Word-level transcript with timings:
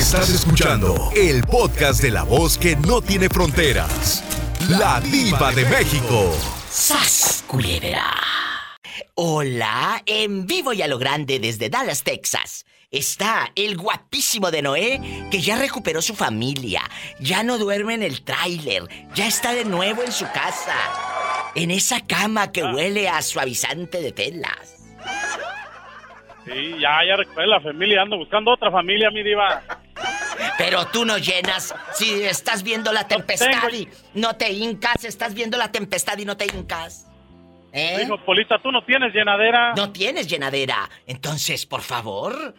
Estás 0.00 0.30
escuchando 0.30 1.12
el 1.14 1.42
podcast 1.42 2.00
de 2.00 2.10
la 2.10 2.22
voz 2.22 2.56
que 2.56 2.74
no 2.74 3.02
tiene 3.02 3.28
fronteras. 3.28 4.24
La 4.70 4.98
diva 4.98 5.52
de 5.52 5.66
México. 5.66 6.34
¡Sas, 6.70 7.44
culebra! 7.46 8.10
Hola, 9.14 10.02
en 10.06 10.46
vivo 10.46 10.72
y 10.72 10.80
a 10.80 10.88
lo 10.88 10.98
grande 10.98 11.38
desde 11.38 11.68
Dallas, 11.68 12.02
Texas. 12.02 12.64
Está 12.90 13.52
el 13.54 13.76
guapísimo 13.76 14.50
de 14.50 14.62
Noé, 14.62 15.28
que 15.30 15.42
ya 15.42 15.58
recuperó 15.58 16.00
su 16.00 16.14
familia, 16.14 16.80
ya 17.20 17.42
no 17.42 17.58
duerme 17.58 17.92
en 17.92 18.02
el 18.02 18.22
tráiler, 18.22 18.84
ya 19.14 19.26
está 19.26 19.52
de 19.52 19.66
nuevo 19.66 20.02
en 20.02 20.12
su 20.12 20.24
casa, 20.32 20.76
en 21.54 21.70
esa 21.70 22.00
cama 22.00 22.52
que 22.52 22.64
huele 22.64 23.10
a 23.10 23.20
suavizante 23.20 24.00
de 24.00 24.12
telas. 24.12 24.79
Sí, 26.52 26.76
ya, 26.80 27.04
ya 27.06 27.16
recuperé 27.16 27.46
la 27.46 27.60
familia, 27.60 28.02
ando 28.02 28.16
buscando 28.16 28.52
otra 28.52 28.70
familia, 28.70 29.10
mi 29.10 29.22
diva. 29.22 29.62
Pero 30.58 30.86
tú 30.86 31.04
no 31.04 31.18
llenas 31.18 31.74
si 31.92 32.22
estás 32.22 32.62
viendo 32.62 32.92
la 32.92 33.06
tempestad 33.06 33.70
y 33.72 33.88
no 34.14 34.36
te 34.36 34.50
hincas, 34.50 35.04
estás 35.04 35.34
viendo 35.34 35.56
la 35.56 35.70
tempestad 35.70 36.18
y 36.18 36.24
no 36.24 36.36
te 36.36 36.46
hincas. 36.46 37.06
¿Eh? 37.72 37.98
Dijo, 38.00 38.18
Polita, 38.24 38.58
tú 38.58 38.72
no 38.72 38.82
tienes 38.84 39.14
llenadera. 39.14 39.74
No 39.76 39.92
tienes 39.92 40.26
llenadera. 40.26 40.90
Entonces, 41.06 41.66
por 41.66 41.82
favor. 41.82 42.54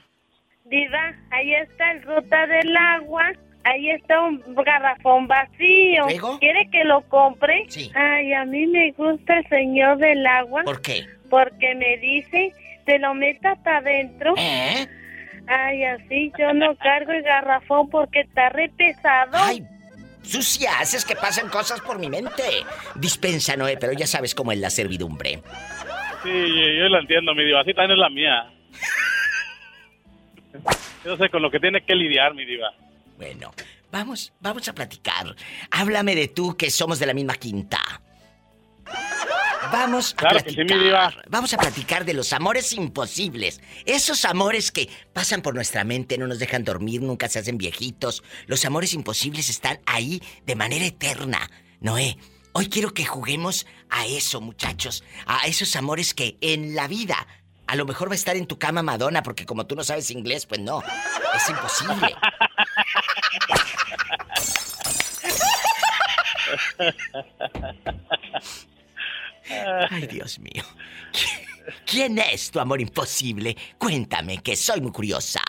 Diva, 0.66 1.14
ahí 1.32 1.54
está 1.56 1.92
el 1.92 2.04
ruta 2.04 2.48
del 2.48 2.76
agua. 2.78 3.32
Ahí 3.64 3.92
está 3.92 4.20
un 4.22 4.42
garrafón 4.56 5.28
vacío. 5.28 6.06
¿Luego? 6.06 6.40
¿Quiere 6.40 6.70
que 6.72 6.84
lo 6.84 7.02
compre? 7.10 7.66
Sí. 7.68 7.92
Ay, 7.94 8.34
a 8.34 8.46
mí 8.46 8.66
me 8.68 8.92
gusta 8.94 9.38
el 9.38 9.48
señor 9.50 9.98
del 9.98 10.26
agua. 10.26 10.64
¿Por 10.64 10.82
qué? 10.82 11.06
Porque 11.30 11.76
me 11.76 11.98
dice, 11.98 12.54
te 12.92 13.00
lo 13.00 13.14
metas 13.14 13.58
adentro. 13.64 14.34
¿Eh? 14.38 14.86
Ay, 15.48 15.84
así 15.86 16.30
yo 16.38 16.52
no 16.54 16.76
cargo 16.76 17.14
el 17.14 17.24
garrafón 17.24 17.90
porque 17.90 18.20
está 18.20 18.50
re 18.50 18.68
pesado. 18.68 19.32
Ay, 19.32 19.64
sucia, 20.22 20.78
haces 20.80 21.06
que 21.06 21.16
pasen 21.16 21.48
cosas 21.48 21.80
por 21.80 21.98
mi 22.00 22.10
mente. 22.10 22.44
Dispensa, 22.96 23.56
Noé, 23.56 23.78
pero 23.78 23.94
ya 23.94 24.06
sabes 24.06 24.36
cómo 24.36 24.52
es 24.52 24.60
la 24.60 24.70
servidumbre. 24.70 25.42
Sí, 26.22 26.30
yo 26.30 26.90
la 26.90 27.00
entiendo, 27.00 27.34
mi 27.34 27.46
diva. 27.46 27.62
Así 27.62 27.74
también 27.74 27.92
es 27.92 27.98
la 27.98 28.10
mía. 28.10 28.52
Yo 31.06 31.16
sé 31.16 31.30
con 31.30 31.42
lo 31.42 31.50
que 31.50 31.62
tiene 31.62 31.82
que 31.86 31.96
lidiar, 31.96 32.34
mi 32.34 32.44
diva. 32.44 32.74
Bueno, 33.18 33.54
vamos, 33.90 34.34
vamos 34.42 34.68
a 34.68 34.74
platicar. 34.74 35.34
Háblame 35.72 36.14
de 36.14 36.28
tú 36.28 36.58
que 36.58 36.70
somos 36.70 37.00
de 37.00 37.06
la 37.06 37.14
misma 37.14 37.36
quinta. 37.36 37.80
Vamos 39.72 40.14
a 40.14 40.16
Claro 40.16 40.44
que 40.44 40.50
sí, 40.50 40.56
platicar. 40.56 40.78
mi 40.78 40.84
diva. 40.86 41.14
Vamos 41.30 41.54
a 41.54 41.58
platicar 41.58 42.06
de 42.06 42.14
los 42.14 42.34
amores 42.34 42.74
imposibles. 42.74 43.62
Esos 43.86 44.26
amores 44.26 44.72
que 44.72 44.90
pasan 45.14 45.42
por 45.42 45.54
nuestra 45.56 45.84
mente, 45.84 46.18
no 46.18 46.28
nos 46.28 46.40
dejan 46.40 46.64
dormir, 46.64 47.02
nunca 47.02 47.28
se 47.30 47.40
hacen 47.40 47.58
viejitos. 47.58 48.24
Los 48.48 48.66
amores 48.66 48.94
imposibles 48.94 49.50
están 49.50 49.80
ahí 49.86 50.22
de 50.46 50.56
manera 50.56 50.86
eterna. 50.86 51.50
Noé, 51.80 52.18
hoy 52.54 52.70
quiero 52.70 52.94
que 52.94 53.06
juguemos 53.06 53.66
a 53.90 54.06
eso, 54.06 54.42
muchachos. 54.42 55.04
A 55.26 55.48
esos 55.48 55.76
amores 55.76 56.14
que 56.14 56.38
en 56.42 56.76
la 56.76 56.88
vida 56.88 57.28
a 57.68 57.76
lo 57.76 57.86
mejor 57.86 58.10
va 58.10 58.14
a 58.14 58.16
estar 58.16 58.36
en 58.36 58.48
tu 58.48 58.60
cama 58.60 58.84
Madonna, 58.84 59.24
porque 59.24 59.46
como 59.46 59.66
tú 59.66 59.76
no 59.78 59.84
sabes 59.84 60.12
inglés, 60.12 60.46
pues 60.46 60.60
no. 60.60 60.84
Es 61.36 61.50
imposible. 61.50 62.14
Ay, 69.90 70.08
Dios 70.08 70.40
mío. 70.40 70.64
¿Quién 71.86 72.18
es 72.18 72.52
tu 72.52 72.60
amor 72.60 72.82
imposible? 72.82 73.56
Cuéntame, 73.78 74.40
que 74.40 74.56
soy 74.56 74.82
muy 74.82 74.92
curiosa. 74.92 75.42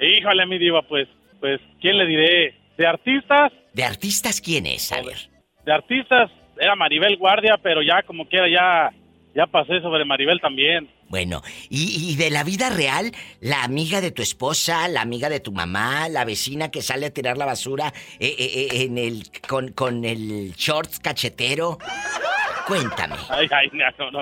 Híjole, 0.00 0.46
mi 0.46 0.58
diva, 0.58 0.82
pues, 0.82 1.08
pues, 1.40 1.60
¿quién 1.80 1.96
le 1.98 2.06
diré? 2.06 2.54
De 2.76 2.86
artistas, 2.86 3.52
¿De 3.72 3.84
artistas 3.84 4.40
quién 4.40 4.66
es? 4.66 4.90
A 4.92 5.02
ver. 5.02 5.16
de 5.64 5.72
artistas, 5.72 6.30
era 6.60 6.76
Maribel 6.76 7.16
Guardia, 7.16 7.58
pero 7.62 7.82
ya 7.82 8.02
como 8.02 8.28
quiera, 8.28 8.48
ya, 8.48 8.90
ya 9.34 9.46
pasé 9.46 9.80
sobre 9.80 10.04
Maribel 10.04 10.40
también. 10.40 10.88
Bueno, 11.08 11.42
y, 11.68 12.10
y 12.10 12.16
de 12.16 12.30
la 12.30 12.44
vida 12.44 12.70
real, 12.70 13.12
la 13.40 13.62
amiga 13.62 14.00
de 14.00 14.10
tu 14.10 14.22
esposa, 14.22 14.88
la 14.88 15.02
amiga 15.02 15.28
de 15.28 15.40
tu 15.40 15.52
mamá, 15.52 16.08
la 16.08 16.24
vecina 16.24 16.70
que 16.70 16.82
sale 16.82 17.06
a 17.06 17.10
tirar 17.10 17.36
la 17.38 17.46
basura 17.46 17.92
eh, 18.18 18.34
eh, 18.38 18.68
eh, 18.72 18.82
en 18.84 18.98
el 18.98 19.24
con, 19.46 19.68
con 19.72 20.04
el 20.04 20.52
shorts 20.56 20.98
cachetero. 20.98 21.78
Cuéntame. 22.66 23.16
Ay, 23.28 23.48
ay, 23.50 23.70
no, 23.72 24.10
no, 24.10 24.20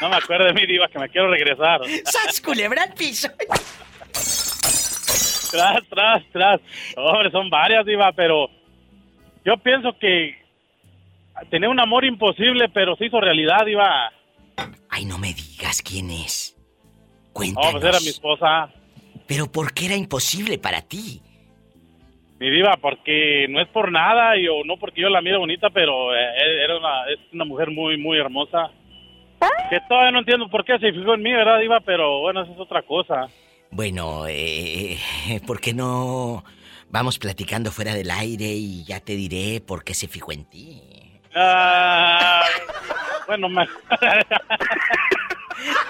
no 0.00 0.08
me 0.08 0.16
acuerdo 0.16 0.46
de 0.46 0.52
mi 0.54 0.66
diva, 0.66 0.88
que 0.88 0.98
me 0.98 1.08
quiero 1.08 1.30
regresar. 1.30 1.80
¡Sas 2.04 2.40
culebra 2.40 2.82
al 2.84 2.94
piso! 2.94 3.28
Tras, 5.50 5.80
tras, 5.88 6.22
tras. 6.32 6.60
Hombre, 6.96 7.30
son 7.30 7.48
varias, 7.48 7.84
diva, 7.86 8.12
pero 8.12 8.48
yo 9.44 9.56
pienso 9.56 9.96
que 9.98 10.36
tenía 11.50 11.68
un 11.70 11.80
amor 11.80 12.04
imposible, 12.04 12.68
pero 12.68 12.96
se 12.96 13.06
hizo 13.06 13.20
realidad, 13.20 13.64
diva. 13.64 14.12
Ay, 14.90 15.04
no 15.06 15.18
me 15.18 15.32
digas 15.32 15.80
quién 15.82 16.10
es. 16.10 16.54
No, 16.56 17.32
Cuéntanos. 17.32 17.72
pues 17.72 17.84
era 17.84 18.00
mi 18.00 18.08
esposa. 18.08 18.68
Pero 19.26 19.50
¿por 19.50 19.72
qué 19.72 19.86
era 19.86 19.96
imposible 19.96 20.58
para 20.58 20.82
ti? 20.82 21.22
Mi 22.38 22.50
diva, 22.50 22.76
porque 22.80 23.46
no 23.48 23.60
es 23.60 23.66
por 23.68 23.90
nada, 23.90 24.36
y, 24.36 24.46
o 24.46 24.62
no 24.64 24.76
porque 24.76 25.00
yo 25.00 25.08
la 25.08 25.20
miro 25.20 25.40
bonita, 25.40 25.70
pero 25.70 26.14
eh, 26.14 26.62
era 26.64 26.76
una, 26.78 27.04
es 27.12 27.18
una 27.32 27.44
mujer 27.44 27.70
muy, 27.70 27.96
muy 27.98 28.18
hermosa. 28.18 28.70
Que 29.70 29.80
todavía 29.88 30.12
no 30.12 30.20
entiendo 30.20 30.48
por 30.48 30.64
qué 30.64 30.78
se 30.78 30.92
fijó 30.92 31.14
en 31.14 31.22
mí, 31.22 31.32
¿verdad, 31.32 31.58
diva? 31.58 31.80
Pero 31.80 32.20
bueno, 32.20 32.42
eso 32.42 32.52
es 32.52 32.58
otra 32.60 32.82
cosa. 32.82 33.26
Bueno, 33.70 34.24
eh, 34.28 34.96
¿por 35.46 35.60
qué 35.60 35.74
no 35.74 36.44
vamos 36.90 37.18
platicando 37.18 37.70
fuera 37.70 37.92
del 37.94 38.10
aire 38.10 38.46
y 38.46 38.84
ya 38.84 39.00
te 39.00 39.12
diré 39.14 39.60
por 39.60 39.84
qué 39.84 39.94
se 39.94 40.08
fijó 40.08 40.32
en 40.32 40.44
ti? 40.48 40.80
Ah, 41.34 42.42
bueno, 43.26 43.48
me- 43.48 43.66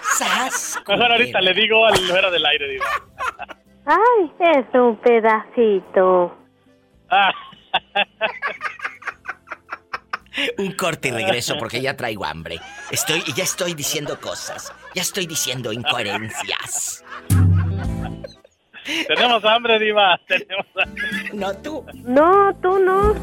¡Sas! 0.02 0.78
mejor 0.88 1.12
ahorita 1.12 1.40
le 1.40 1.52
digo 1.54 1.86
al 1.86 1.96
fuera 1.98 2.30
del 2.30 2.44
aire, 2.46 2.68
diva. 2.68 2.84
Ay, 3.90 4.30
es 4.38 4.66
un 4.74 4.96
pedacito. 4.96 6.36
Un 10.58 10.72
corte 10.72 11.08
y 11.08 11.10
regreso 11.10 11.56
porque 11.58 11.80
ya 11.80 11.96
traigo 11.96 12.24
hambre. 12.24 12.60
Estoy, 12.90 13.22
ya 13.34 13.44
estoy 13.44 13.74
diciendo 13.74 14.20
cosas. 14.20 14.72
Ya 14.94 15.02
estoy 15.02 15.26
diciendo 15.26 15.72
incoherencias. 15.72 17.04
Tenemos 19.08 19.44
hambre, 19.44 19.78
diva. 19.78 20.18
Tenemos 20.26 20.66
hambre. 20.82 21.02
No 21.32 21.54
tú. 21.58 21.84
No, 22.04 22.54
tú 22.62 22.78
no. 22.78 23.14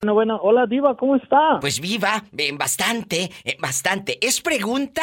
Bueno, 0.00 0.14
bueno, 0.14 0.36
hola 0.42 0.66
Diva, 0.66 0.96
¿cómo 0.96 1.16
está? 1.16 1.58
Pues 1.60 1.80
viva, 1.80 2.22
bastante, 2.54 3.30
eh, 3.44 3.56
bastante. 3.58 4.16
¿Es 4.24 4.40
pregunta 4.40 5.02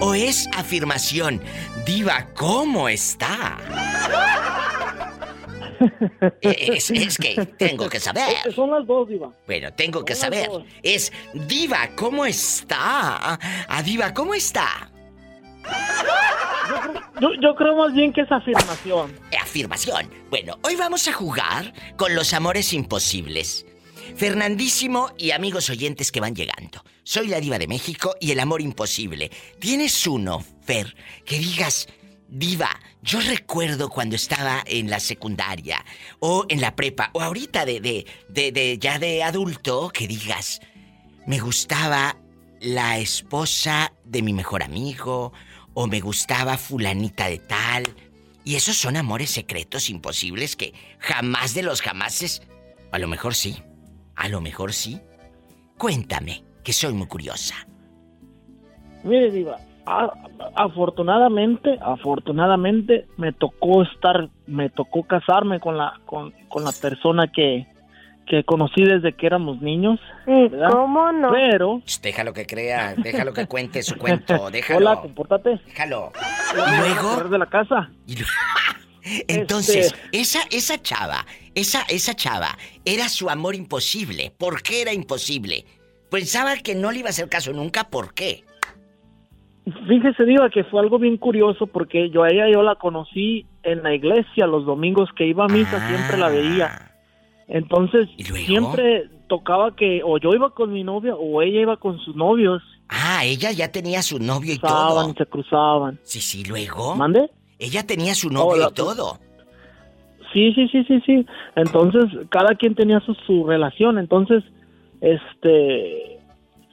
o 0.00 0.14
es 0.14 0.46
afirmación? 0.56 1.40
Diva, 1.86 2.28
¿cómo 2.34 2.88
está? 2.88 3.56
Eh, 6.40 6.72
Es, 6.76 6.90
es 6.90 7.18
que 7.18 7.44
tengo 7.58 7.86
que 7.90 8.00
saber. 8.00 8.24
Eh, 8.46 8.50
Son 8.52 8.70
las 8.70 8.86
dos, 8.86 9.06
Diva. 9.08 9.30
Bueno, 9.46 9.70
tengo 9.74 10.06
que 10.06 10.14
saber. 10.14 10.48
dos. 10.48 10.62
Es 10.82 11.12
Diva, 11.34 11.90
¿cómo 11.94 12.24
está? 12.24 13.38
A 13.68 13.82
Diva, 13.82 14.14
¿cómo 14.14 14.32
está? 14.32 14.90
Yo, 17.20 17.54
creo 17.54 17.74
más 17.76 17.94
bien 17.94 18.12
que 18.12 18.20
es 18.20 18.30
afirmación. 18.30 19.10
Eh, 19.30 19.36
Afirmación. 19.40 20.10
Bueno, 20.28 20.58
hoy 20.62 20.76
vamos 20.76 21.08
a 21.08 21.12
jugar 21.12 21.72
con 21.96 22.14
los 22.14 22.34
amores 22.34 22.72
imposibles. 22.72 23.64
Fernandísimo 24.16 25.10
y 25.16 25.30
amigos 25.30 25.70
oyentes 25.70 26.12
que 26.12 26.20
van 26.20 26.34
llegando. 26.34 26.84
Soy 27.04 27.28
la 27.28 27.40
diva 27.40 27.58
de 27.58 27.68
México 27.68 28.14
y 28.20 28.32
el 28.32 28.40
amor 28.40 28.60
imposible. 28.60 29.30
¿Tienes 29.58 30.06
uno, 30.06 30.44
Fer, 30.62 30.94
que 31.24 31.38
digas, 31.38 31.88
diva, 32.28 32.70
yo 33.02 33.20
recuerdo 33.20 33.88
cuando 33.88 34.16
estaba 34.16 34.62
en 34.66 34.90
la 34.90 35.00
secundaria 35.00 35.84
o 36.20 36.44
en 36.48 36.60
la 36.60 36.76
prepa 36.76 37.10
o 37.14 37.22
ahorita 37.22 37.64
de, 37.64 37.80
de, 37.80 38.52
de 38.52 38.78
ya 38.78 38.98
de 38.98 39.22
adulto, 39.22 39.88
que 39.88 40.06
digas, 40.06 40.60
me 41.26 41.38
gustaba 41.38 42.16
la 42.60 42.98
esposa 42.98 43.92
de 44.04 44.22
mi 44.22 44.32
mejor 44.32 44.62
amigo 44.62 45.32
o 45.78 45.86
me 45.86 46.00
gustaba 46.00 46.56
fulanita 46.56 47.28
de 47.28 47.38
tal. 47.38 47.84
Y 48.44 48.54
esos 48.54 48.76
son 48.76 48.96
amores 48.96 49.30
secretos 49.30 49.90
imposibles 49.90 50.56
que 50.56 50.72
jamás 50.98 51.54
de 51.54 51.62
los 51.62 51.82
jamases... 51.82 52.42
A 52.92 52.98
lo 52.98 53.08
mejor 53.08 53.34
sí. 53.34 53.62
A 54.14 54.28
lo 54.28 54.40
mejor 54.40 54.72
sí. 54.72 54.98
Cuéntame, 55.76 56.44
que 56.64 56.72
soy 56.72 56.94
muy 56.94 57.06
curiosa. 57.08 57.54
Mire, 59.04 59.30
Diva, 59.30 59.58
afortunadamente, 60.54 61.78
afortunadamente 61.82 63.06
me 63.18 63.34
tocó 63.34 63.82
estar, 63.82 64.30
me 64.46 64.70
tocó 64.70 65.02
casarme 65.02 65.60
con 65.60 65.76
la, 65.76 66.00
con, 66.06 66.32
con 66.48 66.64
la 66.64 66.72
persona 66.72 67.30
que, 67.30 67.66
que 68.26 68.44
conocí 68.44 68.84
desde 68.84 69.14
que 69.14 69.26
éramos 69.26 69.60
niños. 69.62 70.00
¿Y 70.26 70.48
¿verdad? 70.48 70.70
cómo 70.70 71.12
no? 71.12 71.30
Pero, 71.32 71.82
Déjalo 72.02 72.32
que 72.32 72.46
crea, 72.46 72.94
déjalo 72.96 73.32
que 73.32 73.46
cuente 73.46 73.82
su 73.82 73.96
cuento, 73.96 74.50
déjalo. 74.52 74.78
hola, 74.78 75.00
compórtate. 75.00 75.60
Déjalo. 75.66 76.12
¿Y 76.54 76.78
luego? 76.80 77.28
de 77.28 77.38
la 77.38 77.46
casa. 77.46 77.90
Entonces, 79.28 79.86
este- 79.86 80.18
esa, 80.20 80.40
esa 80.50 80.82
chava, 80.82 81.24
esa, 81.54 81.82
esa 81.88 82.14
chava, 82.14 82.56
era 82.84 83.08
su 83.08 83.30
amor 83.30 83.54
imposible. 83.54 84.32
¿Por 84.36 84.62
qué 84.62 84.82
era 84.82 84.92
imposible? 84.92 85.64
Pensaba 86.10 86.56
que 86.56 86.74
no 86.74 86.90
le 86.90 87.00
iba 87.00 87.08
a 87.08 87.10
hacer 87.10 87.28
caso 87.28 87.52
nunca, 87.52 87.84
¿por 87.84 88.14
qué? 88.14 88.44
Fíjese, 89.88 90.24
Diva, 90.24 90.48
que 90.50 90.62
fue 90.64 90.80
algo 90.80 90.98
bien 90.98 91.16
curioso 91.16 91.66
porque 91.66 92.08
yo 92.10 92.22
a 92.22 92.28
ella 92.28 92.48
yo 92.52 92.62
la 92.62 92.76
conocí 92.76 93.46
en 93.64 93.82
la 93.82 93.92
iglesia 93.94 94.46
los 94.46 94.64
domingos 94.64 95.08
que 95.16 95.26
iba 95.26 95.44
a 95.44 95.48
misa, 95.48 95.88
siempre 95.88 96.16
la 96.18 96.28
veía. 96.28 96.92
Entonces, 97.48 98.08
siempre 98.46 99.08
tocaba 99.28 99.74
que 99.76 100.02
o 100.04 100.18
yo 100.18 100.30
iba 100.34 100.50
con 100.50 100.72
mi 100.72 100.82
novia 100.82 101.14
o 101.14 101.42
ella 101.42 101.60
iba 101.60 101.76
con 101.76 101.98
sus 102.00 102.16
novios. 102.16 102.62
Ah, 102.88 103.24
ella 103.24 103.52
ya 103.52 103.70
tenía 103.70 104.02
su 104.02 104.18
novio 104.18 104.54
y 104.54 104.58
todo. 104.58 105.14
se 105.16 105.26
cruzaban. 105.26 105.98
Sí, 106.02 106.20
sí, 106.20 106.44
luego. 106.44 106.94
¿Mande? 106.96 107.30
Ella 107.58 107.86
tenía 107.86 108.14
su 108.14 108.30
novio 108.30 108.68
y 108.68 108.74
todo. 108.74 109.18
Sí, 110.32 110.52
sí, 110.54 110.68
sí, 110.68 110.84
sí, 110.84 111.00
sí. 111.06 111.26
Entonces, 111.54 112.04
cada 112.30 112.54
quien 112.56 112.74
tenía 112.74 113.00
su, 113.00 113.14
su 113.26 113.46
relación. 113.46 113.98
Entonces, 113.98 114.44
este, 115.00 116.18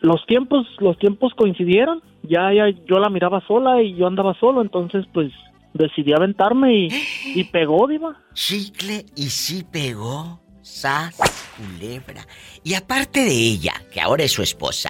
los 0.01 0.25
tiempos, 0.25 0.67
los 0.79 0.97
tiempos 0.97 1.33
coincidieron. 1.35 2.01
Ya, 2.23 2.53
ya, 2.53 2.69
yo 2.69 2.99
la 2.99 3.09
miraba 3.09 3.45
sola 3.47 3.81
y 3.81 3.95
yo 3.95 4.07
andaba 4.07 4.33
solo. 4.39 4.61
Entonces, 4.61 5.05
pues, 5.13 5.31
decidí 5.73 6.13
aventarme 6.13 6.75
y, 6.75 6.89
y 7.35 7.43
pegó, 7.45 7.87
diva. 7.87 8.17
Chicle 8.33 9.05
y 9.15 9.23
sí 9.29 9.63
pegó. 9.71 10.42
Sas, 10.63 11.17
culebra. 11.57 12.25
Y 12.63 12.73
aparte 12.73 13.25
de 13.25 13.35
ella, 13.35 13.73
que 13.91 13.99
ahora 13.99 14.23
es 14.23 14.31
su 14.31 14.41
esposa, 14.41 14.89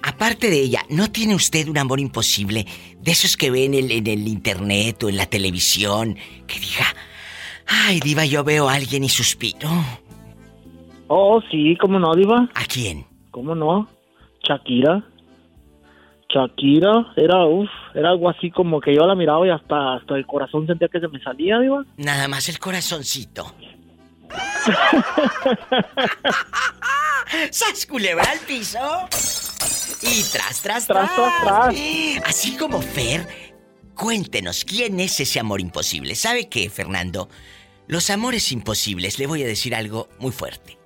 aparte 0.00 0.48
de 0.48 0.62
ella, 0.62 0.82
¿no 0.88 1.10
tiene 1.10 1.34
usted 1.34 1.68
un 1.68 1.76
amor 1.76 1.98
imposible 1.98 2.64
de 3.00 3.10
esos 3.10 3.36
que 3.36 3.50
ven 3.50 3.74
en 3.74 3.86
el, 3.86 3.90
en 3.90 4.06
el 4.06 4.28
internet 4.28 5.02
o 5.02 5.08
en 5.08 5.16
la 5.16 5.26
televisión 5.26 6.16
que 6.46 6.60
diga, 6.60 6.86
ay, 7.66 7.98
diva, 7.98 8.24
yo 8.24 8.44
veo 8.44 8.68
a 8.68 8.74
alguien 8.74 9.02
y 9.02 9.08
suspiro? 9.08 9.68
Oh, 11.08 11.42
sí, 11.50 11.76
¿cómo 11.80 11.98
no, 11.98 12.14
diva? 12.14 12.48
¿A 12.54 12.64
quién? 12.64 13.04
¿Cómo 13.32 13.56
no? 13.56 13.88
Shakira. 14.48 15.04
Shakira 16.32 17.12
era, 17.16 17.44
uff, 17.44 17.68
era 17.96 18.10
algo 18.10 18.30
así 18.30 18.52
como 18.52 18.80
que 18.80 18.94
yo 18.94 19.04
la 19.04 19.16
miraba 19.16 19.44
y 19.44 19.50
hasta, 19.50 19.94
hasta 19.96 20.14
el 20.14 20.26
corazón 20.26 20.68
sentía 20.68 20.86
que 20.86 21.00
se 21.00 21.08
me 21.08 21.20
salía, 21.20 21.58
diva. 21.58 21.84
Nada 21.96 22.28
más 22.28 22.48
el 22.48 22.60
corazoncito. 22.60 23.52
¡Sas 27.50 27.86
culebra 27.86 28.24
al 28.30 28.40
piso! 28.40 29.08
Y 30.02 30.22
tras, 30.24 30.60
tras, 30.62 30.86
tras, 30.86 31.10
tras, 31.14 31.74
Así 32.24 32.56
como 32.56 32.80
Fer, 32.80 33.26
cuéntenos, 33.94 34.64
¿quién 34.64 34.98
es 35.00 35.20
ese 35.20 35.40
amor 35.40 35.60
imposible? 35.60 36.14
¿Sabe 36.14 36.48
qué, 36.48 36.70
Fernando? 36.70 37.28
Los 37.86 38.08
amores 38.10 38.50
imposibles, 38.52 39.18
le 39.18 39.26
voy 39.26 39.42
a 39.42 39.46
decir 39.46 39.74
algo 39.74 40.08
muy 40.18 40.32
fuerte. 40.32 40.78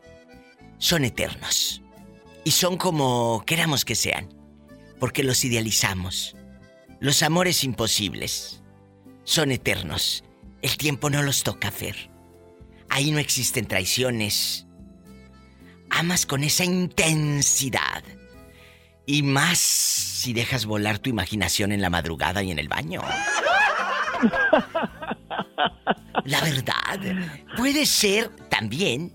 Son 0.79 1.05
eternos. 1.05 1.83
Y 2.45 2.51
son 2.51 2.77
como 2.77 3.45
queramos 3.47 3.85
que 3.85 3.95
sean. 3.95 4.35
Porque 4.99 5.23
los 5.23 5.45
idealizamos. 5.45 6.37
Los 7.01 7.23
amores 7.23 7.63
imposibles 7.65 8.63
son 9.25 9.53
eternos. 9.53 10.25
El 10.63 10.77
tiempo 10.77 11.11
no 11.11 11.23
los 11.23 11.43
toca, 11.43 11.71
Fer. 11.71 12.11
Ahí 12.95 13.11
no 13.11 13.19
existen 13.19 13.67
traiciones. 13.67 14.69
Amas 15.91 16.27
con 16.27 16.45
esa 16.45 16.65
intensidad. 16.65 18.05
Y 19.05 19.25
más 19.25 19.59
si 19.59 20.33
dejas 20.33 20.65
volar 20.65 21.01
tu 21.01 21.11
imaginación 21.11 21.73
en 21.73 21.83
la 21.83 21.91
madrugada 21.91 22.45
y 22.45 22.53
en 22.53 22.61
el 22.61 22.69
baño. 22.69 23.03
La 26.25 26.41
verdad, 26.41 27.01
puede 27.57 27.85
ser 27.85 28.29
también 28.49 29.13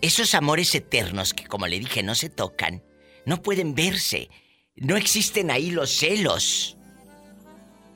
esos 0.00 0.34
amores 0.34 0.74
eternos 0.74 1.34
que, 1.34 1.44
como 1.44 1.66
le 1.66 1.78
dije, 1.80 2.02
no 2.02 2.14
se 2.14 2.30
tocan, 2.30 2.82
no 3.26 3.42
pueden 3.42 3.74
verse, 3.74 4.30
no 4.76 4.96
existen 4.96 5.50
ahí 5.50 5.70
los 5.70 5.90
celos. 5.90 6.78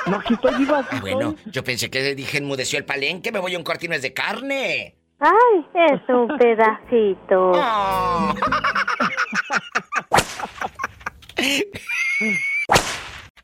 No, 0.09 0.17
aquí 0.17 0.33
estoy 0.33 0.55
viva. 0.57 0.85
ah, 0.89 0.97
bueno, 1.01 1.35
yo 1.45 1.63
pensé 1.63 1.89
que 1.89 2.15
dije 2.15 2.37
enmudeció 2.37 2.79
el 2.79 2.85
palenque, 2.85 3.31
me 3.31 3.39
voy 3.39 3.55
a 3.55 3.57
un 3.57 3.63
corte 3.63 3.85
y 3.85 3.89
no 3.89 3.95
es 3.95 4.01
de 4.01 4.13
carne. 4.13 4.95
Ay, 5.19 5.65
es 5.91 6.01
un 6.09 6.27
pedacito. 6.39 7.51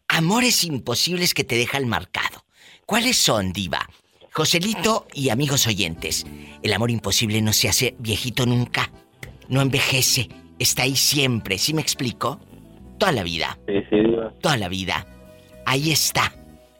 Amores 0.07 0.63
imposibles 0.63 1.33
que 1.33 1.43
te 1.43 1.55
dejan 1.55 1.87
marcado. 1.87 2.45
¿Cuáles 2.85 3.17
son, 3.17 3.51
diva? 3.51 3.87
Joselito 4.31 5.07
y 5.13 5.29
amigos 5.29 5.65
oyentes, 5.67 6.25
el 6.61 6.73
amor 6.73 6.91
imposible 6.91 7.41
no 7.41 7.53
se 7.53 7.69
hace 7.69 7.95
viejito 7.99 8.45
nunca. 8.45 8.91
No 9.47 9.61
envejece. 9.61 10.29
Está 10.59 10.83
ahí 10.83 10.95
siempre. 10.95 11.57
¿Sí 11.57 11.73
me 11.73 11.81
explico? 11.81 12.39
Toda 12.97 13.11
la 13.11 13.23
vida. 13.23 13.57
Sí, 13.67 13.73
sí, 13.89 13.95
diva. 13.97 14.31
Toda 14.41 14.57
la 14.57 14.69
vida. 14.69 15.05
Ahí 15.65 15.91
está. 15.91 16.33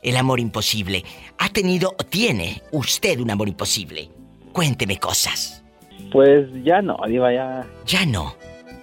El 0.05 0.17
amor 0.17 0.39
imposible. 0.39 1.03
¿Ha 1.39 1.49
tenido 1.49 1.95
o 1.97 2.03
tiene 2.03 2.61
usted 2.71 3.19
un 3.19 3.31
amor 3.31 3.47
imposible? 3.47 4.07
Cuénteme 4.53 4.99
cosas. 4.99 5.63
Pues 6.11 6.47
ya 6.63 6.83
no, 6.83 6.95
Diva, 7.07 7.33
ya. 7.33 7.65
Ya 7.87 8.05
no. 8.05 8.35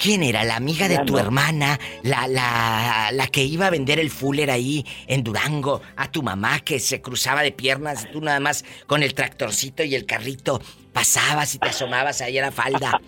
¿Quién 0.02 0.24
era? 0.24 0.42
¿La 0.42 0.56
amiga 0.56 0.88
de 0.88 0.98
tu 1.04 1.16
hermana? 1.16 1.78
La, 2.02 2.26
la, 2.26 3.10
la 3.12 3.26
que 3.28 3.44
iba 3.44 3.68
a 3.68 3.70
vender 3.70 4.00
el 4.00 4.10
fuller 4.10 4.50
ahí 4.50 4.84
en 5.06 5.22
Durango? 5.22 5.80
¿A 5.94 6.10
tu 6.10 6.24
mamá 6.24 6.58
que 6.58 6.80
se 6.80 7.00
cruzaba 7.00 7.42
de 7.42 7.52
piernas? 7.52 8.10
Tú 8.10 8.20
nada 8.20 8.40
más 8.40 8.64
con 8.88 9.04
el 9.04 9.14
tractorcito 9.14 9.84
y 9.84 9.94
el 9.94 10.04
carrito 10.04 10.60
pasabas 10.92 11.54
y 11.54 11.60
te 11.60 11.68
asomabas 11.68 12.20
ahí 12.20 12.36
a 12.36 12.42
la 12.42 12.50
falda. 12.50 13.00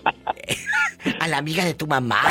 a 1.21 1.27
la 1.27 1.39
amiga 1.39 1.65
de 1.65 1.75
tu 1.75 1.89
mamá, 1.89 2.23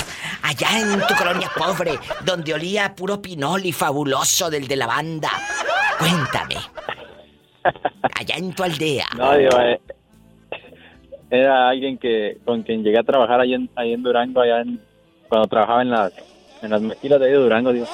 allá 0.41 0.79
en 0.79 0.97
tu 1.07 1.13
colonia 1.15 1.51
pobre, 1.57 1.99
donde 2.23 2.53
olía 2.53 2.95
puro 2.95 3.21
pinol 3.21 3.65
y 3.65 3.73
fabuloso 3.73 4.49
del 4.49 4.69
de 4.69 4.77
la 4.77 4.87
banda. 4.87 5.29
Cuéntame. 5.99 6.55
Allá 8.15 8.35
en 8.35 8.53
tu 8.53 8.63
aldea. 8.63 9.07
No, 9.17 9.37
Diva, 9.37 9.71
eh, 9.71 9.81
era 11.33 11.69
alguien 11.69 11.97
que 11.97 12.37
con 12.45 12.61
quien 12.61 12.83
llegué 12.83 12.99
a 12.99 13.03
trabajar 13.03 13.41
ahí 13.41 13.55
en, 13.55 13.69
ahí 13.75 13.93
en 13.93 14.03
Durango, 14.03 14.41
allá 14.41 14.61
en, 14.61 14.79
cuando 15.27 15.47
trabajaba 15.47 15.81
en 15.81 15.89
las, 15.89 16.13
en 16.61 16.69
las 16.69 16.81
maquilas 16.81 17.19
de 17.19 17.25
ahí 17.25 17.31
de 17.31 17.37
Durango, 17.37 17.73
digo. 17.73 17.87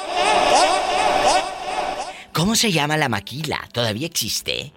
¿Cómo 2.34 2.56
se 2.56 2.72
llama 2.72 2.98
la 2.98 3.08
maquila? 3.08 3.60
¿Todavía 3.72 4.08
existe? 4.08 4.72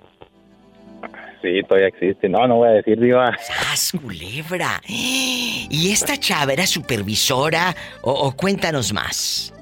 Sí, 1.42 1.60
todavía 1.68 1.88
existe. 1.88 2.28
No, 2.28 2.46
no 2.46 2.56
voy 2.56 2.68
a 2.68 2.72
decir, 2.72 3.00
diva. 3.00 3.36
¡Sas, 3.38 3.92
culebra! 4.00 4.80
¿Y 4.88 5.90
esta 5.92 6.16
chava 6.16 6.52
era 6.52 6.66
supervisora 6.66 7.74
o, 8.02 8.12
o, 8.12 8.32
cuéntanos 8.36 8.92
más? 8.92 9.52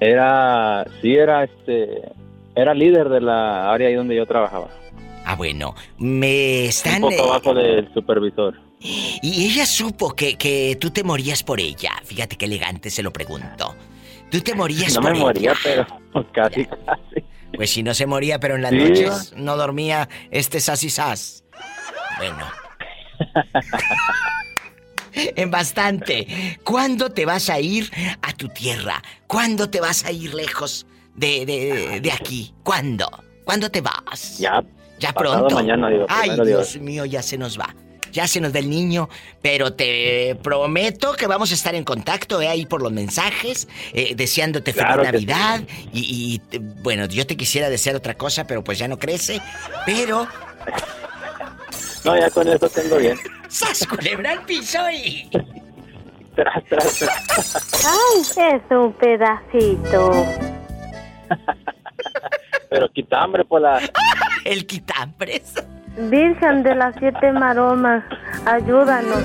Era, 0.00 0.86
sí, 1.02 1.14
era 1.14 1.44
este, 1.44 2.02
era 2.54 2.72
líder 2.72 3.10
de 3.10 3.20
la 3.20 3.70
área 3.70 3.88
ahí 3.88 3.94
donde 3.94 4.16
yo 4.16 4.24
trabajaba. 4.24 4.68
Ah, 5.30 5.34
bueno, 5.34 5.74
me 5.98 6.64
están... 6.64 7.04
Un 7.04 7.10
poco 7.10 7.22
eh, 7.22 7.28
abajo 7.28 7.52
del 7.52 7.92
supervisor. 7.92 8.58
Y 8.80 9.44
ella 9.44 9.66
supo 9.66 10.14
que, 10.14 10.38
que 10.38 10.78
tú 10.80 10.90
te 10.90 11.04
morías 11.04 11.42
por 11.42 11.60
ella. 11.60 11.90
Fíjate 12.02 12.36
qué 12.36 12.46
elegante 12.46 12.88
se 12.88 13.02
lo 13.02 13.12
pregunto. 13.12 13.74
Tú 14.30 14.40
te 14.40 14.54
morías 14.54 14.94
no 14.94 15.02
por 15.02 15.10
ella. 15.10 15.20
No 15.20 15.26
me 15.26 15.32
moría, 15.34 15.54
pero 15.62 15.86
casi, 16.32 16.64
casi. 16.64 17.26
Pues 17.54 17.68
si 17.68 17.82
no 17.82 17.92
se 17.92 18.06
moría, 18.06 18.40
pero 18.40 18.56
en 18.56 18.62
las 18.62 18.72
noches 18.72 19.34
no 19.36 19.58
dormía 19.58 20.08
este 20.30 20.60
sas 20.60 20.82
y 20.82 20.88
sas. 20.88 21.44
Bueno. 22.16 22.46
en 25.12 25.50
bastante. 25.50 26.58
¿Cuándo 26.64 27.10
te 27.10 27.26
vas 27.26 27.50
a 27.50 27.60
ir 27.60 27.90
a 28.22 28.32
tu 28.32 28.48
tierra? 28.48 29.02
¿Cuándo 29.26 29.68
te 29.68 29.82
vas 29.82 30.06
a 30.06 30.10
ir 30.10 30.32
lejos 30.32 30.86
de, 31.14 31.44
de, 31.44 32.00
de 32.00 32.12
aquí? 32.12 32.54
¿Cuándo? 32.62 33.10
¿Cuándo 33.44 33.70
te 33.70 33.82
vas? 33.82 34.38
Ya, 34.38 34.62
ya 34.98 35.12
pronto. 35.12 35.54
Mañana, 35.54 35.88
digo, 35.88 36.06
Ay, 36.08 36.30
Dios 36.44 36.76
mío, 36.78 37.04
ya 37.04 37.22
se 37.22 37.38
nos 37.38 37.58
va. 37.58 37.74
Ya 38.10 38.26
se 38.26 38.40
nos 38.40 38.54
va 38.54 38.58
el 38.58 38.70
niño, 38.70 39.08
pero 39.42 39.74
te 39.74 40.34
prometo 40.42 41.12
que 41.12 41.26
vamos 41.26 41.50
a 41.50 41.54
estar 41.54 41.74
en 41.74 41.84
contacto 41.84 42.40
eh, 42.40 42.48
ahí 42.48 42.64
por 42.64 42.80
los 42.82 42.90
mensajes, 42.90 43.68
eh, 43.92 44.14
deseándote 44.14 44.72
feliz 44.72 44.96
Navidad. 44.96 45.60
Y, 45.92 46.40
y, 46.50 46.58
bueno, 46.82 47.04
yo 47.06 47.26
te 47.26 47.36
quisiera 47.36 47.68
desear 47.68 47.96
otra 47.96 48.14
cosa, 48.14 48.46
pero 48.46 48.64
pues 48.64 48.78
ya 48.78 48.88
no 48.88 48.98
crece. 48.98 49.42
Pero 49.84 50.26
No, 52.04 52.16
ya 52.18 52.30
con 52.30 52.48
eso 52.48 52.68
tengo 52.68 52.96
bien. 52.96 53.18
¡Sas, 53.48 53.86
culebra 53.86 54.32
al 54.32 54.44
piso 54.44 54.78
y... 54.90 55.28
Tras, 56.34 56.64
tras, 56.66 56.98
tras. 56.98 57.84
Ay, 57.84 58.54
es 58.54 58.62
un 58.70 58.92
pedacito. 58.92 60.24
Pero 62.70 62.88
quita 62.90 63.22
hambre 63.22 63.44
por 63.44 63.60
la... 63.60 63.80
El 64.44 64.66
quitambres. 64.66 65.54
Virgen 65.96 66.62
de 66.62 66.74
las 66.74 66.94
siete 66.98 67.32
maromas, 67.32 68.04
ayúdanos. 68.46 69.22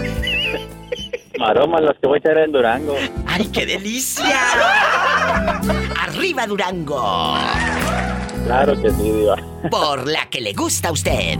Maromas 1.37 1.81
las 1.81 1.97
que 1.99 2.07
voy 2.07 2.17
a 2.17 2.19
echar 2.19 2.37
en 2.37 2.51
Durango. 2.51 2.95
¡Ay, 3.27 3.47
qué 3.47 3.65
delicia! 3.65 4.35
¡Arriba 6.01 6.47
Durango! 6.47 7.37
Claro 8.45 8.81
que 8.81 8.89
sí, 8.91 9.11
Diva. 9.11 9.35
Por 9.69 10.07
la 10.07 10.29
que 10.29 10.41
le 10.41 10.53
gusta 10.53 10.89
a 10.89 10.91
usted. 10.91 11.39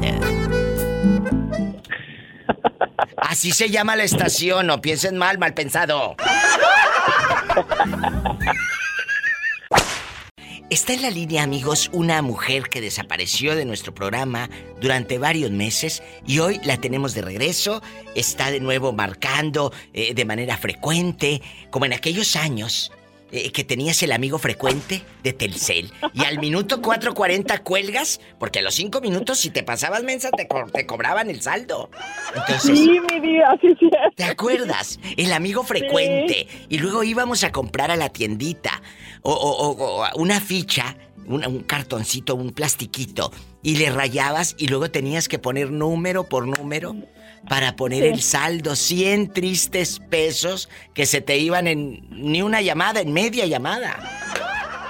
Así 3.18 3.52
se 3.52 3.70
llama 3.70 3.96
la 3.96 4.04
estación, 4.04 4.68
no 4.68 4.82
piensen 4.82 5.18
mal, 5.18 5.38
mal 5.38 5.54
pensado. 5.54 6.16
Está 10.74 10.94
en 10.94 11.04
la 11.04 11.12
línea, 11.12 11.44
amigos, 11.44 11.92
una 11.94 12.24
mujer 12.24 12.64
que 12.68 12.82
desapareció 12.82 13.56
de 13.56 13.64
nuestro 13.64 13.94
programa 13.94 14.50
durante 14.82 15.20
varios 15.20 15.52
meses 15.52 16.02
y 16.26 16.40
hoy 16.40 16.60
la 16.64 16.78
tenemos 16.78 17.14
de 17.14 17.22
regreso. 17.22 17.84
Está 18.16 18.50
de 18.50 18.60
nuevo 18.60 18.92
marcando 18.92 19.72
eh, 19.94 20.16
de 20.16 20.26
manera 20.26 20.58
frecuente, 20.58 21.44
como 21.70 21.86
en 21.86 21.94
aquellos 21.94 22.36
años 22.36 22.92
eh, 23.34 23.52
que 23.52 23.64
tenías 23.64 24.02
el 24.04 24.12
amigo 24.12 24.38
frecuente 24.38 25.02
de 25.24 25.34
Telcel. 25.34 25.92
Y 26.14 26.24
al 26.24 26.40
minuto 26.40 26.82
4.40 26.82 27.64
cuelgas, 27.64 28.22
porque 28.40 28.60
a 28.60 28.62
los 28.62 28.76
5 28.76 29.02
minutos, 29.02 29.40
si 29.40 29.50
te 29.50 29.64
pasabas 29.64 30.04
mensa, 30.04 30.30
te, 30.32 30.48
co- 30.48 30.66
te 30.72 30.86
cobraban 30.86 31.30
el 31.30 31.42
saldo. 31.42 31.90
Entonces. 32.36 32.78
Sí, 32.80 33.00
mi 33.12 33.20
vida, 33.20 33.58
sí, 33.60 33.70
sí. 33.80 33.90
¿Te 34.16 34.24
acuerdas? 34.24 35.00
El 35.18 35.34
amigo 35.34 35.64
frecuente. 35.64 36.48
Y 36.70 36.78
luego 36.78 37.04
íbamos 37.04 37.44
a 37.44 37.52
comprar 37.52 37.92
a 37.92 37.96
la 37.96 38.10
tiendita. 38.10 38.82
O, 39.24 39.34
o- 39.34 39.68
o- 39.72 40.06
o 40.06 40.16
una 40.22 40.40
ficha, 40.40 40.96
una- 41.26 41.48
un 41.48 41.64
cartoncito, 41.64 42.36
un 42.36 42.52
plastiquito. 42.52 43.32
Y 43.64 43.78
le 43.78 43.90
rayabas 43.90 44.56
y 44.58 44.68
luego 44.68 44.92
tenías 44.92 45.28
que 45.28 45.40
poner 45.40 45.72
número 45.72 46.26
por 46.30 46.46
número 46.48 46.96
para 47.50 47.76
poner 47.76 48.04
Sí. 48.04 48.10
el 48.10 48.22
saldo. 48.22 48.76
100 48.76 49.32
tristes 49.34 50.00
pesos 50.00 50.70
que 50.94 51.06
se 51.06 51.22
te 51.22 51.38
iban 51.38 51.68
en 51.68 52.08
ni 52.10 52.42
una 52.42 52.62
llamada, 52.62 53.02
en 53.02 53.12
media 53.14 53.46
llamada. 53.46 53.98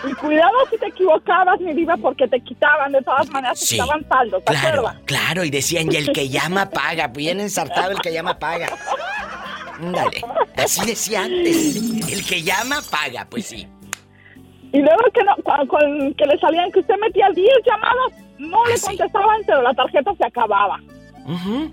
Y 0.10 0.14
cuidado 0.16 0.52
si 0.70 0.78
te 0.78 0.88
equivocabas, 0.88 1.60
mi 1.62 1.74
diva, 1.74 1.96
porque 1.98 2.28
te 2.28 2.40
quitaban, 2.42 2.92
de 2.92 3.02
todas 3.02 3.30
maneras, 3.30 3.58
te 3.60 3.66
Sí. 3.66 3.76
quitaban 3.76 4.06
saldo, 4.10 4.38
¿te 4.42 4.52
Claro, 4.54 4.80
acuerdas? 4.88 5.02
claro. 5.06 5.44
Y 5.46 5.50
decían, 5.50 5.92
y 5.92 5.96
el 5.96 6.12
que 6.12 6.28
llama 6.30 6.70
paga. 6.70 7.08
Bien 7.08 7.40
ensartado 7.40 7.92
el 7.92 8.00
que 8.02 8.12
llama 8.12 8.38
paga. 8.38 8.68
Dale. 9.82 10.22
Así 10.58 10.86
decía 10.86 11.24
antes. 11.24 11.76
El 12.12 12.26
que 12.26 12.44
llama 12.44 12.82
paga, 12.92 13.26
pues 13.30 13.46
sí. 13.48 13.68
Y 14.72 14.80
luego 14.80 15.04
que, 15.14 15.22
no, 15.24 15.68
con- 15.68 16.14
que 16.16 16.26
le 16.26 16.38
salían 16.40 16.72
que 16.72 16.80
usted 16.80 16.96
metía 17.00 17.30
10 17.34 17.48
llamadas, 17.66 18.12
no 18.40 18.66
le 18.66 18.74
Ah, 18.74 18.78
sí. 18.78 18.86
contestaban, 18.88 19.42
pero 19.46 19.62
la 19.62 19.74
tarjeta 19.74 20.12
se 20.18 20.26
acababa. 20.26 20.80
Ujú. 21.26 21.72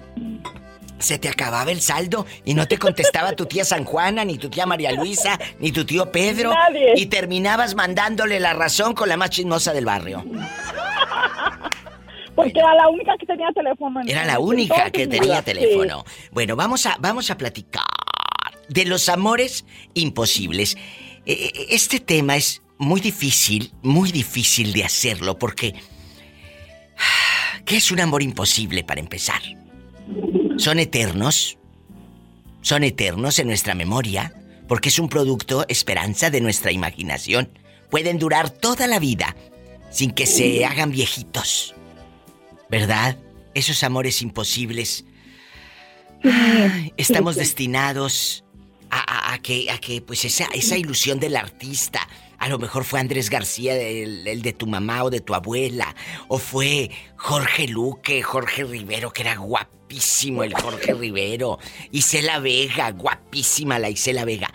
Se 1.00 1.18
te 1.18 1.28
acababa 1.28 1.72
el 1.72 1.80
saldo 1.80 2.26
y 2.44 2.54
no 2.54 2.68
te 2.68 2.78
contestaba 2.78 3.32
tu 3.32 3.46
tía 3.46 3.64
San 3.64 3.84
Juana, 3.84 4.24
ni 4.24 4.36
tu 4.36 4.50
tía 4.50 4.66
María 4.66 4.92
Luisa, 4.92 5.38
ni 5.58 5.72
tu 5.72 5.84
tío 5.84 6.12
Pedro. 6.12 6.52
Nadie. 6.54 6.92
Y 6.96 7.06
terminabas 7.06 7.74
mandándole 7.74 8.38
la 8.38 8.52
razón 8.52 8.94
con 8.94 9.08
la 9.08 9.16
más 9.16 9.30
chismosa 9.30 9.72
del 9.72 9.86
barrio. 9.86 10.24
Porque 12.34 12.58
era 12.58 12.74
la 12.74 12.88
única 12.88 13.16
que 13.18 13.26
tenía 13.26 13.48
teléfono. 13.54 14.00
Era 14.06 14.24
la 14.24 14.38
única 14.38 14.90
que 14.90 15.06
tenía 15.06 15.42
teléfono. 15.42 16.04
Bueno, 16.30 16.54
vamos 16.54 16.86
a, 16.86 16.96
vamos 17.00 17.30
a 17.30 17.38
platicar 17.38 17.84
de 18.68 18.84
los 18.84 19.08
amores 19.08 19.64
imposibles. 19.94 20.76
Eh, 21.26 21.50
eh, 21.54 21.66
Este 21.70 22.00
tema 22.00 22.36
es 22.36 22.62
muy 22.78 23.00
difícil, 23.00 23.72
muy 23.82 24.12
difícil 24.12 24.72
de 24.72 24.84
hacerlo 24.84 25.38
porque... 25.38 25.74
¿Qué 27.64 27.76
es 27.76 27.90
un 27.90 28.00
amor 28.00 28.22
imposible 28.22 28.82
para 28.84 29.00
empezar? 29.00 29.40
¿Son 30.60 30.78
eternos? 30.78 31.58
¿Son 32.62 32.84
eternos 32.84 33.38
en 33.38 33.46
nuestra 33.48 33.74
memoria? 33.74 34.34
Porque 34.68 34.90
es 34.90 34.98
un 34.98 35.08
producto 35.08 35.64
esperanza 35.68 36.30
de 36.30 36.40
nuestra 36.40 36.70
imaginación. 36.72 37.50
Pueden 37.90 38.18
durar 38.18 38.50
toda 38.50 38.86
la 38.86 38.98
vida 38.98 39.34
sin 39.90 40.10
que 40.12 40.26
se 40.26 40.64
hagan 40.64 40.90
viejitos. 40.90 41.74
¿Verdad? 42.68 43.16
Esos 43.54 43.82
amores 43.82 44.22
imposibles. 44.22 45.04
Ay, 46.22 46.92
estamos 46.96 47.34
destinados 47.36 48.44
a, 48.90 48.98
a- 49.30 49.34
a 49.34 49.38
que, 49.38 49.70
a 49.70 49.78
que, 49.78 50.02
pues, 50.02 50.24
esa, 50.24 50.44
esa 50.52 50.76
ilusión 50.76 51.18
del 51.18 51.36
artista. 51.36 52.06
A 52.40 52.48
lo 52.48 52.58
mejor 52.58 52.84
fue 52.84 52.98
Andrés 52.98 53.28
García, 53.28 53.76
el, 53.76 54.40
de 54.40 54.52
tu 54.54 54.66
mamá 54.66 55.04
o 55.04 55.10
de 55.10 55.20
tu 55.20 55.34
abuela. 55.34 55.94
O 56.26 56.38
fue 56.38 56.90
Jorge 57.16 57.68
Luque, 57.68 58.22
Jorge 58.22 58.64
Rivero, 58.64 59.12
que 59.12 59.20
era 59.20 59.36
guapísimo 59.36 60.42
el 60.42 60.54
Jorge 60.54 60.94
Rivero. 60.94 61.58
Isela 61.92 62.38
Vega, 62.38 62.92
guapísima 62.92 63.78
la 63.78 63.90
Isela 63.90 64.24
Vega. 64.24 64.50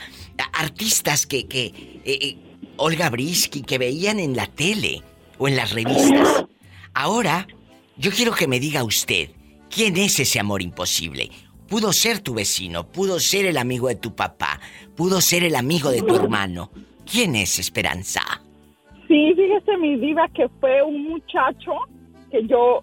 Artistas 0.53 1.27
que, 1.27 1.47
que 1.47 1.65
eh, 1.65 2.01
eh, 2.05 2.37
Olga 2.77 3.11
Brisky, 3.11 3.61
que 3.61 3.77
veían 3.77 4.19
en 4.19 4.35
la 4.35 4.47
tele 4.47 5.03
o 5.37 5.47
en 5.47 5.55
las 5.55 5.71
revistas. 5.71 6.45
Ahora, 6.95 7.47
yo 7.97 8.09
quiero 8.09 8.33
que 8.33 8.47
me 8.47 8.59
diga 8.59 8.83
usted, 8.83 9.29
¿quién 9.69 9.95
es 9.97 10.19
ese 10.19 10.39
amor 10.39 10.63
imposible? 10.63 11.29
Pudo 11.67 11.93
ser 11.93 12.19
tu 12.19 12.33
vecino, 12.33 12.91
pudo 12.91 13.19
ser 13.19 13.45
el 13.45 13.57
amigo 13.57 13.89
de 13.89 13.95
tu 13.95 14.15
papá, 14.15 14.59
pudo 14.95 15.21
ser 15.21 15.43
el 15.43 15.55
amigo 15.55 15.91
de 15.91 16.01
tu 16.01 16.15
hermano. 16.15 16.71
¿Quién 17.09 17.35
es 17.35 17.59
Esperanza? 17.59 18.21
Sí, 19.07 19.33
fíjese 19.35 19.77
mi 19.77 19.95
diva 19.97 20.27
que 20.33 20.47
fue 20.59 20.81
un 20.81 21.03
muchacho 21.09 21.73
que 22.31 22.45
yo 22.47 22.81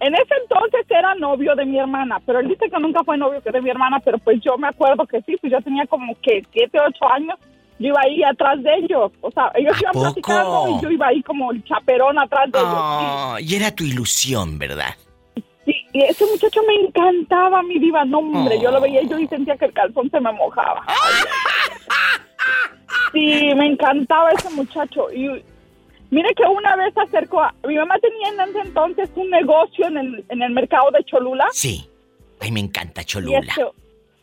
en 0.00 0.14
ese 0.14 0.34
entonces 0.42 0.86
era 0.88 1.14
novio 1.16 1.54
de 1.54 1.66
mi 1.66 1.78
hermana, 1.78 2.18
pero 2.24 2.40
él 2.40 2.48
dice 2.48 2.70
que 2.70 2.78
nunca 2.80 3.04
fue 3.04 3.18
novio 3.18 3.40
de 3.44 3.60
mi 3.60 3.68
hermana, 3.68 4.00
pero 4.02 4.18
pues 4.18 4.40
yo 4.42 4.56
me 4.56 4.68
acuerdo 4.68 5.06
que 5.06 5.20
sí, 5.22 5.36
pues 5.40 5.52
yo 5.52 5.60
tenía 5.60 5.86
como 5.86 6.14
que 6.22 6.42
siete, 6.52 6.78
ocho 6.80 7.12
años, 7.12 7.38
yo 7.78 7.88
iba 7.88 8.00
ahí 8.00 8.22
atrás 8.22 8.62
de 8.62 8.74
ellos, 8.76 9.12
o 9.20 9.30
sea, 9.30 9.52
ellos 9.54 9.74
¿A 9.76 9.80
iban 9.80 9.92
poco? 9.92 10.04
platicando 10.04 10.68
y 10.78 10.82
yo 10.82 10.90
iba 10.90 11.06
ahí 11.08 11.22
como 11.22 11.52
el 11.52 11.62
chaperón 11.64 12.18
atrás 12.18 12.50
de 12.50 12.58
ellos. 12.58 12.72
Oh, 12.74 13.36
y 13.38 13.54
era 13.54 13.70
tu 13.74 13.84
ilusión, 13.84 14.58
¿verdad? 14.58 14.94
Sí, 15.66 15.74
y 15.92 16.02
ese 16.04 16.24
muchacho 16.24 16.60
me 16.66 16.74
encantaba, 16.86 17.62
mi 17.62 17.78
diva, 17.78 18.02
no 18.06 18.20
hombre, 18.20 18.58
yo 18.58 18.70
lo 18.70 18.80
veía 18.80 19.02
y 19.02 19.08
yo 19.08 19.18
y 19.18 19.26
sentía 19.26 19.56
que 19.58 19.66
el 19.66 19.72
calzón 19.74 20.10
se 20.10 20.18
me 20.18 20.32
mojaba. 20.32 20.82
Sí, 23.12 23.52
me 23.56 23.66
encantaba 23.66 24.30
ese 24.30 24.50
muchacho. 24.50 25.12
Y 25.12 25.28
mire 26.10 26.34
que 26.34 26.44
una 26.44 26.76
vez 26.76 26.94
se 26.94 27.00
acercó 27.00 27.40
a... 27.42 27.54
Mi 27.66 27.76
mamá 27.76 27.96
tenía 27.98 28.28
en 28.44 28.50
ese 28.50 28.60
entonces 28.68 29.10
un 29.16 29.30
negocio 29.30 29.86
en 29.86 29.98
el, 29.98 30.24
en 30.28 30.42
el 30.42 30.52
mercado 30.52 30.90
de 30.92 31.02
Cholula. 31.04 31.46
Sí. 31.52 31.88
Ay, 32.40 32.50
me 32.52 32.60
encanta 32.60 33.02
Y 33.02 33.04
Cholula. 33.04 33.38
este, 33.40 33.64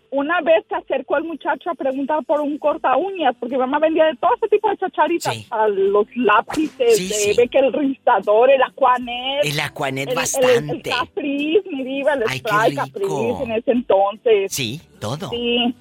una 0.10 0.40
vez 0.42 0.64
se 0.70 0.76
acercó 0.76 1.18
el 1.18 1.26
muchacho 1.26 1.70
a 1.70 1.76
preguntar 1.76 2.24
por 2.26 2.40
un 2.40 2.58
corta 2.58 2.96
uñas, 2.96 3.36
porque 3.40 3.56
mi 3.56 3.60
mamá 3.60 3.78
vendía 3.80 4.06
de 4.06 4.16
todo 4.16 4.32
ese 4.38 4.48
tipo 4.48 4.70
de 4.70 4.78
chacharitas. 4.78 5.36
Sí. 5.36 5.46
A 5.50 5.68
los 5.68 6.08
lápices, 6.16 6.96
Sí, 6.98 7.08
de, 7.10 7.14
sí. 7.14 7.34
ve 7.38 7.48
que 7.50 7.60
el 7.60 7.74
rizador, 7.74 8.50
el 8.50 8.64
Aquanet. 8.64 9.44
El 9.44 9.60
Aquanet 9.60 10.06
el- 10.08 10.10
el- 10.12 10.16
bastante. 10.16 10.90
El, 10.90 10.96
Capriz, 10.96 11.58
mi 11.70 11.84
diva, 11.84 12.14
el 12.14 12.24
Ay, 12.26 12.40
qué 12.40 12.50
spray 12.50 12.70
rico. 12.72 12.84
Capriz 12.86 13.42
en 13.44 13.52
ese 13.52 13.72
entonces. 13.72 14.52
Sí, 14.54 14.82
todo. 15.00 15.30
Sí. 15.30 15.76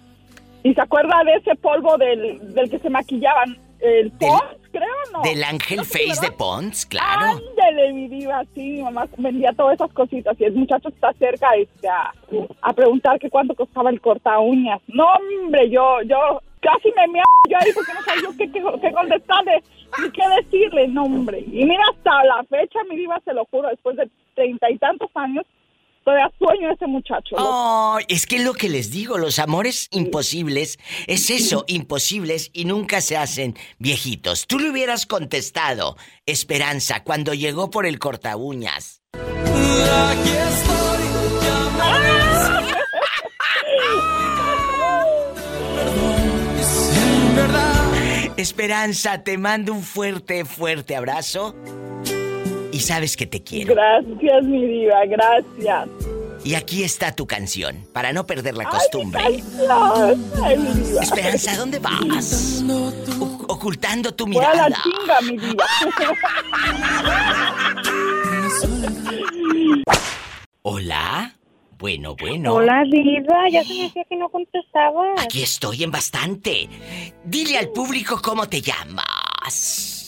¿Y 0.67 0.75
se 0.75 0.81
acuerda 0.81 1.23
de 1.25 1.35
ese 1.35 1.55
polvo 1.57 1.97
del, 1.97 2.55
del 2.55 2.69
que 2.71 2.79
se 2.81 2.91
maquillaban? 2.91 3.57
El 3.79 4.11
Del- 4.19 4.19
Pons, 4.31 4.69
creo, 4.73 4.97
¿no? 5.13 5.23
Del 5.23 5.45
Ángel 5.45 5.81
Face 5.85 5.99
de 6.21 6.21
¿verdad? 6.23 6.37
Pons, 6.39 6.87
claro. 6.87 7.37
Ándele, 7.37 7.93
mi 7.93 8.09
diva, 8.09 8.43
sí, 8.55 8.73
mi 8.73 8.83
mamá 8.83 9.07
vendía 9.19 9.53
todas 9.53 9.75
esas 9.75 9.93
cositas 9.93 10.35
y 10.41 10.45
el 10.45 10.55
muchacho 10.55 10.89
está 10.89 11.13
cerca 11.13 11.55
este, 11.57 11.89
a, 11.89 12.13
a 12.63 12.73
preguntar 12.73 13.19
que 13.21 13.31
cuánto 13.31 13.55
costaba 13.55 13.91
el 13.91 14.01
corta 14.01 14.39
uñas. 14.41 14.81
No, 14.89 15.07
hombre, 15.43 15.71
yo, 15.71 16.03
yo 16.07 16.41
casi 16.61 16.89
me 16.97 17.07
mea 17.13 17.25
yo 17.49 17.59
ahí 17.59 17.71
porque 17.73 17.93
no 17.93 18.03
sabía 18.03 18.23
yo 18.23 18.31
qué, 18.37 18.51
qué, 18.51 18.61
qué 18.81 18.93
contestarle 18.93 19.63
ni 20.03 20.11
qué 20.11 20.23
decirle, 20.43 20.89
no, 20.89 21.05
hombre. 21.05 21.41
Y 21.47 21.65
mira, 21.65 21.85
hasta 21.95 22.25
la 22.25 22.43
fecha, 22.45 22.81
mi 22.91 22.97
diva, 22.97 23.21
se 23.25 23.35
lo 23.35 23.45
juro, 23.53 23.69
después 23.69 23.97
de 23.97 24.09
treinta 24.35 24.69
y 24.71 24.79
tantos 24.79 25.11
años, 25.15 25.45
todavía 26.07 26.33
sueño 26.39 26.73
ese 26.73 26.87
muchacho. 26.87 27.35
Oh, 27.37 27.99
es 28.07 28.27
que 28.27 28.39
lo 28.39 28.55
que 28.55 28.69
les 28.69 28.93
digo, 28.93 29.19
los 29.19 29.41
amores 29.41 29.89
imposibles 29.91 30.79
es 31.09 31.31
eso, 31.31 31.65
imposibles 31.67 32.51
y 32.53 32.65
nunca 32.65 33.01
se 33.01 33.17
hacen 33.17 33.57
viejitos. 33.79 34.47
Tú 34.47 34.61
le 34.61 34.71
hubieras 34.71 35.05
contestado, 35.05 35.97
Esperanza, 36.25 37.03
cuando 37.03 37.35
llegó 37.35 37.71
por 37.71 37.87
el 37.87 37.99
corta 37.99 38.37
uñas. 38.37 39.03
Esperanza, 48.37 49.25
te 49.25 49.39
mando 49.39 49.73
un 49.73 49.83
fuerte, 49.83 50.45
fuerte 50.45 50.95
abrazo. 50.95 51.57
Y 52.77 52.81
sabes 52.81 53.17
que 53.17 53.27
te 53.27 53.43
quiero. 53.43 53.75
Gracias, 53.75 54.45
mi 54.45 54.67
diva, 54.67 55.07
gracias. 55.07 55.89
Y 56.45 56.55
aquí 56.57 56.85
está 56.85 57.11
tu 57.17 57.27
canción, 57.27 57.89
para 57.95 58.13
no 58.13 58.27
perder 58.27 58.55
la 58.55 58.67
costumbre. 58.67 59.43
Esperanza, 61.01 61.57
¿dónde 61.57 61.79
vas? 61.79 62.63
ocultando 63.49 64.13
tu 64.13 64.27
mirada. 64.27 64.67
a 64.67 64.69
la 64.69 64.77
chinga, 64.83 65.21
mi 65.23 65.39
vida. 65.39 65.65
Hola. 70.61 71.33
Bueno, 71.79 72.15
bueno. 72.15 72.55
Hola, 72.55 72.85
Diva. 72.91 73.49
Ya 73.51 73.65
se 73.65 73.73
me 73.73 73.83
decía 73.85 74.05
que 74.07 74.17
no 74.17 74.29
contestaba. 74.29 75.15
Aquí 75.19 75.43
estoy 75.43 75.83
en 75.83 75.91
bastante. 75.91 76.69
Dile 77.25 77.57
al 77.57 77.71
público 77.71 78.21
cómo 78.23 78.47
te 78.47 78.61
llamas. 78.61 79.26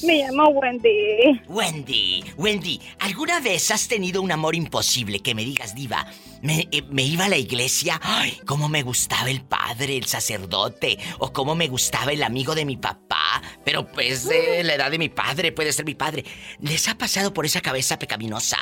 Me 0.02 0.22
llamo 0.22 0.48
Wendy. 0.48 1.40
Wendy, 1.48 2.24
Wendy, 2.36 2.80
¿alguna 2.98 3.40
vez 3.40 3.70
has 3.70 3.86
tenido 3.88 4.20
un 4.22 4.32
amor 4.32 4.54
imposible 4.54 5.20
que 5.20 5.34
me 5.34 5.44
digas, 5.44 5.74
Diva? 5.74 6.06
Me, 6.42 6.68
eh, 6.70 6.82
me 6.90 7.02
iba 7.02 7.24
a 7.24 7.28
la 7.28 7.36
iglesia, 7.36 8.00
ay, 8.02 8.38
cómo 8.46 8.68
me 8.68 8.82
gustaba 8.82 9.30
el 9.30 9.42
padre, 9.42 9.96
el 9.96 10.06
sacerdote, 10.06 10.98
o 11.18 11.32
cómo 11.32 11.54
me 11.54 11.68
gustaba 11.68 12.12
el 12.12 12.22
amigo 12.22 12.54
de 12.54 12.64
mi 12.64 12.76
papá, 12.76 13.42
pero 13.64 13.86
pues 13.86 14.28
de 14.28 14.62
la 14.64 14.74
edad 14.74 14.90
de 14.90 14.98
mi 14.98 15.08
padre, 15.08 15.52
puede 15.52 15.72
ser 15.72 15.84
mi 15.84 15.94
padre. 15.94 16.24
¿Les 16.60 16.88
ha 16.88 16.96
pasado 16.96 17.32
por 17.32 17.46
esa 17.46 17.60
cabeza 17.60 17.98
pecaminosa? 17.98 18.58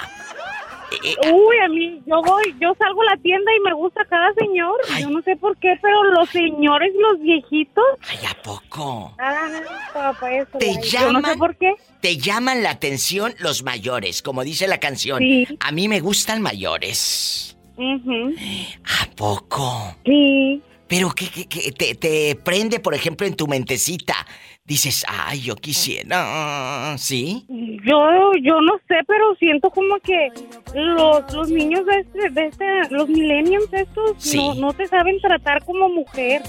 Eh, 0.92 1.14
eh, 1.22 1.32
Uy, 1.32 1.56
a 1.64 1.68
mí, 1.68 2.02
yo 2.06 2.22
voy, 2.22 2.54
yo 2.60 2.74
salgo 2.78 3.02
a 3.02 3.16
la 3.16 3.16
tienda 3.18 3.50
y 3.56 3.60
me 3.60 3.72
gusta 3.74 4.04
cada 4.04 4.32
señor. 4.34 4.76
Yo 5.00 5.10
no 5.10 5.22
sé 5.22 5.36
por 5.36 5.56
qué, 5.58 5.78
pero 5.82 6.04
los 6.04 6.28
señores, 6.30 6.92
los 6.98 7.20
viejitos. 7.20 7.84
Ay, 8.08 8.18
¿a 8.28 8.42
poco? 8.42 9.14
Ah, 9.18 9.48
papá, 9.92 10.32
eso. 10.32 10.58
Te 10.58 10.80
llaman. 10.82 11.22
no 11.22 11.28
sé 11.28 11.36
por 11.36 11.56
qué. 11.56 11.74
Te 12.00 12.16
llaman 12.16 12.62
la 12.62 12.70
atención 12.70 13.34
los 13.38 13.62
mayores, 13.62 14.22
como 14.22 14.44
dice 14.44 14.68
la 14.68 14.78
canción. 14.78 15.22
A 15.60 15.72
mí 15.72 15.88
me 15.88 16.00
gustan 16.00 16.42
mayores. 16.42 17.56
¿A 17.78 19.10
poco? 19.16 19.96
Sí. 20.04 20.62
Pero 20.88 21.10
que, 21.10 21.26
te, 21.76 21.94
te, 21.96 22.36
prende, 22.36 22.78
por 22.78 22.94
ejemplo, 22.94 23.26
en 23.26 23.34
tu 23.34 23.46
mentecita. 23.48 24.14
Dices, 24.66 25.04
ay, 25.08 25.42
yo 25.42 25.54
quisiera, 25.54 26.96
¿sí? 26.98 27.44
Yo, 27.48 28.32
yo 28.42 28.60
no 28.60 28.78
sé, 28.88 28.96
pero 29.06 29.36
siento 29.36 29.70
como 29.70 29.98
que 30.00 30.28
los, 30.74 31.32
los 31.32 31.48
niños 31.48 31.86
de 31.86 32.00
este, 32.00 32.30
de 32.30 32.46
este, 32.46 32.64
los 32.90 33.08
millennials 33.08 33.72
estos, 33.72 34.34
no, 34.34 34.54
no 34.54 34.72
te 34.72 34.88
saben 34.88 35.20
tratar 35.20 35.64
como 35.64 35.88
mujer. 35.88 36.42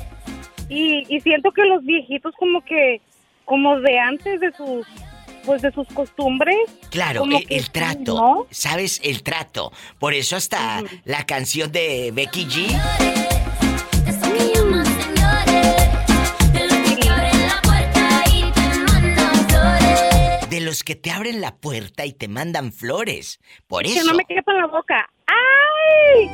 Y, 0.67 1.05
y 1.15 1.21
siento 1.21 1.51
que 1.51 1.63
los 1.65 1.83
viejitos 1.83 2.33
como 2.39 2.61
que, 2.65 3.01
como 3.45 3.79
de 3.79 3.99
antes 3.99 4.39
de 4.39 4.51
sus 4.53 4.85
pues 5.45 5.61
de 5.61 5.71
sus 5.71 5.87
costumbres. 5.87 6.57
Claro, 6.89 7.23
el, 7.47 7.69
trato, 7.71 8.47
¿sabes? 8.51 8.99
El 9.01 9.23
trato. 9.23 9.71
Por 9.97 10.13
eso 10.13 10.35
hasta 10.35 10.83
la 11.05 11.25
canción 11.25 11.71
de 11.71 12.11
Becky 12.13 12.45
G 12.45 13.46
los 20.67 20.83
que 20.83 20.95
te 20.95 21.09
abren 21.11 21.39
la 21.39 21.55
puerta 21.55 22.05
y 22.05 22.11
te 22.11 22.27
mandan 22.27 22.73
flores. 22.73 23.39
Por 23.67 23.85
eso. 23.85 24.01
Que 24.01 24.03
no 24.03 24.13
me 24.13 24.25
quepa 24.25 24.51
en 24.51 24.57
la 24.57 24.67
boca. 24.67 25.09
¡Ay! 25.25 26.29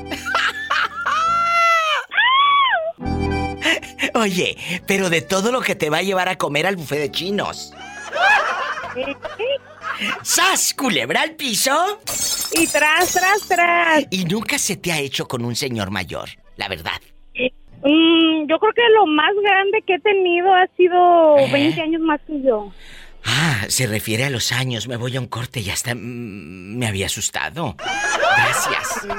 Oye, 4.16 4.58
pero 4.88 5.12
de 5.12 5.22
todo 5.22 5.52
lo 5.52 5.62
que 5.62 5.76
te 5.76 5.92
va 5.92 6.00
a 6.00 6.02
llevar 6.02 6.30
a 6.30 6.38
comer 6.38 6.66
al 6.66 6.78
buffet 6.78 7.00
de 7.00 7.12
chinos. 7.12 7.74
¡Sas! 10.24 10.74
¿Culebra 10.74 11.22
al 11.22 11.36
piso? 11.36 12.00
Y 12.54 12.66
tras, 12.68 13.14
tras, 13.14 13.48
tras. 13.48 14.06
Y 14.10 14.26
nunca 14.26 14.58
se 14.58 14.78
te 14.78 14.92
ha 14.92 15.00
hecho 15.00 15.28
con 15.28 15.46
un 15.46 15.56
señor 15.56 15.92
mayor, 15.92 16.30
la 16.56 16.68
verdad. 16.68 17.00
Mm, 17.84 18.48
yo 18.48 18.60
creo 18.60 18.74
que 18.74 18.82
lo 18.96 19.06
más 19.08 19.34
grande 19.44 19.84
que 19.86 19.96
he 19.96 20.00
tenido 20.00 20.54
ha 20.54 20.68
sido 20.76 21.36
20 21.52 21.80
¿Eh? 21.80 21.84
años 21.84 22.02
más 22.02 22.20
que 22.26 22.42
yo. 22.42 22.72
Ah, 23.26 23.66
se 23.68 23.88
refiere 23.88 24.26
a 24.26 24.30
los 24.30 24.52
años. 24.52 24.88
Me 24.88 24.98
voy 24.98 25.16
a 25.16 25.20
un 25.20 25.28
corte 25.28 25.62
y 25.62 25.70
hasta 25.70 25.96
mm, 25.96 26.78
me 26.78 26.88
había 26.88 27.08
asustado. 27.08 27.76
Gracias. 27.78 29.08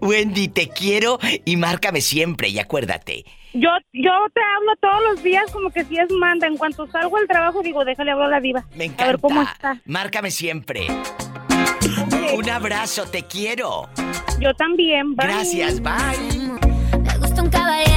Wendy, 0.00 0.48
te 0.48 0.68
quiero 0.68 1.18
y 1.44 1.56
márcame 1.56 2.00
siempre 2.00 2.48
y 2.48 2.58
acuérdate. 2.58 3.24
Yo, 3.54 3.70
yo 3.92 4.10
te 4.34 4.40
hablo 4.40 4.76
todos 4.80 5.02
los 5.10 5.22
días 5.22 5.50
como 5.50 5.70
que 5.70 5.84
si 5.84 5.98
es 5.98 6.10
manda. 6.12 6.46
En 6.46 6.56
cuanto 6.56 6.86
salgo 6.88 7.16
al 7.16 7.26
trabajo 7.26 7.62
digo, 7.62 7.84
déjale 7.84 8.12
hablar 8.12 8.28
a 8.28 8.32
la 8.32 8.40
diva. 8.40 8.64
Me 8.74 8.84
encanta. 8.84 9.04
A 9.04 9.06
ver 9.08 9.18
cómo 9.20 9.42
está. 9.42 9.80
Márcame 9.86 10.30
siempre. 10.30 10.86
Un 12.34 12.48
abrazo, 12.50 13.04
te 13.06 13.22
quiero. 13.24 13.88
Yo 14.40 14.54
también, 14.54 15.16
bye. 15.16 15.26
Gracias, 15.26 15.80
bye. 15.80 17.00
Me 17.00 17.18
gusta 17.18 17.42
un 17.42 17.50
caballero, 17.50 17.87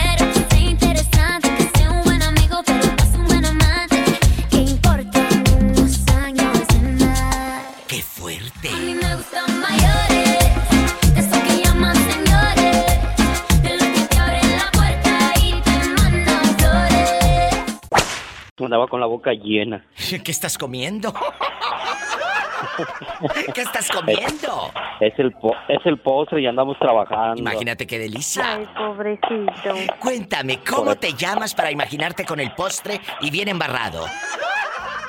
Andaba 18.72 18.88
con 18.88 19.02
la 19.02 19.06
boca 19.06 19.34
llena. 19.34 19.84
¿Qué 20.24 20.32
estás 20.32 20.58
comiendo? 20.58 21.14
¿Qué 23.54 23.64
estás 23.64 23.92
comiendo? 23.92 24.72
Es 25.02 25.12
el, 25.20 25.36
es 25.68 25.80
el 25.84 25.98
postre 25.98 26.40
y 26.40 26.48
andamos 26.48 26.80
trabajando. 26.80 27.38
Imagínate 27.38 27.86
qué 27.86 28.00
delicia. 28.00 28.56
Ay, 28.56 28.66
pobrecito. 28.78 29.76
Cuéntame, 30.00 30.62
¿cómo 30.64 30.96
te 30.96 31.12
llamas 31.12 31.54
para 31.54 31.70
imaginarte 31.70 32.24
con 32.24 32.40
el 32.40 32.54
postre 32.54 33.02
y 33.20 33.30
bien 33.30 33.50
embarrado? 33.50 34.06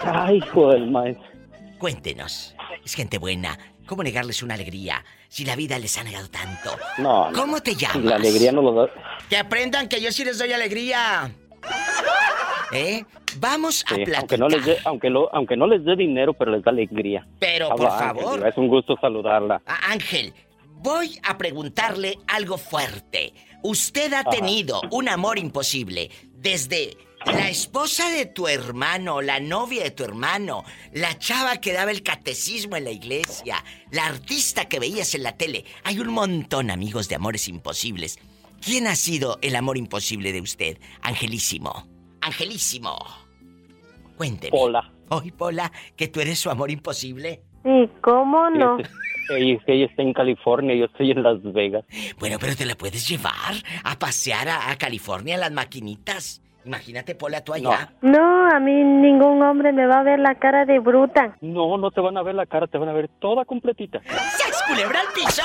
Ay, 0.04 0.38
hijo 0.38 0.72
del 0.72 0.90
maestro. 0.90 1.24
Cuéntenos. 1.78 2.56
Es 2.84 2.94
gente 2.94 3.18
buena. 3.18 3.56
¿Cómo 3.86 4.02
negarles 4.02 4.42
una 4.42 4.54
alegría 4.54 5.04
si 5.28 5.44
la 5.44 5.54
vida 5.54 5.78
les 5.78 5.96
ha 5.98 6.02
negado 6.02 6.28
tanto? 6.30 6.76
No. 6.98 7.30
¿Cómo 7.32 7.60
te 7.60 7.76
llamas? 7.76 8.02
La 8.02 8.16
alegría 8.16 8.50
no 8.50 8.60
lo 8.60 8.72
da. 8.72 8.88
Que 9.30 9.36
aprendan 9.36 9.88
que 9.88 10.00
yo 10.00 10.10
sí 10.10 10.24
les 10.24 10.40
doy 10.40 10.52
alegría. 10.52 11.30
¿Eh? 12.72 13.04
Vamos 13.38 13.84
a 13.86 13.94
platicar. 13.94 14.20
Aunque 14.20 14.38
no, 14.38 14.48
les 14.48 14.64
dé, 14.64 14.78
aunque, 14.84 15.12
aunque 15.32 15.56
no 15.56 15.66
les 15.66 15.84
dé 15.84 15.96
dinero, 15.96 16.32
pero 16.32 16.52
les 16.52 16.62
da 16.62 16.70
alegría. 16.70 17.26
Pero, 17.38 17.68
por 17.70 17.88
favor. 17.88 18.46
es 18.46 18.56
un 18.56 18.68
gusto 18.68 18.96
saludarla. 19.00 19.62
Ángel, 19.66 20.32
voy 20.82 21.18
a 21.22 21.36
preguntarle 21.38 22.18
algo 22.26 22.58
fuerte. 22.58 23.32
Usted 23.62 24.12
ha 24.14 24.24
tenido 24.24 24.80
un 24.90 25.08
amor 25.08 25.38
imposible 25.38 26.10
desde 26.32 26.96
la 27.26 27.48
esposa 27.48 28.10
de 28.10 28.26
tu 28.26 28.48
hermano, 28.48 29.22
la 29.22 29.38
novia 29.38 29.84
de 29.84 29.92
tu 29.92 30.02
hermano, 30.02 30.64
la 30.92 31.16
chava 31.18 31.58
que 31.58 31.72
daba 31.72 31.92
el 31.92 32.02
catecismo 32.02 32.76
en 32.76 32.84
la 32.84 32.90
iglesia, 32.90 33.64
la 33.90 34.06
artista 34.06 34.64
que 34.64 34.80
veías 34.80 35.14
en 35.14 35.22
la 35.22 35.36
tele. 35.36 35.64
Hay 35.84 36.00
un 36.00 36.08
montón, 36.08 36.70
amigos, 36.70 37.08
de 37.08 37.14
amores 37.14 37.46
imposibles. 37.46 38.18
¿Quién 38.60 38.86
ha 38.86 38.96
sido 38.96 39.38
el 39.42 39.56
amor 39.56 39.76
imposible 39.76 40.32
de 40.32 40.40
usted, 40.40 40.78
Angelísimo? 41.00 41.91
Angelísimo. 42.22 42.96
Cuénteme. 44.16 44.50
Pola. 44.50 44.90
Hoy, 45.08 45.32
Pola, 45.32 45.70
que 45.96 46.08
tú 46.08 46.20
eres 46.20 46.38
su 46.38 46.48
amor 46.48 46.70
imposible. 46.70 47.42
¿Y 47.64 47.86
cómo 48.00 48.48
no? 48.50 48.78
Ella, 49.30 49.60
ella, 49.66 49.86
está 49.86 50.02
en 50.02 50.12
California, 50.12 50.74
yo 50.74 50.86
estoy 50.86 51.10
en 51.10 51.22
Las 51.22 51.42
Vegas. 51.42 51.84
Bueno, 52.18 52.38
pero 52.40 52.56
te 52.56 52.66
la 52.66 52.74
puedes 52.74 53.08
llevar 53.08 53.54
a 53.84 53.98
pasear 53.98 54.48
a, 54.48 54.76
California, 54.76 55.36
a 55.36 55.38
las 55.38 55.52
maquinitas. 55.52 56.42
Imagínate, 56.64 57.14
Pola, 57.14 57.42
tú 57.42 57.54
allá. 57.54 57.92
No. 58.00 58.10
no. 58.10 58.48
a 58.48 58.60
mí 58.60 58.72
ningún 58.72 59.42
hombre 59.42 59.72
me 59.72 59.86
va 59.86 60.00
a 60.00 60.02
ver 60.02 60.18
la 60.18 60.36
cara 60.36 60.64
de 60.64 60.78
bruta. 60.78 61.36
No, 61.40 61.76
no 61.76 61.90
te 61.90 62.00
van 62.00 62.16
a 62.16 62.22
ver 62.22 62.34
la 62.34 62.46
cara, 62.46 62.66
te 62.66 62.78
van 62.78 62.88
a 62.88 62.92
ver 62.92 63.08
toda 63.20 63.44
completita. 63.44 64.00
¿Se 64.00 64.66
culebra 64.68 65.00
el 65.00 65.08
piso? 65.14 65.42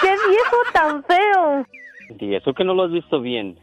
¡Qué 0.00 0.08
viejo 0.08 0.56
tan 0.72 1.04
feo! 1.04 1.66
Y 2.20 2.34
eso 2.34 2.52
que 2.54 2.64
no 2.64 2.74
lo 2.74 2.84
has 2.84 2.92
visto 2.92 3.20
bien. 3.20 3.58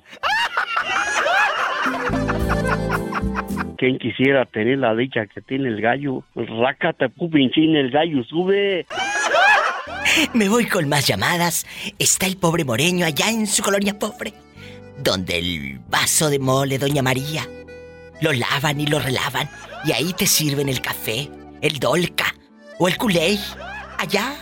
¿Quién 3.77 3.97
quisiera 3.97 4.45
tener 4.45 4.79
la 4.79 4.93
dicha 4.93 5.25
que 5.27 5.41
tiene 5.41 5.69
el 5.69 5.81
gallo? 5.81 6.23
Rácate, 6.35 7.09
pupinchín, 7.09 7.75
el 7.75 7.91
gallo 7.91 8.23
sube. 8.25 8.85
Me 10.33 10.49
voy 10.49 10.65
con 10.65 10.89
más 10.89 11.07
llamadas. 11.07 11.65
Está 11.97 12.25
el 12.25 12.37
pobre 12.37 12.65
Moreño 12.65 13.05
allá 13.05 13.29
en 13.29 13.47
su 13.47 13.63
colonia 13.63 13.97
pobre, 13.97 14.33
donde 15.01 15.39
el 15.39 15.79
vaso 15.87 16.29
de 16.29 16.39
mole, 16.39 16.77
Doña 16.77 17.01
María, 17.01 17.47
lo 18.21 18.33
lavan 18.33 18.81
y 18.81 18.87
lo 18.87 18.99
relavan, 18.99 19.49
y 19.85 19.93
ahí 19.93 20.11
te 20.13 20.25
sirven 20.25 20.67
el 20.67 20.81
café, 20.81 21.29
el 21.61 21.79
dolca 21.79 22.35
o 22.79 22.87
el 22.89 22.97
culé. 22.97 23.37
Allá 23.97 24.33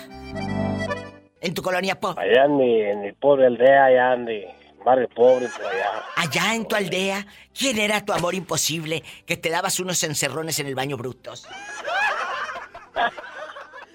en 1.42 1.54
tu 1.54 1.62
colonia 1.62 2.00
pobre? 2.00 2.24
Allá 2.30 2.46
en 2.46 2.58
mi, 2.58 2.82
en 2.82 3.02
mi 3.02 3.12
pobre 3.14 3.48
aldea, 3.48 3.86
allá 3.86 4.14
en 4.14 4.26
mi 4.26 4.44
barrio 4.84 5.08
pobre, 5.10 5.48
por 5.50 5.66
allá. 5.66 6.04
Allá 6.16 6.56
en 6.56 6.68
tu 6.68 6.76
aldea, 6.76 7.26
¿quién 7.58 7.78
era 7.80 8.04
tu 8.06 8.14
amor 8.14 8.34
imposible 8.36 9.04
que 9.26 9.38
te 9.38 9.50
dabas 9.50 9.80
unos 9.80 10.02
encerrones 10.04 10.60
en 10.60 10.68
el 10.68 10.76
baño 10.76 10.98
brutos? 10.98 11.48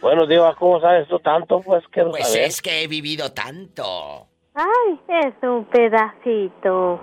Bueno, 0.01 0.27
Diva, 0.27 0.53
¿cómo 0.57 0.81
sabes 0.81 1.07
tú 1.07 1.21
tanto? 1.21 1.61
Pues 1.61 1.85
Pues 1.93 2.27
saber. 2.27 2.43
es 2.49 2.61
que 2.61 2.83
he 2.83 2.89
vivido 2.89 3.33
tanto. 3.33 4.27
Ay, 4.53 4.99
es 5.25 5.35
un 5.43 5.65
pedacito. 5.67 7.01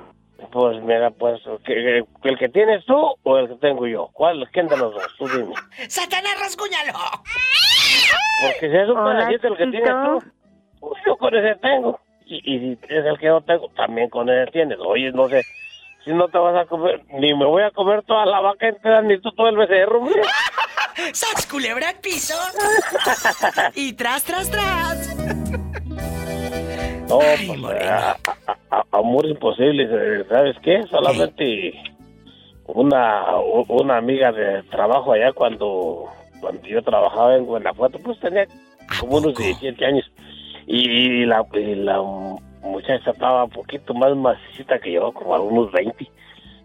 Pues 0.51 0.81
mira, 0.81 1.11
pues, 1.11 1.41
¿que- 1.65 1.73
que- 1.73 2.29
¿el 2.29 2.37
que 2.37 2.49
tienes 2.49 2.85
tú 2.85 3.13
o 3.23 3.37
el 3.37 3.47
que 3.49 3.55
tengo 3.55 3.85
yo? 3.87 4.09
¿Cuál? 4.13 4.47
¿Quién 4.51 4.67
de 4.67 4.77
los 4.77 4.93
dos? 4.93 5.07
Tú 5.17 5.27
dime. 5.27 5.53
¡Satanás, 5.87 6.39
rasguñalo! 6.39 6.93
Porque 8.41 8.69
si 8.71 8.77
es 8.77 8.89
un 8.89 9.03
pedacito 9.03 9.47
el 9.47 9.57
que 9.57 9.67
tienes 9.67 9.89
tú, 10.05 10.23
pues 10.79 11.01
yo 11.05 11.17
con 11.17 11.35
ese 11.35 11.55
tengo. 11.59 11.99
Y, 12.25 12.35
y 12.55 12.59
si 12.75 12.79
es 12.93 13.05
el 13.05 13.17
que 13.19 13.25
yo 13.27 13.41
tengo, 13.41 13.69
también 13.75 14.09
con 14.09 14.29
ese 14.29 14.51
tienes. 14.51 14.77
Oye, 14.79 15.11
no 15.11 15.27
sé, 15.29 15.43
si 16.05 16.11
no 16.13 16.27
te 16.29 16.37
vas 16.37 16.55
a 16.55 16.65
comer, 16.67 17.03
ni 17.13 17.33
me 17.33 17.45
voy 17.45 17.63
a 17.63 17.71
comer 17.71 18.01
toda 18.03 18.25
la 18.25 18.39
vaca 18.39 18.67
entera, 18.67 19.01
ni 19.01 19.19
tú 19.19 19.31
todo 19.33 19.49
el 19.49 19.57
becerro. 19.57 20.03
¡Sas, 21.13 21.45
culebra 21.47 21.89
al 21.89 21.95
piso! 21.99 22.35
y 23.75 23.93
tras, 23.93 24.23
tras, 24.23 24.49
tras. 24.49 25.15
No, 27.09 27.19
Ay, 27.21 27.47
pues, 27.47 27.59
moreno. 27.59 27.91
a- 28.69 28.85
amor 28.91 29.25
imposible, 29.25 29.87
eh, 29.91 30.25
¿sabes 30.29 30.55
qué? 30.61 30.83
Solamente 30.89 31.73
una, 32.67 33.25
una 33.67 33.97
amiga 33.97 34.31
de 34.31 34.61
trabajo 34.63 35.13
allá 35.13 35.33
cuando, 35.33 36.05
cuando 36.39 36.61
yo 36.67 36.81
trabajaba 36.83 37.35
en 37.35 37.45
Guanajuato, 37.45 37.97
pues 37.99 38.19
tenía 38.19 38.43
¿A 38.43 38.99
como 38.99 39.17
unos 39.17 39.33
poco? 39.33 39.43
17 39.43 39.85
años. 39.85 40.11
Y 40.67 41.25
la, 41.25 41.43
y 41.53 41.75
la 41.75 41.99
muchacha 42.61 43.09
estaba 43.11 43.45
un 43.45 43.49
poquito 43.49 43.93
más 43.95 44.15
macicita 44.15 44.77
que 44.79 44.91
yo, 44.93 45.11
como 45.11 45.33
algunos 45.33 45.71
20. 45.71 46.07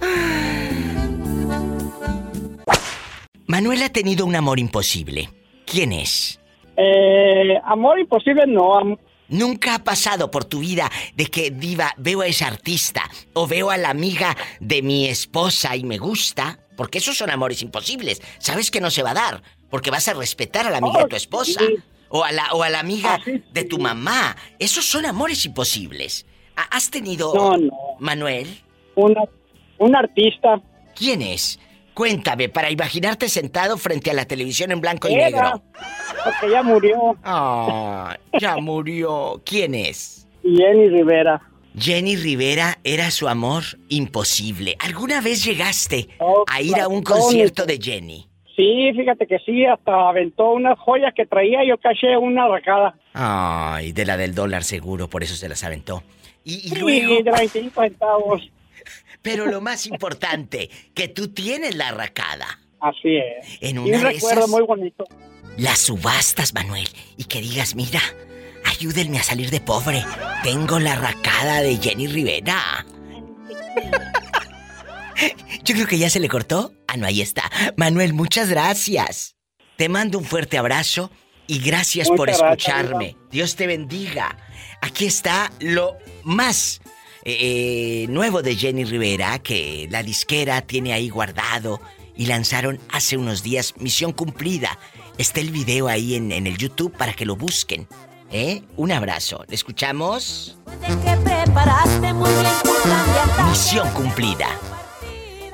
Manuel 3.46 3.82
ha 3.82 3.88
tenido 3.90 4.24
un 4.26 4.34
amor 4.36 4.58
imposible. 4.58 5.28
¿Quién 5.66 5.92
es? 5.92 6.40
Eh, 6.76 7.54
amor 7.64 7.98
imposible 8.00 8.44
no. 8.46 8.76
am- 8.76 8.96
Nunca 9.26 9.76
ha 9.76 9.78
pasado 9.82 10.30
por 10.30 10.44
tu 10.44 10.58
vida 10.60 10.90
de 11.16 11.24
que 11.26 11.50
diva, 11.50 11.94
veo 11.96 12.20
a 12.20 12.26
esa 12.26 12.46
artista 12.46 13.04
o 13.32 13.46
veo 13.46 13.70
a 13.70 13.78
la 13.78 13.88
amiga 13.88 14.36
de 14.60 14.82
mi 14.82 15.06
esposa 15.08 15.74
y 15.76 15.82
me 15.84 15.96
gusta, 15.96 16.58
porque 16.76 16.98
esos 16.98 17.16
son 17.16 17.30
amores 17.30 17.62
imposibles. 17.62 18.20
Sabes 18.38 18.70
que 18.70 18.80
no 18.80 18.90
se 18.90 19.02
va 19.02 19.10
a 19.10 19.14
dar, 19.14 19.42
porque 19.70 19.90
vas 19.90 20.08
a 20.08 20.14
respetar 20.14 20.66
a 20.66 20.70
la 20.70 20.78
amiga 20.78 21.00
de 21.02 21.08
tu 21.08 21.16
esposa 21.16 21.60
sí. 21.66 21.76
o 22.08 22.24
a 22.24 22.32
la 22.32 22.52
o 22.52 22.62
a 22.62 22.70
la 22.70 22.80
amiga 22.80 23.14
Ah, 23.14 23.20
sí, 23.24 23.32
sí, 23.32 23.44
de 23.52 23.64
tu 23.64 23.78
mamá. 23.78 24.36
Esos 24.58 24.84
son 24.84 25.06
amores 25.06 25.44
imposibles. 25.46 26.26
¿Ha- 26.56 26.76
¿Has 26.76 26.90
tenido 26.90 27.32
No, 27.34 27.56
no. 27.56 27.70
Manuel? 27.98 28.46
Una, 28.94 29.22
un 29.78 29.96
artista. 29.96 30.60
¿Quién 30.94 31.22
es? 31.22 31.58
Cuéntame 31.94 32.48
para 32.48 32.70
imaginarte 32.70 33.28
sentado 33.28 33.76
frente 33.78 34.10
a 34.10 34.14
la 34.14 34.24
televisión 34.24 34.72
en 34.72 34.80
blanco 34.80 35.08
y 35.08 35.14
negro. 35.14 35.62
Porque 36.24 36.50
ya 36.50 36.62
murió. 36.62 37.16
Ah, 37.22 38.16
ya 38.40 38.56
murió. 38.56 39.40
¿Quién 39.44 39.74
es? 39.76 40.26
Jenny 40.42 40.88
Rivera. 40.88 41.40
Jenny 41.78 42.16
Rivera 42.16 42.78
era 42.84 43.10
su 43.10 43.28
amor 43.28 43.64
imposible. 43.88 44.76
¿Alguna 44.78 45.20
vez 45.20 45.44
llegaste 45.44 46.08
Oh, 46.20 46.44
a 46.48 46.60
ir 46.62 46.76
a 46.78 46.88
un 46.88 47.02
concierto 47.02 47.66
de 47.66 47.78
Jenny? 47.82 48.28
Sí, 48.56 48.92
fíjate 48.96 49.26
que 49.26 49.38
sí, 49.40 49.64
hasta 49.66 50.08
aventó 50.08 50.52
unas 50.52 50.78
joyas 50.78 51.12
que 51.16 51.26
traía. 51.26 51.64
Yo 51.66 51.76
caché 51.78 52.16
una 52.16 52.44
arracada. 52.44 52.94
Ay, 53.12 53.90
de 53.92 54.04
la 54.06 54.16
del 54.16 54.34
dólar 54.34 54.62
seguro, 54.62 55.08
por 55.08 55.24
eso 55.24 55.34
se 55.34 55.48
las 55.48 55.64
aventó. 55.64 56.04
Y, 56.44 56.54
y 56.54 56.68
Sí, 56.68 56.74
luego, 56.76 57.14
de 57.22 57.30
25 57.32 57.82
centavos. 57.82 58.42
pero 59.22 59.46
lo 59.46 59.60
más 59.60 59.86
importante, 59.86 60.70
que 60.94 61.08
tú 61.08 61.28
tienes 61.28 61.74
la 61.74 61.88
arracada. 61.88 62.46
Así 62.80 63.16
es. 63.16 63.58
En 63.60 63.76
Y 63.76 63.78
una 63.78 63.96
un 63.98 64.02
de 64.04 64.10
recuerdo 64.12 64.40
esas, 64.40 64.50
muy 64.50 64.62
bonito. 64.62 65.04
las 65.56 65.78
subastas, 65.80 66.54
Manuel, 66.54 66.86
y 67.16 67.24
que 67.24 67.40
digas, 67.40 67.74
mira, 67.74 68.00
ayúdenme 68.74 69.18
a 69.18 69.22
salir 69.22 69.50
de 69.50 69.60
pobre. 69.60 70.04
Tengo 70.42 70.78
la 70.78 70.94
arracada 70.94 71.62
de 71.62 71.76
Jenny 71.76 72.08
Rivera. 72.08 72.84
Yo 75.64 75.74
creo 75.74 75.86
que 75.86 75.98
ya 75.98 76.10
se 76.10 76.20
le 76.20 76.28
cortó. 76.28 76.72
Ah, 76.88 76.96
no, 76.96 77.06
ahí 77.06 77.20
está. 77.20 77.50
Manuel, 77.76 78.12
muchas 78.14 78.48
gracias. 78.48 79.36
Te 79.76 79.88
mando 79.88 80.18
un 80.18 80.24
fuerte 80.24 80.58
abrazo 80.58 81.10
y 81.46 81.60
gracias 81.60 82.08
por 82.08 82.26
gracias, 82.26 82.50
escucharme. 82.50 83.16
Dios 83.30 83.54
te 83.56 83.66
bendiga. 83.66 84.36
Aquí 84.80 85.06
está 85.06 85.52
lo 85.60 85.96
más 86.24 86.80
eh, 87.24 88.06
nuevo 88.08 88.42
de 88.42 88.56
Jenny 88.56 88.84
Rivera 88.84 89.38
que 89.38 89.86
la 89.90 90.02
disquera 90.02 90.62
tiene 90.62 90.92
ahí 90.92 91.08
guardado 91.08 91.80
y 92.16 92.26
lanzaron 92.26 92.80
hace 92.90 93.16
unos 93.16 93.42
días 93.42 93.74
Misión 93.78 94.12
Cumplida. 94.12 94.78
Está 95.16 95.40
el 95.40 95.50
video 95.50 95.86
ahí 95.86 96.16
en, 96.16 96.32
en 96.32 96.46
el 96.46 96.58
YouTube 96.58 96.96
para 96.96 97.12
que 97.12 97.24
lo 97.24 97.36
busquen. 97.36 97.86
¿Eh? 98.36 98.62
Un 98.76 98.90
abrazo. 98.90 99.44
¿Le 99.46 99.54
escuchamos? 99.54 100.58
Misión 103.48 103.88
cumplida. 103.90 104.48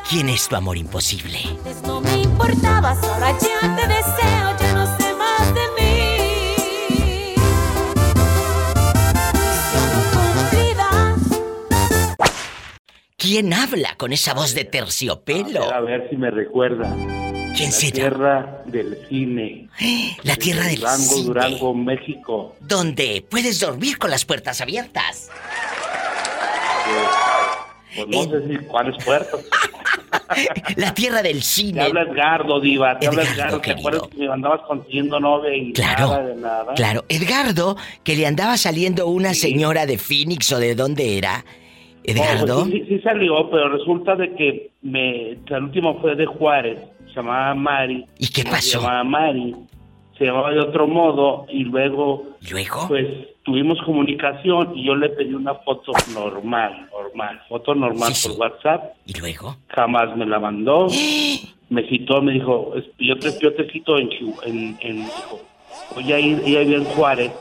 ¿Quién 0.08 0.30
es 0.30 0.48
tu 0.48 0.56
amor 0.56 0.78
imposible? 0.78 1.40
Antes 1.46 1.82
no 1.82 2.00
me 2.00 2.22
importabas, 2.22 3.04
ahora 3.04 3.32
ya 3.32 3.76
te 3.76 3.86
deseo, 3.86 4.56
ya 4.58 4.72
no 4.72 4.86
sé 4.96 5.14
más 5.14 5.54
de 5.54 5.60
mí. 5.76 7.34
Misión 9.34 10.00
cumplida. 10.14 11.16
¿Quién 13.18 13.52
habla 13.52 13.94
con 13.98 14.14
esa 14.14 14.32
voz 14.32 14.54
de 14.54 14.64
terciopelo? 14.64 15.70
A 15.70 15.80
ver 15.80 16.08
si 16.08 16.16
me 16.16 16.30
recuerda. 16.30 16.96
¿Quién 17.56 17.70
La 17.70 17.76
será? 17.76 17.92
tierra 17.92 18.62
del 18.66 18.96
cine. 19.08 19.68
La 20.22 20.36
tierra 20.36 20.64
del 20.66 20.76
Durango, 20.80 20.98
cine. 21.14 21.24
Durango, 21.26 21.74
México. 21.74 22.56
Donde 22.60 23.24
puedes 23.28 23.60
dormir 23.60 23.98
con 23.98 24.10
las 24.10 24.24
puertas 24.24 24.60
abiertas. 24.60 25.30
Pues 27.94 28.08
no 28.08 28.22
sé 28.24 28.48
si 28.48 28.56
cuáles 28.66 29.04
puertos. 29.04 29.40
La 30.76 30.94
tierra 30.94 31.22
del 31.22 31.38
Te 31.38 31.42
cine. 31.44 31.82
habla 31.82 32.02
Edgardo, 32.02 32.60
Diva. 32.60 32.98
Te 32.98 33.08
habla 33.08 33.22
Edgardo, 33.22 33.56
Edgardo. 33.56 33.60
¿Te 33.60 33.70
acuerdas 33.72 34.02
que 34.08 34.16
me 34.18 34.32
andabas 34.32 34.60
consiguiendo 34.66 35.20
novia 35.20 35.54
y 35.56 35.72
Claro, 35.72 36.06
nada 36.08 36.22
de 36.24 36.34
nada? 36.36 36.74
Claro, 36.74 37.04
Edgardo, 37.08 37.76
que 38.04 38.16
le 38.16 38.26
andaba 38.26 38.56
saliendo 38.56 39.08
una 39.08 39.34
Sí. 39.34 39.40
señora 39.52 39.86
de 39.86 39.98
Phoenix 39.98 40.52
o 40.52 40.58
de 40.58 40.74
dónde 40.74 41.18
era. 41.18 41.44
Edgardo. 42.04 42.60
Oh, 42.60 42.62
pues 42.62 42.72
sí, 42.72 42.80
sí, 42.88 42.96
sí 42.96 43.00
salió, 43.02 43.50
pero 43.50 43.68
resulta 43.70 44.14
de 44.16 44.34
que 44.34 44.70
me, 44.82 45.32
el 45.32 45.62
último 45.64 46.00
fue 46.00 46.14
de 46.16 46.26
Juárez, 46.26 46.78
se 47.10 47.16
llamaba 47.16 47.54
Mari. 47.54 48.04
¿Y 48.18 48.28
qué 48.28 48.42
Se 48.42 48.48
pasó? 48.50 48.80
llamaba 48.80 49.04
Mari, 49.04 49.54
se 50.18 50.24
llamaba 50.24 50.50
de 50.50 50.60
otro 50.60 50.86
modo 50.86 51.46
y 51.50 51.64
luego, 51.64 52.36
¿Y 52.40 52.50
luego? 52.50 52.88
pues 52.88 53.06
tuvimos 53.42 53.78
comunicación 53.84 54.76
y 54.76 54.84
yo 54.86 54.94
le 54.94 55.08
pedí 55.10 55.34
una 55.34 55.54
foto 55.54 55.92
normal, 56.14 56.88
normal, 56.92 57.40
foto 57.48 57.74
normal 57.74 58.14
Sí, 58.14 58.28
por 58.28 58.32
sí. 58.36 58.40
WhatsApp, 58.40 58.92
¿Y 59.06 59.18
luego? 59.18 59.56
jamás 59.68 60.16
me 60.16 60.26
la 60.26 60.38
mandó. 60.38 60.86
me 61.70 61.88
citó, 61.88 62.20
me 62.20 62.32
dijo, 62.32 62.74
yo 62.98 63.18
te, 63.18 63.38
yo 63.40 63.54
te 63.54 63.70
cito 63.70 63.96
en, 63.96 64.10
en, 64.44 64.78
en 64.80 64.96
dijo, 65.04 65.40
voy 65.94 66.12
a 66.12 66.18
ir, 66.18 66.42
ella 66.44 66.60
vivía 66.60 66.76
en 66.78 66.84
Juárez 66.84 67.32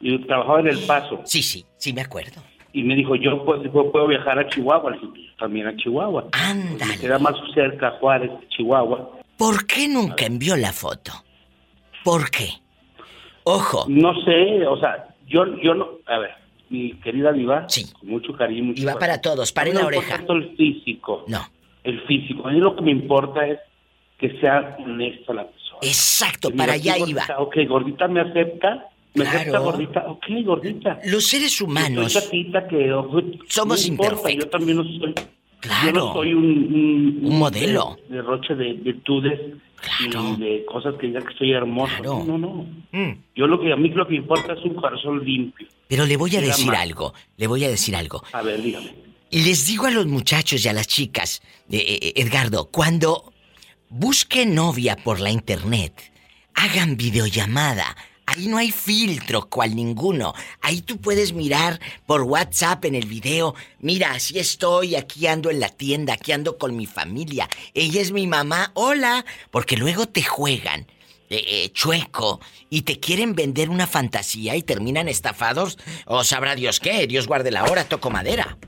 y 0.00 0.18
trabajaba 0.20 0.60
en 0.60 0.68
El 0.68 0.78
Paso. 0.86 1.20
Sí, 1.24 1.42
sí, 1.42 1.64
sí 1.76 1.92
me 1.92 2.00
acuerdo. 2.02 2.40
Y 2.76 2.82
me 2.82 2.94
dijo, 2.94 3.16
yo 3.16 3.42
puedo, 3.42 3.90
puedo 3.90 4.06
viajar 4.06 4.38
a 4.38 4.46
Chihuahua. 4.50 4.90
Le 4.90 4.98
dije, 4.98 5.08
"Pues, 5.10 5.36
también 5.38 5.66
a 5.66 5.74
Chihuahua. 5.76 6.26
Me 6.86 6.98
queda 6.98 7.18
más 7.18 7.32
cerca 7.54 7.92
Juárez, 7.92 8.30
Chihuahua. 8.50 9.12
¿Por 9.38 9.66
qué 9.66 9.88
nunca 9.88 10.26
envió 10.26 10.56
la 10.58 10.74
foto? 10.74 11.10
¿Por 12.04 12.30
qué? 12.30 12.48
Ojo. 13.44 13.86
No 13.88 14.12
sé, 14.24 14.66
o 14.66 14.76
sea, 14.78 15.08
yo, 15.26 15.46
yo 15.62 15.72
no, 15.74 15.88
a 16.04 16.18
ver, 16.18 16.32
mi 16.68 16.92
querida 17.00 17.32
diva, 17.32 17.66
con 17.98 18.10
mucho 18.10 18.34
cariño, 18.34 18.64
mucho 18.64 18.82
Y 18.82 18.84
va 18.84 18.92
corazón. 18.92 19.08
para 19.08 19.20
todos, 19.22 19.52
pare 19.52 19.70
A 19.70 19.72
mí 19.72 19.78
la 19.78 19.82
no 19.84 19.90
me 19.90 19.96
oreja. 19.96 20.16
tanto 20.18 20.32
el 20.34 20.54
físico. 20.56 21.24
No. 21.28 21.46
El 21.82 22.02
físico. 22.02 22.46
A 22.46 22.52
mí 22.52 22.60
lo 22.60 22.76
que 22.76 22.82
me 22.82 22.90
importa 22.90 23.46
es 23.46 23.58
que 24.18 24.38
sea 24.38 24.76
honesta 24.84 25.32
la 25.32 25.46
persona. 25.46 25.78
Exacto, 25.80 26.50
para 26.50 26.74
allá 26.74 26.94
"Sí, 26.96 27.04
iba. 27.08 27.22
Ok, 27.38 27.56
gordita 27.66 28.06
me 28.06 28.20
acepta. 28.20 28.90
Me 29.16 29.24
Claro. 29.24 29.62
gordita. 29.64 30.04
Ok, 30.08 30.24
gordita. 30.44 30.98
Los 31.06 31.26
seres 31.26 31.60
humanos 31.60 32.12
chatita 32.12 32.66
que 32.68 32.92
ojo, 32.92 33.20
somos 33.48 33.82
no 33.82 33.88
importa, 33.92 34.12
imperfectos. 34.14 34.44
Yo 34.44 34.50
también 34.50 34.76
no 34.78 34.84
soy. 34.84 35.14
Yo 35.16 35.22
Claro. 35.60 35.92
no 35.92 36.12
soy 36.12 36.34
un, 36.34 36.44
un, 36.44 37.20
Un 37.22 37.38
modelo. 37.38 37.96
de- 38.08 38.16
derroche 38.16 38.54
de 38.54 38.74
virtudes 38.74 39.40
y 40.00 40.40
de 40.40 40.64
cosas 40.66 40.94
que 41.00 41.06
diga 41.08 41.20
que 41.22 41.34
soy 41.36 41.52
hermoso. 41.52 41.94
No, 42.04 42.24
no, 42.24 42.38
no. 42.38 42.66
Mm. 42.92 43.12
Yo 43.34 43.46
lo 43.46 43.60
que 43.60 43.72
a 43.72 43.76
mí 43.76 43.88
lo 43.88 44.06
que 44.06 44.14
importa 44.16 44.52
es 44.52 44.62
un 44.64 44.74
corazón 44.74 45.24
limpio. 45.24 45.66
Pero 45.88 46.04
le 46.04 46.16
voy 46.16 46.36
a 46.36 46.40
decir 46.40 46.66
más. 46.66 46.78
algo, 46.80 47.14
le 47.36 47.46
voy 47.46 47.64
a 47.64 47.68
decir 47.68 47.96
algo. 47.96 48.22
A 48.32 48.42
ver, 48.42 48.60
dígame. 48.62 48.94
Les 49.30 49.66
digo 49.66 49.86
a 49.86 49.90
los 49.90 50.06
muchachos 50.06 50.64
y 50.64 50.68
a 50.68 50.72
las 50.72 50.86
chicas, 50.86 51.42
eh, 51.70 51.98
eh, 52.00 52.12
Edgardo, 52.16 52.68
cuando 52.70 53.32
busquen 53.88 54.54
novia 54.54 54.96
por 54.96 55.20
la 55.20 55.30
internet, 55.30 56.12
hagan 56.54 56.96
videollamada. 56.96 57.96
Ahí 58.26 58.48
no 58.48 58.58
hay 58.58 58.70
filtro 58.70 59.48
cual 59.48 59.74
ninguno. 59.76 60.34
Ahí 60.60 60.82
tú 60.82 60.98
puedes 60.98 61.32
mirar 61.32 61.80
por 62.06 62.22
WhatsApp 62.22 62.84
en 62.84 62.94
el 62.94 63.06
video. 63.06 63.54
Mira, 63.80 64.12
así 64.12 64.38
estoy, 64.38 64.96
aquí 64.96 65.26
ando 65.26 65.50
en 65.50 65.60
la 65.60 65.68
tienda, 65.68 66.14
aquí 66.14 66.32
ando 66.32 66.58
con 66.58 66.76
mi 66.76 66.86
familia. 66.86 67.48
Ella 67.74 68.00
es 68.00 68.12
mi 68.12 68.26
mamá, 68.26 68.72
hola. 68.74 69.24
Porque 69.50 69.76
luego 69.76 70.06
te 70.06 70.22
juegan 70.22 70.86
eh, 71.30 71.42
eh, 71.46 71.68
chueco 71.72 72.40
y 72.68 72.82
te 72.82 72.98
quieren 73.00 73.34
vender 73.34 73.70
una 73.70 73.86
fantasía 73.86 74.56
y 74.56 74.62
terminan 74.62 75.08
estafados. 75.08 75.78
O 76.06 76.24
sabrá 76.24 76.54
Dios 76.56 76.80
qué, 76.80 77.06
Dios 77.06 77.26
guarde 77.26 77.50
la 77.50 77.64
hora, 77.64 77.84
toco 77.84 78.10
madera. 78.10 78.58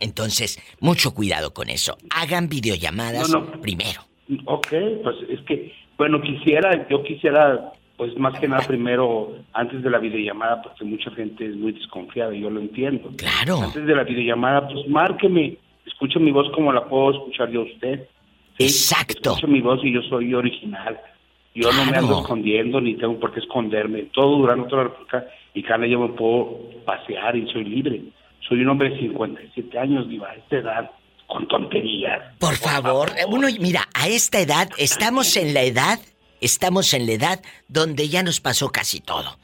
Entonces, 0.00 0.58
mucho 0.80 1.14
cuidado 1.14 1.54
con 1.54 1.70
eso. 1.70 1.96
Hagan 2.10 2.48
videollamadas 2.50 3.30
No, 3.30 3.40
no. 3.40 3.60
primero. 3.62 4.02
Ok, 4.44 4.68
pues 5.02 5.16
es 5.30 5.40
que, 5.46 5.72
bueno, 5.96 6.20
quisiera, 6.20 6.86
yo 6.90 7.02
quisiera, 7.02 7.72
pues 7.96 8.16
más 8.18 8.38
que 8.38 8.48
nada 8.48 8.66
primero, 8.66 9.36
antes 9.52 9.82
de 9.82 9.90
la 9.90 9.98
videollamada, 9.98 10.62
porque 10.62 10.84
mucha 10.84 11.10
gente 11.12 11.46
es 11.46 11.56
muy 11.56 11.72
desconfiada, 11.72 12.34
y 12.34 12.40
yo 12.40 12.50
lo 12.50 12.60
entiendo. 12.60 13.10
Claro. 13.16 13.62
Antes 13.62 13.86
de 13.86 13.94
la 13.94 14.04
videollamada, 14.04 14.68
pues 14.68 14.86
márqueme, 14.88 15.56
escuche 15.86 16.18
mi 16.18 16.30
voz 16.30 16.50
como 16.54 16.72
la 16.72 16.84
puedo 16.84 17.12
escuchar 17.12 17.50
yo 17.50 17.60
a 17.60 17.64
usted. 17.64 18.08
¿sí? 18.58 18.64
Exacto. 18.64 19.30
Escuche 19.30 19.46
mi 19.46 19.60
voz 19.60 19.80
y 19.82 19.92
yo 19.92 20.02
soy 20.02 20.34
original. 20.34 21.00
Yo 21.54 21.72
no 21.72 21.90
me 21.90 21.96
ando 21.96 22.20
escondiendo 22.20 22.82
ni 22.82 22.96
tengo 22.96 23.18
por 23.18 23.32
qué 23.32 23.40
esconderme. 23.40 24.02
Todo 24.12 24.36
durante 24.36 24.68
toda 24.68 24.82
la 24.82 24.88
República 24.90 25.26
Mexicana 25.54 25.86
yo 25.86 26.00
me 26.00 26.08
puedo 26.10 26.60
pasear 26.84 27.34
y 27.34 27.50
soy 27.50 27.64
libre. 27.64 28.02
Soy 28.46 28.60
un 28.60 28.68
hombre 28.68 28.90
de 28.90 28.98
57 28.98 29.78
años, 29.78 30.06
diva, 30.06 30.28
a 30.28 30.34
esta 30.34 30.56
edad, 30.58 30.90
con 31.26 31.48
tonterías. 31.48 32.20
Por 32.38 32.54
favor, 32.56 33.10
uno, 33.28 33.48
mira, 33.58 33.88
a 33.94 34.06
esta 34.06 34.38
edad, 34.38 34.68
estamos 34.76 35.34
en 35.38 35.54
la 35.54 35.62
edad, 35.62 35.98
estamos 36.40 36.92
en 36.94 37.06
la 37.06 37.12
edad 37.12 37.42
donde 37.68 38.08
ya 38.08 38.22
nos 38.22 38.40
pasó 38.40 38.70
casi 38.70 39.00
todo. 39.00 39.38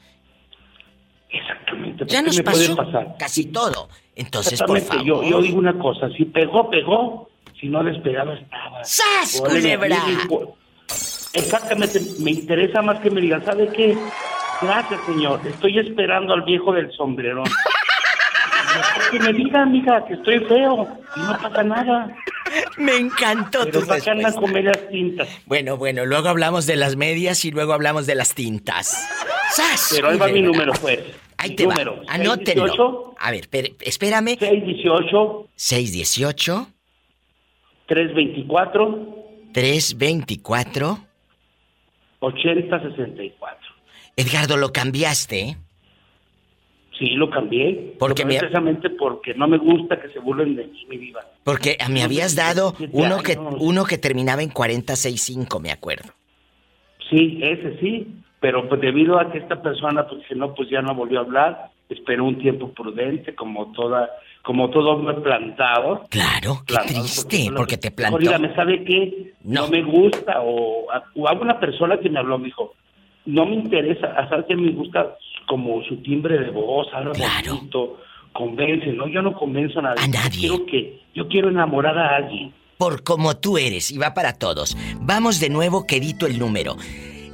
Exactamente. 1.29 2.05
Ya 2.07 2.19
¿Qué 2.19 2.27
nos 2.27 2.41
pasó 2.41 2.77
casi 3.17 3.45
todo. 3.45 3.89
Entonces, 4.15 4.61
por 4.61 4.79
favor. 4.79 5.03
Yo, 5.03 5.23
yo 5.23 5.41
digo 5.41 5.57
una 5.57 5.77
cosa, 5.77 6.09
si 6.09 6.25
pegó, 6.25 6.69
pegó, 6.69 7.29
si 7.59 7.67
no 7.67 7.83
despegado 7.83 8.33
estaba. 8.33 8.83
¡Sas, 8.83 9.41
Órale, 9.41 9.77
culebra! 9.77 9.97
Exactamente, 11.33 11.99
me 12.19 12.31
interesa 12.31 12.81
más 12.83 12.99
que 12.99 13.09
me 13.09 13.19
digan, 13.19 13.43
¿sabe 13.43 13.67
qué? 13.69 13.97
Gracias, 14.61 15.01
señor, 15.05 15.41
estoy 15.45 15.79
esperando 15.79 16.33
al 16.33 16.43
viejo 16.43 16.71
del 16.71 16.91
sombrerón. 16.91 17.45
que 19.11 19.19
me 19.19 19.33
diga, 19.33 19.63
amiga, 19.63 20.05
que 20.05 20.13
estoy 20.13 20.39
feo 20.41 20.87
y 21.15 21.19
no 21.19 21.37
pasa 21.41 21.63
nada. 21.63 22.15
Me 22.77 22.95
encantó 22.97 23.59
Pero 23.65 23.81
tu 23.81 23.87
¿para 23.87 24.01
qué 24.01 24.09
andan 24.11 24.25
respuesta. 24.25 24.41
con 24.41 24.51
medias 24.53 24.89
tintas? 24.89 25.27
Bueno, 25.45 25.77
bueno, 25.77 26.05
luego 26.05 26.29
hablamos 26.29 26.65
de 26.65 26.75
las 26.75 26.95
medias 26.95 27.43
y 27.45 27.51
luego 27.51 27.73
hablamos 27.73 28.05
de 28.05 28.15
las 28.15 28.33
tintas. 28.35 29.07
¡Sas! 29.51 29.91
Pero 29.95 30.09
ahí 30.09 30.17
va 30.17 30.27
mi 30.27 30.41
número, 30.41 30.73
pues. 30.81 30.99
Ahí 31.37 31.49
Mi 31.51 31.55
te 31.55 31.65
va. 31.67 31.73
número, 31.73 32.01
Anótenlo. 32.07 32.65
618. 32.67 33.15
A 33.19 33.31
ver, 33.31 33.49
per- 33.49 33.71
espérame. 33.81 34.37
618. 34.39 35.47
618. 35.55 36.67
324. 37.87 39.15
324. 39.53 40.99
8064. 42.19 43.57
Edgardo, 44.15 44.57
lo 44.57 44.71
cambiaste, 44.71 45.39
¿eh? 45.41 45.57
Sí, 46.97 47.09
lo 47.11 47.29
cambié. 47.29 47.95
Porque 47.97 48.23
me- 48.23 48.37
precisamente 48.37 48.89
porque 48.91 49.33
no 49.33 49.47
me 49.47 49.57
gusta 49.57 49.99
que 49.99 50.09
se 50.09 50.19
burlen 50.19 50.55
de 50.55 50.65
mí, 50.67 50.85
mi 50.89 50.97
vida. 50.97 51.21
Porque 51.43 51.77
me 51.89 52.03
habías 52.03 52.35
dado 52.35 52.71
17 52.77 52.91
uno 52.97 53.17
que, 53.23 53.37
uno 53.59 53.83
que 53.85 53.97
terminaba 53.97 54.43
en 54.43 54.49
465, 54.49 55.59
me 55.59 55.71
acuerdo. 55.71 56.09
Sí, 57.09 57.39
ese 57.41 57.77
sí, 57.79 58.07
pero 58.39 58.67
pues 58.69 58.79
debido 58.81 59.19
a 59.19 59.31
que 59.31 59.39
esta 59.39 59.61
persona, 59.61 60.07
pues 60.07 60.25
que 60.27 60.35
no, 60.35 60.53
pues 60.53 60.69
ya 60.69 60.81
no 60.81 60.93
volvió 60.95 61.19
a 61.19 61.23
hablar, 61.23 61.71
esperó 61.89 62.25
un 62.25 62.37
tiempo 62.39 62.69
prudente, 62.71 63.35
como 63.35 63.71
toda, 63.73 64.09
como 64.43 64.69
todo 64.69 64.91
hombre 64.91 65.15
plantado. 65.15 66.05
Claro, 66.09 66.61
qué 66.65 66.75
triste, 66.87 67.49
porque 67.55 67.77
te 67.77 67.91
plantó. 67.91 68.17
Oiga, 68.17 68.37
¿me 68.37 68.53
sabe 68.55 68.83
qué? 68.83 69.33
No. 69.43 69.67
me 69.67 69.81
gusta, 69.83 70.41
o, 70.41 70.85
o 71.15 71.27
a 71.27 71.33
una 71.33 71.59
persona 71.59 71.97
que 71.99 72.09
me 72.09 72.19
habló, 72.19 72.37
me 72.37 72.45
dijo, 72.45 72.73
no 73.25 73.45
me 73.45 73.55
interesa, 73.55 74.07
a 74.07 74.27
saber 74.29 74.45
que 74.45 74.55
me 74.55 74.71
gusta 74.71 75.15
como 75.53 75.83
su 75.83 75.97
timbre 75.97 76.39
de 76.39 76.49
voz, 76.49 76.87
habla 76.91 77.11
bonito, 77.11 77.99
convence, 78.31 78.87
no, 78.87 79.07
yo 79.07 79.21
no 79.21 79.35
convenzo 79.35 79.77
a 79.77 79.81
nadie. 79.83 80.03
A 80.03 80.07
nadie. 80.07 80.47
Yo 80.47 80.65
quiero 80.65 80.65
que, 80.65 81.01
yo 81.13 81.27
quiero 81.27 81.49
enamorar 81.49 81.95
a 81.95 82.15
alguien. 82.15 82.51
Por 82.79 83.03
como 83.03 83.37
tú 83.37 83.59
eres, 83.59 83.91
y 83.91 83.99
va 83.99 84.15
para 84.15 84.33
todos. 84.33 84.75
Vamos 85.01 85.39
de 85.39 85.51
nuevo, 85.51 85.85
quedito 85.85 86.25
el 86.25 86.39
número. 86.39 86.75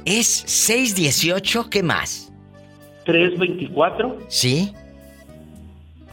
Es 0.04 0.26
618, 0.26 1.70
¿qué 1.70 1.82
más? 1.82 2.30
324 3.06 4.18
¿Sí? 4.28 4.70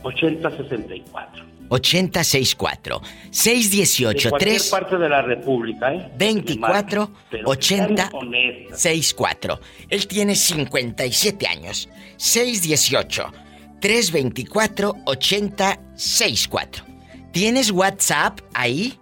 8064. 0.04 1.44
8064. 1.70 3.00
De 3.00 3.08
618 3.32 4.30
cualquier 4.30 4.52
3 4.52 4.70
parte 4.70 4.98
de 4.98 5.10
la 5.10 5.22
República, 5.22 5.94
¿eh? 5.94 6.12
24 6.18 7.12
Pero 7.30 7.50
80 7.50 7.96
sean 7.96 8.10
honestas. 8.14 8.80
64. 8.82 9.60
Él 9.90 10.08
tiene 10.08 10.36
57 10.36 11.48
años. 11.48 11.90
618 12.18 13.32
324 13.80 14.96
8064. 15.06 16.86
¿Tienes 17.32 17.72
WhatsApp 17.72 18.40
ahí? 18.54 19.00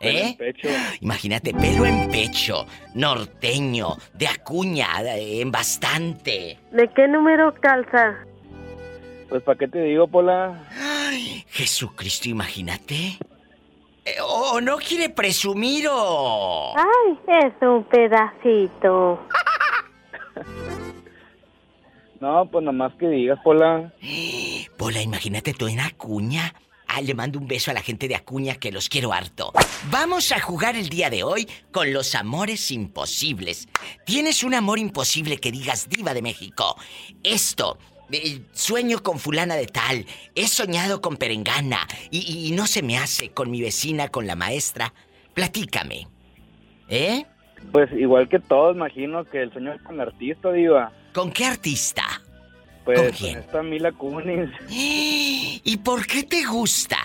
Pelo 0.00 0.18
¿Eh? 0.18 0.26
en 0.28 0.36
pecho. 0.38 0.68
Imagínate, 1.02 1.52
pelo 1.52 1.84
en 1.84 2.10
pecho, 2.10 2.66
norteño, 2.94 3.98
de 4.14 4.28
Acuña, 4.28 4.88
en 5.04 5.50
bastante. 5.52 6.58
¿De 6.72 6.88
qué 6.96 7.06
número 7.06 7.52
calza? 7.60 8.16
Pues, 9.28 9.42
¿para 9.42 9.58
qué 9.58 9.68
te 9.68 9.82
digo, 9.82 10.08
Pola? 10.08 10.64
Jesucristo, 11.50 12.30
imagínate. 12.30 13.18
¿O 14.22 14.60
no 14.60 14.76
quiere 14.78 15.10
presumir 15.10 15.88
o...? 15.90 16.74
Ay, 16.76 17.18
es 17.44 17.54
un 17.62 17.84
pedacito. 17.84 19.20
No, 22.20 22.48
pues 22.50 22.64
nomás 22.64 22.92
que 22.94 23.08
digas, 23.08 23.38
Pola. 23.44 23.92
Pola, 24.76 25.02
imagínate 25.02 25.54
tú 25.54 25.68
en 25.68 25.80
Acuña. 25.80 26.52
Ah, 26.88 27.00
le 27.00 27.14
mando 27.14 27.38
un 27.38 27.46
beso 27.46 27.70
a 27.70 27.74
la 27.74 27.82
gente 27.82 28.08
de 28.08 28.16
Acuña 28.16 28.56
que 28.56 28.72
los 28.72 28.88
quiero 28.88 29.12
harto. 29.12 29.52
Vamos 29.90 30.32
a 30.32 30.40
jugar 30.40 30.74
el 30.74 30.88
día 30.88 31.10
de 31.10 31.22
hoy 31.22 31.46
con 31.70 31.92
los 31.92 32.14
amores 32.14 32.70
imposibles. 32.70 33.68
¿Tienes 34.04 34.42
un 34.42 34.54
amor 34.54 34.78
imposible 34.78 35.38
que 35.38 35.52
digas 35.52 35.88
diva 35.88 36.14
de 36.14 36.22
México? 36.22 36.76
Esto, 37.22 37.78
eh, 38.10 38.40
sueño 38.52 39.02
con 39.02 39.18
fulana 39.18 39.56
de 39.56 39.66
tal, 39.66 40.06
he 40.34 40.46
soñado 40.48 41.00
con 41.00 41.16
perengana 41.16 41.86
y, 42.10 42.48
y 42.48 42.52
no 42.52 42.66
se 42.66 42.82
me 42.82 42.98
hace 42.98 43.30
con 43.30 43.50
mi 43.50 43.60
vecina, 43.60 44.08
con 44.08 44.26
la 44.26 44.36
maestra. 44.36 44.92
Platícame. 45.34 46.08
¿Eh? 46.88 47.24
Pues 47.72 47.90
igual 47.92 48.28
que 48.28 48.38
todos, 48.38 48.76
imagino 48.76 49.24
que 49.24 49.42
el 49.42 49.52
señor 49.52 49.76
es 49.76 49.82
con 49.82 50.00
artista, 50.00 50.52
diva. 50.52 50.92
¿Con 51.12 51.30
qué 51.30 51.44
artista? 51.44 52.04
Pues 52.84 53.00
¿Con 53.00 53.10
quién? 53.10 53.38
esta 53.38 53.62
Mila 53.62 53.92
Kunis. 53.92 54.50
¿Y 54.70 55.76
por 55.84 56.06
qué 56.06 56.22
te 56.22 56.44
gusta? 56.46 56.96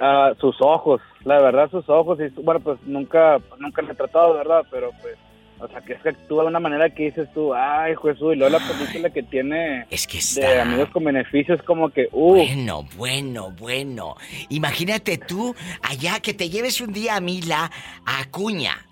Ah, 0.00 0.32
sus 0.40 0.56
ojos, 0.60 1.00
la 1.24 1.40
verdad, 1.42 1.70
sus 1.70 1.88
ojos. 1.88 2.18
Y, 2.20 2.28
bueno, 2.40 2.60
pues 2.60 2.78
nunca, 2.84 3.38
nunca 3.58 3.82
le 3.82 3.92
he 3.92 3.94
tratado, 3.94 4.34
¿verdad? 4.34 4.62
Pero 4.70 4.90
pues, 5.02 5.16
o 5.62 5.68
sea, 5.68 5.80
que 5.80 5.92
es 5.94 6.02
que 6.02 6.08
actúa 6.10 6.42
de 6.42 6.48
una 6.48 6.60
manera 6.60 6.90
que 6.90 7.04
dices 7.04 7.28
tú, 7.32 7.54
ay, 7.54 7.94
Jesús, 8.02 8.34
y 8.34 8.36
luego 8.36 8.58
la 8.58 8.68
película 8.68 9.10
que 9.10 9.22
tiene 9.22 9.86
es 9.90 10.06
que 10.06 10.14
de 10.14 10.18
está- 10.18 10.62
amigos 10.62 10.88
con 10.90 11.04
beneficios, 11.04 11.62
como 11.62 11.88
que, 11.90 12.08
uh, 12.12 12.34
Bueno, 12.34 12.88
bueno, 12.96 13.50
bueno. 13.58 14.16
Imagínate 14.48 15.18
tú 15.18 15.54
allá 15.82 16.20
que 16.20 16.34
te 16.34 16.50
lleves 16.50 16.80
un 16.80 16.92
día 16.92 17.16
a 17.16 17.20
Mila, 17.20 17.70
a 18.04 18.20
Acuña, 18.20 18.86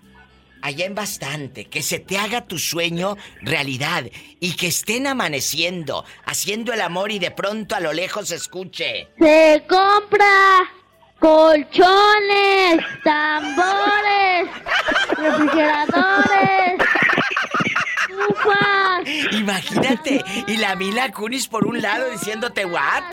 allá 0.61 0.85
en 0.85 0.95
bastante, 0.95 1.65
que 1.65 1.81
se 1.81 1.99
te 1.99 2.17
haga 2.17 2.45
tu 2.45 2.57
sueño 2.57 3.17
realidad 3.41 4.03
y 4.39 4.55
que 4.55 4.67
estén 4.67 5.07
amaneciendo, 5.07 6.05
haciendo 6.25 6.71
el 6.71 6.81
amor 6.81 7.11
y 7.11 7.19
de 7.19 7.31
pronto 7.31 7.75
a 7.75 7.79
lo 7.79 7.91
lejos 7.93 8.29
se 8.29 8.35
escuche. 8.35 9.07
Se 9.19 9.63
compra 9.67 10.25
colchones, 11.21 12.83
tambores, 13.03 14.49
refrigeradores, 15.17 16.81
Imagínate, 19.31 20.23
y 20.47 20.57
la 20.57 20.75
Mila 20.75 21.11
Kunis 21.11 21.47
por 21.47 21.65
un 21.65 21.81
lado 21.81 22.09
diciéndote 22.09 22.65
what? 22.65 23.03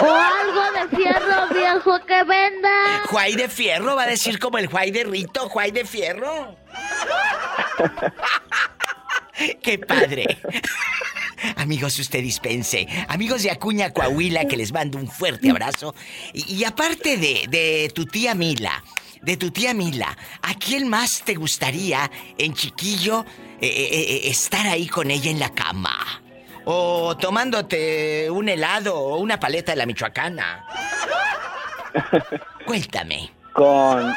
o 0.00 0.04
algo 0.04 0.62
de 0.72 0.96
fierro 0.96 1.48
viejo 1.52 1.98
que 2.06 2.22
venda. 2.24 3.02
Juay 3.06 3.34
de 3.34 3.48
fierro 3.48 3.96
va 3.96 4.04
a 4.04 4.06
decir 4.06 4.38
como 4.38 4.58
el 4.58 4.68
Juay 4.68 4.90
de 4.90 5.04
Rito, 5.04 5.48
Juay 5.48 5.70
de 5.70 5.84
fierro. 5.84 6.56
¡Qué 9.62 9.78
padre! 9.78 10.38
Amigos, 11.56 11.98
usted 11.98 12.20
dispense. 12.22 12.86
Amigos 13.08 13.42
de 13.42 13.50
Acuña, 13.50 13.90
Coahuila, 13.92 14.46
que 14.46 14.56
les 14.56 14.72
mando 14.72 14.98
un 14.98 15.08
fuerte 15.08 15.50
abrazo. 15.50 15.94
Y, 16.32 16.56
y 16.56 16.64
aparte 16.64 17.16
de, 17.16 17.46
de 17.48 17.90
tu 17.94 18.06
tía 18.06 18.34
Mila, 18.34 18.82
de 19.22 19.36
tu 19.36 19.50
tía 19.50 19.74
Mila, 19.74 20.16
¿a 20.42 20.54
quién 20.54 20.88
más 20.88 21.22
te 21.24 21.34
gustaría 21.34 22.10
en 22.38 22.54
chiquillo 22.54 23.24
eh, 23.60 23.66
eh, 23.66 24.06
eh, 24.08 24.20
estar 24.24 24.66
ahí 24.66 24.86
con 24.86 25.10
ella 25.10 25.30
en 25.30 25.40
la 25.40 25.50
cama? 25.50 26.22
O 26.64 27.16
tomándote 27.16 28.30
un 28.30 28.48
helado 28.48 28.96
o 28.96 29.18
una 29.18 29.40
paleta 29.40 29.72
de 29.72 29.76
la 29.76 29.86
Michoacana. 29.86 30.64
Cuéntame. 32.66 33.32
con... 33.52 34.14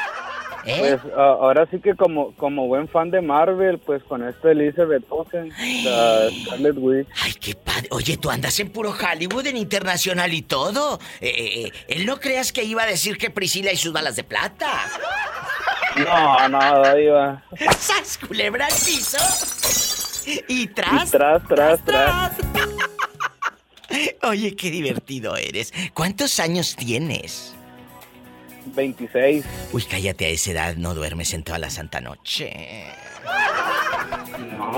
¿Eh? 0.66 0.98
Pues 1.00 1.14
ahora 1.16 1.66
sí 1.70 1.78
que 1.78 1.94
como 1.94 2.34
como 2.34 2.66
buen 2.66 2.88
fan 2.88 3.10
de 3.10 3.20
Marvel, 3.20 3.78
pues 3.78 4.02
con 4.02 4.26
esta 4.26 4.50
Elizabeth 4.50 5.04
Olsen, 5.08 5.52
la 5.84 6.28
Scarlet 6.44 6.76
Witch. 6.76 7.08
Ay, 7.22 7.34
qué 7.34 7.54
padre. 7.54 7.88
Oye, 7.90 8.16
tú 8.16 8.30
andas 8.30 8.58
en 8.58 8.70
puro 8.70 8.90
Hollywood, 8.90 9.46
en 9.46 9.56
internacional 9.56 10.32
y 10.34 10.42
todo. 10.42 10.98
Eh, 11.20 11.66
eh, 11.66 11.72
él 11.88 12.04
no 12.04 12.18
creas 12.18 12.52
que 12.52 12.64
iba 12.64 12.82
a 12.82 12.86
decir 12.86 13.16
que 13.16 13.30
Priscila 13.30 13.72
y 13.72 13.76
sus 13.76 13.92
balas 13.92 14.16
de 14.16 14.24
plata. 14.24 14.84
No, 15.96 16.48
no, 16.48 16.94
diva. 16.94 17.42
¡Sas, 17.78 18.18
culebra 18.18 18.66
al 18.66 18.72
piso! 18.72 19.18
Y 20.48 20.66
tras. 20.68 21.08
Y 21.08 21.10
tras, 21.12 21.46
tras, 21.46 21.84
tras. 21.84 22.32
Oye, 24.22 24.56
qué 24.56 24.70
divertido 24.70 25.36
eres. 25.36 25.72
¿Cuántos 25.94 26.40
años 26.40 26.76
tienes? 26.76 27.55
26. 28.74 29.44
Uy, 29.72 29.82
cállate 29.84 30.26
a 30.26 30.28
esa 30.28 30.50
edad, 30.50 30.76
no 30.76 30.94
duermes 30.94 31.32
en 31.34 31.42
toda 31.42 31.58
la 31.58 31.70
santa 31.70 32.00
noche. 32.00 32.52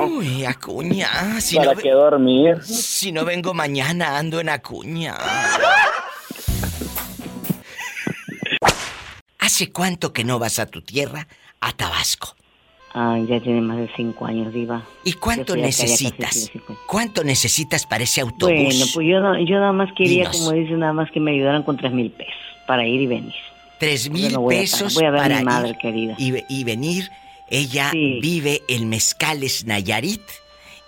Uy, 0.07 0.45
Acuña. 0.45 1.41
Si 1.41 1.57
¿Para 1.57 1.75
no, 1.75 1.81
qué 1.81 1.91
dormir? 1.91 2.63
Si 2.63 3.13
no 3.13 3.25
vengo 3.25 3.55
mañana, 3.55 4.19
ando 4.19 4.41
en 4.41 4.49
Acuña. 4.49 5.17
¿Hace 9.39 9.73
cuánto 9.73 10.13
que 10.13 10.25
no 10.25 10.39
vas 10.39 10.59
a 10.59 10.67
tu 10.67 10.83
tierra, 10.83 11.27
a 11.61 11.73
Tabasco? 11.73 12.35
Ah, 12.95 13.19
ya 13.29 13.41
tiene 13.41 13.61
más 13.61 13.77
de 13.79 13.89
cinco 13.97 14.27
años, 14.27 14.53
Diva. 14.53 14.83
¿Y 15.05 15.13
cuánto 15.15 15.57
necesitas? 15.57 16.51
¿Cuánto 16.87 17.23
necesitas 17.23 17.87
para 17.87 18.05
ese 18.05 18.21
autobús? 18.23 18.55
Bueno, 18.65 18.85
pues 18.95 19.07
yo, 19.07 19.21
no- 19.21 19.39
yo 19.39 19.57
nada 19.61 19.73
más 19.73 19.91
quería, 19.97 20.25
Dinos. 20.25 20.37
como 20.39 20.53
dice, 20.53 20.73
nada 20.73 20.93
más 20.93 21.11
que 21.11 21.21
me 21.21 21.33
ayudaran 21.33 21.63
con 21.63 21.77
tres 21.77 21.93
mil 21.93 22.11
pesos 22.11 22.35
para 22.67 22.87
ir 22.87 23.01
y 23.01 23.07
venir. 23.07 23.35
Tres 23.79 24.11
mil 24.11 24.33
no 24.33 24.41
voy 24.43 24.57
a- 24.57 24.61
pesos 24.61 24.95
voy 24.95 25.05
a 25.05 25.11
ver 25.11 25.21
a 25.21 25.25
mi 25.29 25.31
para 25.35 25.45
madre 25.45 25.69
ir 25.71 25.77
querida. 25.79 26.15
Y, 26.19 26.31
ve- 26.33 26.45
y 26.49 26.65
venir. 26.65 27.11
Ella 27.51 27.91
vive 27.93 28.63
en 28.69 28.89
Mezcales, 28.91 29.65
Nayarit, 29.65 30.21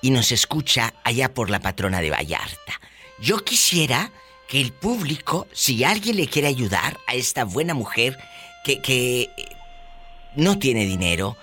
y 0.03 0.11
nos 0.11 0.31
escucha 0.31 0.93
allá 1.05 1.33
por 1.33 1.49
la 1.49 1.61
patrona 1.61 2.01
de 2.03 2.11
Vallarta. 2.11 2.81
Yo 3.21 3.39
quisiera 3.45 4.11
que 4.49 4.61
el 4.61 4.73
público, 4.73 5.47
si 5.53 5.85
alguien 5.85 6.17
le 6.17 6.27
quiere 6.27 6.49
ayudar 6.49 6.99
a 7.07 7.15
esta 7.15 7.45
buena 7.45 7.73
mujer 7.73 8.19
que, 8.65 8.81
que 8.83 9.23
eh, 9.23 9.31
no 10.35 10.59
tiene 10.59 10.85
dinero 10.85 11.37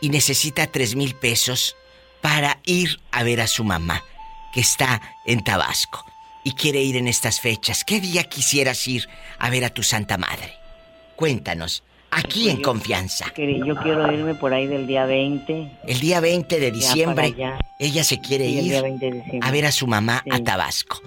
y 0.00 0.08
necesita 0.08 0.66
tres 0.66 0.94
mil 0.96 1.14
pesos 1.14 1.76
para 2.22 2.58
ir 2.64 3.00
a 3.10 3.22
ver 3.22 3.40
a 3.42 3.46
su 3.46 3.64
mamá, 3.64 4.02
que 4.54 4.60
está 4.60 5.02
en 5.26 5.44
Tabasco 5.44 6.06
y 6.42 6.52
quiere 6.52 6.80
ir 6.82 6.96
en 6.96 7.08
estas 7.08 7.40
fechas, 7.40 7.84
¿qué 7.84 8.00
día 8.00 8.24
quisieras 8.24 8.86
ir 8.88 9.08
a 9.38 9.50
ver 9.50 9.64
a 9.64 9.70
tu 9.70 9.82
Santa 9.82 10.16
Madre? 10.16 10.54
Cuéntanos, 11.16 11.82
aquí 12.10 12.48
en 12.48 12.56
Yo- 12.58 12.62
confianza. 12.62 13.26
Yo 13.36 13.74
quiero 13.76 14.12
irme 14.12 14.34
por 14.34 14.52
ahí 14.52 14.66
del 14.66 14.86
día 14.86 15.06
20. 15.06 15.70
El 15.86 16.00
día 16.00 16.20
20 16.20 16.58
de 16.60 16.70
diciembre, 16.70 17.34
ella 17.78 18.04
se 18.04 18.20
quiere 18.20 18.46
Sí, 18.46 18.54
ir 18.58 18.62
día 18.64 18.82
20 18.82 19.06
de 19.06 19.12
diciembre. 19.12 19.40
a 19.42 19.50
ver 19.50 19.66
a 19.66 19.72
su 19.72 19.86
mamá 19.86 20.22
a. 20.30 20.40
Tabasco. 20.40 21.00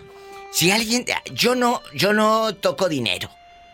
Si 0.52 0.72
alguien, 0.72 1.06
yo 1.34 1.56
no, 1.56 1.82
yo 1.94 2.14
no 2.14 2.54
toco 2.56 2.90
dinero, 2.90 3.30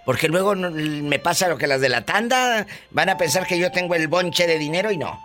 porque 0.05 0.27
luego 0.27 0.55
me 0.55 1.19
pasa 1.19 1.47
lo 1.47 1.57
que 1.57 1.67
las 1.67 1.81
de 1.81 1.89
la 1.89 2.05
tanda 2.05 2.65
van 2.91 3.09
a 3.09 3.17
pensar 3.17 3.47
que 3.47 3.57
yo 3.57 3.71
tengo 3.71 3.95
el 3.95 4.07
bonche 4.07 4.47
de 4.47 4.57
dinero 4.57 4.91
y 4.91 4.97
no. 4.97 5.19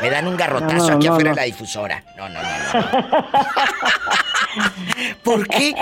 Me 0.00 0.10
dan 0.10 0.28
un 0.28 0.36
garrotazo 0.36 0.74
No, 0.74 0.88
no, 0.88 0.96
aquí 0.96 1.06
no, 1.06 1.12
afuera 1.12 1.30
de 1.30 1.36
la 1.36 1.42
difusora. 1.44 2.04
No, 2.16 2.28
no, 2.28 2.40
no, 2.40 2.48
no. 2.74 2.88
¿Por 5.22 5.46
qué? 5.48 5.74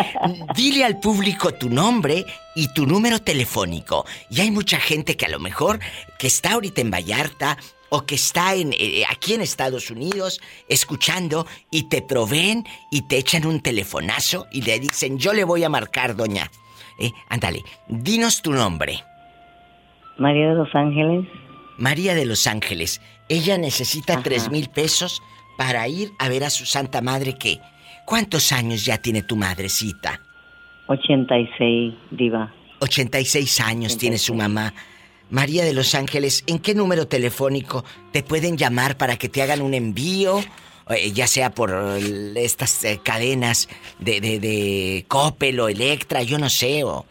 Dile 0.55 0.85
al 0.85 0.99
público 0.99 1.53
tu 1.55 1.69
nombre 1.69 2.25
y 2.55 2.69
tu 2.73 2.87
número 2.87 3.21
telefónico. 3.21 4.07
Y 4.31 4.41
hay 4.41 4.51
mucha 4.51 4.79
gente 4.79 5.17
que 5.17 5.27
a 5.27 5.29
lo 5.29 5.39
mejor 5.39 5.81
que 6.19 6.27
está 6.27 6.53
ahorita 6.53 6.81
en 6.81 6.91
Vallarta 6.91 7.59
o 7.89 8.05
que 8.05 8.17
está 8.17 8.55
en, 8.55 8.73
eh, 8.73 9.05
aquí 9.09 9.35
en 9.35 9.43
Estados 9.43 9.91
Unidos 9.91 10.41
escuchando 10.69 11.47
y 11.71 11.85
te 11.85 12.03
proveen 12.03 12.67
y 12.91 13.03
te 13.03 13.19
echan 13.19 13.47
un 13.47 13.61
telefonazo 13.61 14.47
y 14.51 14.63
le 14.63 14.79
dicen, 14.81 15.19
yo 15.19 15.33
le 15.33 15.45
voy 15.45 15.63
a 15.65 15.69
marcar, 15.69 16.17
doña. 16.17 16.51
Eh, 16.99 17.13
ándale, 17.29 17.63
dinos 17.89 18.43
tu 18.43 18.53
nombre. 18.53 19.05
María 20.19 20.49
de 20.49 20.55
los 20.55 20.75
Ángeles. 20.75 21.27
María 21.79 22.15
de 22.15 22.27
los 22.27 22.47
Ángeles. 22.47 23.01
Ella 23.29 23.59
necesita 23.59 24.23
tres 24.23 24.51
mil 24.51 24.69
pesos 24.71 25.23
para 25.59 25.87
ir 25.89 26.13
a 26.19 26.29
ver 26.29 26.45
a 26.45 26.51
su 26.51 26.67
Santa 26.67 27.01
Madre 27.01 27.35
que... 27.35 27.61
¿Cuántos 28.05 28.53
años 28.53 28.85
ya 28.85 28.99
tiene 28.99 29.25
tu 29.25 29.35
madrecita? 29.35 30.21
86, 30.87 31.93
Diva. 32.13 32.55
86 32.79 33.61
años 33.61 33.99
tiene 33.99 34.17
su 34.17 34.33
mamá. 34.33 34.73
María 35.29 35.65
de 35.65 35.73
los 35.73 35.95
Ángeles, 35.97 36.45
¿en 36.47 36.61
qué 36.61 36.73
número 36.73 37.09
telefónico 37.09 37.85
te 38.13 38.23
pueden 38.23 38.57
llamar 38.57 38.97
para 38.97 39.17
que 39.17 39.29
te 39.29 39.43
hagan 39.43 39.61
un 39.61 39.75
envío? 39.75 40.41
Eh, 40.89 41.11
ya 41.13 41.27
sea 41.27 41.51
por 41.51 41.73
eh, 41.73 42.33
estas 42.37 42.85
eh, 42.85 43.01
cadenas 43.03 43.69
de, 43.99 44.21
de, 44.21 44.39
de 44.39 45.05
Coppel 45.09 45.59
o 45.59 45.69
Electra, 45.69 46.23
yo 46.23 46.39
no 46.39 46.49
sé, 46.49 46.85
o... 46.85 47.05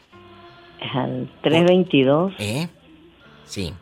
Al 0.94 1.30
322. 1.42 2.34
¿Eh? 2.40 2.70
Sí. 3.46 3.74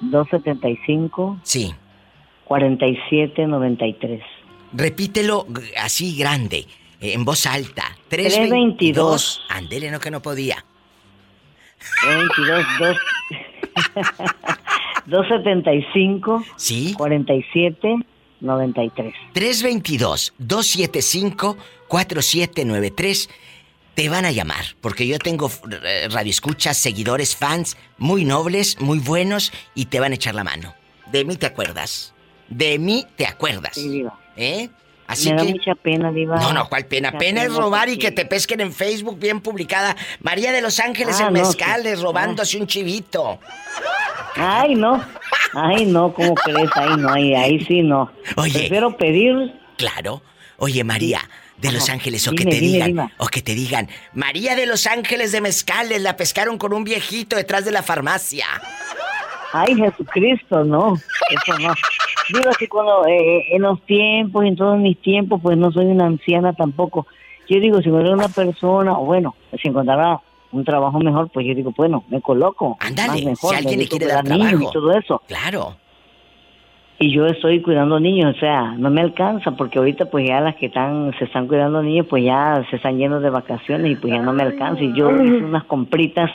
275. 0.00 1.40
Sí. 1.44 1.72
4793. 2.46 4.20
Repítelo 4.72 5.46
así 5.76 6.16
grande, 6.16 6.66
en 7.00 7.24
voz 7.24 7.46
alta. 7.46 7.84
322. 8.08 9.42
Andele, 9.48 9.92
no 9.92 10.00
que 10.00 10.10
no 10.10 10.20
podía. 10.20 10.64
322, 12.02 12.66
2... 12.80 12.96
275. 15.06 16.44
Sí. 16.56 16.94
47 16.96 17.96
93. 18.42 19.14
322-275-4793. 21.88 23.28
Te 23.94 24.08
van 24.08 24.24
a 24.24 24.30
llamar, 24.30 24.64
porque 24.80 25.06
yo 25.06 25.18
tengo 25.18 25.50
eh, 25.84 26.08
radioescuchas, 26.10 26.78
seguidores, 26.78 27.36
fans 27.36 27.76
muy 27.98 28.24
nobles, 28.24 28.80
muy 28.80 28.98
buenos 28.98 29.52
y 29.74 29.84
te 29.86 30.00
van 30.00 30.12
a 30.12 30.14
echar 30.14 30.34
la 30.34 30.44
mano. 30.44 30.74
De 31.10 31.26
mí 31.26 31.36
te 31.36 31.44
acuerdas. 31.46 32.14
De 32.48 32.78
mí 32.78 33.06
te 33.16 33.26
acuerdas. 33.26 33.72
Sí, 33.74 33.88
Diva. 33.90 34.18
¿Eh? 34.36 34.70
Así 35.06 35.28
Me 35.30 35.36
da 35.36 35.42
que. 35.44 35.50
mucha 35.52 35.74
pena, 35.74 36.10
Diva. 36.10 36.36
No, 36.38 36.54
no, 36.54 36.70
¿cuál 36.70 36.86
pena? 36.86 37.10
Mucha 37.10 37.18
Pena 37.18 37.42
es 37.42 37.52
robar 37.54 37.90
y 37.90 37.98
que 37.98 38.10
te 38.12 38.24
pesquen 38.24 38.60
en 38.62 38.72
Facebook 38.72 39.18
bien 39.18 39.42
publicada. 39.42 39.94
María 40.20 40.52
de 40.52 40.62
los 40.62 40.80
Ángeles 40.80 41.20
Ah, 41.20 41.26
en 41.28 41.34
no, 41.34 41.40
Mezcales 41.42 41.98
sí. 41.98 42.02
robándose 42.04 42.56
un 42.58 42.66
chivito. 42.66 43.40
Ay, 44.36 44.74
no. 44.74 45.02
Ay, 45.54 45.86
no, 45.86 46.12
¿cómo 46.12 46.34
crees? 46.34 46.70
Ay, 46.74 46.96
no, 46.96 47.12
ahí, 47.12 47.34
ahí 47.34 47.60
sí 47.64 47.82
no. 47.82 48.10
Oye. 48.36 48.60
Prefiero 48.60 48.96
pedir. 48.96 49.52
Claro. 49.76 50.22
Oye, 50.58 50.84
María 50.84 51.20
de 51.58 51.72
Los. 51.72 51.88
Ángeles, 51.90 52.26
o 52.26 52.30
Dime, 52.30 52.44
que 52.44 52.50
te 52.50 52.56
dime, 52.60 52.72
digan, 52.72 52.88
dime. 52.88 53.12
o 53.18 53.26
que 53.26 53.42
te 53.42 53.54
digan, 53.54 53.88
María 54.14 54.56
de 54.56 54.66
Los 54.66 54.86
Ángeles 54.86 55.32
de 55.32 55.40
Mezcales 55.40 56.02
la 56.02 56.16
pescaron 56.16 56.58
con 56.58 56.72
un 56.72 56.84
viejito 56.84 57.36
detrás 57.36 57.64
de 57.64 57.72
la 57.72 57.82
farmacia. 57.82 58.46
Ay, 59.52 59.74
Jesucristo, 59.76 60.64
no. 60.64 60.94
Eso 60.94 61.58
no. 61.58 61.74
Digo 62.32 62.50
así, 62.50 62.66
cuando 62.68 63.06
eh, 63.06 63.54
en 63.54 63.62
los 63.62 63.84
tiempos, 63.84 64.44
en 64.44 64.56
todos 64.56 64.78
mis 64.78 65.00
tiempos, 65.02 65.40
pues 65.42 65.58
no 65.58 65.70
soy 65.70 65.86
una 65.86 66.06
anciana 66.06 66.52
tampoco. 66.54 67.06
Yo 67.48 67.60
digo, 67.60 67.82
si 67.82 67.88
encontrara 67.88 68.14
una 68.14 68.28
persona, 68.28 68.98
o 68.98 69.04
bueno, 69.04 69.34
si 69.60 69.68
encontrara 69.68 70.20
un 70.52 70.64
trabajo 70.64 71.00
mejor, 71.00 71.30
pues 71.30 71.46
yo 71.46 71.54
digo, 71.54 71.72
bueno, 71.76 72.04
me 72.08 72.20
coloco. 72.20 72.76
Ándale, 72.80 73.08
más 73.08 73.24
mejor, 73.24 73.50
si 73.50 73.56
alguien 73.56 73.80
le 73.80 73.88
quiere 73.88 74.06
dar 74.06 74.24
trabajo. 74.24 74.56
Y 74.60 74.72
todo 74.72 74.92
eso. 74.96 75.22
Claro. 75.26 75.76
Y 76.98 77.12
yo 77.12 77.26
estoy 77.26 77.60
cuidando 77.62 77.98
niños, 77.98 78.36
o 78.36 78.38
sea, 78.38 78.74
no 78.78 78.88
me 78.88 79.00
alcanza, 79.00 79.50
porque 79.52 79.78
ahorita 79.78 80.04
pues 80.04 80.28
ya 80.28 80.40
las 80.40 80.54
que 80.54 80.66
están, 80.66 81.12
se 81.18 81.24
están 81.24 81.48
cuidando 81.48 81.82
niños, 81.82 82.06
pues 82.08 82.24
ya 82.24 82.64
se 82.70 82.76
están 82.76 82.96
yendo 82.96 83.18
de 83.18 83.28
vacaciones 83.28 83.90
y 83.90 83.96
pues 83.96 84.12
ya 84.12 84.22
no 84.22 84.32
me 84.32 84.44
alcanza. 84.44 84.82
Y 84.82 84.92
yo 84.94 85.10
hice 85.10 85.44
unas 85.44 85.64
compritas 85.64 86.30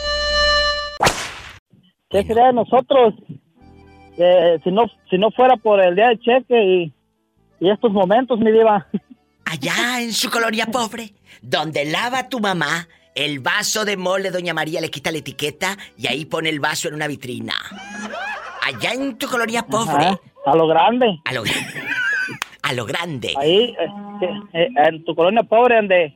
¿Qué 2.08 2.22
sería 2.22 2.46
de 2.46 2.52
nosotros 2.52 3.14
eh, 4.16 4.60
si 4.64 4.70
no 4.70 4.84
si 5.10 5.18
no 5.18 5.32
fuera 5.32 5.56
por 5.56 5.80
el 5.80 5.96
día 5.96 6.08
de 6.08 6.20
cheque 6.20 6.64
y, 6.64 6.94
y 7.60 7.70
estos 7.70 7.92
momentos, 7.92 8.38
mi 8.38 8.52
diva? 8.52 8.86
Allá 9.44 10.00
en 10.00 10.12
su 10.12 10.30
colonia 10.30 10.66
pobre, 10.66 11.14
donde 11.42 11.84
lava 11.84 12.28
tu 12.28 12.38
mamá, 12.40 12.86
el 13.14 13.40
vaso 13.40 13.84
de 13.84 13.96
mole, 13.96 14.30
doña 14.30 14.54
María 14.54 14.80
le 14.80 14.90
quita 14.90 15.12
la 15.12 15.18
etiqueta 15.18 15.76
y 15.96 16.06
ahí 16.06 16.24
pone 16.24 16.48
el 16.48 16.60
vaso 16.60 16.88
en 16.88 16.94
una 16.94 17.06
vitrina. 17.06 17.54
Allá 18.62 18.92
en 18.92 19.18
tu 19.18 19.28
colonia 19.28 19.66
pobre. 19.66 20.06
Ajá, 20.06 20.18
a 20.46 20.56
lo 20.56 20.66
grande. 20.66 21.18
A 21.24 21.32
lo, 21.32 21.42
a 22.62 22.72
lo 22.72 22.84
grande. 22.86 23.34
Ahí, 23.36 23.74
eh, 23.78 24.30
eh, 24.54 24.68
en 24.88 25.04
tu 25.04 25.14
colonia 25.14 25.42
pobre, 25.42 25.76
donde, 25.76 26.14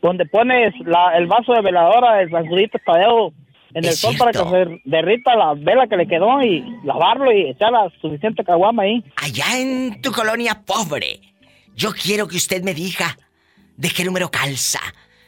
donde 0.00 0.26
pones 0.26 0.72
la- 0.84 1.16
el 1.16 1.26
vaso 1.26 1.52
de 1.54 1.62
veladora, 1.62 2.20
el 2.22 2.28
basurito 2.28 2.78
tadeo 2.84 3.32
en 3.74 3.84
el 3.86 3.92
sol 3.92 4.14
para 4.18 4.32
que 4.32 4.38
se 4.38 4.80
derrita 4.84 5.34
la 5.34 5.54
vela 5.54 5.86
que 5.86 5.96
le 5.96 6.06
quedó 6.06 6.42
y 6.42 6.62
lavarlo 6.84 7.32
y 7.32 7.48
echar 7.50 7.72
la 7.72 7.90
suficiente 8.00 8.44
caguama 8.44 8.82
ahí. 8.82 9.02
Allá 9.16 9.58
en 9.58 10.00
tu 10.02 10.12
colonia 10.12 10.62
pobre. 10.66 11.20
Yo 11.74 11.90
quiero 11.92 12.28
que 12.28 12.36
usted 12.36 12.62
me 12.62 12.74
diga 12.74 13.16
de 13.78 13.88
qué 13.88 14.04
número 14.04 14.30
calza. 14.30 14.80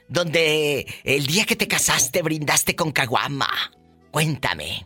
Donde 0.06 0.84
el 1.04 1.24
día 1.26 1.46
que 1.46 1.56
te 1.56 1.66
casaste 1.66 2.20
brindaste 2.20 2.76
con 2.76 2.92
caguama. 2.92 3.48
Cuéntame. 4.10 4.84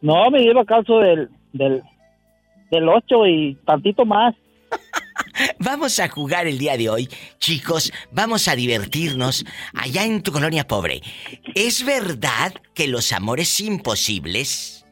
No, 0.00 0.30
me 0.30 0.38
lleva 0.40 0.64
caso 0.64 1.00
del, 1.00 1.28
del, 1.52 1.82
del 2.70 2.88
8 2.88 3.26
y 3.26 3.54
tantito 3.64 4.04
más. 4.04 4.34
Vamos 5.58 5.98
a 6.00 6.08
jugar 6.08 6.46
el 6.46 6.58
día 6.58 6.76
de 6.76 6.88
hoy, 6.88 7.08
chicos. 7.38 7.92
Vamos 8.12 8.48
a 8.48 8.56
divertirnos 8.56 9.44
allá 9.74 10.04
en 10.04 10.22
tu 10.22 10.32
colonia 10.32 10.66
pobre. 10.66 11.00
¿Es 11.54 11.84
verdad 11.84 12.54
que 12.74 12.88
los 12.88 13.12
amores 13.12 13.60
imposibles 13.60 14.86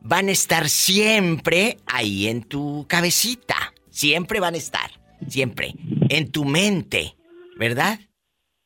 van 0.00 0.28
a 0.28 0.32
estar 0.32 0.68
siempre 0.68 1.78
ahí 1.86 2.28
en 2.28 2.42
tu 2.42 2.86
cabecita? 2.88 3.56
Siempre 3.90 4.40
van 4.40 4.54
a 4.54 4.58
estar. 4.58 4.90
Siempre. 5.26 5.74
En 6.08 6.30
tu 6.30 6.44
mente. 6.44 7.14
¿Verdad? 7.58 7.98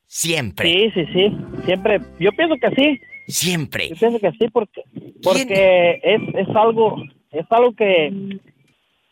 Siempre. 0.07 0.71
Sí, 0.71 0.91
sí, 0.95 1.07
sí. 1.13 1.37
Siempre, 1.65 2.01
yo 2.21 2.31
pienso 2.33 2.57
que 2.57 2.71
sí. 2.77 3.01
Siempre. 3.29 3.89
Yo 3.89 3.97
pienso 3.97 4.19
que 4.19 4.31
sí 4.33 4.49
porque 4.53 4.83
porque 5.23 6.01
es, 6.03 6.21
es 6.35 6.57
algo 6.57 6.97
es 7.33 7.47
algo 7.51 7.73
que 7.75 8.39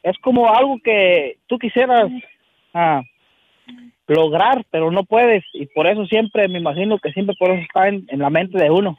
es 0.03 0.19
como 0.19 0.49
algo 0.53 0.79
que 0.83 1.39
tú 1.47 1.59
quisieras 1.59 2.11
ah, 2.75 3.03
lograr, 4.07 4.65
pero 4.71 4.91
no 4.91 5.05
puedes 5.05 5.45
y 5.53 5.67
por 5.67 5.87
eso 5.87 6.07
siempre 6.07 6.49
me 6.49 6.59
imagino 6.59 6.99
que 6.99 7.13
siempre 7.13 7.35
por 7.39 7.51
eso 7.51 7.63
está 7.63 7.89
en, 7.89 8.07
en 8.09 8.19
la 8.19 8.31
mente 8.31 8.59
de 8.59 8.71
uno. 8.71 8.99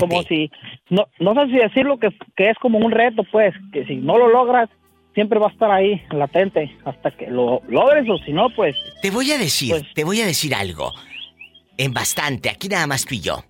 Como 0.00 0.22
si 0.22 0.50
no 0.90 1.06
no 1.18 1.34
sé 1.34 1.50
si 1.50 1.56
decirlo 1.56 1.98
que 1.98 2.10
que 2.36 2.50
es 2.50 2.58
como 2.58 2.78
un 2.78 2.92
reto, 2.92 3.24
pues, 3.30 3.54
que 3.72 3.84
si 3.86 3.96
no 3.96 4.18
lo 4.18 4.28
logras 4.28 4.68
siempre 5.14 5.38
va 5.38 5.48
a 5.48 5.50
estar 5.50 5.70
ahí 5.70 6.02
latente 6.10 6.76
hasta 6.84 7.10
que 7.10 7.28
lo 7.28 7.62
logres 7.68 8.08
o 8.08 8.18
si 8.18 8.32
no, 8.32 8.50
pues 8.50 8.76
Te 9.00 9.10
voy 9.10 9.32
a 9.32 9.38
decir, 9.38 9.74
te 9.94 10.04
voy 10.04 10.20
a 10.20 10.26
decir 10.26 10.54
algo. 10.54 10.92
En 11.78 11.92
bastante, 11.92 12.50
aquí 12.50 12.68
nada 12.68 12.86
más 12.86 13.04
tú 13.04 13.14
y 13.14 13.20
yo. 13.20 13.42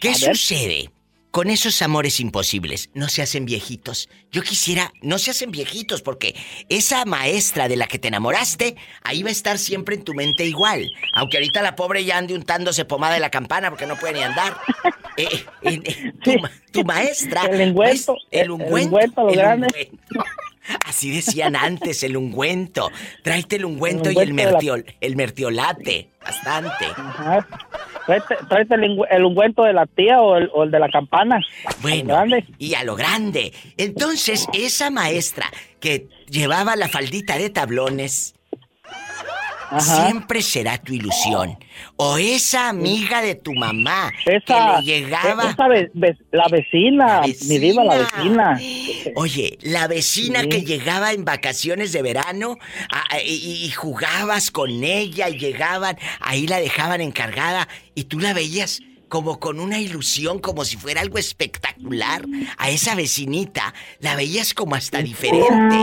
¿Qué 0.00 0.12
ver. 0.20 0.95
Con 1.36 1.50
esos 1.50 1.82
amores 1.82 2.18
imposibles? 2.18 2.88
No 2.94 3.10
se 3.10 3.20
hacen 3.20 3.44
viejitos. 3.44 4.08
Yo 4.32 4.40
quisiera, 4.42 4.90
no 5.02 5.18
se 5.18 5.32
hacen 5.32 5.50
viejitos 5.50 6.00
porque 6.00 6.34
esa 6.70 7.04
maestra 7.04 7.68
de 7.68 7.76
la 7.76 7.86
que 7.86 7.98
te 7.98 8.08
enamoraste, 8.08 8.74
ahí 9.02 9.22
va 9.22 9.28
a 9.28 9.32
estar 9.32 9.58
siempre 9.58 9.96
en 9.96 10.02
tu 10.02 10.14
mente 10.14 10.46
igual. 10.46 10.90
Aunque 11.12 11.36
ahorita 11.36 11.60
la 11.60 11.76
pobre 11.76 12.06
ya 12.06 12.16
ande 12.16 12.32
untándose 12.32 12.86
pomada 12.86 13.12
de 13.12 13.20
la 13.20 13.28
campana 13.28 13.68
porque 13.68 13.84
no 13.84 13.96
puede 13.96 14.14
ni 14.14 14.22
andar. 14.22 14.56
Eh, 15.18 15.28
eh, 15.60 15.80
eh, 15.84 16.12
tu, 16.24 16.38
ma- 16.38 16.50
tu 16.72 16.84
maestra. 16.84 17.42
El 17.42 17.60
el 17.60 17.60
el- 17.60 17.70
el 18.30 18.50
ungüento, 18.50 19.22
lo 19.24 19.32
grande. 19.34 19.90
Así 20.84 21.10
decían 21.10 21.56
antes, 21.56 22.02
el 22.02 22.16
ungüento. 22.16 22.90
Tráete 23.22 23.56
el 23.56 23.64
ungüento, 23.64 24.08
El 24.10 24.16
y 24.16 24.18
el, 24.20 24.30
ungüento 24.30 24.58
de 24.58 24.62
la- 24.72 24.76
mertiol- 24.84 24.96
el 25.00 25.16
mertiolate. 25.16 26.10
Bastante. 26.22 26.86
Ajá. 26.96 27.46
Tráete, 28.48 28.74
el, 28.76 28.98
el 29.10 29.24
ungüento 29.24 29.64
de 29.64 29.72
la 29.72 29.86
tía 29.86 30.20
o 30.20 30.36
el, 30.36 30.48
o 30.54 30.62
el 30.62 30.70
de 30.70 30.78
la 30.78 30.88
campana. 30.88 31.40
Bueno, 31.82 32.16
y 32.58 32.74
a 32.74 32.84
lo 32.84 32.94
grande. 32.94 33.52
Entonces, 33.76 34.46
esa 34.54 34.90
maestra 34.90 35.50
que 35.80 36.08
llevaba 36.28 36.76
la 36.76 36.88
faldita 36.88 37.36
de 37.36 37.50
tablones, 37.50 38.35
Ajá. 39.70 40.06
siempre 40.06 40.42
será 40.42 40.78
tu 40.78 40.92
ilusión. 40.92 41.58
O 41.96 42.16
esa 42.18 42.68
amiga 42.68 43.20
de 43.22 43.34
tu 43.34 43.52
mamá 43.54 44.12
Esa, 44.24 44.40
que 44.46 44.54
le 44.54 44.82
llegaba. 45.00 45.50
esa 45.50 45.68
ve- 45.68 45.90
ve- 45.94 46.16
la 46.32 46.46
vecina, 46.48 47.22
mi 47.48 47.58
diva, 47.58 47.84
la 47.84 47.98
vecina. 47.98 48.60
Oye, 49.16 49.58
la 49.62 49.86
vecina 49.88 50.42
Sí. 50.42 50.48
que 50.48 50.62
llegaba 50.62 51.12
en 51.12 51.24
vacaciones 51.24 51.92
de 51.92 52.02
verano 52.02 52.58
a- 52.90 53.20
y, 53.20 53.64
y 53.66 53.70
jugabas 53.70 54.50
con 54.50 54.84
ella 54.84 55.28
y 55.28 55.38
llegaban, 55.38 55.96
ahí 56.20 56.46
la 56.46 56.58
dejaban 56.60 57.00
encargada 57.00 57.68
y 57.94 58.04
tú 58.04 58.20
la 58.20 58.32
veías 58.34 58.80
como 59.08 59.38
con 59.38 59.60
una 59.60 59.78
ilusión, 59.78 60.40
como 60.40 60.64
si 60.64 60.76
fuera 60.76 61.00
algo 61.00 61.16
espectacular. 61.18 62.24
A 62.58 62.70
esa 62.70 62.94
vecinita 62.96 63.72
la 64.00 64.16
veías 64.16 64.52
como 64.54 64.74
hasta 64.74 65.00
diferente. 65.02 65.76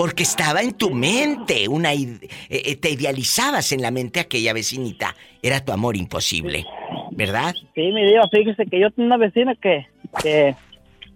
Porque 0.00 0.22
estaba 0.22 0.62
en 0.62 0.78
tu 0.78 0.92
mente, 0.92 1.68
una 1.68 1.92
eh, 1.92 2.20
eh, 2.48 2.76
te 2.76 2.88
idealizabas 2.88 3.70
en 3.72 3.82
la 3.82 3.90
mente 3.90 4.18
aquella 4.18 4.54
vecinita. 4.54 5.14
Era 5.42 5.62
tu 5.62 5.72
amor 5.72 5.94
imposible, 5.94 6.64
¿verdad? 7.10 7.54
Sí, 7.74 7.92
mi 7.92 8.06
diva, 8.06 8.26
fíjese 8.32 8.64
que 8.64 8.80
yo 8.80 8.90
tengo 8.92 9.08
una 9.08 9.18
vecina 9.18 9.54
que, 9.56 9.86
que 10.22 10.54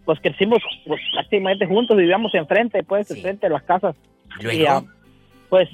pues 0.05 0.20
crecimos 0.20 0.59
pues, 0.87 1.01
prácticamente 1.14 1.66
juntos, 1.66 1.97
vivíamos 1.97 2.35
enfrente, 2.35 2.82
pues, 2.82 3.11
enfrente 3.11 3.47
de 3.47 3.55
las 3.55 3.62
casas. 3.62 3.97
¿Luego? 4.43 4.62
Y, 4.62 4.66
ah, 4.66 4.82
pues 5.49 5.66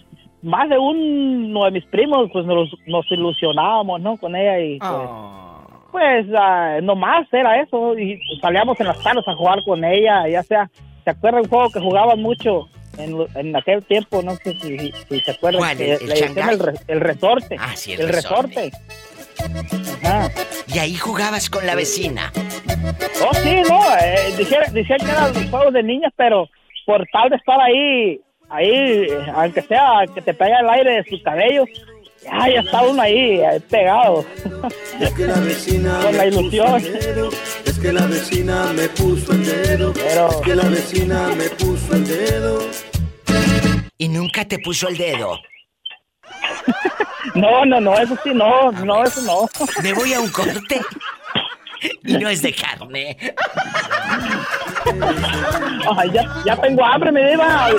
más 0.43 0.69
de 0.69 0.79
uno 0.79 1.65
de 1.65 1.73
mis 1.73 1.87
primos, 1.87 2.31
pues 2.33 2.47
nos, 2.47 2.73
nos 2.87 3.11
ilusionábamos, 3.11 4.01
¿no? 4.01 4.19
Con 4.19 4.37
ella 4.37 4.61
y 4.61 4.79
pues, 4.79 5.11
pues 5.91 6.27
ah, 6.39 6.79
nomás 6.81 7.27
era 7.33 7.61
eso. 7.61 7.99
Y 7.99 8.21
salíamos 8.41 8.79
en 8.79 8.87
las 8.87 9.03
tardes 9.03 9.27
a 9.27 9.35
jugar 9.35 9.65
con 9.65 9.85
ella, 9.85 10.29
ya 10.29 10.45
sea, 10.45 10.71
¿se 11.03 11.11
acuerda 11.11 11.41
un 11.41 11.49
juego 11.49 11.71
que 11.71 11.81
jugaban 11.81 12.23
mucho? 12.23 12.69
En, 12.99 13.17
en 13.35 13.57
aquel 13.57 13.83
tiempo, 13.85 14.23
no 14.23 14.35
sé 14.37 14.53
si, 14.61 14.93
si 15.09 15.21
se 15.21 15.31
acuerdan. 15.31 15.61
¿Cuál? 15.61 15.77
que 15.79 15.85
¿El- 15.95 16.01
el 16.03 16.09
le 16.09 16.15
decían 16.15 16.35
Shanghái? 16.35 16.55
el, 16.55 16.59
re- 16.61 16.73
el 16.89 17.01
resorte. 17.01 17.57
Ah, 17.59 17.73
sí, 17.77 17.93
el 17.93 18.01
el 18.03 18.09
resorte. 18.09 18.71
Ajá. 20.03 20.31
Y 20.67 20.79
ahí 20.79 20.97
jugabas 20.97 21.49
con 21.51 21.67
la 21.67 21.75
vecina. 21.75 22.33
Oh, 23.23 23.35
sí, 23.35 23.63
no, 23.69 23.97
eh, 23.97 24.35
decían 24.73 24.99
que 24.99 25.11
eran 25.11 25.33
los 25.35 25.51
juegos 25.51 25.73
de 25.73 25.83
niñas, 25.83 26.13
pero 26.17 26.49
por 26.87 27.05
tal 27.13 27.31
de 27.31 27.37
estar 27.37 27.61
ahí, 27.61 28.21
ahí, 28.49 28.69
eh, 28.71 29.19
aunque 29.35 29.63
sea 29.63 30.05
que 30.15 30.21
te 30.23 30.35
pega 30.35 30.61
el 30.61 30.69
aire 30.69 30.97
de 30.97 31.05
sus 31.05 31.23
cabellos, 31.23 31.69
ya, 32.23 32.49
ya 32.49 32.61
está 32.61 32.83
uno 32.83 33.03
ahí, 33.03 33.41
eh, 33.41 33.61
pegado. 33.69 34.25
Con 36.03 36.17
la 36.17 36.27
ilusión. 36.27 36.83
Es 37.65 37.79
que 37.79 37.93
la 37.93 38.07
vecina 38.07 38.73
me 38.75 38.89
puso 38.89 39.33
el 39.33 39.45
dedo. 39.45 39.93
Es 39.93 40.37
que 40.45 40.55
la 40.55 40.69
vecina 40.69 41.29
me 41.37 41.49
puso 41.51 41.95
el 41.95 42.07
dedo. 42.07 42.59
Y 43.99 44.09
nunca 44.09 44.45
te 44.45 44.59
puso 44.59 44.89
el 44.89 44.97
dedo. 44.97 45.39
No, 47.35 47.65
no, 47.65 47.81
no, 47.81 47.97
eso 47.97 48.19
sí, 48.25 48.31
no, 48.35 48.73
no, 48.73 49.05
eso 49.05 49.21
no. 49.23 49.49
Me 49.83 49.93
voy 49.93 50.13
a 50.15 50.21
un 50.21 50.31
corte. 50.31 50.81
Y 52.05 52.19
no 52.19 52.29
es 52.29 52.43
de 52.43 52.55
carne. 52.55 53.17
Ay, 55.97 56.11
ya, 56.13 56.43
ya 56.45 56.57
tengo 56.57 56.85
hambre, 56.85 57.13
mi 57.13 57.23
diva. 57.23 57.71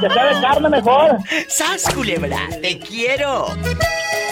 Que 0.00 0.10
sea 0.10 0.24
de 0.26 0.40
carne 0.40 0.68
mejor. 0.68 1.18
¡Sas, 1.48 1.92
culebra! 1.94 2.48
¡Te 2.60 2.78
quiero! 2.78 3.46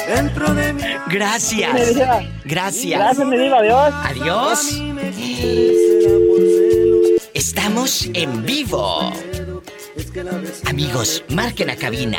Dentro 0.08 0.54
de 0.54 0.72
mí. 0.72 0.82
Gracias. 1.08 1.96
Gracias. 2.44 2.98
Gracias, 2.98 3.26
mi 3.26 3.36
diva, 3.36 3.58
adiós. 3.58 3.94
Adiós. 4.04 4.80
Estamos 7.34 8.08
en 8.14 8.44
vivo. 8.44 9.12
Amigos, 10.66 11.24
marquen 11.28 11.70
a 11.70 11.76
cabina. 11.76 12.18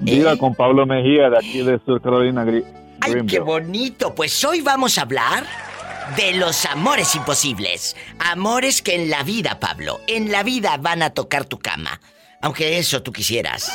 Viva 0.00 0.36
con 0.36 0.56
Pablo 0.56 0.84
Mejía 0.84 1.30
de 1.30 1.38
aquí 1.38 1.62
de 1.62 1.78
Sur 1.86 2.02
Carolina. 2.02 2.44
Gri- 2.44 2.64
¡Ay, 3.02 3.14
qué 3.28 3.38
bonito! 3.38 4.16
Pues 4.16 4.44
hoy 4.44 4.62
vamos 4.62 4.98
a 4.98 5.02
hablar 5.02 5.69
de 6.16 6.32
los 6.34 6.64
amores 6.66 7.14
imposibles. 7.14 7.96
Amores 8.18 8.82
que 8.82 8.94
en 8.94 9.10
la 9.10 9.22
vida, 9.22 9.60
Pablo, 9.60 10.00
en 10.06 10.32
la 10.32 10.42
vida 10.42 10.76
van 10.78 11.02
a 11.02 11.10
tocar 11.10 11.44
tu 11.44 11.58
cama. 11.58 12.00
Aunque 12.42 12.78
eso 12.78 13.02
tú 13.02 13.12
quisieras. 13.12 13.70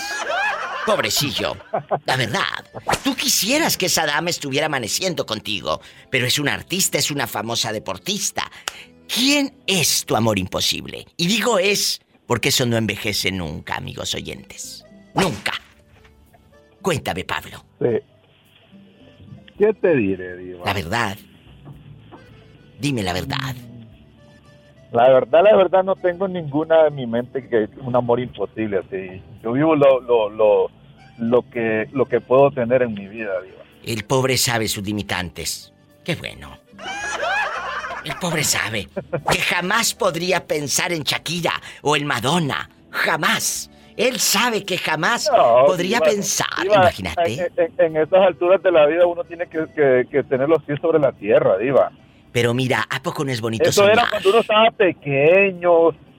Pobrecillo. 0.86 1.58
La 2.06 2.16
verdad. 2.16 2.66
Tú 3.04 3.16
quisieras 3.16 3.78
que 3.78 3.88
esa 3.88 4.06
dama 4.06 4.30
estuviera 4.30 4.68
amaneciendo 4.68 5.26
contigo. 5.26 5.82
Pero 6.10 6.26
es 6.26 6.40
una 6.40 6.54
artista, 6.54 6.98
es 6.98 7.12
una 7.12 7.28
famosa 7.28 7.72
deportista. 7.72 8.52
¿Quién 9.08 9.56
es 9.68 10.06
tu 10.06 10.16
amor 10.16 10.40
imposible? 10.40 11.06
Y 11.18 11.28
digo 11.28 11.60
es 11.60 12.02
porque 12.26 12.50
eso 12.50 12.66
no 12.66 12.78
envejece 12.78 13.32
nunca, 13.32 13.76
amigos 13.76 14.16
oyentes. 14.16 14.84
Nunca. 15.14 15.54
Cuéntame, 16.82 17.24
Pablo. 17.24 17.66
Sí. 17.80 17.88
¿Qué 19.58 19.74
te 19.74 19.96
diré, 19.96 20.38
Diva? 20.38 20.66
La 20.66 20.74
verdad. 20.74 21.18
Dime 22.80 23.03
la 23.03 23.13
verdad. 23.13 23.55
La 24.91 25.09
verdad, 25.09 25.43
la 25.43 25.55
verdad, 25.55 25.84
no 25.84 25.95
tengo 25.95 26.28
ninguna 26.28 26.88
en 26.88 26.95
mi 26.95 27.05
mente 27.07 27.47
que 27.49 27.63
es 27.63 27.69
un 27.82 27.95
amor 27.95 28.19
imposible 28.19 28.78
así. 28.80 29.21
Yo 29.43 29.51
vivo 29.53 29.76
lo, 29.76 29.99
lo, 29.99 30.30
lo, 30.30 30.71
lo 31.17 31.49
que, 31.49 31.89
lo 31.91 32.05
que 32.05 32.21
puedo 32.21 32.51
tener 32.51 32.82
en 32.82 32.93
mi 32.93 33.07
vida, 33.07 33.32
Diva. 33.41 33.63
El 33.84 34.03
pobre 34.05 34.38
sabe 34.38 34.67
sus 34.67 34.84
limitantes. 34.86 35.73
Qué 36.03 36.15
bueno. 36.15 36.57
El 38.05 38.13
pobre 38.21 38.43
sabe 38.43 38.88
que 39.32 39.39
jamás 39.39 39.93
podría 39.95 40.45
pensar 40.45 40.93
en 40.93 41.03
Shakira 41.03 41.53
o 41.82 41.95
en 41.95 42.05
Madonna. 42.05 42.69
Jamás. 42.91 43.69
Él 43.97 44.19
sabe 44.19 44.63
que 44.63 44.78
jamás 44.78 45.30
No, 45.36 45.65
podría 45.65 45.99
pensar. 45.99 46.47
Imagínate. 46.65 47.34
En, 47.34 47.49
en- 47.57 47.73
en 47.95 47.97
estas 48.03 48.28
alturas 48.28 48.61
de 48.61 48.71
la 48.71 48.86
vida 48.86 49.05
uno 49.07 49.23
tiene 49.23 49.47
que, 49.47 49.65
que- 49.76 50.05
que 50.09 50.23
tener 50.23 50.47
los 50.47 50.61
pies 50.63 50.80
sobre 50.82 50.99
la 50.99 51.11
tierra, 51.13 51.57
Diva. 51.57 51.91
Pero 52.36 52.54
mira, 52.54 52.84
¿a 52.90 53.02
poco 53.02 53.24
no 53.24 53.32
es 53.32 53.40
bonito 53.40 53.64
Eso 53.64 53.84
soñar? 53.84 53.94
era 53.94 54.08
cuando 54.10 54.30
uno 54.30 54.40
estaba 54.42 54.70
pequeño, 54.72 55.72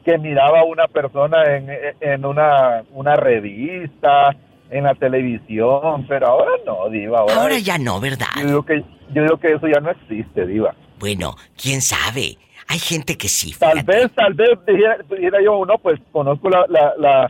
que 0.02 0.16
miraba 0.16 0.60
a 0.60 0.64
una 0.64 0.88
persona 0.88 1.44
en, 1.54 1.68
en 2.00 2.24
una, 2.24 2.82
una 2.92 3.16
revista, 3.16 4.34
en 4.70 4.84
la 4.84 4.94
televisión, 4.94 6.06
pero 6.08 6.26
ahora 6.28 6.52
no, 6.64 6.88
Diva. 6.88 7.18
Ahora, 7.18 7.34
Ahora 7.34 7.58
ya 7.58 7.76
no, 7.76 8.00
¿verdad? 8.00 8.28
Yo 8.40 8.46
digo, 8.46 8.62
que, 8.64 8.82
yo 9.12 9.22
digo 9.24 9.36
que 9.36 9.52
eso 9.52 9.66
ya 9.68 9.78
no 9.80 9.90
existe, 9.90 10.46
Diva. 10.46 10.74
Bueno, 10.98 11.34
quién 11.60 11.82
sabe. 11.82 12.38
Hay 12.68 12.78
gente 12.78 13.18
que 13.18 13.28
sí. 13.28 13.54
Tal 13.58 13.82
vez, 13.82 14.10
tal 14.14 14.32
vez 14.32 14.58
dijera, 14.66 14.96
dijera 15.10 15.38
yo, 15.44 15.66
no, 15.66 15.76
pues 15.76 16.00
conozco 16.12 16.48
la, 16.48 16.64
la, 16.70 16.94
la- 16.98 17.28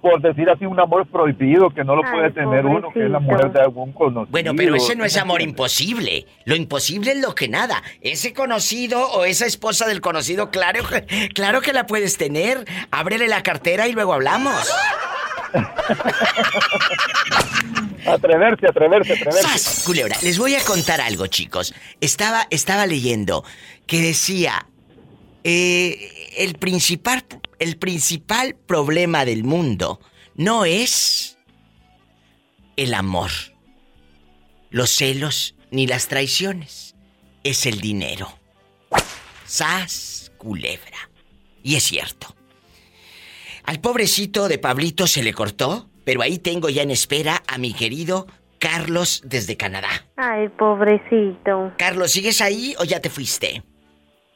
por 0.00 0.20
decir 0.20 0.48
así, 0.50 0.64
un 0.66 0.78
amor 0.80 1.06
prohibido 1.06 1.70
que 1.70 1.84
no 1.84 1.94
lo 1.96 2.02
Ay, 2.04 2.12
puede 2.12 2.30
tener 2.32 2.66
uno, 2.66 2.90
que 2.92 3.04
es 3.04 3.10
la 3.10 3.20
mujer 3.20 3.52
de 3.52 3.60
algún 3.60 3.92
conocido. 3.92 4.30
Bueno, 4.30 4.52
pero 4.56 4.74
ese 4.74 4.96
no 4.96 5.04
es 5.04 5.16
amor 5.16 5.42
imposible. 5.42 6.26
Lo 6.44 6.56
imposible 6.56 7.12
es 7.12 7.20
lo 7.20 7.34
que 7.34 7.48
nada. 7.48 7.82
Ese 8.00 8.32
conocido 8.32 9.10
o 9.12 9.24
esa 9.24 9.46
esposa 9.46 9.86
del 9.86 10.00
conocido, 10.00 10.50
claro, 10.50 10.82
que- 10.86 11.28
claro 11.34 11.60
que 11.60 11.72
la 11.72 11.86
puedes 11.86 12.16
tener. 12.18 12.64
Ábrele 12.90 13.28
la 13.28 13.42
cartera 13.42 13.86
y 13.88 13.92
luego 13.92 14.12
hablamos. 14.14 14.70
Atreverse, 18.06 18.66
atreverse, 18.66 19.12
atreverse. 19.12 19.42
¡Sas! 19.42 19.82
Culebra, 19.86 20.16
les 20.22 20.38
voy 20.38 20.54
a 20.54 20.64
contar 20.64 21.00
algo, 21.00 21.26
chicos. 21.26 21.74
Estaba, 22.00 22.46
estaba 22.50 22.86
leyendo 22.86 23.44
que 23.86 24.00
decía 24.00 24.66
eh, 25.44 26.34
el 26.38 26.54
principal, 26.54 27.24
el 27.58 27.76
principal 27.76 28.54
problema 28.54 29.24
del 29.24 29.44
mundo 29.44 30.00
no 30.34 30.64
es 30.64 31.38
el 32.76 32.94
amor, 32.94 33.30
los 34.70 34.90
celos 34.90 35.54
ni 35.70 35.86
las 35.86 36.08
traiciones, 36.08 36.94
es 37.44 37.66
el 37.66 37.80
dinero. 37.80 38.28
¡Sas! 39.44 40.32
Culebra. 40.38 41.10
Y 41.62 41.76
es 41.76 41.82
cierto. 41.82 42.34
Al 43.64 43.80
pobrecito 43.80 44.48
de 44.48 44.58
Pablito 44.58 45.06
se 45.06 45.22
le 45.22 45.34
cortó, 45.34 45.90
pero 46.04 46.22
ahí 46.22 46.38
tengo 46.38 46.70
ya 46.70 46.82
en 46.82 46.90
espera 46.90 47.42
a 47.46 47.58
mi 47.58 47.74
querido 47.74 48.26
Carlos 48.58 49.22
desde 49.24 49.56
Canadá. 49.56 49.88
Ay, 50.16 50.48
pobrecito. 50.48 51.72
Carlos, 51.76 52.12
¿sigues 52.12 52.40
ahí 52.40 52.74
o 52.78 52.84
ya 52.84 53.00
te 53.00 53.10
fuiste? 53.10 53.62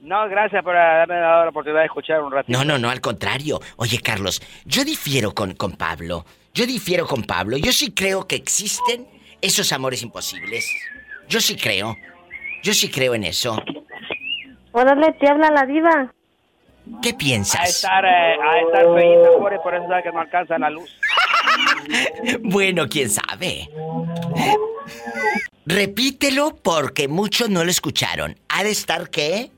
No, 0.04 0.28
gracias 0.28 0.62
por 0.62 0.76
haberme 0.76 1.14
dado 1.16 1.44
la 1.44 1.50
oportunidad 1.50 1.80
de 1.80 1.86
escuchar 1.86 2.22
un 2.22 2.30
ratito. 2.30 2.56
No, 2.58 2.62
no, 2.62 2.78
no, 2.78 2.90
al 2.90 3.00
contrario. 3.00 3.58
Oye, 3.76 3.98
Carlos, 4.00 4.42
yo 4.66 4.84
difiero 4.84 5.32
con, 5.34 5.54
con 5.54 5.72
Pablo. 5.72 6.26
Yo 6.52 6.66
difiero 6.66 7.06
con 7.06 7.22
Pablo. 7.22 7.56
Yo 7.56 7.72
sí 7.72 7.92
creo 7.92 8.26
que 8.28 8.36
existen 8.36 9.06
esos 9.40 9.72
amores 9.72 10.02
imposibles. 10.02 10.70
Yo 11.26 11.40
sí 11.40 11.56
creo. 11.56 11.96
Yo 12.62 12.74
sí 12.74 12.90
creo 12.90 13.14
en 13.14 13.24
eso. 13.24 13.56
Órale, 14.72 15.12
te 15.14 15.26
habla 15.28 15.50
la 15.50 15.64
diva. 15.64 16.12
¿Qué 17.02 17.10
A 17.10 17.16
piensas? 17.16 17.70
estar, 17.70 18.04
eh, 18.04 18.36
a 18.42 18.60
estar 18.60 18.84
feíta, 18.94 19.28
pobre, 19.38 19.58
por 19.60 19.74
eso 19.74 19.88
sabe 19.88 20.02
que 20.02 20.12
no 20.12 20.20
alcanza 20.20 20.58
la 20.58 20.68
luz. 20.70 20.90
Bueno, 22.42 22.88
quién 22.88 23.08
sabe. 23.10 23.68
Repítelo 25.66 26.56
porque 26.56 27.06
muchos 27.08 27.48
no 27.48 27.62
lo 27.64 27.70
escucharon. 27.70 28.36
¿Ha 28.48 28.64
de 28.64 28.70
estar 28.70 29.08
qué? 29.10 29.50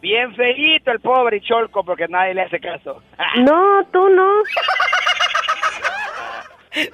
Bien 0.00 0.34
feíto 0.34 0.90
el 0.92 1.00
pobre 1.00 1.40
cholco 1.42 1.84
porque 1.84 2.06
nadie 2.08 2.34
le 2.34 2.42
hace 2.42 2.58
caso. 2.60 3.02
No, 3.38 3.84
tú 3.92 4.08
no. 4.08 4.28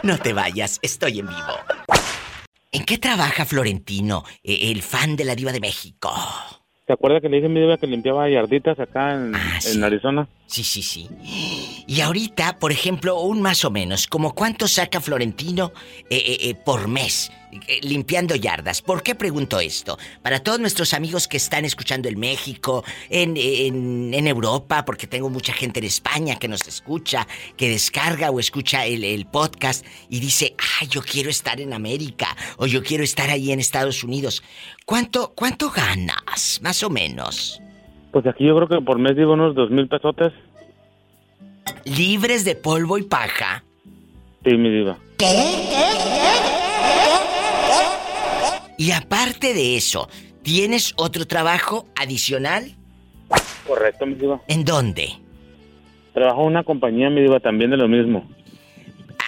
No 0.03 0.19
te 0.19 0.33
vayas, 0.33 0.79
estoy 0.83 1.21
en 1.21 1.27
vivo. 1.27 1.57
¿En 2.73 2.85
qué 2.85 2.99
trabaja 2.99 3.45
Florentino, 3.45 4.25
eh, 4.43 4.71
el 4.73 4.83
fan 4.83 5.17
de 5.17 5.25
la 5.25 5.35
diva 5.35 5.53
de 5.53 5.61
México? 5.61 6.11
¿Te 6.87 6.93
acuerdas 6.93 7.21
que 7.23 7.29
le 7.29 7.37
dije 7.37 7.47
a 7.47 7.51
mi 7.51 7.61
diva 7.61 7.77
que 7.79 7.87
limpiaba 7.87 8.29
yarditas 8.29 8.79
acá 8.79 9.13
en, 9.15 9.35
Ah, 9.35 9.59
en 9.73 9.85
Arizona? 9.85 10.29
Sí, 10.49 10.63
sí, 10.63 10.83
sí. 10.83 11.09
Y 11.89 12.01
ahorita, 12.01 12.59
por 12.61 12.71
ejemplo, 12.71 13.21
un 13.21 13.43
más 13.43 13.65
o 13.65 13.71
menos, 13.71 14.07
como 14.07 14.33
cuánto 14.33 14.69
saca 14.69 15.01
Florentino 15.01 15.73
eh, 16.09 16.17
eh, 16.25 16.39
eh, 16.51 16.55
por 16.55 16.87
mes 16.87 17.31
limpiando 17.83 18.35
yardas. 18.37 18.83
¿Por 18.83 19.03
qué 19.03 19.15
pregunto 19.15 19.59
esto? 19.61 19.99
Para 20.23 20.41
todos 20.41 20.61
nuestros 20.61 20.93
amigos 20.93 21.27
que 21.27 21.39
están 21.39 21.65
escuchando 21.65 22.09
en 22.09 22.19
México, 22.21 22.85
en, 23.09 23.35
en- 23.37 24.27
Europa, 24.27 24.85
porque 24.85 25.07
tengo 25.07 25.31
mucha 25.31 25.53
gente 25.53 25.81
en 25.81 25.87
España 25.87 26.37
que 26.37 26.49
nos 26.49 26.67
escucha, 26.69 27.27
que 27.57 27.69
descarga 27.71 28.31
o 28.31 28.39
escucha 28.41 28.85
el, 28.85 29.05
el 29.05 29.27
podcast 29.27 29.87
y 30.11 30.21
dice, 30.21 30.55
ah, 30.59 30.85
yo 30.85 31.03
quiero 31.03 31.31
estar 31.31 31.61
en 31.61 31.73
América 31.73 32.37
o 32.59 32.67
yo 32.67 32.83
quiero 32.83 33.03
estar 33.05 33.31
ahí 33.31 33.51
en 33.53 33.61
Estados 33.61 34.05
Unidos. 34.05 34.43
¿Cuánto, 34.85 35.33
cuánto 35.35 35.71
ganas, 35.71 36.61
más 36.63 36.83
o 36.83 36.91
menos? 36.91 37.61
Pues 38.17 38.27
aquí 38.29 38.47
yo 38.47 38.57
creo 38.57 38.67
que 38.67 38.83
por 38.83 38.99
mes 38.99 39.15
digo 39.15 39.35
unos 39.35 39.55
dos 39.55 39.71
mil 39.71 39.89
pesotes. 39.89 40.33
Libres 41.85 42.47
de 42.47 42.57
polvo 42.57 42.97
y 42.97 43.03
paja. 43.03 43.63
Sí, 44.43 44.57
mi 44.57 44.71
diva. 44.71 44.97
Y 48.79 48.91
aparte 48.93 49.53
de 49.53 49.77
eso, 49.77 50.09
¿tienes 50.43 50.95
otro 50.97 51.27
trabajo 51.27 51.89
adicional? 51.95 52.75
Correcto, 53.67 54.07
mi 54.07 54.15
diva. 54.15 54.41
¿En 54.49 54.65
dónde? 54.65 55.13
Trabajo 56.15 56.41
en 56.41 56.47
una 56.47 56.65
compañía, 56.65 57.11
mi 57.11 57.21
diva, 57.21 57.39
también 57.39 57.71
de 57.71 57.77
lo 57.77 57.87
mismo. 57.87 58.27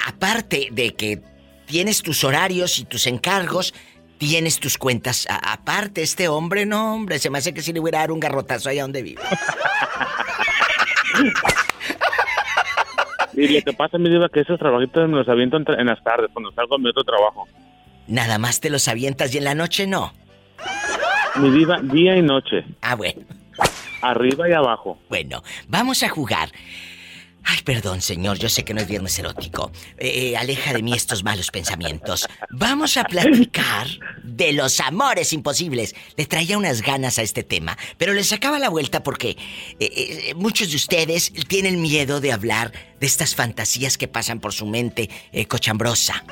Aparte 0.06 0.68
de 0.72 0.94
que 0.94 1.20
tienes 1.66 2.00
tus 2.00 2.24
horarios 2.24 2.78
y 2.78 2.86
tus 2.86 3.06
encargos, 3.06 3.74
tienes 4.18 4.60
tus 4.60 4.76
cuentas. 4.78 5.26
A- 5.30 5.52
aparte, 5.52 6.02
este 6.02 6.28
hombre, 6.28 6.66
no, 6.66 6.94
hombre, 6.94 7.18
se 7.18 7.30
me 7.30 7.38
hace 7.38 7.54
que 7.54 7.62
si 7.62 7.72
le 7.72 7.80
hubiera 7.80 8.00
dar 8.00 8.12
un 8.12 8.20
garrotazo 8.20 8.68
allá 8.68 8.82
donde 8.82 9.02
vive. 9.02 9.22
Y 13.34 13.46
lo 13.48 13.62
que 13.62 13.72
pasa, 13.72 13.98
mi 13.98 14.10
diva, 14.10 14.28
que 14.28 14.40
esos 14.40 14.58
trabajitos 14.58 15.08
me 15.08 15.16
los 15.16 15.28
aviento 15.28 15.56
en 15.58 15.86
las 15.86 16.02
tardes, 16.02 16.28
cuando 16.32 16.50
salgo 16.52 16.74
a 16.74 16.78
mi 16.78 16.88
otro 16.88 17.04
trabajo. 17.04 17.46
Nada 18.08 18.38
más 18.38 18.58
te 18.60 18.70
los 18.70 18.88
avientas 18.88 19.34
y 19.34 19.38
en 19.38 19.44
la 19.44 19.54
noche 19.54 19.86
no. 19.86 20.12
Mi 21.36 21.50
diva, 21.50 21.78
día 21.82 22.16
y 22.16 22.22
noche. 22.22 22.64
Ah, 22.80 22.96
bueno. 22.96 23.20
Arriba 24.02 24.48
y 24.48 24.52
abajo. 24.52 24.98
Bueno, 25.08 25.42
vamos 25.68 26.02
a 26.02 26.08
jugar. 26.08 26.50
Ay, 27.44 27.62
perdón, 27.64 28.02
señor, 28.02 28.38
yo 28.38 28.48
sé 28.48 28.64
que 28.64 28.74
no 28.74 28.80
es 28.80 28.88
viernes 28.88 29.18
erótico. 29.18 29.72
Eh, 29.96 30.32
eh, 30.32 30.36
aleja 30.36 30.72
de 30.74 30.82
mí 30.82 30.92
estos 30.92 31.24
malos 31.24 31.50
pensamientos. 31.50 32.28
Vamos 32.50 32.96
a 32.96 33.04
platicar 33.04 33.86
de 34.22 34.52
los 34.52 34.80
amores 34.80 35.32
imposibles. 35.32 35.94
Le 36.16 36.26
traía 36.26 36.58
unas 36.58 36.82
ganas 36.82 37.18
a 37.18 37.22
este 37.22 37.42
tema, 37.42 37.78
pero 37.96 38.12
le 38.12 38.22
sacaba 38.24 38.58
la 38.58 38.68
vuelta 38.68 39.02
porque 39.02 39.36
eh, 39.80 40.34
muchos 40.36 40.70
de 40.70 40.76
ustedes 40.76 41.32
tienen 41.48 41.80
miedo 41.80 42.20
de 42.20 42.32
hablar 42.32 42.72
de 43.00 43.06
estas 43.06 43.34
fantasías 43.34 43.96
que 43.96 44.08
pasan 44.08 44.40
por 44.40 44.52
su 44.52 44.66
mente 44.66 45.08
cochambrosa. 45.48 46.24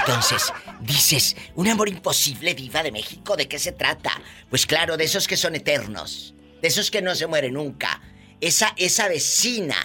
Entonces, 0.00 0.52
dices, 0.80 1.36
un 1.54 1.68
amor 1.68 1.88
imposible, 1.88 2.54
diva 2.54 2.82
de 2.82 2.92
México, 2.92 3.36
¿de 3.36 3.48
qué 3.48 3.58
se 3.58 3.72
trata? 3.72 4.12
Pues 4.48 4.66
claro, 4.66 4.96
de 4.96 5.04
esos 5.04 5.26
que 5.26 5.36
son 5.36 5.54
eternos, 5.54 6.34
de 6.62 6.68
esos 6.68 6.90
que 6.90 7.02
no 7.02 7.14
se 7.14 7.26
mueren 7.26 7.54
nunca. 7.54 8.00
Esa, 8.40 8.72
esa 8.76 9.08
vecina, 9.08 9.76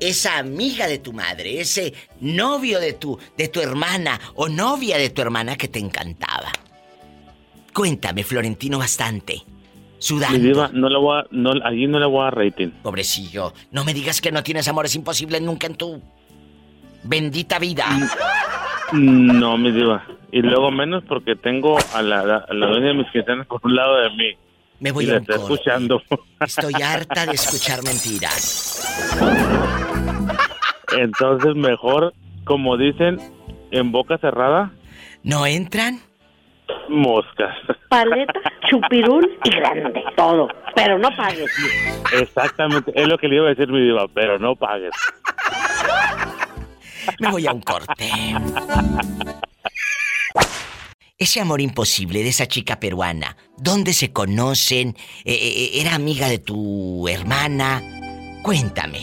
esa 0.00 0.38
amiga 0.38 0.86
de 0.86 0.98
tu 0.98 1.12
madre, 1.12 1.60
ese 1.60 1.94
novio 2.20 2.80
de 2.80 2.94
tu, 2.94 3.18
de 3.36 3.48
tu 3.48 3.60
hermana 3.60 4.20
o 4.34 4.48
novia 4.48 4.98
de 4.98 5.10
tu 5.10 5.22
hermana 5.22 5.56
que 5.56 5.68
te 5.68 5.78
encantaba. 5.78 6.50
Cuéntame, 7.72 8.24
Florentino, 8.24 8.78
bastante. 8.78 9.42
Sudando. 9.98 10.38
Mi 10.38 10.44
diva, 10.44 10.70
no 10.72 10.88
le 10.88 10.98
voy 10.98 11.18
a, 11.18 11.26
no, 11.32 11.52
allí 11.64 11.86
no 11.86 11.98
le 11.98 12.06
voy 12.06 12.26
a 12.26 12.30
rating. 12.30 12.68
Pobrecillo, 12.82 13.52
no 13.72 13.84
me 13.84 13.94
digas 13.94 14.20
que 14.20 14.30
no 14.30 14.42
tienes 14.42 14.68
amores 14.68 14.94
imposibles 14.94 15.42
nunca 15.42 15.66
en 15.66 15.74
tu 15.74 16.00
bendita 17.02 17.58
vida. 17.58 17.86
No, 18.92 19.58
mi 19.58 19.72
diva. 19.72 20.04
Y 20.30 20.40
luego 20.40 20.70
menos 20.70 21.04
porque 21.04 21.36
tengo 21.36 21.78
a 21.94 22.02
la, 22.02 22.20
a 22.20 22.54
la 22.54 22.66
dueña 22.66 22.88
de 22.88 22.94
mis 22.94 23.10
quincenas 23.10 23.46
por 23.46 23.60
un 23.64 23.74
lado 23.74 23.96
de 23.96 24.10
mí. 24.10 24.36
Me 24.80 24.92
voy 24.92 25.06
y 25.06 25.10
a 25.10 25.14
un 25.18 25.24
corte. 25.24 25.40
escuchando. 25.40 26.02
Estoy 26.40 26.74
harta 26.82 27.26
de 27.26 27.32
escuchar 27.32 27.82
mentiras. 27.82 28.84
Entonces, 30.96 31.54
mejor, 31.56 32.12
como 32.44 32.76
dicen, 32.76 33.18
en 33.70 33.92
boca 33.92 34.18
cerrada, 34.18 34.72
¿No 35.22 35.44
entran? 35.46 36.00
moscas. 36.88 37.54
Paleta, 37.88 38.40
chupirul 38.70 39.38
y 39.44 39.50
grande. 39.50 40.02
Todo. 40.16 40.48
Pero 40.74 40.98
no 40.98 41.08
pagues. 41.16 41.50
Exactamente, 42.12 42.92
es 42.94 43.08
lo 43.08 43.18
que 43.18 43.26
le 43.28 43.36
iba 43.36 43.46
a 43.46 43.50
decir 43.50 43.68
mi 43.68 43.80
diva, 43.80 44.06
pero 44.14 44.38
no 44.38 44.54
pagues. 44.54 44.92
Me 47.20 47.30
voy 47.30 47.46
a 47.46 47.52
un 47.52 47.60
corte. 47.62 48.08
Ese 51.20 51.40
amor 51.40 51.60
imposible 51.60 52.22
de 52.22 52.28
esa 52.28 52.46
chica 52.46 52.78
peruana, 52.78 53.36
¿dónde 53.56 53.92
se 53.92 54.12
conocen? 54.12 54.94
Eh, 55.24 55.34
eh, 55.34 55.80
¿Era 55.80 55.96
amiga 55.96 56.28
de 56.28 56.38
tu 56.38 57.08
hermana? 57.08 57.82
Cuéntame. 58.42 59.00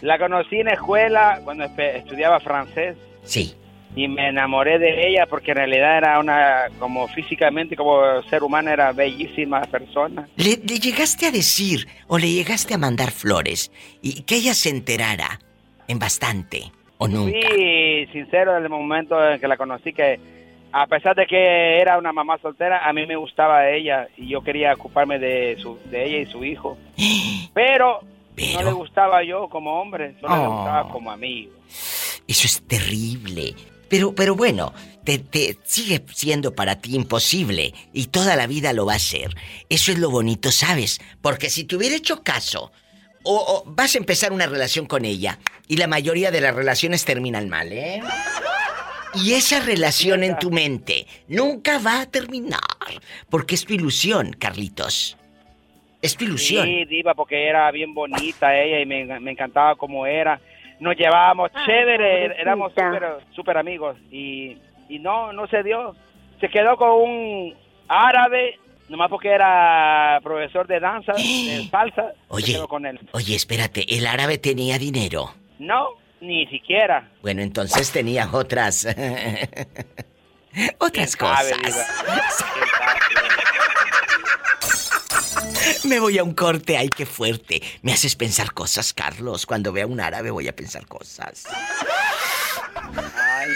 La 0.00 0.18
conocí 0.18 0.56
en 0.56 0.66
la 0.66 0.72
escuela 0.72 1.40
cuando 1.44 1.62
estudiaba 1.64 2.40
francés 2.40 2.96
Sí. 3.22 3.54
y 3.94 4.08
me 4.08 4.30
enamoré 4.30 4.80
de 4.80 5.06
ella 5.06 5.26
porque 5.26 5.52
en 5.52 5.58
realidad 5.58 5.96
era 5.98 6.18
una, 6.18 6.62
como 6.80 7.06
físicamente, 7.06 7.76
como 7.76 8.20
ser 8.28 8.42
humano, 8.42 8.72
era 8.72 8.90
bellísima 8.90 9.60
persona. 9.62 10.28
¿Le, 10.34 10.56
le 10.56 10.80
llegaste 10.80 11.26
a 11.26 11.30
decir 11.30 11.86
o 12.08 12.18
le 12.18 12.32
llegaste 12.32 12.74
a 12.74 12.78
mandar 12.78 13.12
flores 13.12 13.70
y 14.02 14.22
que 14.22 14.34
ella 14.34 14.54
se 14.54 14.70
enterara 14.70 15.38
en 15.86 16.00
bastante 16.00 16.72
o 16.98 17.06
nunca? 17.06 17.38
Fui 17.48 18.08
sincero 18.10 18.54
desde 18.54 18.64
el 18.64 18.70
momento 18.70 19.24
en 19.30 19.38
que 19.38 19.46
la 19.46 19.56
conocí 19.56 19.92
que 19.92 20.33
a 20.76 20.86
pesar 20.88 21.14
de 21.14 21.26
que 21.26 21.80
era 21.80 21.96
una 21.98 22.12
mamá 22.12 22.36
soltera, 22.42 22.84
a 22.88 22.92
mí 22.92 23.06
me 23.06 23.14
gustaba 23.16 23.68
ella 23.70 24.08
y 24.16 24.28
yo 24.28 24.42
quería 24.42 24.74
ocuparme 24.74 25.20
de, 25.20 25.56
su, 25.62 25.78
de 25.84 26.04
ella 26.04 26.18
y 26.18 26.26
su 26.26 26.44
hijo. 26.44 26.76
Pero, 27.54 28.00
no 28.54 28.62
le 28.62 28.72
gustaba 28.72 29.22
yo 29.22 29.48
como 29.48 29.80
hombre, 29.80 30.14
solo 30.20 30.34
le 30.36 30.42
Oh. 30.42 30.50
gustaba 30.56 30.90
como 30.90 31.10
amigo. 31.12 31.52
Eso 32.26 32.46
es 32.46 32.60
terrible. 32.66 33.54
Pero, 33.88 34.12
pero 34.14 34.34
bueno, 34.34 34.72
te, 35.04 35.18
te 35.18 35.56
sigue 35.62 36.02
siendo 36.12 36.54
para 36.54 36.80
ti 36.80 36.96
imposible 36.96 37.72
y 37.92 38.06
toda 38.06 38.34
la 38.34 38.48
vida 38.48 38.72
lo 38.72 38.86
va 38.86 38.94
a 38.94 38.98
ser. 38.98 39.30
Eso 39.68 39.92
es 39.92 39.98
lo 39.98 40.10
bonito, 40.10 40.50
¿sabes? 40.50 41.00
Porque 41.22 41.50
si 41.50 41.62
te 41.64 41.76
hubiera 41.76 41.94
hecho 41.94 42.22
caso, 42.24 42.72
o, 43.22 43.36
o 43.36 43.62
vas 43.70 43.94
a 43.94 43.98
empezar 43.98 44.32
una 44.32 44.46
relación 44.46 44.86
con 44.86 45.04
ella 45.04 45.38
y 45.68 45.76
la 45.76 45.86
mayoría 45.86 46.32
de 46.32 46.40
las 46.40 46.54
relaciones 46.56 47.04
terminan 47.04 47.48
mal, 47.48 47.70
¿eh? 47.72 48.02
Y 49.16 49.34
esa 49.34 49.60
relación 49.64 50.22
en 50.24 50.38
tu 50.38 50.50
mente 50.50 51.06
nunca 51.28 51.78
va 51.78 52.00
a 52.02 52.06
terminar. 52.10 52.60
Porque 53.30 53.54
es 53.54 53.64
tu 53.64 53.72
ilusión, 53.74 54.32
Carlitos. 54.38 55.16
Es 56.02 56.16
tu 56.16 56.24
ilusión. 56.24 56.66
Sí, 56.66 56.84
diva, 56.84 57.14
porque 57.14 57.46
era 57.48 57.70
bien 57.70 57.94
bonita 57.94 58.54
ella 58.58 58.80
y 58.80 58.86
me, 58.86 59.20
me 59.20 59.30
encantaba 59.30 59.74
como 59.76 60.04
era. 60.06 60.40
Nos 60.80 60.96
llevábamos 60.96 61.50
chévere, 61.64 62.26
er- 62.26 62.34
éramos 62.38 62.72
súper 62.72 63.02
super 63.34 63.56
amigos 63.56 63.96
y, 64.10 64.58
y 64.88 64.98
no, 64.98 65.32
no 65.32 65.46
se 65.46 65.62
dio. 65.62 65.94
Se 66.40 66.48
quedó 66.48 66.76
con 66.76 66.90
un 66.90 67.54
árabe, 67.88 68.58
nomás 68.88 69.08
porque 69.08 69.28
era 69.28 70.18
profesor 70.22 70.66
de 70.66 70.80
danza, 70.80 71.12
de 71.12 71.68
salsa. 71.70 72.10
se 72.12 72.16
Oye, 72.28 72.52
quedó 72.54 72.68
con 72.68 72.84
él. 72.84 72.98
oye, 73.12 73.34
espérate, 73.36 73.86
el 73.96 74.06
árabe 74.06 74.36
tenía 74.38 74.78
dinero. 74.78 75.32
No, 75.58 75.90
ni 76.24 76.46
siquiera. 76.46 77.10
Bueno, 77.22 77.42
entonces 77.42 77.90
tenía 77.90 78.28
otras. 78.32 78.86
otras 80.78 81.16
¿Quién 81.16 81.30
sabe, 81.30 81.52
cosas. 81.62 81.86
Me 85.84 85.98
voy 86.00 86.18
a 86.18 86.24
un 86.24 86.34
corte, 86.34 86.76
ay, 86.76 86.88
qué 86.88 87.06
fuerte. 87.06 87.62
Me 87.82 87.92
haces 87.92 88.16
pensar 88.16 88.52
cosas, 88.52 88.92
Carlos. 88.92 89.46
Cuando 89.46 89.72
vea 89.72 89.86
un 89.86 90.00
árabe 90.00 90.30
voy 90.30 90.48
a 90.48 90.56
pensar 90.56 90.86
cosas. 90.86 91.44
Ay, 93.16 93.48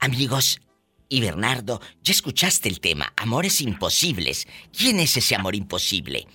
Amigos, 0.00 0.60
y 1.08 1.20
Bernardo, 1.20 1.80
ya 2.02 2.12
escuchaste 2.12 2.68
el 2.68 2.80
tema, 2.80 3.12
amores 3.16 3.60
imposibles. 3.60 4.46
¿Quién 4.76 5.00
es 5.00 5.16
ese 5.16 5.34
amor 5.34 5.54
imposible? 5.54 6.26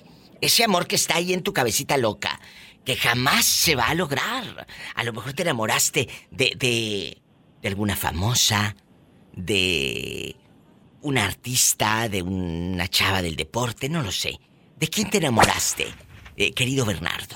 Ese 0.42 0.64
amor 0.64 0.88
que 0.88 0.96
está 0.96 1.16
ahí 1.16 1.34
en 1.34 1.44
tu 1.44 1.54
cabecita 1.54 1.98
loca, 1.98 2.40
que 2.86 2.96
jamás 2.96 3.46
se 3.46 3.76
va 3.76 3.88
a 3.88 3.94
lograr. 3.94 4.68
A 4.96 5.04
lo 5.04 5.14
mejor 5.14 5.34
te 5.34 5.44
enamoraste 5.44 6.08
de, 6.32 6.54
de, 6.58 7.18
de 7.62 7.68
alguna 7.68 7.96
famosa, 7.96 8.76
de 9.34 10.36
una 11.02 11.26
artista, 11.26 12.10
de 12.10 12.22
una 12.22 12.88
chava 12.88 13.22
del 13.22 13.36
deporte, 13.36 13.90
no 13.90 14.02
lo 14.02 14.12
sé. 14.12 14.40
¿De 14.78 14.88
quién 14.88 15.10
te 15.10 15.18
enamoraste, 15.18 15.88
eh, 16.38 16.52
querido 16.54 16.86
Bernardo? 16.86 17.36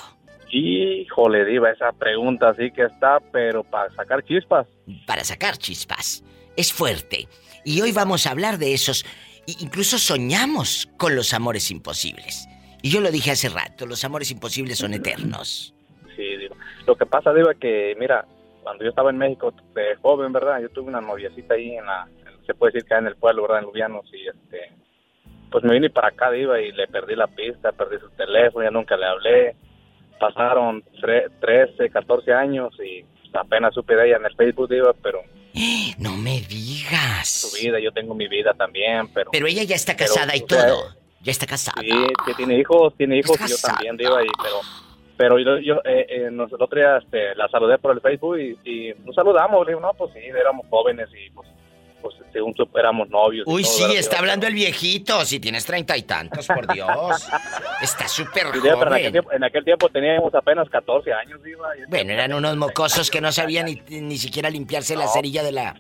Híjole, 0.52 1.46
diva, 1.46 1.72
esa 1.72 1.92
pregunta 1.92 2.54
sí 2.54 2.72
que 2.72 2.84
está, 2.84 3.20
pero 3.32 3.64
para 3.64 3.90
sacar 3.96 4.24
chispas. 4.24 4.68
Para 5.08 5.24
sacar 5.24 5.58
chispas. 5.58 6.24
Es 6.56 6.72
fuerte. 6.72 7.28
Y 7.66 7.82
hoy 7.82 7.92
vamos 7.92 8.28
a 8.28 8.32
hablar 8.32 8.58
de 8.60 8.74
esos 8.74 9.06
incluso 9.46 9.98
soñamos 9.98 10.90
con 10.98 11.16
los 11.16 11.34
amores 11.34 11.72
imposibles. 11.72 12.48
Y 12.84 12.92
yo 12.92 13.02
lo 13.02 13.10
dije 13.10 13.32
hace 13.32 13.50
rato, 13.50 13.86
los 13.88 14.04
amores 14.04 14.30
imposibles 14.30 14.78
son 14.78 14.94
eternos. 14.94 15.74
Sí, 16.16 16.38
digo. 16.38 16.56
Lo 16.86 16.96
que 16.96 17.06
pasa, 17.08 17.34
Diva, 17.34 17.54
que 17.56 17.96
mira, 18.00 18.26
cuando 18.62 18.84
yo 18.84 18.90
estaba 18.92 19.10
en 19.10 19.18
México 19.18 19.54
de 19.74 19.96
joven, 20.02 20.32
¿verdad? 20.34 20.60
Yo 20.62 20.70
tuve 20.70 20.90
una 20.90 21.02
noviecita 21.02 21.56
ahí 21.56 21.76
en 21.78 21.86
la, 21.86 22.08
se 22.46 22.54
puede 22.54 22.74
decir 22.74 22.88
que 22.88 22.94
en 22.96 23.08
el 23.08 23.16
pueblo, 23.16 23.44
¿verdad? 23.44 23.60
En 23.60 23.66
Lubianos 23.66 24.06
y 24.14 24.28
este, 24.28 24.70
pues 25.50 25.64
me 25.64 25.74
vine 25.74 25.90
para 25.90 26.10
acá, 26.10 26.30
Diva, 26.30 26.60
y 26.62 26.72
le 26.74 26.88
perdí 26.88 27.16
la 27.16 27.28
pista, 27.28 27.72
perdí 27.72 27.98
su 28.00 28.10
teléfono, 28.12 28.66
ya 28.66 28.72
nunca 28.72 28.98
le 28.98 29.06
hablé. 29.06 29.56
Pasaron 30.20 30.84
tre- 31.02 31.32
13, 31.40 31.90
14 31.90 32.34
años 32.34 32.74
y 32.86 33.06
apenas 33.34 33.74
supe 33.74 33.96
de 33.96 34.08
ella 34.08 34.18
en 34.18 34.26
el 34.26 34.36
Facebook, 34.36 34.70
Diva, 34.70 34.94
pero 35.02 35.22
No 36.00 36.18
me 36.18 36.42
digas. 36.42 37.30
su 37.50 37.62
vida, 37.62 37.80
yo 37.80 37.92
tengo 37.92 38.14
mi 38.14 38.28
vida 38.28 38.54
también, 38.54 39.08
pero... 39.14 39.32
Pero 39.32 39.48
ella 39.48 39.64
ya 39.64 39.76
está 39.76 39.96
pero, 39.96 40.14
casada 40.14 40.36
y 40.36 40.42
o 40.42 40.48
sea, 40.48 40.68
todo. 40.68 41.03
Ya 41.24 41.32
está 41.32 41.46
casada. 41.48 41.82
Sí, 41.82 41.90
que 42.26 42.34
tiene 42.36 42.60
hijos, 42.60 42.94
tiene 42.98 43.18
hijos 43.18 43.38
y 43.40 43.48
yo 43.50 43.56
también, 43.62 43.96
Diva, 43.98 44.22
y, 44.24 44.28
pero, 44.42 44.56
pero 45.18 45.40
yo, 45.40 45.58
yo 45.60 45.76
eh, 45.86 46.06
eh, 46.10 46.30
nos- 46.32 46.52
el 46.52 46.62
otro 46.62 46.78
día 46.78 46.98
este, 46.98 47.34
la 47.36 47.48
saludé 47.50 47.78
por 47.78 47.92
el 47.94 48.02
Facebook 48.02 48.38
y, 48.38 48.58
y 48.70 48.94
nos 49.06 49.16
saludamos, 49.16 49.66
le 49.66 49.72
digo, 49.72 49.80
no, 49.82 49.94
pues 49.94 50.12
sí, 50.14 50.20
éramos 50.20 50.66
jóvenes 50.70 51.08
y 51.14 51.30
pues, 51.32 51.48
pues 52.02 52.16
según 52.34 52.54
sup- 52.56 52.78
éramos 52.78 53.08
novios. 53.10 53.46
Uy, 53.48 53.64
todo, 53.64 53.72
sí, 53.72 53.82
¿verdad? 53.84 53.98
está 53.98 54.20
hablando 54.20 54.48
el 54.48 54.54
viejito. 54.54 55.24
Si 55.24 55.40
tienes 55.40 55.66
treinta 55.66 55.96
y 55.96 56.02
tantos, 56.04 56.46
por 56.48 56.68
Dios. 56.74 56.90
Está 57.82 58.08
súper 58.10 58.48
Sí, 58.52 58.60
Diva, 58.60 58.76
pero 58.78 58.88
en 58.88 58.94
aquel, 58.94 59.00
joven. 59.00 59.12
tiempo, 59.14 59.32
en 59.32 59.44
aquel 59.46 59.64
tiempo 59.64 59.90
teníamos 59.90 60.36
apenas 60.36 60.68
14 60.70 61.14
años, 61.14 61.42
Diva. 61.42 61.70
Bueno, 61.88 62.12
eran 62.12 62.34
unos 62.34 62.58
mocosos 62.58 63.10
que 63.10 63.22
no 63.22 63.32
sabían 63.32 63.68
ni, 63.68 63.82
ni 64.02 64.18
siquiera 64.18 64.50
limpiarse 64.50 64.96
la 64.98 65.08
cerilla 65.08 65.42
de 65.44 65.52
la... 65.54 65.76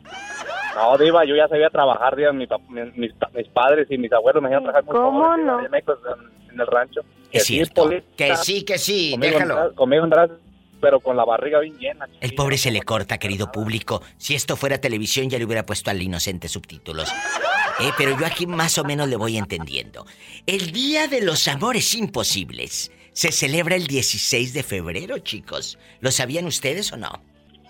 No, 0.75 0.97
Diva, 0.97 1.25
yo 1.25 1.35
ya 1.35 1.47
sabía 1.47 1.69
trabajar, 1.69 2.15
Diva, 2.15 2.33
mi 2.33 2.47
mis, 2.95 3.11
mis 3.33 3.47
padres 3.53 3.87
y 3.89 3.97
mis 3.97 4.11
abuelos 4.11 4.41
me 4.41 4.49
hicieron 4.49 4.63
trabajar 4.63 4.83
muy 4.85 4.93
¿Cómo 4.95 5.37
no? 5.37 5.57
allá 5.57 5.65
en 5.65 5.71
México, 5.71 5.97
en, 6.47 6.53
en 6.53 6.59
el 6.61 6.67
rancho. 6.67 7.01
Que 7.31 7.37
Es 7.39 7.45
sí, 7.45 7.55
cierto. 7.55 7.83
Polita, 7.83 8.05
Que 8.15 8.35
sí, 8.37 8.63
que 8.63 8.77
sí, 8.77 9.11
conmigo 9.11 9.33
déjalo. 9.33 9.53
andrás- 9.55 9.75
Conmigo 9.75 10.03
andrás, 10.03 10.29
pero 10.81 10.99
con 10.99 11.15
la 11.15 11.23
barriga 11.25 11.59
bien 11.59 11.77
llena. 11.77 12.07
El 12.21 12.33
pobre 12.35 12.57
se 12.57 12.71
le 12.71 12.81
corta, 12.81 13.17
querido 13.17 13.51
público. 13.51 14.01
Si 14.17 14.35
esto 14.35 14.55
fuera 14.57 14.79
televisión 14.79 15.29
ya 15.29 15.37
le 15.39 15.45
hubiera 15.45 15.65
puesto 15.65 15.89
al 15.91 16.01
inocente 16.01 16.47
subtítulos. 16.49 17.09
Eh, 17.79 17.91
pero 17.97 18.17
yo 18.19 18.25
aquí 18.25 18.45
más 18.47 18.77
o 18.77 18.83
menos 18.83 19.07
le 19.07 19.15
voy 19.15 19.37
entendiendo. 19.37 20.05
El 20.45 20.71
Día 20.71 21.07
de 21.07 21.21
los 21.21 21.47
Amores 21.47 21.95
Imposibles 21.95 22.91
se 23.13 23.31
celebra 23.31 23.75
el 23.75 23.87
16 23.87 24.53
de 24.53 24.61
febrero, 24.63 25.17
chicos. 25.19 25.77
¿Lo 26.01 26.11
sabían 26.11 26.45
ustedes 26.45 26.91
o 26.91 26.97
no? 26.97 27.21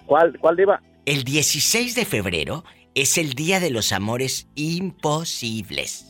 ¿Cuál, 0.05 0.37
cuál 0.39 0.55
Diva? 0.57 0.81
El 1.05 1.23
16 1.23 1.95
de 1.95 2.05
febrero 2.05 2.63
es 2.95 3.17
el 3.17 3.33
Día 3.33 3.59
de 3.59 3.69
los 3.71 3.91
Amores 3.91 4.47
Imposibles. 4.55 6.05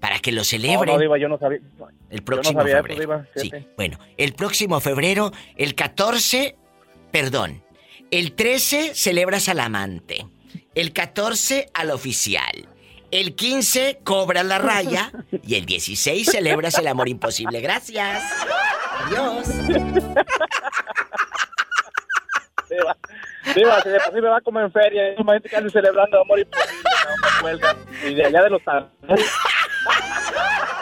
Para 0.00 0.18
que 0.18 0.32
lo 0.32 0.40
No, 0.40 0.44
celebren. 0.44 0.94
no, 0.94 0.98
Diva, 0.98 1.18
yo 1.18 1.28
no 1.28 1.38
sabía. 1.38 1.60
El 2.08 2.22
próximo 2.22 2.60
yo 2.60 2.64
no 2.64 2.70
sabía 2.70 2.82
febrero. 2.82 3.26
Eso, 3.34 3.42
Diva, 3.42 3.58
sí, 3.60 3.66
bueno, 3.76 3.98
el 4.16 4.32
próximo 4.32 4.80
febrero, 4.80 5.30
el 5.56 5.74
14, 5.74 6.56
perdón, 7.10 7.62
el 8.10 8.32
13 8.32 8.94
celebras 8.94 9.48
al 9.50 9.60
amante, 9.60 10.26
el 10.74 10.92
14 10.94 11.68
al 11.74 11.90
oficial, 11.90 12.66
el 13.10 13.34
15 13.34 14.00
cobras 14.02 14.44
la 14.46 14.58
raya 14.58 15.12
y 15.46 15.56
el 15.56 15.66
16 15.66 16.30
celebras 16.30 16.78
el 16.78 16.86
amor 16.86 17.08
imposible. 17.10 17.60
Gracias. 17.60 18.22
Adiós. 19.04 19.46
Diva, 23.54 23.82
si 23.82 23.88
de 23.88 23.98
por 24.00 24.14
sí 24.14 24.20
me 24.20 24.28
va 24.28 24.40
como 24.40 24.60
en 24.60 24.70
feria, 24.72 25.14
imagínate 25.18 25.48
que 25.48 25.56
anden 25.56 25.70
celebrando 25.70 26.20
amor 26.20 26.38
cuelgan. 27.40 27.76
Y 28.06 28.14
de 28.14 28.26
allá 28.26 28.42
de 28.42 28.50
los. 28.50 28.62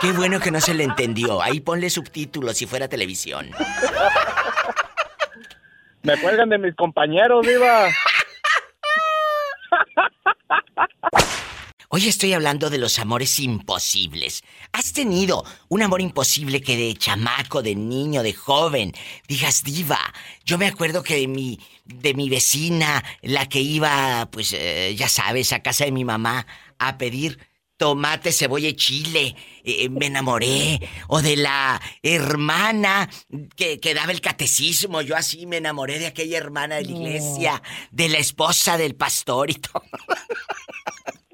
Qué 0.01 0.13
bueno 0.13 0.41
que 0.41 0.51
no 0.51 0.61
se 0.61 0.75
le 0.75 0.85
entendió. 0.85 1.41
Ahí 1.43 1.61
ponle 1.61 1.91
subtítulos 1.91 2.57
si 2.57 2.67
fuera 2.67 2.89
televisión. 2.89 3.51
Me 6.03 6.21
cuelgan 6.21 6.49
de 6.49 6.59
mis 6.59 6.75
compañeros, 6.75 7.47
Diva. 7.47 7.89
Hoy 11.91 12.07
estoy 12.07 12.35
hablando 12.35 12.69
de 12.69 12.77
los 12.77 12.99
amores 12.99 13.41
imposibles. 13.41 14.45
¿Has 14.73 14.93
tenido 14.93 15.43
un 15.69 15.83
amor 15.83 16.03
imposible 16.03 16.61
que 16.61 16.77
de 16.77 16.95
chamaco, 16.95 17.63
de 17.63 17.75
niño, 17.75 18.23
de 18.23 18.35
joven, 18.35 18.93
digas 19.27 19.63
diva? 19.65 19.99
Yo 20.45 20.59
me 20.59 20.67
acuerdo 20.67 21.03
que 21.03 21.17
de 21.17 21.29
mi, 21.29 21.59
de 21.87 22.13
mi 22.13 22.29
vecina, 22.29 23.03
la 23.23 23.49
que 23.49 23.61
iba, 23.61 24.29
pues, 24.31 24.53
eh, 24.53 24.95
ya 24.99 25.09
sabes, 25.09 25.55
a 25.55 25.63
casa 25.63 25.87
de 25.87 25.93
mi 25.93 26.05
mamá 26.05 26.47
a 26.79 26.99
pedir 26.99 27.39
tomate, 27.79 28.33
cebolla 28.33 28.69
y 28.69 28.75
chile, 28.75 29.35
eh, 29.65 29.89
me 29.89 30.07
enamoré. 30.07 30.87
O 31.07 31.23
de 31.23 31.37
la 31.37 31.81
hermana 32.03 33.09
que, 33.57 33.81
que 33.81 33.95
daba 33.95 34.13
el 34.13 34.21
catecismo, 34.21 35.01
yo 35.01 35.17
así 35.17 35.47
me 35.47 35.57
enamoré 35.57 35.99
de 35.99 36.09
aquella 36.09 36.37
hermana 36.37 36.77
de 36.77 36.85
la 36.85 36.91
iglesia, 36.91 37.63
de 37.93 38.11
la 38.11 38.19
esposa 38.19 38.77
del 38.77 38.95
pastor 38.95 39.49
y 39.49 39.55
todo. 39.55 39.85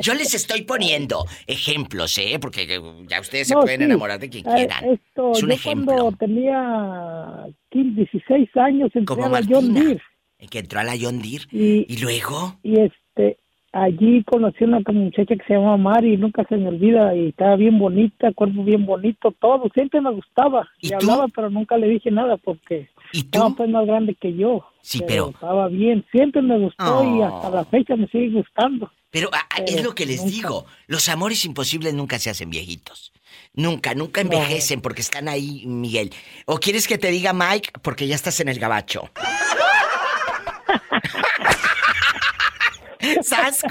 Yo 0.00 0.14
les 0.14 0.34
estoy 0.34 0.62
poniendo 0.62 1.24
ejemplos, 1.46 2.16
¿eh? 2.18 2.38
Porque 2.40 2.66
ya 3.08 3.20
ustedes 3.20 3.48
se 3.48 3.54
pueden 3.54 3.78
sí. 3.80 3.84
enamorar 3.84 4.18
de 4.18 4.28
quien 4.30 4.46
Eh, 4.46 4.50
quieran. 4.54 4.84
esto, 4.84 5.32
es 5.32 5.42
un 5.42 5.48
yo 5.50 5.54
ejemplo. 5.54 5.94
cuando 5.94 6.12
tenía 6.18 7.46
15, 7.70 7.94
16 8.12 8.56
años 8.56 8.90
entré 8.94 9.04
Como 9.04 9.26
a 9.26 9.28
la 9.28 9.40
John 9.48 9.72
Martina. 9.72 9.80
Deere 9.84 10.02
Que 10.50 10.58
entró 10.58 10.80
a 10.80 10.84
la 10.84 10.94
John 11.00 11.20
Deere. 11.22 11.44
y, 11.50 11.86
Y 11.92 11.98
luego, 11.98 12.58
y 12.62 12.80
este 12.80 13.38
allí 13.72 14.22
conocí 14.24 14.64
a 14.64 14.68
una 14.68 14.80
muchacha 14.90 15.34
que 15.36 15.44
se 15.46 15.52
llama 15.54 15.76
Mari 15.76 16.14
y 16.14 16.16
nunca 16.16 16.44
se 16.48 16.56
me 16.56 16.68
olvida 16.68 17.14
y 17.14 17.28
estaba 17.28 17.56
bien 17.56 17.78
bonita, 17.78 18.32
cuerpo 18.32 18.64
bien 18.64 18.86
bonito, 18.86 19.32
todo, 19.38 19.68
siempre 19.74 20.00
me 20.00 20.12
gustaba. 20.12 20.66
¿Y 20.80 20.86
Y 20.86 20.90
tú? 20.90 20.96
hablaba, 20.96 21.26
pero 21.34 21.50
nunca 21.50 21.76
le 21.76 21.88
dije 21.88 22.10
nada 22.10 22.38
porque 22.38 22.88
estaba 23.12 23.50
pues 23.50 23.68
más 23.68 23.84
grande 23.86 24.14
que 24.14 24.34
yo. 24.34 24.64
Sí, 24.80 25.02
pero- 25.06 25.28
estaba 25.30 25.68
bien, 25.68 26.04
siempre 26.10 26.40
me 26.40 26.58
gustó 26.58 27.04
y 27.04 27.20
Oh. 27.20 27.24
hasta 27.26 27.50
la 27.50 27.64
fecha 27.66 27.96
me 27.96 28.06
sigue 28.08 28.30
gustando. 28.30 28.90
Pero 29.16 29.30
ah, 29.32 29.46
ah, 29.48 29.62
es 29.66 29.82
lo 29.82 29.94
que 29.94 30.04
les 30.04 30.18
nunca. 30.18 30.30
digo. 30.30 30.66
Los 30.88 31.08
amores 31.08 31.46
imposibles 31.46 31.94
nunca 31.94 32.18
se 32.18 32.28
hacen 32.28 32.50
viejitos. 32.50 33.14
Nunca, 33.54 33.94
nunca 33.94 34.20
envejecen 34.20 34.82
porque 34.82 35.00
están 35.00 35.26
ahí, 35.26 35.64
Miguel. 35.64 36.14
¿O 36.44 36.60
quieres 36.60 36.86
que 36.86 36.98
te 36.98 37.10
diga 37.10 37.32
Mike? 37.32 37.70
Porque 37.80 38.06
ya 38.06 38.14
estás 38.14 38.40
en 38.40 38.50
el 38.50 38.58
gabacho. 38.58 39.08
¡Sas! 43.22 43.62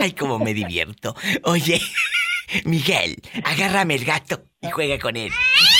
Ay, 0.00 0.10
cómo 0.10 0.40
me 0.40 0.52
divierto. 0.52 1.14
Oye, 1.44 1.80
Miguel, 2.64 3.22
agárrame 3.44 3.94
el 3.94 4.04
gato 4.04 4.46
y 4.60 4.68
juega 4.72 4.98
con 4.98 5.16
él. 5.16 5.30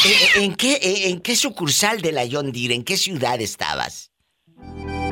Eh, 0.05 0.45
¿En 0.45 0.55
qué, 0.55 0.79
en 1.11 1.21
qué 1.21 1.35
sucursal 1.35 2.01
de 2.03 2.13
la 2.13 2.25
John 2.31 2.53
Deere, 2.53 2.77
en 2.77 2.85
qué 2.85 2.97
ciudad 2.97 3.41
estabas? 3.41 4.13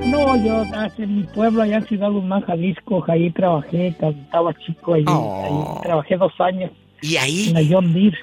No, 0.06 0.36
yo 0.36 0.64
en 0.98 1.16
mi 1.16 1.22
pueblo, 1.24 1.62
allá 1.62 1.76
en 1.78 1.86
Ciudad 1.86 2.10
Guzmán, 2.10 2.42
Jalisco, 2.42 3.04
ahí 3.08 3.30
trabajé, 3.30 3.88
estaba 3.88 4.54
chico, 4.64 4.94
allí, 4.94 5.04
Oh. 5.08 5.76
ahí 5.76 5.82
trabajé 5.82 6.16
dos 6.16 6.32
años. 6.40 6.70
Y 7.02 7.16
ahí 7.18 7.52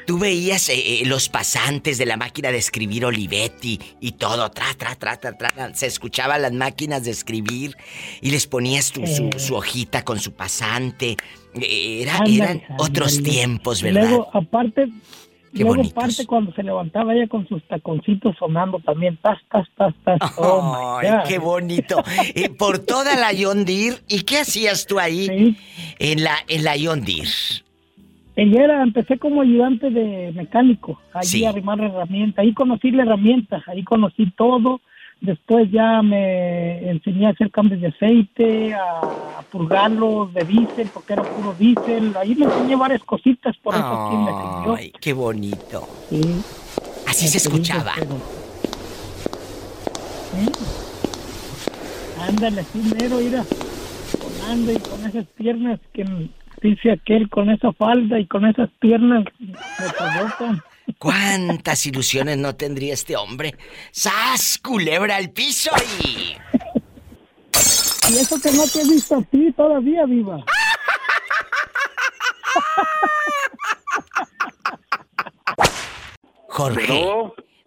tú 0.07 0.17
veías 0.17 0.67
eh, 0.69 0.73
eh, 0.75 1.05
los 1.05 1.29
pasantes 1.29 1.99
de 1.99 2.07
la 2.07 2.17
máquina 2.17 2.51
de 2.51 2.57
escribir 2.57 3.05
Olivetti 3.05 3.79
y 3.99 4.13
todo, 4.13 4.49
tra, 4.49 4.73
tra, 4.75 4.95
tra, 4.95 5.17
tra, 5.17 5.33
tra. 5.37 5.73
Se 5.75 5.85
escuchaban 5.85 6.41
las 6.41 6.51
máquinas 6.51 7.03
de 7.03 7.11
escribir 7.11 7.75
y 8.21 8.31
les 8.31 8.47
ponías 8.47 8.91
tu, 8.91 9.05
su, 9.05 9.25
Eh. 9.25 9.29
su 9.39 9.53
hojita 9.55 10.03
con 10.03 10.19
su 10.19 10.31
pasante. 10.33 11.15
Eh, 11.53 12.01
Era, 12.01 12.13
Ándale, 12.17 12.35
eran 12.37 12.49
ándale. 12.57 12.75
otros 12.79 13.21
tiempos, 13.21 13.83
¿verdad? 13.83 14.01
Luego, 14.09 14.29
aparte, 14.33 14.87
Qué 15.53 15.59
luego 15.63 15.75
bonitos. 15.77 15.97
aparte 15.97 16.25
cuando 16.25 16.53
se 16.53 16.63
levantaba 16.63 17.13
ella 17.13 17.27
con 17.27 17.47
sus 17.47 17.61
taconcitos 17.67 18.35
sonando 18.37 18.79
también, 18.79 19.17
tas, 19.21 19.37
tas, 19.49 19.67
tas, 19.75 19.93
tas. 20.03 20.19
oh, 20.37 20.97
Ay, 21.01 21.09
qué 21.27 21.39
bonito. 21.39 22.01
Eh, 22.35 22.49
por 22.49 22.79
toda 22.79 23.15
la 23.17 23.33
Deere. 23.33 23.97
¿Y 24.07 24.21
qué 24.21 24.39
hacías 24.39 24.85
tú 24.85 24.99
ahí 24.99 25.55
en 25.99 26.23
la 26.23 26.35
en 26.47 26.63
la 26.63 26.73
Deere? 26.73 27.27
Ella 28.37 28.63
era, 28.63 28.81
empecé 28.81 29.17
como 29.19 29.41
ayudante 29.41 29.89
de 29.89 30.31
mecánico, 30.33 30.99
allí 31.13 31.27
Sí. 31.27 31.45
a 31.45 31.49
arrimar 31.49 31.81
herramientas, 31.81 32.39
ahí 32.39 32.53
conocí 32.53 32.89
la 32.91 33.03
herramienta, 33.03 33.61
ahí 33.67 33.83
conocí 33.83 34.31
todo, 34.37 34.79
después 35.21 35.71
ya 35.71 36.01
me 36.01 36.89
enseñé 36.89 37.27
a 37.27 37.29
hacer 37.29 37.49
cambios 37.51 37.79
de 37.81 37.87
aceite, 37.87 38.73
a, 38.73 39.01
purgarlos 39.51 40.33
de 40.33 40.43
diésel, 40.45 40.89
porque 40.93 41.13
era 41.13 41.23
puro 41.23 41.53
diésel, 41.57 42.15
ahí 42.17 42.35
me 42.35 42.45
enseñé 42.45 42.75
varias 42.75 43.03
cositas, 43.03 43.55
por 43.57 43.75
eso 43.75 43.83
aquí 43.85 44.15
me 44.15 44.31
sirvió. 44.31 44.75
Ay, 44.75 44.93
qué 45.01 45.13
bonito. 45.13 45.87
Sí. 46.09 46.21
Así 47.07 47.27
se 47.27 47.37
escuchaba. 47.37 47.91
pero- 47.95 48.15
¿Eh? 50.37 50.51
Ándale, 52.29 52.61
así 52.61 52.79
mero, 52.97 53.17
mira, 53.17 53.43
sonando 53.43 54.71
y 54.71 54.77
con 54.77 55.05
esas 55.05 55.25
piernas 55.35 55.79
que 55.93 56.05
dice 56.61 56.91
aquel, 56.91 57.29
con 57.29 57.49
esa 57.49 57.73
falda 57.73 58.19
y 58.19 58.25
con 58.27 58.45
esas 58.45 58.69
piernas 58.79 59.25
me 59.39 59.53
provocan. 59.97 60.61
¿Cuántas 60.97 61.85
ilusiones 61.85 62.37
no 62.37 62.55
tendría 62.55 62.93
este 62.93 63.15
hombre? 63.15 63.55
¡Sas! 63.91 64.57
Culebra 64.57 65.15
al 65.15 65.31
piso 65.31 65.71
y. 66.03 66.35
Y 68.11 68.17
eso 68.17 68.39
que 68.41 68.51
no 68.51 68.67
te 68.67 68.81
he 68.81 68.87
visto 68.87 69.15
a 69.15 69.21
ti 69.23 69.51
todavía, 69.53 70.05
Diva. 70.05 70.43
Jorge. 76.47 77.05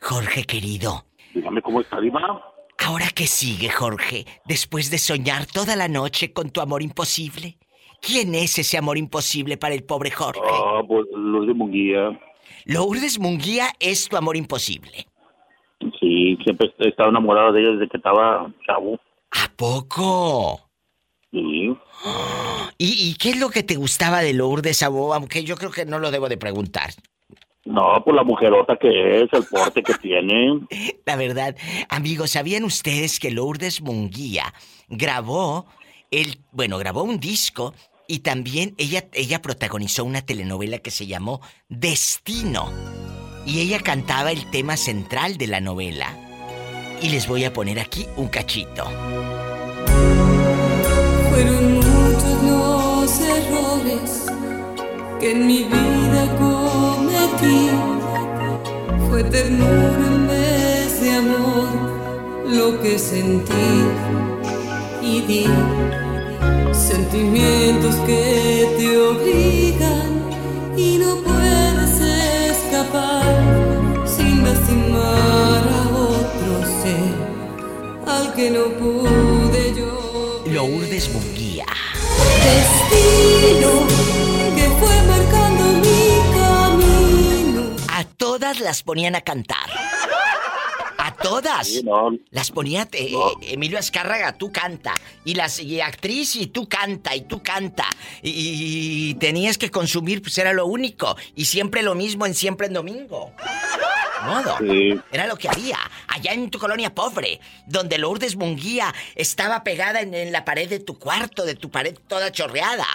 Jorge 0.01 0.45
querido. 0.45 1.07
Dígame 1.35 1.63
cómo 1.63 1.81
está, 1.81 2.01
Diva. 2.01 2.21
Ahora 2.79 3.07
qué 3.15 3.27
sigue, 3.27 3.71
Jorge, 3.71 4.27
después 4.45 4.91
de 4.91 4.99
soñar 4.99 5.47
toda 5.47 5.75
la 5.75 5.89
noche 5.89 6.33
con 6.33 6.51
tu 6.51 6.61
amor 6.61 6.83
imposible. 6.83 7.57
¿Quién 8.01 8.35
es 8.35 8.59
ese 8.59 8.77
amor 8.77 8.99
imposible 8.99 9.57
para 9.57 9.75
el 9.75 9.85
pobre 9.85 10.11
Jorge? 10.11 10.43
Ah, 10.45 10.83
pues 10.87 11.07
Lourdes 11.15 11.57
Munguía. 11.57 12.11
Lourdes 12.65 13.19
Munguía 13.19 13.69
es 13.81 14.09
tu 14.09 14.17
amor 14.17 14.37
imposible. 14.37 15.07
Sí, 16.01 16.37
siempre 16.43 16.73
he 16.79 16.89
estado 16.89 17.11
enamorado 17.11 17.53
de 17.53 17.61
ella 17.61 17.73
desde 17.73 17.89
que 17.89 17.97
estaba 17.99 18.51
chavo. 18.67 18.99
¿A 19.31 19.51
poco? 19.57 20.61
Sí. 21.31 21.77
¿Y, 22.79 23.11
y 23.11 23.15
qué 23.15 23.31
es 23.31 23.41
lo 23.41 23.51
que 23.51 23.63
te 23.63 23.77
gustaba 23.77 24.21
de 24.21 24.33
Lourdes, 24.33 24.83
abo? 24.83 25.15
Aunque 25.15 25.45
yo 25.45 25.57
creo 25.57 25.71
que 25.71 25.85
no 25.85 25.99
lo 25.99 26.11
debo 26.11 26.29
de 26.29 26.37
preguntar. 26.37 26.91
No, 27.65 28.03
por 28.05 28.15
la 28.15 28.25
mujerota 28.25 28.77
que 28.77 29.23
es, 29.23 29.33
el 29.33 29.45
porte 29.45 29.83
que 29.83 29.95
tiene. 29.95 30.61
La 31.07 31.17
verdad, 31.17 31.57
amigos, 31.89 32.33
¿sabían 32.33 32.65
ustedes 32.65 33.19
que 33.19 33.31
Lourdes 33.31 33.81
Munguía 33.81 34.53
grabó 34.89 35.67
el, 36.11 36.39
bueno, 36.53 36.79
grabó 36.79 37.03
un 37.03 37.19
disco 37.19 37.75
y 38.07 38.21
también 38.21 38.75
ella 38.79 39.09
ella 39.13 39.43
protagonizó 39.43 40.05
una 40.05 40.23
telenovela 40.23 40.79
que 40.79 40.91
se 40.91 41.07
llamó 41.07 41.41
Destino 41.69 42.71
y 43.47 43.61
ella 43.61 43.81
cantaba 43.81 44.33
el 44.33 44.51
tema 44.51 44.77
central 44.77 45.37
de 45.37 45.47
la 45.47 45.61
novela. 45.61 46.17
Y 47.03 47.11
les 47.11 47.27
voy 47.27 47.45
a 47.45 47.53
poner 47.53 47.79
aquí 47.79 48.07
un 48.17 48.29
cachito. 48.29 48.85
Fueron 51.31 51.75
muchos 51.75 52.43
los 52.43 53.21
errores 53.21 54.27
que 55.21 55.33
en 55.33 55.47
mi 55.47 55.65
vida 55.65 56.37
cometí. 56.39 57.71
Fue 59.11 59.25
ternura 59.25 60.07
en 60.07 60.29
vez 60.29 61.01
de 61.01 61.11
amor 61.11 61.95
lo 62.47 62.81
que 62.81 62.99
sentí 62.99 63.53
y 65.03 65.21
di 65.23 65.47
sentimientos 66.85 67.95
que 68.07 68.69
te 68.77 68.99
obligan 68.99 70.29
y 70.77 70.99
no 70.99 71.17
puedes 71.23 72.01
escapar 72.51 73.25
sin 74.07 74.45
lastimar 74.45 75.63
a 75.67 75.89
otro 75.97 76.55
ser 76.83 77.15
al 78.07 78.35
que 78.35 78.51
no 78.51 78.65
pude 78.81 79.75
yo. 79.75 80.45
Lourdes 80.47 81.11
Munguía. 81.13 81.67
Destino 82.45 83.87
que 84.55 84.69
fue 84.79 85.03
marcando 85.09 85.65
mi 85.85 86.21
camino. 86.37 87.77
A 87.89 88.05
todas 88.05 88.61
las 88.61 88.83
ponían 88.83 89.15
a 89.15 89.23
cantar. 89.23 89.71
Todas. 91.25 91.83
Las 92.33 92.51
ponía 92.51 92.83
eh, 92.93 93.15
eh, 93.15 93.53
Emilio 93.55 93.79
Azcárraga, 93.79 94.37
tú 94.37 94.53
canta. 94.53 94.93
Y 95.25 95.35
las 95.35 95.59
y 95.59 95.81
actriz 95.81 96.37
y 96.37 96.49
tú 96.49 96.69
canta 96.69 97.17
y 97.17 97.23
tú 97.23 97.43
canta. 97.43 97.87
Y, 98.21 99.11
y 99.11 99.15
tenías 99.15 99.57
que 99.57 99.71
consumir, 99.71 100.21
pues 100.21 100.37
era 100.37 100.53
lo 100.53 100.67
único. 100.67 101.17
Y 101.35 101.47
siempre 101.47 101.83
lo 101.83 101.95
mismo 101.95 102.27
en 102.27 102.35
siempre 102.35 102.67
en 102.67 102.75
domingo. 102.75 103.33
Modo. 104.27 104.59
Sí. 104.59 105.01
Era 105.11 105.27
lo 105.27 105.37
que 105.37 105.49
había. 105.49 105.79
Allá 106.09 106.35
en 106.35 106.51
tu 106.51 106.59
colonia 106.59 106.95
pobre, 106.95 107.41
donde 107.67 107.97
Lourdes 107.97 108.37
Munguía 108.37 108.95
estaba 109.15 109.65
pegada 109.65 110.03
en, 110.03 110.13
en 110.13 110.31
la 110.31 110.45
pared 110.45 110.69
de 110.69 110.81
tu 110.81 110.99
cuarto, 110.99 111.47
de 111.47 111.55
tu 111.55 111.71
pared 111.71 111.97
toda 112.07 112.33
chorreada. 112.33 112.87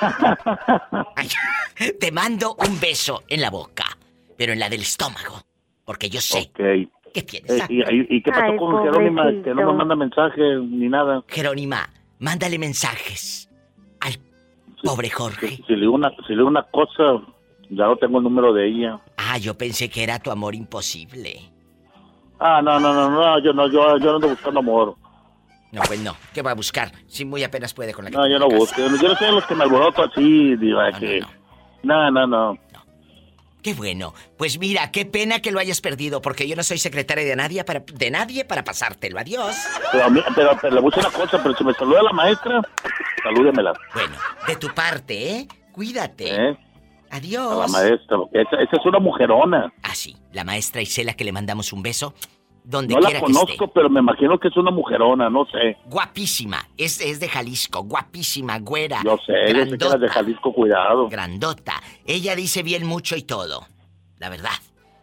Te 1.98 2.12
mando 2.12 2.56
un 2.58 2.78
beso 2.78 3.24
en 3.26 3.40
la 3.40 3.48
boca, 3.48 3.96
pero 4.36 4.52
en 4.52 4.58
la 4.58 4.68
del 4.68 4.82
estómago. 4.82 5.40
Porque 5.90 6.08
yo 6.08 6.20
sé 6.20 6.52
que 6.54 7.22
tienes. 7.24 7.50
Eh, 7.50 7.66
¿y, 7.68 7.80
y- 7.80 8.06
y 8.18 8.22
qué 8.22 8.30
pasó 8.30 8.44
Ay, 8.52 8.56
con 8.58 8.80
Jerónima? 8.84 9.24
Que 9.24 9.32
no 9.50 9.54
me 9.56 9.62
pobrecito. 9.64 9.74
manda 9.74 9.96
mensaje 9.96 10.40
ni 10.68 10.88
nada. 10.88 11.24
Jerónima, 11.26 11.90
mándale 12.20 12.60
mensajes 12.60 13.50
al 13.98 14.12
pobre 14.84 15.10
Jorge. 15.10 15.56
Si 15.66 15.72
le 15.74 15.80
digo 15.80 15.94
una, 15.94 16.10
si 16.10 16.28
le 16.28 16.36
digo 16.36 16.46
una 16.46 16.62
cosa, 16.62 17.20
ya 17.70 17.86
no 17.86 17.96
tengo 17.96 18.18
el 18.18 18.22
número 18.22 18.52
de 18.52 18.68
ella. 18.68 19.00
Ah, 19.16 19.36
yo 19.38 19.58
pensé 19.58 19.88
que 19.90 20.04
era 20.04 20.20
tu 20.20 20.30
amor 20.30 20.54
imposible. 20.54 21.40
Ah, 22.38 22.62
no, 22.62 22.78
no, 22.78 22.94
no, 22.94 23.10
no, 23.10 23.42
yo 23.42 23.52
no, 23.52 23.66
yo, 23.66 23.98
yo 23.98 24.10
no 24.10 24.14
ando 24.14 24.28
buscando 24.28 24.60
amor. 24.60 24.94
No, 25.72 25.82
pues 25.88 25.98
no. 26.04 26.14
¿Qué 26.32 26.40
va 26.40 26.52
a 26.52 26.54
buscar? 26.54 26.92
Si 27.08 27.24
muy 27.24 27.42
apenas 27.42 27.74
puede 27.74 27.92
con 27.92 28.04
la 28.04 28.12
que 28.12 28.16
No, 28.16 28.28
yo 28.28 28.38
no 28.38 28.46
busco. 28.48 28.80
Yo 28.80 28.88
no 28.88 28.96
soy 28.96 29.26
de 29.26 29.32
los 29.32 29.44
que 29.44 29.56
me 29.56 29.64
alboroto 29.64 30.04
así, 30.04 30.54
diva, 30.54 30.92
que... 30.92 31.20
No, 31.82 32.08
no, 32.12 32.28
no. 32.28 32.56
Qué 33.62 33.74
bueno. 33.74 34.14
Pues 34.38 34.58
mira, 34.58 34.90
qué 34.90 35.04
pena 35.04 35.40
que 35.40 35.50
lo 35.50 35.58
hayas 35.60 35.80
perdido, 35.80 36.22
porque 36.22 36.48
yo 36.48 36.56
no 36.56 36.62
soy 36.62 36.78
secretaria 36.78 37.24
de 37.24 37.36
nadie 37.36 37.62
para, 37.64 37.80
de 37.80 38.10
nadie 38.10 38.44
para 38.44 38.64
pasártelo. 38.64 39.18
Adiós. 39.18 39.54
Pero, 39.92 40.04
a 40.04 40.08
mí- 40.10 40.22
pero, 40.34 40.56
pero 40.60 40.76
le 40.76 40.80
decir 40.82 40.98
una 41.06 41.10
cosa, 41.10 41.42
pero 41.42 41.54
si 41.56 41.64
me 41.64 41.74
saluda 41.74 42.02
la 42.02 42.12
maestra, 42.12 42.60
salúdemela. 43.22 43.72
Bueno, 43.94 44.16
de 44.46 44.56
tu 44.56 44.68
parte, 44.74 45.30
¿eh? 45.36 45.48
Cuídate. 45.72 46.34
¿Eh? 46.34 46.58
Adiós. 47.10 47.52
A 47.52 47.66
la 47.66 47.68
maestra, 47.68 48.16
esa, 48.32 48.56
esa 48.62 48.76
es 48.76 48.86
una 48.86 48.98
mujerona. 48.98 49.72
Ah, 49.82 49.94
sí. 49.94 50.16
La 50.32 50.44
maestra 50.44 50.80
Isela 50.80 51.14
que 51.14 51.24
le 51.24 51.32
mandamos 51.32 51.72
un 51.72 51.82
beso. 51.82 52.14
Donde 52.64 52.94
No 52.94 53.00
la 53.00 53.10
que 53.10 53.20
conozco, 53.20 53.50
esté. 53.64 53.68
pero 53.74 53.88
me 53.90 54.00
imagino 54.00 54.38
que 54.38 54.48
es 54.48 54.56
una 54.56 54.70
mujerona, 54.70 55.28
no 55.30 55.44
sé. 55.46 55.76
Guapísima. 55.86 56.68
Es, 56.76 57.00
es 57.00 57.18
de 57.20 57.28
Jalisco. 57.28 57.82
Guapísima, 57.84 58.58
güera. 58.60 59.00
Yo 59.04 59.16
sé, 59.26 59.32
yo 59.54 59.64
sé 59.66 59.78
que 59.78 59.84
era 59.86 59.96
de 59.96 60.08
Jalisco, 60.08 60.52
cuidado. 60.52 61.08
Grandota. 61.08 61.82
Ella 62.06 62.36
dice 62.36 62.62
bien 62.62 62.86
mucho 62.86 63.16
y 63.16 63.22
todo. 63.22 63.66
La 64.18 64.28
verdad. 64.28 64.50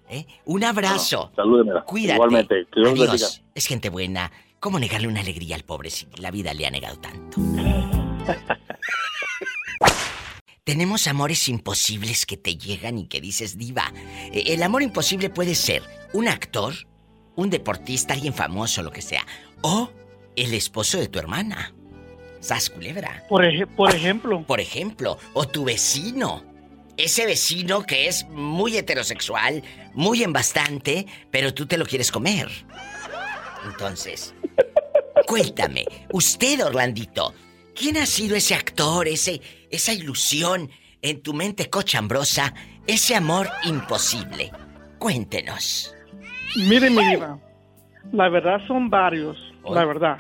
¿eh? 0.10 0.26
Un 0.46 0.64
abrazo. 0.64 1.32
Salúdemela. 1.36 1.84
Cuídate. 1.84 2.16
Igualmente, 2.16 2.68
Adiós. 2.76 3.44
Es 3.56 3.66
gente 3.66 3.90
buena. 3.90 4.32
¿Cómo 4.60 4.80
negarle 4.80 5.08
una 5.08 5.20
alegría 5.22 5.56
al 5.56 5.64
pobre 5.64 5.90
si 5.90 6.08
la 6.18 6.32
vida 6.32 6.54
le 6.54 6.66
ha 6.68 6.72
negado 6.72 6.98
tanto? 7.00 7.38
Tenemos 10.64 11.08
amores 11.08 11.48
imposibles 11.48 12.26
que 12.26 12.36
te 12.36 12.58
llegan 12.58 12.98
y 12.98 13.08
que 13.08 13.22
dices, 13.22 13.58
diva. 13.58 13.92
eh, 14.34 14.44
El 14.48 14.64
amor 14.64 14.82
imposible 14.84 15.30
puede 15.30 15.56
ser 15.56 15.82
un 16.14 16.28
actor, 16.28 16.74
un 17.38 17.50
deportista, 17.50 18.14
alguien 18.14 18.34
famoso, 18.34 18.84
lo 18.84 18.92
que 18.92 19.02
sea. 19.02 19.26
O 19.62 19.90
el 20.36 20.54
esposo 20.54 20.98
de 20.98 21.08
tu 21.08 21.18
hermana. 21.20 21.74
Sas 22.42 22.70
culebra. 22.70 23.26
Por, 23.30 23.46
ej- 23.46 23.66
por 23.76 23.96
ejemplo. 23.96 24.44
Por 24.46 24.60
ejemplo, 24.60 25.18
o 25.34 25.48
tu 25.48 25.64
vecino. 25.64 26.44
Ese 26.98 27.26
vecino 27.26 27.84
que 27.84 28.08
es 28.08 28.28
muy 28.30 28.76
heterosexual, 28.78 29.64
muy 29.94 30.24
en 30.24 30.34
bastante, 30.34 31.06
pero 31.32 31.54
tú 31.54 31.66
te 31.68 31.78
lo 31.78 31.86
quieres 31.86 32.12
comer. 32.12 32.50
Entonces, 33.66 34.34
cuéntame, 35.28 35.86
usted, 36.12 36.64
Orlandito, 36.66 37.34
¿quién 37.76 37.98
ha 37.98 38.06
sido 38.06 38.36
ese 38.36 38.56
actor, 38.56 39.08
ese, 39.08 39.42
esa 39.70 39.94
ilusión 39.94 40.70
en 41.02 41.22
tu 41.22 41.34
mente 41.34 41.70
cochambrosa, 41.70 42.54
ese 42.88 43.16
amor 43.16 43.50
imposible? 43.64 44.52
Cuéntenos. 45.00 45.94
Mire, 46.56 46.90
mi 46.90 47.04
diva. 47.10 47.38
La 48.14 48.30
verdad 48.30 48.62
son 48.68 48.90
varios, 48.90 49.38
la 49.70 49.86
verdad. 49.86 50.18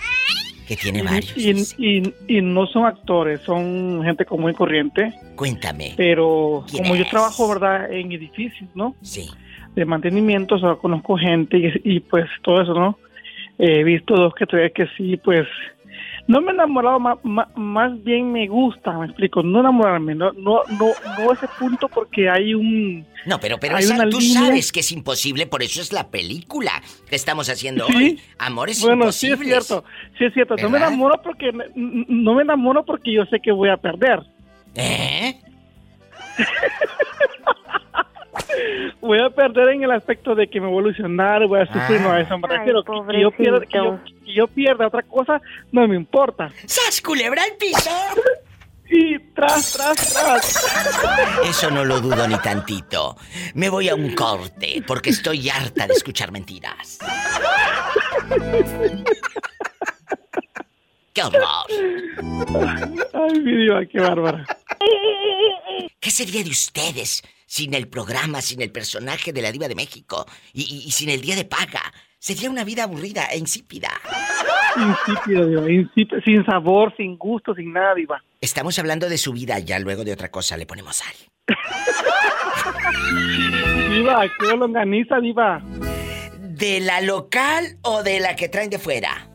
Que 0.67 0.75
tiene 0.75 1.01
varios. 1.01 1.37
Y, 1.37 1.51
y- 1.77 2.13
y 2.27 2.41
no 2.41 2.67
son 2.67 2.85
actores, 2.85 3.39
son 3.41 4.01
gente 4.03 4.25
común 4.25 4.51
y 4.51 4.53
corriente. 4.53 5.13
Cuéntame. 5.35 5.93
Pero 5.95 6.65
¿Quién 6.69 6.83
como 6.83 6.95
yo 6.97 7.05
trabajo, 7.07 7.47
¿verdad? 7.47 7.91
En 7.91 8.11
edificios, 8.11 8.69
¿no? 8.75 8.93
Sí. 9.01 9.29
De 9.75 9.85
mantenimiento, 9.85 10.55
o 10.55 10.59
sea, 10.59 10.75
conozco 10.75 11.17
gente 11.17 11.57
y, 11.57 11.95
y, 11.95 11.99
pues 12.01 12.25
todo 12.43 12.61
eso, 12.61 12.73
¿no? 12.73 12.97
He 13.59 13.83
visto 13.83 14.15
dos 14.15 14.33
que 14.35 14.45
tres 14.45 14.71
que 14.73 14.87
sí, 14.97 15.17
pues 15.17 15.47
no 16.27 16.41
me 16.41 16.51
he 16.51 16.53
enamorado, 16.53 16.99
más, 16.99 17.17
más, 17.55 18.03
bien 18.03 18.31
me 18.31 18.47
gusta, 18.47 18.91
me 18.97 19.05
explico, 19.05 19.41
no 19.43 19.61
enamorarme, 19.61 20.13
no, 20.15 20.31
no, 20.33 20.61
no, 20.79 20.91
no 21.17 21.33
ese 21.33 21.47
punto 21.59 21.87
porque 21.87 22.29
hay 22.29 22.53
un... 22.53 23.05
No, 23.25 23.39
pero, 23.39 23.57
pero 23.59 23.77
esa- 23.77 24.07
tú 24.09 24.19
línea- 24.19 24.41
sabes 24.41 24.71
que 24.71 24.81
es 24.81 24.91
imposible, 24.91 25.47
por 25.47 25.63
eso 25.63 25.81
es 25.81 25.91
la 25.93 26.07
película 26.09 26.71
que 27.09 27.15
estamos 27.15 27.49
haciendo 27.49 27.85
Sí. 27.87 27.95
hoy. 27.95 28.19
Amores 28.39 28.81
Bueno, 28.83 29.11
sí 29.11 29.27
es 29.27 29.33
imposibles. 29.33 29.65
cierto, 29.67 29.85
sí 30.17 30.25
es 30.25 30.33
cierto, 30.33 30.55
no 30.57 30.69
me 30.69 30.77
enamoro 30.77 31.21
porque, 31.23 31.51
no 31.75 32.33
me 32.35 32.43
enamoro 32.43 32.83
porque 32.85 33.13
yo 33.13 33.25
sé 33.25 33.39
que 33.39 33.51
voy 33.51 33.69
a 33.69 33.77
perder. 33.77 34.21
¿Eh? 34.75 35.39
voy 39.01 39.19
a 39.19 39.29
perder 39.29 39.69
en 39.69 39.83
el 39.83 39.91
aspecto 39.91 40.35
de 40.35 40.47
que 40.47 40.59
me 40.59 40.67
voy 40.67 40.77
a 40.77 40.81
ilusionar, 40.87 41.45
voy 41.47 41.61
a 41.61 41.65
sufrir, 41.65 42.01
no 42.01 42.11
a 42.11 42.21
eso 42.21 42.37
me 42.37 42.47
Ay, 42.49 42.57
refiero. 42.57 42.83
Que, 42.83 43.13
que 43.13 43.21
yo 43.21 43.31
pierda, 43.31 43.59
que, 43.61 43.77
yo, 43.77 43.99
que 44.25 44.33
yo 44.33 44.47
pierda 44.47 44.87
otra 44.87 45.03
cosa, 45.03 45.41
no 45.71 45.87
me 45.87 45.95
importa. 45.95 46.51
¡Sas, 46.65 47.01
culebra 47.01 47.43
al 47.43 47.57
piso! 47.57 47.89
Y 48.89 49.19
tras, 49.33 49.73
tras, 49.73 50.13
tras. 50.13 50.65
Eso 51.43 51.69
no 51.69 51.83
lo 51.83 51.99
dudo 51.99 52.25
ni 52.27 52.37
tantito. 52.37 53.17
Me 53.53 53.69
voy 53.69 53.89
a 53.89 53.95
un 53.95 54.15
corte 54.15 54.81
porque 54.87 55.09
estoy 55.09 55.49
harta 55.49 55.87
de 55.87 55.93
escuchar 55.93 56.31
mentiras. 56.31 56.99
¡Qué 61.13 61.21
horror! 61.21 61.65
Ay, 63.13 63.39
mi 63.41 63.51
diva, 63.57 63.85
qué 63.85 63.99
bárbara. 63.99 64.45
¿Qué 65.99 66.11
sería 66.11 66.43
de 66.43 66.51
ustedes 66.51 67.23
sin 67.47 67.73
el 67.73 67.87
programa, 67.87 68.41
sin 68.41 68.61
el 68.61 68.71
personaje 68.71 69.33
de 69.33 69.41
la 69.41 69.51
Diva 69.51 69.67
de 69.67 69.73
México 69.73 70.27
y, 70.53 70.61
y- 70.61 70.87
y 70.87 70.91
sin 70.91 71.09
el 71.09 71.21
día 71.21 71.35
de 71.35 71.45
paga? 71.45 71.81
Sería 72.19 72.49
una 72.51 72.63
vida 72.63 72.83
aburrida 72.83 73.25
e 73.31 73.37
insípida. 73.39 73.89
Insípida, 74.75 75.45
diva, 75.45 75.71
insípida, 75.71 76.21
sin 76.23 76.45
sabor, 76.45 76.93
sin 76.97 77.17
gusto, 77.17 77.55
sin 77.55 77.73
nada, 77.73 77.95
diva. 77.95 78.23
Estamos 78.41 78.77
hablando 78.77 79.09
de 79.09 79.17
su 79.17 79.33
vida, 79.33 79.57
ya 79.59 79.79
luego 79.79 80.03
de 80.03 80.13
otra 80.13 80.29
cosa 80.29 80.55
le 80.57 80.65
ponemos 80.67 80.97
sal. 80.97 81.15
Diva, 83.91 84.25
qué 84.39 84.55
longaniza, 84.55 85.19
diva. 85.19 85.61
¿De 86.39 86.79
la 86.79 87.01
local 87.01 87.77
o 87.81 88.03
de 88.03 88.19
la 88.19 88.35
que 88.35 88.49
traen 88.49 88.69
de 88.69 88.79
fuera? 88.79 89.27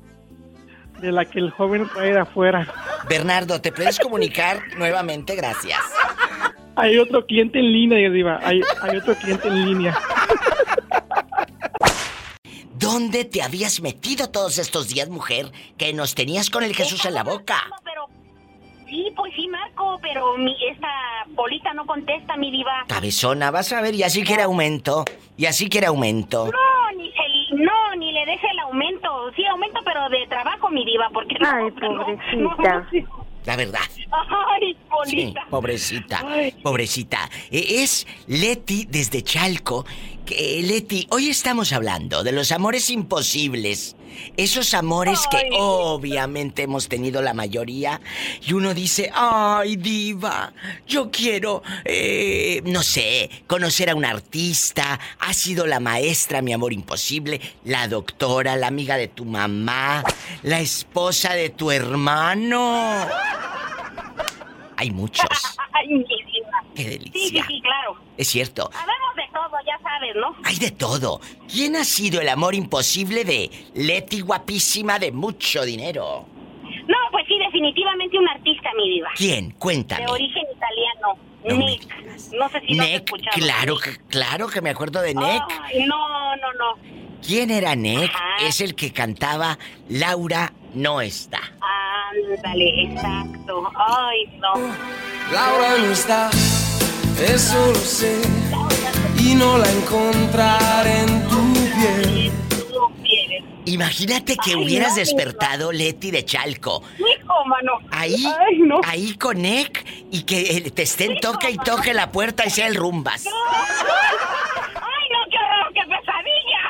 De 1.01 1.11
la 1.13 1.25
que 1.25 1.39
el 1.41 1.51
joven 1.51 1.89
trae 1.93 2.13
de 2.13 2.21
afuera. 2.21 2.73
Bernardo, 3.09 3.61
¿te 3.61 3.73
puedes 3.73 3.99
comunicar 3.99 4.61
nuevamente? 4.77 5.35
Gracias. 5.35 5.81
Hay 6.77 6.99
otro 6.99 7.27
cliente 7.27 7.59
en 7.59 7.73
línea, 7.73 8.11
diva. 8.11 8.41
Hay, 8.43 8.61
hay 8.83 8.97
otro 8.97 9.15
cliente 9.15 9.49
en 9.49 9.67
línea. 9.67 9.99
¿Dónde 12.75 13.25
te 13.25 13.43
habías 13.43 13.81
metido 13.81 14.31
todos 14.31 14.59
estos 14.59 14.89
días, 14.89 15.09
mujer, 15.09 15.53
que 15.79 15.93
nos 15.93 16.15
tenías 16.15 16.51
con 16.51 16.65
el 16.65 16.75
Jesús 16.75 17.05
en 17.05 17.15
la 17.15 17.23
boca? 17.23 17.57
Sí, 18.89 19.11
pues 19.17 19.33
sí, 19.35 19.49
Marco, 19.49 19.99
pero 20.03 20.37
mi, 20.37 20.55
esta 20.71 20.89
bolita 21.29 21.73
no 21.73 21.87
contesta, 21.87 22.37
mi 22.37 22.51
diva. 22.51 22.85
Cabezona, 22.89 23.51
vas 23.51 23.73
a 23.73 23.81
ver, 23.81 23.95
y 23.95 24.03
así 24.03 24.23
quiere 24.23 24.43
aumento. 24.43 25.05
Y 25.39 25.47
así 25.47 25.71
quiere 25.71 25.87
aumento. 25.87 26.47
No, 26.47 26.99
ni 26.99 27.11
se, 27.13 27.55
no, 27.55 27.95
ni 27.97 28.13
le 28.13 28.27
deje 28.27 28.47
el 28.51 28.59
aumento. 28.59 29.33
Sí, 29.35 29.47
aumento, 29.47 29.81
pero 29.85 30.09
de 30.11 30.27
trabajo, 30.27 30.69
mi 30.69 30.85
diva, 30.85 31.09
porque 31.15 31.37
no. 31.41 31.49
Ay, 31.51 31.71
pobrecita. 31.71 32.89
La 33.45 33.57
verdad. 33.57 33.81
Ay, 34.11 34.77
Sí, 35.05 35.17
bolita. 35.17 35.47
pobrecita, 35.51 36.25
pobrecita. 36.63 37.31
Eh, 37.51 37.83
Es 37.83 38.07
Leti 38.29 38.87
desde 38.89 39.23
Chalco. 39.23 39.85
Que, 40.25 40.63
Leti, 40.63 41.07
hoy 41.11 41.29
estamos 41.29 41.73
hablando 41.73 42.23
de 42.23 42.31
los 42.33 42.53
amores 42.53 42.89
imposibles. 42.91 43.97
Esos 44.37 44.75
amores 44.75 45.21
que 45.31 45.49
obviamente 45.59 46.63
hemos 46.63 46.89
tenido 46.89 47.23
la 47.23 47.35
mayoría. 47.35 48.01
Y 48.47 48.53
uno 48.53 48.75
dice, 48.75 49.11
ay, 49.15 49.77
diva, 49.77 50.53
yo 50.87 51.11
quiero, 51.11 51.63
eh, 51.85 52.63
no 52.65 52.83
sé, 52.83 53.31
conocer 53.47 53.91
a 53.91 53.95
un 53.95 54.05
artista. 54.05 54.99
Ha 55.21 55.35
sido 55.35 55.67
la 55.67 55.81
maestra, 55.81 56.43
mi 56.43 56.53
amor 56.53 56.73
imposible, 56.73 57.41
la 57.65 57.89
doctora, 57.89 58.57
la 58.57 58.67
amiga 58.69 58.97
de 58.97 59.09
tu 59.09 59.25
mamá, 59.25 60.03
la 60.43 60.61
esposa 60.61 61.35
de 61.35 61.51
tu 61.51 61.71
hermano. 61.71 63.07
Hay 64.77 64.91
muchos. 64.91 65.27
Ay, 65.73 65.89
mi 65.89 65.99
diva. 66.05 66.65
Qué 66.75 66.83
Sí, 66.85 66.89
sí, 66.91 66.99
delicia. 66.99 67.45
sí, 67.47 67.61
claro. 67.63 67.97
Es 68.17 68.29
cierto. 68.29 68.71
Todo, 69.53 69.61
ya 69.67 69.79
sabes, 69.83 70.17
¿no? 70.17 70.35
Hay 70.45 70.57
de 70.57 70.71
todo. 70.71 71.21
¿Quién 71.51 71.77
ha 71.77 71.85
sido 71.85 72.21
el 72.21 72.29
amor 72.29 72.55
imposible 72.55 73.25
de 73.25 73.51
Leti 73.75 74.21
guapísima 74.21 74.99
de 74.99 75.13
mucho 75.13 75.65
dinero? 75.65 76.27
No, 76.89 76.97
pues 77.11 77.27
sí, 77.29 77.39
definitivamente 77.39 78.19
un 78.19 78.29
artista, 78.29 78.71
mi 78.77 78.91
diva. 78.91 79.11
¿Quién? 79.15 79.51
Cuéntame. 79.53 80.05
De 80.05 80.11
origen 80.11 80.43
italiano. 80.55 81.19
Nick. 81.45 82.33
No 82.33 82.49
sé 82.49 82.61
si 82.61 82.75
lo 82.75 82.83
has 82.83 82.89
Nick, 82.89 83.05
escuchado. 83.05 83.37
claro 83.37 83.77
que, 83.79 83.97
claro 84.09 84.47
que 84.49 84.61
me 84.61 84.71
acuerdo 84.71 85.03
de 85.03 85.15
Nick. 85.15 85.43
No, 85.87 86.37
no, 86.37 86.53
no. 86.53 87.21
¿Quién 87.27 87.51
era 87.51 87.75
Nick? 87.75 88.13
Es 88.41 88.61
el 88.61 88.75
que 88.75 88.93
cantaba 88.93 89.59
Laura 89.89 90.53
no 90.75 91.01
está. 91.01 91.41
Ándale, 92.35 92.83
exacto. 92.85 93.71
Ay, 93.77 94.39
no. 94.39 94.55
Laura 95.33 95.79
no 95.79 95.93
está, 95.93 96.31
eso 97.27 97.67
lo 97.69 97.75
sé, 97.75 98.21
y 99.23 99.35
no 99.35 99.57
la 99.59 99.71
encontraré 99.71 100.99
en 101.01 101.29
tu 101.29 101.53
piel. 101.83 102.33
Imagínate 103.65 104.37
que 104.37 104.51
Ay, 104.51 104.57
hubieras 104.57 104.91
no, 104.91 104.97
despertado 104.97 105.73
Leti 105.73 106.11
de 106.11 106.25
Chalco. 106.25 106.83
Hijo, 106.99 107.45
mano. 107.47 107.73
Ahí, 107.91 108.25
Ay, 108.27 108.59
no. 108.59 108.81
ahí 108.85 109.15
con 109.17 109.41
Nick 109.41 109.85
y 110.11 110.25
que 110.25 110.41
eh, 110.57 110.71
te 110.71 110.83
estén 110.83 111.21
toque 111.21 111.51
y 111.51 111.57
toque 111.59 111.95
la 111.95 112.11
puerta 112.11 112.45
y 112.45 112.51
sea 112.51 112.67
el 112.67 112.75
rumbas. 112.75 113.25
¡Ay, 113.27 113.33
no, 115.13 115.19
qué 115.31 115.39
horror, 115.39 115.73
qué 115.75 115.83
pesadilla! 115.89 116.63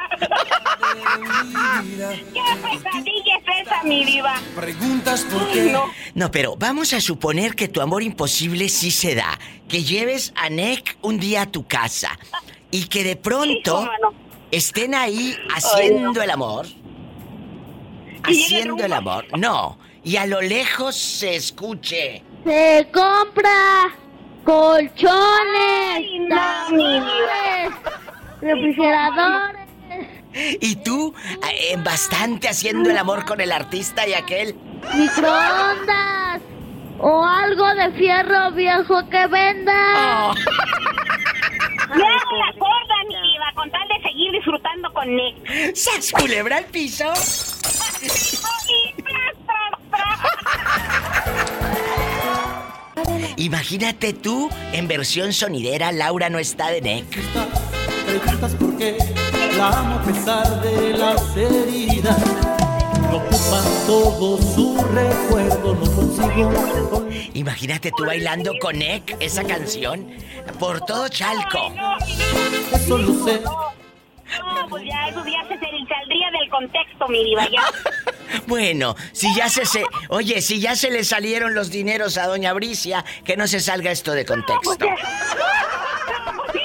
¡Qué 2.32 2.40
pesadilla 2.62 2.72
es 2.72 2.80
esa, 2.80 2.90
mi 3.84 4.04
diva! 4.04 4.40
Preguntas 4.54 5.26
por 5.30 5.50
qué. 5.50 5.72
no. 5.72 5.90
No, 6.14 6.30
pero 6.30 6.56
vamos 6.56 6.92
a 6.92 7.00
suponer 7.00 7.54
que 7.54 7.68
tu 7.68 7.80
amor 7.80 8.02
imposible 8.02 8.68
sí 8.68 8.90
se 8.90 9.14
da. 9.14 9.38
Que 9.68 9.82
lleves 9.82 10.32
a 10.36 10.48
Nick 10.48 10.96
un 11.02 11.18
día 11.18 11.42
a 11.42 11.46
tu 11.46 11.66
casa. 11.66 12.18
Y 12.70 12.84
que 12.86 13.04
de 13.04 13.16
pronto 13.16 13.88
estén 14.50 14.94
ahí 14.94 15.36
haciendo 15.54 16.22
el 16.22 16.30
amor. 16.30 16.66
Haciendo 18.22 18.84
el 18.84 18.92
amor. 18.92 19.26
No. 19.38 19.78
Y 20.04 20.16
a 20.16 20.26
lo 20.26 20.40
lejos 20.40 20.96
se 20.96 21.36
escuche. 21.36 22.22
Se 22.44 22.88
compra 22.92 23.94
colchones, 24.44 24.98
refrigeradores. 28.40 29.61
Y 30.34 30.76
tú, 30.76 31.14
eh, 31.50 31.76
bastante 31.78 32.48
haciendo 32.48 32.90
el 32.90 32.98
amor 32.98 33.24
con 33.24 33.40
el 33.40 33.52
artista 33.52 34.06
y 34.06 34.14
aquel. 34.14 34.54
microondas 34.94 36.40
o 36.98 37.24
algo 37.24 37.74
de 37.74 37.92
fierro 37.92 38.52
viejo 38.52 39.08
que 39.10 39.26
venda. 39.26 40.34
Me 41.94 42.04
hago 42.04 42.36
la 42.36 42.52
gorda, 42.58 42.94
mi 43.08 43.14
diva, 43.14 43.52
con 43.54 43.70
tal 43.70 43.86
de 43.88 44.02
seguir 44.08 44.32
disfrutando 44.32 44.92
con 44.92 45.14
Nick. 45.14 45.74
¡Sas, 45.74 46.12
culebra 46.12 46.58
al 46.58 46.64
piso! 46.66 47.12
Imagínate 53.36 54.12
tú 54.12 54.48
en 54.72 54.86
versión 54.86 55.32
sonidera, 55.32 55.90
Laura 55.90 56.30
no 56.30 56.38
está 56.38 56.68
de 56.68 56.80
Nick. 56.80 57.18
Preguntas 58.06 58.54
por 58.54 58.76
qué 58.78 58.96
la 59.56 59.68
amo 59.68 59.94
a 59.96 60.02
pesar 60.02 60.62
de 60.62 60.96
las 60.96 61.36
heridas. 61.36 62.18
Me 63.10 63.16
ocupa 63.16 63.62
todo 63.86 64.38
su 64.38 64.76
recuerdo, 64.92 65.74
no 65.74 65.90
consigo. 65.92 67.08
Imagínate 67.34 67.90
tú 67.96 68.04
bailando 68.04 68.52
con 68.60 68.78
Nick 68.78 69.16
esa 69.20 69.44
canción 69.44 70.08
por 70.58 70.80
todo 70.82 71.08
Chalco. 71.08 71.72
Eso 72.74 72.98
lo 72.98 73.24
sé. 73.24 73.40
No, 73.40 74.68
pues 74.68 74.84
ya 74.84 75.08
eso 75.08 75.22
ya 75.26 75.42
se 75.48 75.58
saldría 75.58 76.30
del 76.30 76.48
contexto, 76.50 77.08
mi 77.08 77.24
diva, 77.24 77.48
ya. 77.50 77.62
Bueno, 78.46 78.96
si 79.12 79.34
ya 79.34 79.50
se, 79.50 79.66
se 79.66 79.84
oye, 80.08 80.40
si 80.40 80.58
ya 80.58 80.74
se 80.74 80.90
le 80.90 81.04
salieron 81.04 81.54
los 81.54 81.70
dineros 81.70 82.16
a 82.16 82.26
doña 82.26 82.54
Bricia, 82.54 83.04
que 83.24 83.36
no 83.36 83.46
se 83.46 83.60
salga 83.60 83.90
esto 83.90 84.12
de 84.12 84.24
contexto. 84.24 84.78
¿Qué 84.78 84.86
más 84.86 84.98
da, 85.36 86.32
mi 86.32 86.38
diva? 86.48 86.61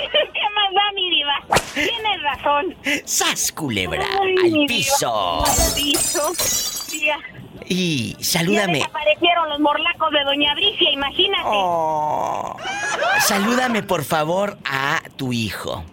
Tienes 1.86 2.23
razón. 2.23 2.75
¡Sas, 3.05 3.51
culebra! 3.51 4.03
Ay, 4.21 4.36
¡Al 4.61 4.65
piso! 4.67 5.43
piso. 5.75 6.32
Ya. 7.05 7.17
Y 7.69 8.15
Ya 8.17 8.23
salúdame, 8.23 8.80
desaparecieron 8.80 9.49
los 9.49 9.59
morlacos 9.59 10.11
de 10.11 10.23
Doña 10.23 10.53
Bricia, 10.55 10.89
imagínate. 10.91 11.43
Oh. 11.45 12.55
salúdame 13.21 13.84
por 13.84 14.03
favor 14.05 14.57
a 14.65 15.01
tu 15.17 15.34
hijo. 15.34 15.84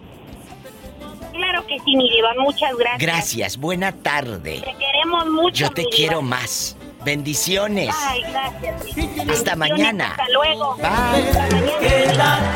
Claro 1.32 1.66
que 1.66 1.78
sí, 1.80 1.97
mi 1.97 2.09
diva, 2.11 2.32
muchas 2.39 2.76
gracias. 2.76 2.99
Gracias, 3.01 3.57
buena 3.57 3.91
tarde. 3.93 4.62
Te 4.64 4.74
queremos 4.78 5.26
mucho, 5.26 5.64
Yo 5.66 5.70
te 5.70 5.82
mi 5.82 5.91
quiero 5.91 6.18
diva. 6.18 6.37
más. 6.37 6.76
Bendiciones. 7.05 7.95
Ay, 7.99 8.22
gracias. 8.22 8.80
Hasta 8.80 8.95
Bendiciones, 8.95 9.57
mañana. 9.57 10.11
Hasta 10.12 10.28
luego. 10.28 10.76
Bye. 10.76 10.87
Hasta 10.87 11.57
mañana. 11.57 12.55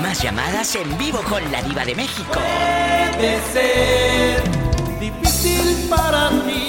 Más 0.00 0.22
llamadas 0.22 0.74
en 0.76 0.98
vivo 0.98 1.20
con 1.28 1.42
la 1.50 1.62
diva 1.62 1.84
de 1.84 1.94
México. 1.94 2.32
Puede 2.32 3.40
ser 3.52 4.42
difícil 5.00 5.88
para 5.88 6.30
ti, 6.46 6.68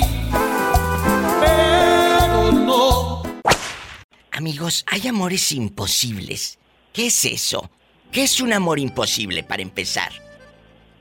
pero 1.41 2.51
no. 2.51 3.23
Amigos, 4.31 4.85
hay 4.91 5.07
amores 5.07 5.51
imposibles. 5.51 6.59
¿Qué 6.91 7.07
es 7.07 7.25
eso? 7.25 7.69
¿Qué 8.11 8.23
es 8.23 8.39
un 8.41 8.53
amor 8.53 8.79
imposible 8.79 9.43
para 9.43 9.61
empezar? 9.61 10.11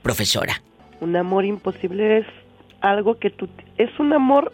Profesora. 0.01 0.61
Un 1.01 1.15
amor 1.15 1.45
imposible 1.45 2.19
es 2.19 2.25
algo 2.81 3.19
que 3.19 3.29
tú... 3.29 3.47
Es 3.77 3.89
un 3.99 4.13
amor 4.13 4.51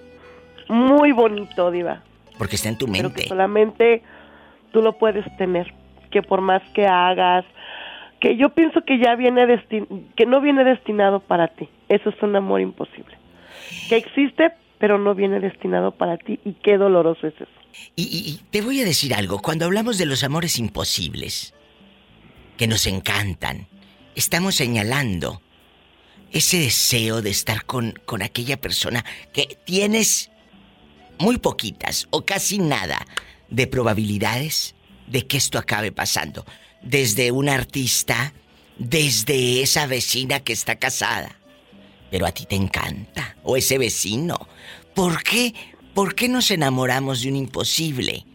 muy 0.67 1.11
bonito, 1.11 1.71
Diva. 1.71 2.03
Porque 2.37 2.55
está 2.55 2.69
en 2.69 2.77
tu 2.77 2.85
Pero 2.85 3.03
mente. 3.09 3.23
que 3.23 3.29
solamente 3.29 4.03
tú 4.71 4.81
lo 4.81 4.97
puedes 4.97 5.25
tener. 5.37 5.73
Que 6.11 6.21
por 6.21 6.41
más 6.41 6.61
que 6.73 6.85
hagas... 6.87 7.45
Que 8.19 8.35
yo 8.35 8.49
pienso 8.49 8.81
que 8.85 8.99
ya 8.99 9.15
viene 9.15 9.45
que 10.17 10.25
no 10.25 10.41
viene 10.41 10.65
destinado 10.65 11.21
para 11.21 11.47
ti. 11.47 11.69
Eso 11.87 12.09
es 12.09 12.21
un 12.21 12.35
amor 12.35 12.59
imposible. 12.59 13.17
que 13.87 13.95
existe, 13.95 14.51
pero 14.77 14.97
no 14.97 15.15
viene 15.15 15.39
destinado 15.39 15.91
para 15.91 16.17
ti 16.17 16.39
y 16.43 16.53
qué 16.53 16.77
doloroso 16.77 17.27
es 17.27 17.35
eso. 17.35 17.51
Y, 17.95 18.03
y- 18.03 18.29
y 18.31 18.37
te 18.51 18.61
voy 18.61 18.81
a 18.81 18.85
decir 18.85 19.13
algo, 19.13 19.39
cuando 19.41 19.65
hablamos 19.65 19.97
de 19.97 20.05
los 20.05 20.23
amores 20.23 20.59
imposibles, 20.59 21.53
que 22.57 22.67
nos 22.67 22.87
encantan, 22.87 23.67
estamos 24.15 24.55
señalando 24.55 25.41
ese 26.31 26.57
deseo 26.59 27.21
de 27.21 27.29
estar 27.29 27.63
con, 27.65 27.93
con 28.05 28.21
aquella 28.21 28.57
persona 28.57 29.05
que 29.33 29.57
tienes 29.65 30.29
muy 31.19 31.37
poquitas 31.37 32.07
o 32.11 32.25
casi 32.25 32.59
nada 32.59 32.97
de 33.49 33.65
probabilidades 33.67 34.75
de 35.09 35.27
que 35.27 35.37
esto 35.37 35.57
acabe 35.57 35.91
pasando. 35.91 36.45
Desde 36.81 37.31
un 37.31 37.49
artista, 37.49 38.33
desde 38.77 39.61
esa 39.61 39.85
vecina 39.87 40.39
que 40.39 40.53
está 40.53 40.77
casada. 40.77 41.35
Pero 42.09 42.25
a 42.25 42.31
ti 42.31 42.45
te 42.45 42.55
encanta. 42.55 43.35
O 43.43 43.57
ese 43.57 43.77
vecino. 43.77 44.47
¿Por 44.95 45.21
qué? 45.23 45.53
¿Por 45.93 46.15
qué 46.15 46.29
nos 46.29 46.51
enamoramos 46.51 47.21
de 47.21 47.29
un 47.29 47.35
imposible? 47.35 48.25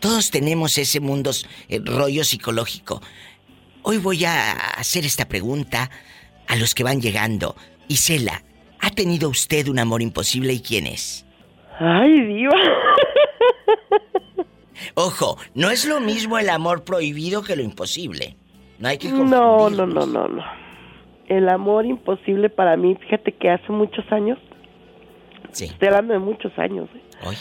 Todos 0.00 0.30
tenemos 0.30 0.78
ese 0.78 0.98
mundo, 1.00 1.30
eh, 1.68 1.80
rollo 1.84 2.24
psicológico. 2.24 3.02
Hoy 3.82 3.98
voy 3.98 4.24
a 4.24 4.52
hacer 4.52 5.04
esta 5.04 5.28
pregunta 5.28 5.90
a 6.48 6.56
los 6.56 6.74
que 6.74 6.84
van 6.84 7.00
llegando. 7.00 7.56
Isela, 7.88 8.42
¿ha 8.80 8.90
tenido 8.90 9.28
usted 9.28 9.68
un 9.68 9.78
amor 9.78 10.02
imposible 10.02 10.52
y 10.52 10.60
quién 10.60 10.86
es? 10.86 11.24
Ay, 11.78 12.20
diva. 12.20 12.56
Ojo, 14.94 15.38
no 15.54 15.70
es 15.70 15.84
lo 15.86 16.00
mismo 16.00 16.38
el 16.38 16.48
amor 16.50 16.84
prohibido 16.84 17.42
que 17.42 17.56
lo 17.56 17.62
imposible. 17.62 18.36
No 18.78 18.88
hay 18.88 18.98
que 18.98 19.08
No, 19.08 19.70
no, 19.70 19.86
no, 19.86 20.06
no, 20.06 20.28
no. 20.28 20.44
El 21.28 21.48
amor 21.48 21.86
imposible 21.86 22.50
para 22.50 22.76
mí, 22.76 22.96
fíjate 23.00 23.32
que 23.32 23.48
hace 23.50 23.70
muchos 23.72 24.04
años, 24.10 24.38
Sí. 25.52 25.66
estoy 25.66 25.88
hablando 25.88 26.14
de 26.14 26.18
muchos 26.18 26.52
años, 26.58 26.88
¿eh? 26.94 27.00
Hoy. 27.24 27.36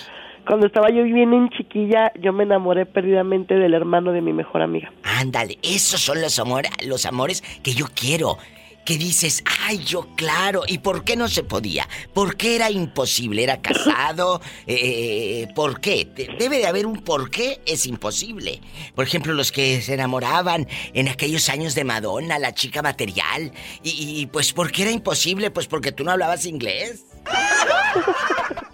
cuando 0.46 0.68
estaba 0.68 0.90
yo 0.90 1.04
bien 1.04 1.34
en 1.34 1.50
chiquilla, 1.50 2.12
yo 2.20 2.34
me 2.34 2.44
enamoré 2.44 2.86
perdidamente 2.86 3.56
del 3.56 3.74
hermano 3.74 4.12
de 4.12 4.22
mi 4.22 4.34
mejor 4.34 4.62
amiga. 4.62 4.92
Ándale, 5.04 5.58
esos 5.64 6.00
son 6.02 6.22
los, 6.22 6.38
amor, 6.40 6.64
los 6.86 7.06
amores 7.06 7.42
que 7.64 7.74
yo 7.74 7.86
quiero. 7.96 8.38
Que 8.86 8.98
dices, 8.98 9.44
ay, 9.62 9.80
yo 9.86 10.08
claro, 10.16 10.64
¿y 10.68 10.80
por 10.80 11.04
qué 11.04 11.16
no 11.16 11.28
se 11.28 11.44
podía? 11.44 11.88
¿Por 12.14 12.36
qué 12.36 12.56
era 12.56 12.72
imposible? 12.72 13.44
¿Era 13.44 13.62
casado? 13.62 14.42
Eh, 14.68 15.48
¿Por 15.56 15.82
qué? 15.82 16.08
Debe 16.40 16.58
de 16.60 16.68
haber 16.68 16.86
un 16.86 17.02
por 17.02 17.30
qué 17.30 17.62
es 17.66 17.86
imposible. 17.86 18.62
Por 18.96 19.06
ejemplo, 19.06 19.34
los 19.34 19.52
que 19.52 19.82
se 19.82 19.94
enamoraban 19.94 20.68
en 20.94 21.08
aquellos 21.10 21.50
años 21.50 21.76
de 21.76 21.84
Madonna, 21.84 22.40
la 22.40 22.54
chica 22.54 22.82
material. 22.82 23.52
Y, 23.84 24.22
y, 24.22 24.26
pues, 24.28 24.54
¿por 24.54 24.72
qué 24.72 24.84
era 24.84 24.92
imposible? 24.92 25.52
Pues 25.52 25.68
porque 25.68 25.92
tú 25.92 26.04
no 26.04 26.12
hablabas 26.12 26.46
inglés. 26.46 27.06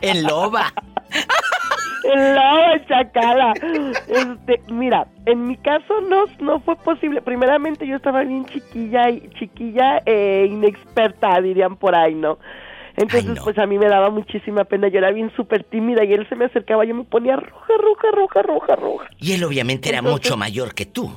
En 0.00 0.22
loba. 0.24 0.72
Lado 2.04 2.78
chacala. 2.88 3.54
Este, 4.08 4.60
mira, 4.72 5.06
en 5.26 5.46
mi 5.46 5.56
caso 5.56 6.00
no, 6.02 6.24
no 6.40 6.60
fue 6.60 6.76
posible. 6.76 7.22
Primeramente 7.22 7.86
yo 7.86 7.96
estaba 7.96 8.22
bien 8.24 8.44
chiquilla 8.46 9.08
y 9.10 9.28
chiquilla 9.38 10.02
e 10.04 10.46
inexperta, 10.50 11.40
dirían 11.40 11.76
por 11.76 11.94
ahí, 11.94 12.14
¿no? 12.14 12.38
Entonces, 12.96 13.40
pues 13.42 13.58
a 13.58 13.66
mí 13.66 13.76
me 13.78 13.88
daba 13.88 14.10
muchísima 14.10 14.64
pena. 14.64 14.88
Yo 14.88 14.98
era 14.98 15.10
bien 15.10 15.32
súper 15.34 15.64
tímida 15.64 16.04
y 16.04 16.12
él 16.12 16.28
se 16.28 16.36
me 16.36 16.44
acercaba 16.44 16.84
y 16.84 16.88
yo 16.88 16.94
me 16.94 17.04
ponía 17.04 17.36
roja, 17.36 17.72
roja, 17.80 18.08
roja, 18.12 18.42
roja, 18.42 18.76
roja. 18.76 19.08
Y 19.18 19.32
él 19.32 19.42
obviamente 19.42 19.88
era 19.88 20.00
mucho 20.00 20.36
mayor 20.36 20.74
que 20.74 20.86
tú. 20.86 21.10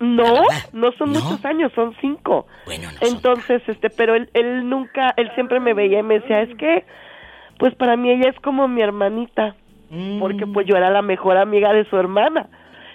No, 0.00 0.42
no 0.72 0.92
son 0.92 1.10
muchos 1.10 1.44
años, 1.44 1.72
son 1.74 1.94
cinco. 2.00 2.46
Bueno, 2.66 2.88
no 2.90 3.06
Entonces, 3.06 3.62
este, 3.66 3.90
pero 3.90 4.14
él, 4.14 4.30
él 4.32 4.68
nunca, 4.68 5.12
él 5.16 5.30
siempre 5.34 5.60
me 5.60 5.74
veía 5.74 6.00
y 6.00 6.02
me 6.02 6.20
decía, 6.20 6.42
es 6.42 6.56
que, 6.56 6.84
pues 7.58 7.74
para 7.74 7.96
mí 7.96 8.10
ella 8.10 8.30
es 8.30 8.38
como 8.40 8.68
mi 8.68 8.80
hermanita, 8.80 9.56
porque 10.18 10.46
pues 10.46 10.66
yo 10.66 10.76
era 10.76 10.90
la 10.90 11.02
mejor 11.02 11.36
amiga 11.38 11.72
de 11.72 11.84
su 11.88 11.96
hermana. 11.96 12.48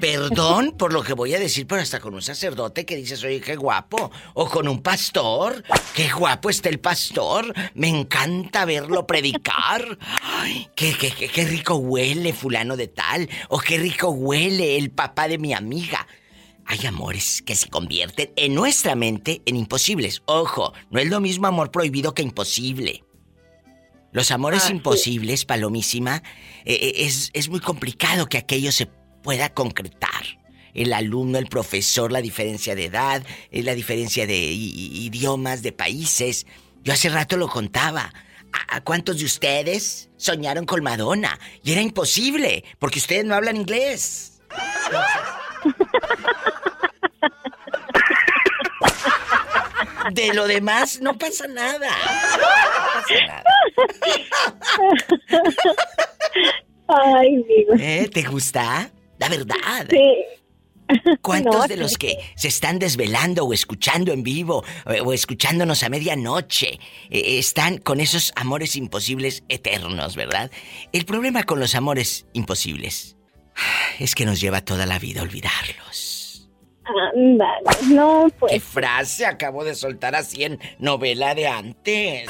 Perdón 0.00 0.76
por 0.78 0.92
lo 0.92 1.02
que 1.02 1.14
voy 1.14 1.34
a 1.34 1.38
decir, 1.40 1.66
pero 1.66 1.80
hasta 1.80 1.98
con 1.98 2.14
un 2.14 2.22
sacerdote 2.22 2.84
que 2.84 2.94
dices, 2.94 3.24
oye, 3.24 3.40
qué 3.40 3.56
guapo. 3.56 4.12
O 4.34 4.48
con 4.48 4.68
un 4.68 4.82
pastor. 4.82 5.64
Qué 5.94 6.10
guapo 6.10 6.48
está 6.48 6.68
el 6.68 6.78
pastor. 6.78 7.52
Me 7.74 7.88
encanta 7.88 8.66
verlo 8.66 9.06
predicar. 9.06 9.98
Ay, 10.20 10.68
qué, 10.76 10.92
qué, 10.92 11.10
qué, 11.10 11.28
qué 11.28 11.44
rico 11.44 11.76
huele 11.76 12.34
fulano 12.34 12.76
de 12.76 12.88
tal. 12.88 13.28
O 13.48 13.58
qué 13.58 13.78
rico 13.78 14.10
huele 14.10 14.76
el 14.76 14.90
papá 14.90 15.26
de 15.26 15.38
mi 15.38 15.54
amiga. 15.54 16.06
Hay 16.66 16.86
amores 16.86 17.42
que 17.42 17.54
se 17.56 17.68
convierten 17.68 18.32
en 18.36 18.54
nuestra 18.54 18.94
mente 18.94 19.42
en 19.46 19.56
imposibles. 19.56 20.22
Ojo, 20.26 20.72
no 20.90 21.00
es 21.00 21.08
lo 21.08 21.20
mismo 21.20 21.46
amor 21.46 21.70
prohibido 21.70 22.14
que 22.14 22.22
imposible. 22.22 23.04
Los 24.12 24.30
amores 24.30 24.62
Ah, 24.64 24.66
sí. 24.68 24.72
imposibles, 24.74 25.44
Palomísima, 25.44 26.22
eh, 26.64 26.74
eh, 26.80 26.92
es, 26.98 27.30
es 27.32 27.48
muy 27.48 27.60
complicado 27.60 28.26
que 28.26 28.38
aquello 28.38 28.70
se 28.72 28.86
pueda 29.22 29.52
concretar. 29.52 30.22
El 30.74 30.92
alumno, 30.92 31.38
el 31.38 31.46
profesor, 31.48 32.12
la 32.12 32.22
diferencia 32.22 32.74
de 32.74 32.86
edad, 32.86 33.22
eh, 33.50 33.62
la 33.62 33.74
diferencia 33.74 34.26
de 34.26 34.36
i- 34.38 34.72
i- 34.74 35.06
idiomas, 35.06 35.62
de 35.62 35.72
países. 35.72 36.46
Yo 36.82 36.92
hace 36.92 37.08
rato 37.08 37.36
lo 37.36 37.48
contaba. 37.48 38.12
¿A, 38.52 38.76
a 38.76 38.80
cuántos 38.82 39.18
de 39.18 39.24
ustedes 39.24 40.10
soñaron 40.18 40.66
con 40.66 40.82
Madonna? 40.82 41.38
Y 41.64 41.72
era 41.72 41.80
imposible, 41.80 42.64
porque 42.78 42.98
ustedes 42.98 43.24
no 43.24 43.34
hablan 43.34 43.56
inglés. 43.56 44.40
De 50.10 50.34
lo 50.34 50.46
demás 50.46 51.00
no 51.00 51.16
pasa 51.16 51.46
nada. 51.46 51.88
No 51.88 52.42
pasa 52.94 53.26
nada. 53.26 53.44
Ay, 56.88 57.36
digo. 57.48 57.74
¿Eh? 57.78 58.08
¿Te 58.12 58.22
gusta? 58.22 58.90
La 59.18 59.28
verdad. 59.28 59.86
Sí. 59.88 60.14
¿Cuántos 61.22 61.54
No, 61.54 61.66
de 61.68 61.76
los 61.76 61.96
que 61.96 62.18
se 62.36 62.48
están 62.48 62.78
desvelando 62.78 63.44
o 63.44 63.52
escuchando 63.52 64.12
en 64.12 64.22
vivo 64.22 64.64
eh, 64.86 65.00
o 65.00 65.12
escuchándonos 65.12 65.82
a 65.82 65.88
medianoche 65.88 66.78
eh, 67.10 67.38
están 67.38 67.78
con 67.78 68.00
esos 68.00 68.32
amores 68.36 68.76
imposibles 68.76 69.42
eternos, 69.48 70.16
verdad? 70.16 70.50
El 70.92 71.04
problema 71.04 71.44
con 71.44 71.60
los 71.60 71.74
amores 71.74 72.26
imposibles 72.34 73.16
es 73.98 74.14
que 74.14 74.26
nos 74.26 74.40
lleva 74.40 74.60
toda 74.62 74.86
la 74.86 74.98
vida 74.98 75.20
a 75.20 75.24
olvidarlos. 75.24 76.11
Ándale, 76.84 77.94
no, 77.94 78.26
¿Qué 78.28 78.34
pues. 78.38 78.64
frase 78.64 79.24
acabo 79.24 79.64
de 79.64 79.74
soltar 79.74 80.14
así 80.16 80.44
en 80.44 80.58
novela 80.78 81.34
de 81.34 81.46
antes? 81.46 82.28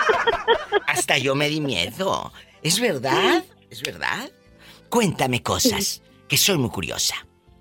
Hasta 0.86 1.18
yo 1.18 1.34
me 1.34 1.48
di 1.48 1.60
miedo. 1.60 2.32
¿Es 2.62 2.80
verdad? 2.80 3.44
¿Es 3.70 3.82
verdad? 3.82 4.30
Cuéntame 4.90 5.42
cosas, 5.42 6.02
que 6.28 6.36
soy 6.36 6.58
muy 6.58 6.70
curiosa. 6.70 7.14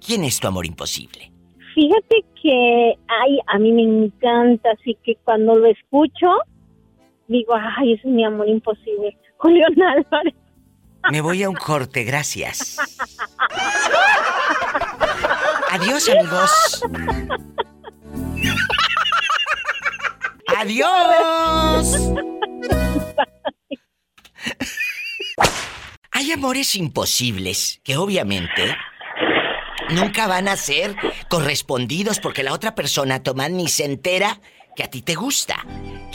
¿Quién 0.06 0.24
es 0.24 0.40
tu 0.40 0.48
amor 0.48 0.66
imposible? 0.66 1.32
Fíjate 1.74 2.24
que, 2.42 2.94
ay, 3.08 3.40
a 3.48 3.60
mí 3.60 3.72
me 3.72 3.84
encanta, 3.84 4.70
así 4.72 4.98
que 5.04 5.16
cuando 5.24 5.56
lo 5.56 5.68
escucho, 5.68 6.28
digo, 7.28 7.54
ay, 7.56 7.94
ese 7.94 8.08
es 8.08 8.14
mi 8.14 8.24
amor 8.24 8.48
imposible. 8.48 9.18
Julián 9.38 9.82
Álvarez. 9.82 10.34
Me 11.12 11.22
voy 11.22 11.44
a 11.44 11.50
un 11.50 11.56
corte, 11.56 12.04
gracias. 12.04 12.78
Adiós, 15.76 16.08
amigos. 16.08 16.52
Adiós. 20.58 21.98
Hay 26.12 26.32
amores 26.32 26.76
imposibles 26.76 27.82
que 27.84 27.98
obviamente 27.98 28.74
nunca 29.90 30.28
van 30.28 30.48
a 30.48 30.56
ser 30.56 30.96
correspondidos 31.28 32.22
porque 32.22 32.42
la 32.42 32.54
otra 32.54 32.74
persona, 32.74 33.22
Tomás, 33.22 33.52
ni 33.52 33.68
se 33.68 33.84
entera 33.84 34.40
que 34.78 34.84
a 34.84 34.90
ti 34.90 35.02
te 35.02 35.16
gusta. 35.16 35.58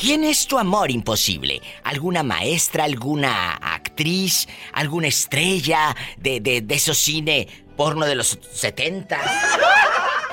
¿Quién 0.01 0.25
es 0.25 0.47
tu 0.47 0.59
amor 0.59 0.91
imposible? 0.91 1.61
¿Alguna 1.85 2.23
maestra, 2.23 2.85
alguna 2.85 3.57
actriz, 3.57 4.49
alguna 4.73 5.09
estrella 5.09 5.95
de, 6.17 6.41
de, 6.41 6.63
de 6.63 6.75
esos 6.75 6.97
cine 6.97 7.70
porno 7.81 8.05
de 8.05 8.15
los 8.15 8.39
70? 8.53 9.19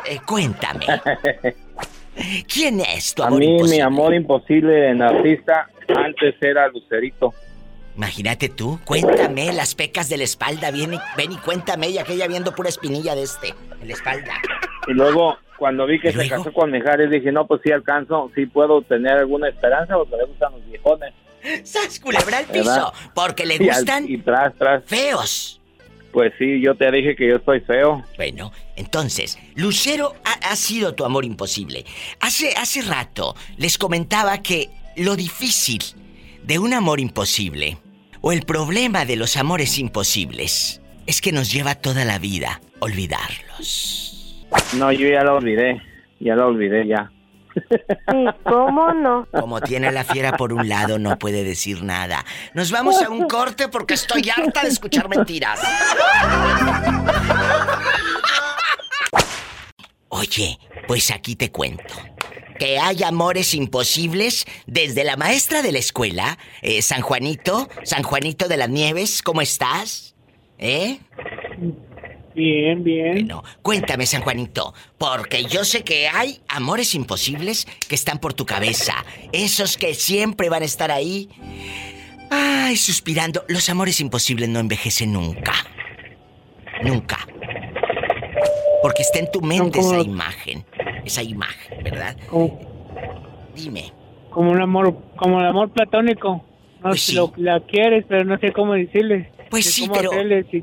Eh, 0.10 0.20
cuéntame. 0.26 0.86
¿Quién 2.48 2.80
es 2.80 3.14
tu 3.14 3.24
A 3.24 3.28
amor 3.28 3.40
mí 3.40 3.46
imposible? 3.48 3.76
mi 3.76 3.82
amor 3.82 4.14
imposible 4.14 4.90
en 4.90 5.02
artista 5.02 5.68
antes 5.94 6.36
era 6.40 6.70
Lucerito. 6.70 7.34
Imagínate 7.98 8.48
tú, 8.48 8.80
cuéntame 8.86 9.52
las 9.52 9.76
pecas 9.76 10.08
de 10.08 10.16
la 10.18 10.24
espalda, 10.24 10.72
ven 10.72 10.94
y, 10.94 11.00
ven 11.18 11.34
y 11.34 11.38
cuéntame, 11.38 11.90
y 11.90 11.98
aquella 11.98 12.26
viendo 12.28 12.54
pura 12.56 12.70
espinilla 12.70 13.16
de 13.16 13.24
este, 13.24 13.54
en 13.82 13.88
la 13.90 13.94
espalda. 13.96 14.34
Y 14.88 14.94
luego, 14.94 15.36
cuando 15.58 15.86
vi 15.86 16.00
que 16.00 16.14
se 16.14 16.30
casó 16.30 16.54
con 16.54 16.72
Mijares, 16.72 17.10
dije, 17.12 17.34
no, 17.34 17.46
pues 17.46 17.60
sí 17.66 17.72
alcanzo, 17.74 18.32
sí 18.34 18.46
puedo 18.46 18.82
tener 18.84 19.12
alguna 19.18 19.50
esperanza, 19.50 19.96
porque 19.96 20.16
me 20.16 20.24
gustan 20.24 20.54
los 20.54 20.66
viejones. 20.68 21.14
¡Sas, 21.66 22.00
culebra 22.00 22.38
al 22.38 22.46
piso! 22.46 22.70
¿verdad? 22.72 22.94
Porque 23.14 23.46
le 23.46 23.56
Y 23.56 23.68
al- 23.70 23.76
gustan 23.80 24.06
Y 24.08 24.18
tras, 24.20 24.54
tras. 24.58 24.84
feos. 24.86 25.57
Pues 26.18 26.34
sí, 26.40 26.60
yo 26.60 26.74
te 26.74 26.92
dije 26.92 27.16
que 27.16 27.28
yo 27.28 27.36
estoy 27.36 27.60
feo. 27.60 28.04
Bueno, 28.16 28.52
entonces, 28.76 29.38
Lucero 29.54 30.16
ha, 30.26 30.50
ha 30.50 30.56
sido 30.56 30.96
tu 30.96 31.06
amor 31.06 31.26
imposible. 31.26 31.86
Hace, 32.20 32.56
hace 32.58 32.82
rato 32.82 33.36
les 33.58 33.78
comentaba 33.78 34.42
que 34.42 34.72
lo 34.96 35.16
difícil 35.16 35.78
de 36.42 36.58
un 36.58 36.74
amor 36.74 37.00
imposible, 37.00 37.78
o 38.22 38.32
el 38.32 38.42
problema 38.48 39.06
de 39.06 39.16
los 39.16 39.38
amores 39.38 39.78
imposibles, 39.78 40.82
es 41.06 41.22
que 41.22 41.32
nos 41.32 41.54
lleva 41.54 41.76
toda 41.76 42.04
la 42.04 42.18
vida 42.18 42.62
olvidarlos. 42.80 44.44
No, 44.76 44.92
yo 44.92 45.08
ya 45.10 45.24
lo 45.24 45.36
olvidé, 45.36 45.80
ya 46.20 46.34
lo 46.34 46.48
olvidé 46.48 46.88
ya. 46.88 47.12
¿Cómo 48.44 48.94
no? 48.94 49.28
Como 49.32 49.62
tiene 49.62 49.92
la 49.92 50.04
fiera 50.04 50.38
por 50.38 50.54
un 50.54 50.68
lado, 50.68 51.00
no 51.00 51.18
puede 51.18 51.44
decir 51.44 51.84
nada. 51.84 52.26
Nos 52.54 52.72
vamos 52.72 53.02
a 53.02 53.10
un 53.10 53.28
corte 53.28 53.68
porque 53.68 53.96
estoy 53.96 54.30
harta 54.30 54.64
de 54.64 54.70
escuchar 54.70 55.10
mentiras. 55.10 55.60
Oye, 60.10 60.58
pues 60.88 61.12
aquí 61.12 61.36
te 61.36 61.52
cuento. 61.52 61.94
Que 62.60 62.80
hay 62.80 63.04
amores 63.04 63.54
imposibles 63.54 64.46
desde 64.66 65.04
la 65.04 65.16
maestra 65.16 65.62
de 65.62 65.72
la 65.72 65.78
escuela, 65.78 66.40
eh, 66.64 66.82
San 66.82 67.02
Juanito, 67.02 67.70
San 67.84 68.02
Juanito 68.02 68.48
de 68.48 68.58
las 68.58 68.70
Nieves, 68.70 69.22
¿cómo 69.22 69.42
estás? 69.42 70.16
¿Eh? 70.58 70.98
Bien, 72.38 72.84
bien. 72.84 73.14
Bueno, 73.16 73.44
cuéntame, 73.64 74.06
San 74.06 74.22
Juanito, 74.22 74.76
porque 75.00 75.46
yo 75.46 75.64
sé 75.66 75.84
que 75.84 76.08
hay 76.08 76.40
amores 76.48 76.94
imposibles 76.94 77.66
que 77.90 77.96
están 77.96 78.20
por 78.20 78.36
tu 78.36 78.46
cabeza. 78.46 78.94
Esos 79.32 79.76
que 79.76 79.96
siempre 79.96 80.48
van 80.48 80.62
a 80.62 80.66
estar 80.66 80.92
ahí. 80.92 81.30
Ay, 82.30 82.76
suspirando. 82.78 83.44
Los 83.48 83.68
amores 83.70 84.00
imposibles 84.02 84.50
no 84.50 84.60
envejecen 84.60 85.14
nunca. 85.14 85.54
Nunca. 86.84 87.18
Porque 88.84 89.02
está 89.02 89.18
en 89.18 89.32
tu 89.32 89.42
mente 89.42 89.80
esa 89.80 90.00
imagen. 90.00 90.64
Esa 91.04 91.24
imagen, 91.24 91.84
¿verdad? 91.84 92.16
Como, 92.30 92.60
Dime. 93.56 93.92
como 94.30 94.52
un 94.52 94.62
amor, 94.62 94.96
como 95.16 95.40
el 95.40 95.48
amor 95.48 95.72
platónico. 95.72 96.46
No 96.84 96.90
Pues 96.90 97.02
sé, 97.02 97.12
sí. 97.14 97.16
lo, 97.18 97.34
la 97.38 97.62
quieres, 97.62 98.06
pero 98.08 98.26
no 98.26 98.38
sé 98.38 98.52
cómo 98.52 98.74
decirle. 98.74 99.32
Pues 99.50 99.66
sí, 99.66 99.90
pero, 99.94 100.12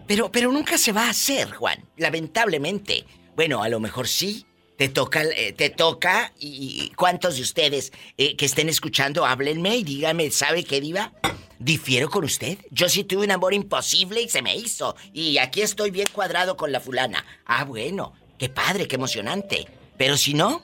pero, 0.06 0.30
pero 0.30 0.52
nunca 0.52 0.78
se 0.78 0.92
va 0.92 1.06
a 1.06 1.10
hacer, 1.10 1.50
Juan. 1.52 1.84
Lamentablemente. 1.96 3.04
Bueno, 3.36 3.62
a 3.62 3.68
lo 3.68 3.80
mejor 3.80 4.08
sí. 4.08 4.46
Te 4.76 4.88
toca, 4.88 5.22
eh, 5.22 5.52
te 5.52 5.70
toca. 5.70 6.32
Y, 6.38 6.48
y 6.84 6.94
¿cuántos 6.96 7.36
de 7.36 7.42
ustedes 7.42 7.92
eh, 8.18 8.36
que 8.36 8.44
estén 8.44 8.68
escuchando, 8.68 9.24
háblenme 9.24 9.76
y 9.76 9.84
díganme, 9.84 10.30
¿sabe 10.30 10.64
qué 10.64 10.80
diva? 10.80 11.12
Difiero 11.58 12.10
con 12.10 12.24
usted. 12.24 12.58
Yo 12.70 12.88
sí 12.88 13.04
tuve 13.04 13.24
un 13.24 13.30
amor 13.30 13.54
imposible 13.54 14.20
y 14.20 14.28
se 14.28 14.42
me 14.42 14.56
hizo. 14.56 14.96
Y 15.12 15.38
aquí 15.38 15.62
estoy 15.62 15.90
bien 15.90 16.08
cuadrado 16.12 16.56
con 16.56 16.72
la 16.72 16.80
fulana. 16.80 17.24
Ah, 17.46 17.64
bueno. 17.64 18.12
Qué 18.38 18.48
padre, 18.48 18.88
qué 18.88 18.96
emocionante. 18.96 19.66
Pero 19.96 20.16
si 20.16 20.34
no, 20.34 20.62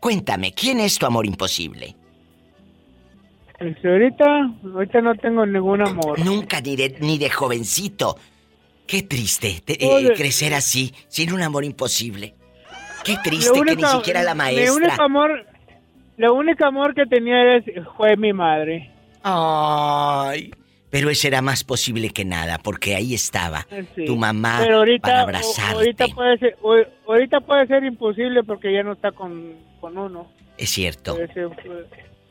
cuéntame, 0.00 0.52
¿quién 0.52 0.80
es 0.80 0.98
tu 0.98 1.06
amor 1.06 1.26
imposible? 1.26 1.96
Pues 3.58 3.76
ahorita, 3.84 4.24
ahorita 4.74 5.00
no 5.00 5.14
tengo 5.14 5.46
ningún 5.46 5.80
amor. 5.86 6.18
Nunca, 6.24 6.60
ni 6.60 6.76
de, 6.76 6.96
ni 7.00 7.18
de 7.18 7.30
jovencito. 7.30 8.16
Qué 8.86 9.02
triste 9.02 9.60
te- 9.64 9.82
eh, 9.84 10.12
crecer 10.14 10.54
así, 10.54 10.92
sin 11.08 11.32
un 11.32 11.42
amor 11.42 11.64
imposible. 11.64 12.34
Qué 13.04 13.16
triste 13.24 13.52
que 13.64 13.76
ni 13.76 13.82
siquiera 13.84 14.22
la 14.22 14.34
Mi 14.34 14.42
único 14.68 14.78
maestra. 14.80 15.04
amor, 15.04 15.46
lo 16.16 16.34
único 16.34 16.64
amor 16.66 16.94
que 16.94 17.06
tenía 17.06 17.36
fue 17.96 18.16
mi 18.16 18.32
madre. 18.32 18.90
Ay. 19.22 20.50
Pero 20.90 21.10
ese 21.10 21.28
era 21.28 21.42
más 21.42 21.64
posible 21.64 22.10
que 22.10 22.24
nada, 22.24 22.58
porque 22.58 22.94
ahí 22.94 23.12
estaba 23.12 23.66
Sí. 23.96 24.04
tu 24.04 24.16
mamá 24.16 24.58
Pero 24.62 24.78
ahorita, 24.78 25.02
para 25.08 25.22
abrazarte. 25.22 25.74
ahorita 25.74 26.06
puede 26.08 26.38
ser, 26.38 26.56
ahorita 27.08 27.40
puede 27.40 27.66
ser 27.66 27.84
imposible 27.84 28.44
porque 28.44 28.72
ya 28.72 28.82
no 28.84 28.92
está 28.92 29.10
con, 29.12 29.52
con 29.80 29.98
uno. 29.98 30.28
Es 30.56 30.70
cierto. 30.70 31.18
Ese 31.18 31.44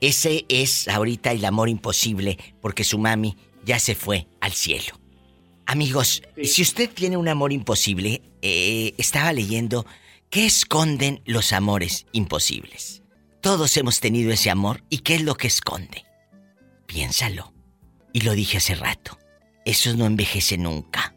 Ese 0.06 0.46
es 0.50 0.88
ahorita 0.88 1.32
el 1.32 1.44
amor 1.46 1.68
imposible, 1.68 2.38
porque 2.62 2.84
su 2.84 3.00
mami 3.00 3.38
ya 3.66 3.80
se 3.80 3.96
fue 3.96 4.28
al 4.40 4.54
cielo. 4.54 5.00
Amigos, 5.66 6.22
si 6.44 6.62
usted 6.62 6.92
tiene 6.92 7.18
un 7.18 7.28
amor 7.28 7.52
imposible, 7.52 8.22
eh, 8.44 8.94
estaba 9.00 9.34
leyendo 9.34 9.88
qué 10.30 10.46
esconden 10.46 11.24
los 11.26 11.54
amores 11.54 12.06
imposibles. 12.12 13.02
Todos 13.42 13.76
hemos 13.78 14.00
tenido 14.00 14.32
ese 14.32 14.52
amor 14.52 14.84
y 14.92 15.00
qué 15.00 15.16
es 15.16 15.24
lo 15.24 15.34
que 15.38 15.48
esconde. 15.48 16.06
Piénsalo. 16.86 17.52
Y 18.14 18.22
lo 18.22 18.34
dije 18.34 18.58
hace 18.58 18.76
rato. 18.76 19.18
Eso 19.66 19.92
no 19.96 20.06
envejece 20.06 20.60
nunca. 20.60 21.16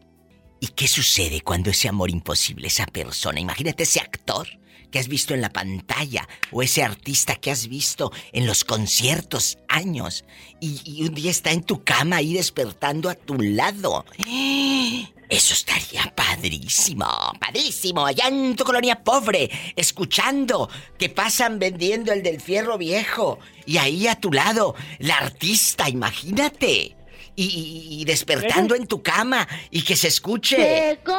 ¿Y 0.59 0.69
qué 0.69 0.87
sucede 0.87 1.41
cuando 1.41 1.69
ese 1.69 1.89
amor 1.89 2.09
imposible, 2.09 2.65
esa 2.65 2.87
persona, 2.87 3.39
imagínate 3.39 3.83
ese 3.83 3.99
actor 3.99 4.47
que 4.91 4.99
has 4.99 5.07
visto 5.07 5.33
en 5.33 5.41
la 5.41 5.49
pantalla 5.51 6.27
o 6.51 6.61
ese 6.63 6.83
artista 6.83 7.35
que 7.35 7.51
has 7.51 7.67
visto 7.67 8.11
en 8.33 8.45
los 8.47 8.63
conciertos 8.63 9.57
años 9.67 10.25
y, 10.59 10.81
y 10.83 11.03
un 11.07 11.13
día 11.15 11.31
está 11.31 11.51
en 11.51 11.63
tu 11.63 11.83
cama 11.83 12.17
ahí 12.17 12.33
despertando 12.33 13.09
a 13.09 13.15
tu 13.15 13.35
lado? 13.39 14.05
Eso 15.29 15.53
estaría 15.53 16.11
padrísimo, 16.15 17.05
padrísimo, 17.39 18.03
allá 18.03 18.27
en 18.29 18.55
tu 18.55 18.63
colonia 18.63 19.03
pobre, 19.03 19.47
escuchando 19.75 20.67
que 20.97 21.09
pasan 21.09 21.59
vendiendo 21.59 22.11
el 22.11 22.23
del 22.23 22.41
fierro 22.41 22.79
viejo 22.79 23.37
y 23.67 23.77
ahí 23.77 24.07
a 24.07 24.15
tu 24.19 24.31
lado 24.31 24.73
la 24.97 25.17
artista, 25.17 25.87
imagínate. 25.87 26.95
Y, 27.35 27.43
y- 27.45 28.01
y 28.01 28.05
despertando 28.05 28.73
en 28.75 28.87
tu 28.87 29.03
cama 29.03 29.47
y 29.69 29.83
que 29.83 29.95
se 29.95 30.07
escuche. 30.07 30.57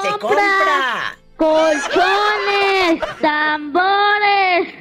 ¡Se 0.02 0.18
compra 0.18 1.16
colchones, 1.40 3.00
tambores, 3.22 4.74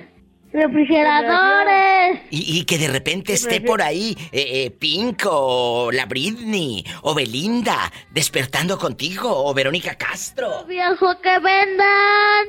refrigeradores. 0.52 2.20
Y, 2.32 2.60
y 2.60 2.66
que 2.66 2.78
de 2.78 2.90
repente 2.90 3.32
esté 3.34 3.62
por 3.62 3.82
ahí 3.82 4.16
eh, 4.34 4.66
eh, 4.66 4.72
Pink 4.72 5.24
o 5.26 5.90
la 5.94 6.06
Britney 6.06 6.84
o 7.04 7.16
Belinda 7.16 7.92
despertando 8.12 8.78
contigo 8.78 9.30
o 9.46 9.54
Verónica 9.54 9.96
Castro. 9.96 10.66
Viejo 10.68 11.08
que 11.22 11.40
vendan. 11.40 12.48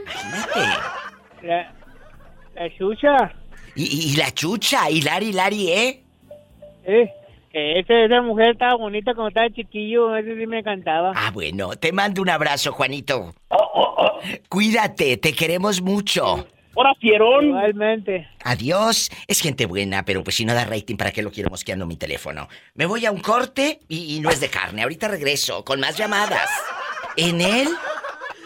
La, 1.43 1.73
la 2.57 2.77
chucha. 2.77 3.32
Y, 3.77 3.85
y- 3.85 4.12
y 4.12 4.16
la 4.16 4.32
chucha, 4.32 4.91
y 4.91 5.03
Lari 5.03 5.32
Lari, 5.32 5.69
¿eh? 5.70 6.03
Eh, 6.85 7.09
que 7.53 7.78
esa, 7.78 7.95
esa 8.05 8.20
mujer 8.23 8.51
estaba 8.53 8.74
bonita 8.74 9.15
cuando 9.15 9.28
estaba 9.28 9.49
chiquillo, 9.51 10.16
ese 10.16 10.37
sí 10.37 10.47
me 10.47 10.59
encantaba. 10.59 11.12
Ah, 11.15 11.31
bueno, 11.32 11.70
te 11.77 11.93
mando 11.93 12.20
un 12.23 12.28
abrazo, 12.31 12.73
Juanito. 12.73 13.32
Cuídate, 14.48 15.16
te 15.16 15.32
queremos 15.32 15.80
mucho. 15.80 16.47
Ahora, 16.76 16.94
fierón. 17.01 17.48
Igualmente. 17.48 18.28
Adiós. 18.44 19.10
Es 19.26 19.40
gente 19.40 19.66
buena, 19.66 20.05
pero 20.05 20.22
pues 20.22 20.36
si 20.36 20.44
no 20.44 20.55
da 20.55 20.64
rating, 20.64 20.97
¿para 20.97 21.12
qué 21.12 21.22
lo 21.22 21.30
quiero 21.30 21.51
mosqueando 21.51 21.86
mi 21.86 21.97
teléfono? 21.97 22.48
Me 22.74 22.86
voy 22.86 23.06
a 23.06 23.12
un 23.12 23.20
corte 23.20 23.80
y, 23.88 24.16
y 24.16 24.20
no 24.20 24.30
es 24.30 24.40
de 24.40 24.48
carne. 24.48 24.82
Ahorita 24.82 25.09
regreso 25.09 25.64
con 25.64 25.80
más 25.80 25.97
llamadas. 25.97 26.48
En 27.16 27.40
el 27.40 27.68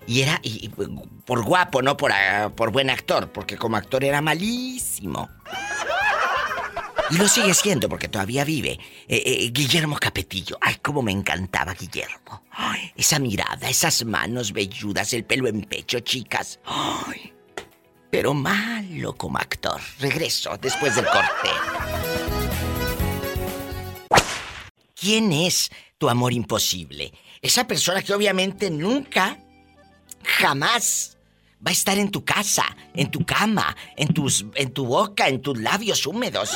Y 0.09 0.23
era 0.23 0.39
y- 0.41 0.67
por 1.23 1.43
guapo, 1.43 1.83
no 1.83 1.95
por, 1.95 2.11
ah, 2.11 2.49
por 2.55 2.71
buen 2.71 2.89
actor, 2.89 3.31
porque 3.31 3.57
como 3.57 3.77
actor 3.77 4.03
era 4.03 4.21
malísimo. 4.21 5.29
Y 7.11 7.15
lo 7.17 7.27
sigue 7.27 7.53
siendo 7.53 7.87
porque 7.87 8.07
todavía 8.07 8.43
vive. 8.43 8.79
Eh, 9.07 9.21
eh, 9.23 9.49
Guillermo 9.51 9.97
Capetillo. 9.97 10.57
Ay, 10.61 10.77
cómo 10.81 11.03
me 11.03 11.11
encantaba 11.11 11.75
Guillermo. 11.75 12.41
Esa 12.95 13.19
mirada, 13.19 13.69
esas 13.69 14.03
manos 14.03 14.51
velludas, 14.51 15.13
el 15.13 15.25
pelo 15.25 15.47
en 15.47 15.61
pecho, 15.61 15.99
chicas. 15.99 16.59
Ay, 16.65 17.31
pero 18.09 18.33
malo 18.33 19.13
como 19.15 19.37
actor. 19.37 19.79
Regreso 19.99 20.57
después 20.59 20.95
del 20.95 21.05
corte. 21.05 21.49
¿Quién 24.99 25.31
es 25.31 25.69
tu 25.99 26.09
amor 26.09 26.33
imposible? 26.33 27.13
Esa 27.43 27.67
persona 27.67 28.01
que 28.01 28.13
obviamente 28.13 28.71
nunca, 28.71 29.37
jamás 30.23 31.17
va 31.65 31.71
a 31.71 31.73
estar 31.73 31.97
en 31.97 32.11
tu 32.11 32.23
casa, 32.23 32.65
en 32.93 33.11
tu 33.11 33.25
cama, 33.25 33.75
en 33.97 34.13
tus, 34.13 34.45
en 34.55 34.71
tu 34.71 34.85
boca, 34.85 35.27
en 35.27 35.41
tus 35.41 35.59
labios 35.59 36.05
húmedos. 36.05 36.51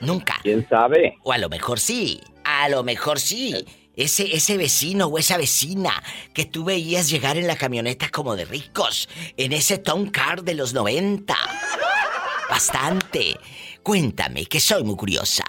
Nunca. 0.00 0.38
¿Quién 0.42 0.66
sabe? 0.68 1.16
O 1.22 1.32
a 1.32 1.38
lo 1.38 1.48
mejor 1.48 1.78
sí. 1.78 2.20
A 2.44 2.68
lo 2.68 2.82
mejor 2.82 3.20
sí. 3.20 3.64
Ese, 3.94 4.34
ese 4.34 4.56
vecino 4.56 5.06
o 5.06 5.18
esa 5.18 5.36
vecina 5.36 6.02
que 6.34 6.44
tú 6.44 6.64
veías 6.64 7.10
llegar 7.10 7.36
en 7.36 7.46
la 7.46 7.56
camioneta 7.56 8.08
como 8.08 8.34
de 8.36 8.44
ricos. 8.44 9.08
En 9.36 9.52
ese 9.52 9.78
Tom 9.78 10.10
Car 10.10 10.42
de 10.42 10.54
los 10.54 10.74
90. 10.74 11.36
Bastante. 12.48 13.38
Cuéntame, 13.82 14.46
que 14.46 14.60
soy 14.60 14.82
muy 14.82 14.96
curiosa. 14.96 15.44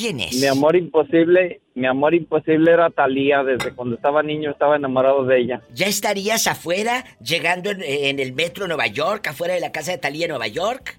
¿Quién 0.00 0.20
es? 0.20 0.34
Mi 0.40 0.46
amor 0.46 0.76
imposible, 0.76 1.60
mi 1.74 1.86
amor 1.86 2.14
imposible 2.14 2.72
era 2.72 2.88
Talía. 2.88 3.42
Desde 3.44 3.72
cuando 3.74 3.96
estaba 3.96 4.22
niño 4.22 4.50
estaba 4.50 4.76
enamorado 4.76 5.24
de 5.26 5.38
ella. 5.40 5.60
¿Ya 5.74 5.86
estarías 5.88 6.46
afuera, 6.46 7.04
llegando 7.22 7.70
en, 7.70 7.82
en 7.82 8.18
el 8.18 8.32
metro 8.32 8.64
de 8.64 8.68
Nueva 8.68 8.86
York, 8.86 9.26
afuera 9.26 9.52
de 9.52 9.60
la 9.60 9.72
casa 9.72 9.90
de 9.92 9.98
Talía 9.98 10.26
Nueva 10.26 10.46
York? 10.46 10.96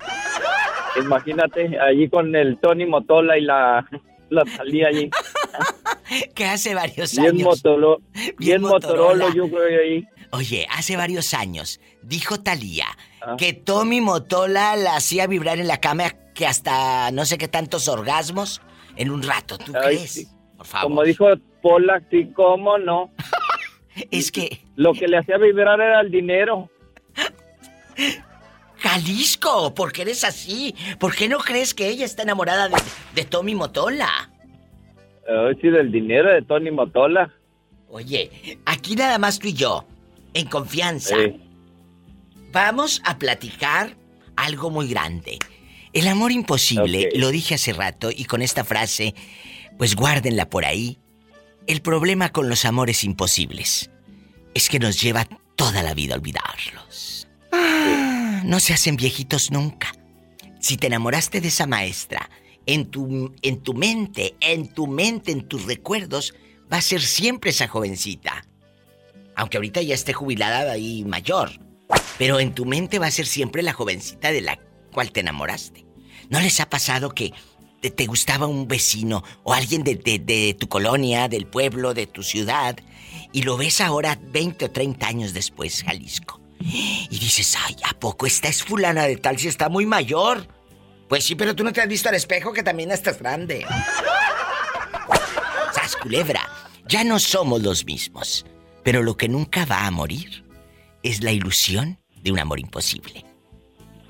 Imagínate, 0.99 1.79
allí 1.79 2.09
con 2.09 2.35
el 2.35 2.59
Tony 2.59 2.85
Motola 2.85 3.37
y 3.39 3.41
la, 3.41 3.87
la 4.29 4.43
Talía 4.45 4.87
allí. 4.89 5.09
Que 6.35 6.43
hace 6.45 6.75
varios 6.75 7.15
Bien, 7.15 7.29
años. 7.29 7.43
motolo, 7.43 8.01
bien, 8.37 8.61
Motorola. 8.61 9.27
Motorola, 9.29 9.33
yo 9.33 9.49
creo 9.49 9.81
ahí. 9.81 10.05
Oye, 10.31 10.67
hace 10.69 10.97
varios 10.97 11.33
años 11.33 11.79
dijo 12.03 12.39
Talía 12.41 12.85
Ah. 13.23 13.35
que 13.37 13.53
Tommy 13.53 14.01
Motola 14.01 14.75
la 14.75 14.95
hacía 14.95 15.27
vibrar 15.27 15.59
en 15.59 15.67
la 15.67 15.79
cama 15.79 16.11
que 16.33 16.47
hasta 16.47 17.11
no 17.11 17.23
sé 17.25 17.37
qué 17.37 17.47
tantos 17.47 17.87
orgasmos 17.87 18.61
en 19.01 19.11
un 19.11 19.23
rato. 19.23 19.57
¿Tú 19.57 19.73
Ay, 19.75 19.97
crees? 19.97 20.11
sí. 20.11 20.27
Por 20.57 20.65
favor. 20.65 20.89
Como 20.89 21.03
dijo 21.03 21.25
Pola, 21.61 22.01
sí, 22.09 22.31
cómo 22.35 22.77
no. 22.77 23.11
Es 24.11 24.31
que. 24.31 24.61
Lo 24.75 24.93
que 24.93 25.07
le 25.07 25.17
hacía 25.17 25.37
vibrar 25.37 25.79
era 25.81 25.99
el 26.01 26.09
dinero. 26.11 26.69
Jalisco, 28.77 29.75
¿por 29.75 29.91
qué 29.91 30.03
eres 30.03 30.23
así? 30.23 30.73
¿Por 30.99 31.13
qué 31.15 31.27
no 31.27 31.37
crees 31.39 31.73
que 31.73 31.87
ella 31.89 32.05
está 32.05 32.23
enamorada 32.23 32.67
de, 32.69 32.77
de 33.13 33.25
Tommy 33.25 33.53
Motola? 33.53 34.31
Ay, 35.27 35.55
sí, 35.61 35.69
del 35.69 35.91
dinero 35.91 36.31
de 36.31 36.41
Tony 36.41 36.71
Motola. 36.71 37.31
Oye, 37.89 38.57
aquí 38.65 38.95
nada 38.95 39.19
más 39.19 39.37
tú 39.37 39.49
y 39.49 39.53
yo, 39.53 39.85
en 40.33 40.47
confianza. 40.47 41.15
Sí. 41.15 41.39
Vamos 42.51 43.01
a 43.05 43.17
platicar 43.19 43.95
algo 44.35 44.69
muy 44.71 44.89
grande. 44.89 45.37
El 45.93 46.07
amor 46.07 46.31
imposible, 46.31 47.09
lo 47.15 47.29
dije 47.29 47.55
hace 47.55 47.73
rato 47.73 48.11
y 48.11 48.25
con 48.25 48.41
esta 48.41 48.63
frase, 48.63 49.13
pues 49.77 49.95
guárdenla 49.95 50.49
por 50.49 50.65
ahí. 50.65 50.99
El 51.67 51.81
problema 51.81 52.31
con 52.31 52.49
los 52.49 52.63
amores 52.65 53.03
imposibles 53.03 53.89
es 54.53 54.69
que 54.69 54.79
nos 54.79 55.01
lleva 55.01 55.27
toda 55.55 55.83
la 55.83 55.93
vida 55.93 56.15
a 56.15 56.17
olvidarlos. 56.17 57.27
Ah, 57.51 58.41
no 58.45 58.59
se 58.59 58.73
hacen 58.73 58.95
viejitos 58.95 59.51
nunca. 59.51 59.93
Si 60.59 60.77
te 60.77 60.87
enamoraste 60.87 61.41
de 61.41 61.49
esa 61.49 61.67
maestra, 61.67 62.29
en 62.65 62.85
tu, 62.85 63.33
en 63.41 63.61
tu 63.61 63.73
mente, 63.73 64.35
en 64.39 64.67
tu 64.73 64.87
mente, 64.87 65.31
en 65.31 65.47
tus 65.47 65.65
recuerdos, 65.65 66.33
va 66.71 66.77
a 66.77 66.81
ser 66.81 67.01
siempre 67.01 67.49
esa 67.49 67.67
jovencita. 67.67 68.45
Aunque 69.35 69.57
ahorita 69.57 69.81
ya 69.81 69.95
esté 69.95 70.13
jubilada 70.13 70.77
y 70.77 71.03
mayor. 71.03 71.51
Pero 72.17 72.39
en 72.39 72.53
tu 72.53 72.65
mente 72.65 72.99
va 72.99 73.07
a 73.07 73.11
ser 73.11 73.25
siempre 73.25 73.63
la 73.63 73.73
jovencita 73.73 74.31
de 74.31 74.41
la 74.41 74.59
cual 74.91 75.11
te 75.11 75.21
enamoraste. 75.21 75.80
¿No 76.31 76.39
les 76.39 76.59
ha 76.61 76.69
pasado 76.69 77.13
que 77.13 77.33
te, 77.81 78.05
gustaba 78.07 78.47
un 78.47 78.67
vecino 78.67 79.21
o 79.43 79.53
alguien 79.53 79.83
de 79.83 80.55
tu 80.57 80.69
colonia, 80.69 81.27
del 81.27 81.45
pueblo, 81.45 81.93
de 81.93 82.07
tu 82.07 82.23
ciudad, 82.23 82.77
y 83.33 83.43
lo 83.43 83.57
ves 83.57 83.81
ahora 83.81 84.17
20 84.21 84.65
o 84.65 84.71
30 84.71 85.07
años 85.07 85.33
después, 85.33 85.83
Jalisco? 85.83 86.39
Y 86.61 87.19
dices, 87.19 87.57
ay, 87.67 87.75
¿a 87.83 87.93
poco 87.99 88.25
esta 88.25 88.47
es 88.47 88.63
fulana 88.63 89.03
de 89.03 89.17
tal 89.17 89.37
si 89.37 89.49
está 89.49 89.67
muy 89.67 89.85
mayor? 89.85 90.47
Pues 91.09 91.25
sí, 91.25 91.35
pero 91.35 91.53
tú 91.53 91.65
no 91.65 91.73
te 91.73 91.81
has 91.81 91.89
visto 91.89 92.07
al 92.07 92.15
espejo 92.15 92.53
que 92.53 92.63
también 92.63 92.91
estás 92.91 93.19
grande. 93.19 93.65
¡Sas, 95.75 95.97
culebra! 95.97 96.49
Ya 96.87 97.03
no 97.03 97.19
somos 97.19 97.61
los 97.61 97.83
mismos. 97.83 98.45
Pero 98.83 99.03
lo 99.03 99.17
que 99.17 99.27
nunca 99.27 99.65
va 99.65 99.85
a 99.85 99.91
morir 99.91 100.45
es 101.03 101.21
la 101.21 101.33
ilusión 101.33 101.99
de 102.23 102.31
un 102.31 102.39
amor 102.39 102.61
imposible. 102.61 103.25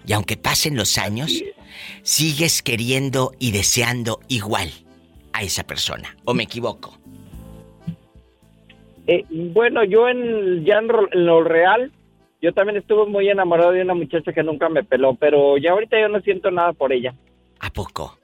Y 0.06 0.14
aunque 0.14 0.38
pasen 0.38 0.76
los 0.76 1.00
años, 1.00 1.32
sigues 2.04 2.62
queriendo 2.62 3.32
y 3.40 3.52
deseando 3.52 4.20
igual 4.28 4.70
a 5.34 5.44
esa 5.44 5.64
persona. 5.64 6.16
¿O 6.26 6.34
me 6.34 6.44
equivoco? 6.44 6.98
Eh, 9.08 9.26
bueno, 9.30 9.84
yo 9.84 10.08
en, 10.08 10.64
ya 10.64 10.80
en, 10.80 10.88
lo 11.26 11.44
real, 11.44 11.92
yo 12.42 12.54
también 12.54 12.78
estuve 12.78 13.06
muy 13.08 13.30
enamorado 13.30 13.72
de 13.72 13.82
una 13.82 13.94
muchacha 13.94 14.32
que 14.34 14.44
nunca 14.44 14.70
me 14.70 14.84
peló, 14.84 15.16
pero 15.16 15.58
ya 15.58 15.72
ahorita 15.72 16.00
yo 16.00 16.08
no 16.08 16.22
siento 16.22 16.52
nada 16.52 16.74
por 16.74 16.94
ella. 16.94 17.14
¿A 17.60 17.70
poco? 17.72 18.18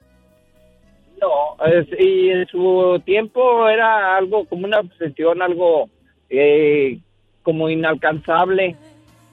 No, 1.20 1.64
es- 1.66 1.88
y 1.98 2.30
en 2.30 2.46
su 2.46 3.02
tiempo 3.04 3.68
era 3.68 4.16
algo 4.16 4.44
como 4.46 4.66
una 4.66 4.80
obsesión, 4.80 5.42
algo 5.42 5.88
eh, 6.30 6.98
como 7.42 7.68
inalcanzable, 7.68 8.76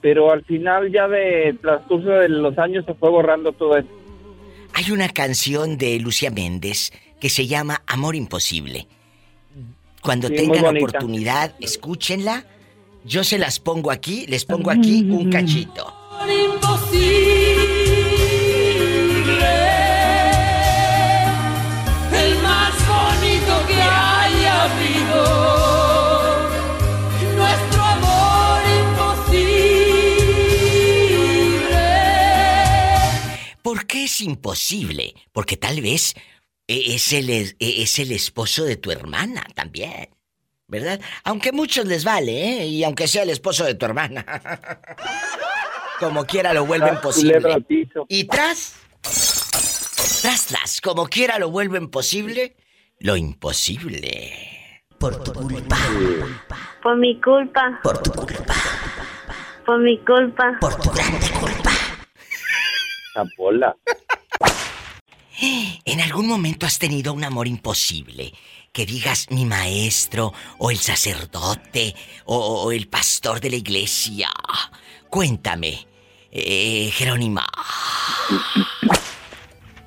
pero 0.00 0.32
al 0.32 0.44
final 0.44 0.90
ya 0.90 1.06
de 1.06 1.54
transcurso 1.60 2.08
de 2.10 2.28
los 2.28 2.58
años 2.58 2.84
se 2.86 2.94
fue 2.94 3.10
borrando 3.10 3.52
todo 3.52 3.76
eso. 3.76 3.88
Hay 4.78 4.90
una 4.90 5.08
canción 5.08 5.78
de 5.78 5.98
Lucía 5.98 6.30
Méndez 6.30 6.92
que 7.18 7.30
se 7.30 7.46
llama 7.46 7.80
Amor 7.86 8.14
Imposible. 8.14 8.86
Cuando 10.02 10.28
Sí, 10.28 10.34
tengan 10.36 10.76
oportunidad, 10.76 11.54
escúchenla. 11.60 12.44
Yo 13.02 13.24
se 13.24 13.38
las 13.38 13.58
pongo 13.58 13.90
aquí, 13.90 14.26
les 14.26 14.44
pongo 14.44 14.70
aquí 14.70 15.00
un 15.08 15.30
cachito. 15.30 15.94
el 16.28 16.60
es 34.06 34.20
imposible? 34.22 35.14
Porque 35.32 35.56
tal 35.56 35.80
vez 35.82 36.14
eh, 36.66 36.94
es 36.94 37.12
el, 37.12 37.28
es- 37.30 37.56
es 37.60 37.98
el 37.98 38.10
esposo 38.12 38.64
de 38.64 38.76
tu 38.76 38.90
hermana 38.90 39.46
también. 39.54 40.08
¿Verdad? 40.68 41.00
Aunque 41.22 41.50
a 41.50 41.52
muchos 41.52 41.84
les 41.86 42.02
vale, 42.02 42.62
¿eh? 42.62 42.66
Y 42.66 42.82
aunque 42.82 43.06
sea 43.06 43.22
el 43.22 43.30
esposo 43.30 43.64
de 43.64 43.74
tu 43.76 43.86
hermana. 43.86 44.24
como 46.00 46.24
quiera 46.26 46.52
lo 46.52 46.66
vuelven 46.66 47.00
posible. 47.00 47.40
Y 48.08 48.24
tras, 48.24 48.74
tras, 50.22 50.46
tras, 50.46 50.80
como 50.80 51.06
quiera 51.06 51.38
lo 51.38 51.50
vuelven 51.50 51.88
posible, 51.88 52.56
lo 52.98 53.16
imposible. 53.16 54.32
Por 54.98 55.22
tu 55.22 55.32
culpa. 55.32 55.78
Por 56.82 56.96
mi 56.96 57.20
culpa. 57.20 57.78
Por 57.84 58.02
tu 58.02 58.10
culpa. 58.12 58.54
Por 59.64 59.78
mi 59.80 59.98
culpa. 60.04 60.56
Por 60.60 60.74
tu 60.76 60.90
culpa. 60.90 61.02
Chapola. 63.16 63.74
¿En 65.84 66.00
algún 66.00 66.28
momento 66.28 66.66
has 66.66 66.78
tenido 66.78 67.14
un 67.14 67.24
amor 67.24 67.48
imposible? 67.48 68.32
Que 68.72 68.84
digas 68.84 69.30
mi 69.30 69.46
maestro, 69.46 70.34
o 70.58 70.70
el 70.70 70.76
sacerdote, 70.76 71.94
o, 72.26 72.36
o 72.36 72.72
el 72.72 72.88
pastor 72.88 73.40
de 73.40 73.50
la 73.50 73.56
iglesia. 73.56 74.28
Cuéntame, 75.08 75.86
eh, 76.30 76.90
Jerónima. 76.92 77.46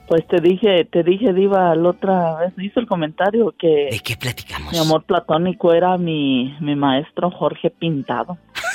Pues 0.08 0.26
te 0.28 0.42
dije, 0.42 0.86
te 0.86 1.04
dije, 1.04 1.32
Diva, 1.34 1.76
la 1.76 1.90
otra 1.90 2.38
vez 2.38 2.54
hizo 2.58 2.80
el 2.80 2.88
comentario 2.88 3.54
que... 3.60 3.90
¿De 3.92 4.00
qué 4.04 4.18
platicamos? 4.18 4.74
Mi 4.74 4.80
amor 4.80 5.04
platónico 5.04 5.72
era 5.72 6.00
mi, 6.00 6.58
mi 6.62 6.76
maestro 6.76 7.30
Jorge 7.30 7.70
Pintado. 7.70 8.40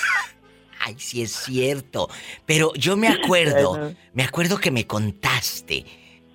Ay, 0.85 0.97
sí 0.98 1.23
es 1.23 1.32
cierto. 1.32 2.11
Pero 2.44 2.74
yo 2.74 2.97
me 2.97 3.09
acuerdo, 3.09 3.93
me 4.12 4.23
acuerdo 4.23 4.59
que 4.59 4.70
me 4.70 4.86
contaste 4.86 5.86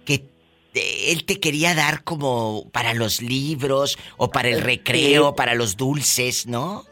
que 0.05 0.25
eh, 0.73 1.11
él 1.11 1.25
te 1.25 1.39
quería 1.39 1.75
dar 1.75 2.03
como 2.03 2.67
para 2.71 2.95
los 2.95 3.21
libros, 3.21 3.97
o 4.17 4.31
para 4.31 4.49
el 4.49 4.61
recreo, 4.61 5.35
para 5.35 5.53
los 5.53 5.77
dulces, 5.77 6.47
¿no? 6.47 6.85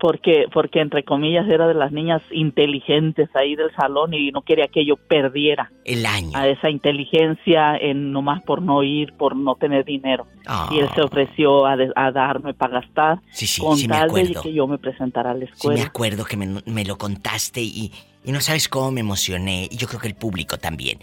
Porque, 0.00 0.46
porque 0.52 0.80
entre 0.80 1.04
comillas 1.04 1.46
era 1.48 1.68
de 1.68 1.74
las 1.74 1.92
niñas 1.92 2.22
inteligentes 2.30 3.28
ahí 3.34 3.54
del 3.54 3.70
salón 3.76 4.14
y 4.14 4.30
no 4.30 4.42
quería 4.42 4.66
que 4.68 4.84
yo 4.86 4.96
perdiera 4.96 5.70
El 5.84 6.06
año. 6.06 6.30
a 6.34 6.48
esa 6.48 6.70
inteligencia 6.70 7.76
en 7.76 8.10
nomás 8.12 8.42
por 8.42 8.62
no 8.62 8.82
ir, 8.82 9.12
por 9.14 9.36
no 9.36 9.54
tener 9.56 9.84
dinero. 9.84 10.26
Ah. 10.46 10.68
Y 10.72 10.78
él 10.80 10.88
se 10.94 11.02
ofreció 11.02 11.66
a, 11.66 11.76
de- 11.76 11.92
a 11.96 12.10
darme 12.12 12.54
para 12.54 12.80
gastar 12.80 13.20
Sí, 13.30 13.46
sí, 13.46 13.60
con 13.60 13.76
sí 13.76 13.86
tal 13.88 14.10
de 14.10 14.34
que 14.42 14.52
yo 14.52 14.66
me 14.66 14.78
presentara 14.78 15.32
a 15.32 15.34
la 15.34 15.40
Sí, 15.40 15.46
me 15.46 15.52
escuela. 15.52 15.82
acuerdo 15.84 16.24
que 16.24 16.36
me, 16.36 16.60
me 16.64 16.84
lo 16.84 16.96
contaste 16.96 17.60
y, 17.60 17.92
y 18.24 18.32
no 18.32 18.40
sabes 18.40 18.68
cómo 18.68 18.90
me 18.90 19.00
emocioné. 19.00 19.68
Y 19.70 19.76
yo 19.76 19.86
creo 19.86 20.00
que 20.00 20.08
el 20.08 20.14
público 20.14 20.56
también. 20.58 20.98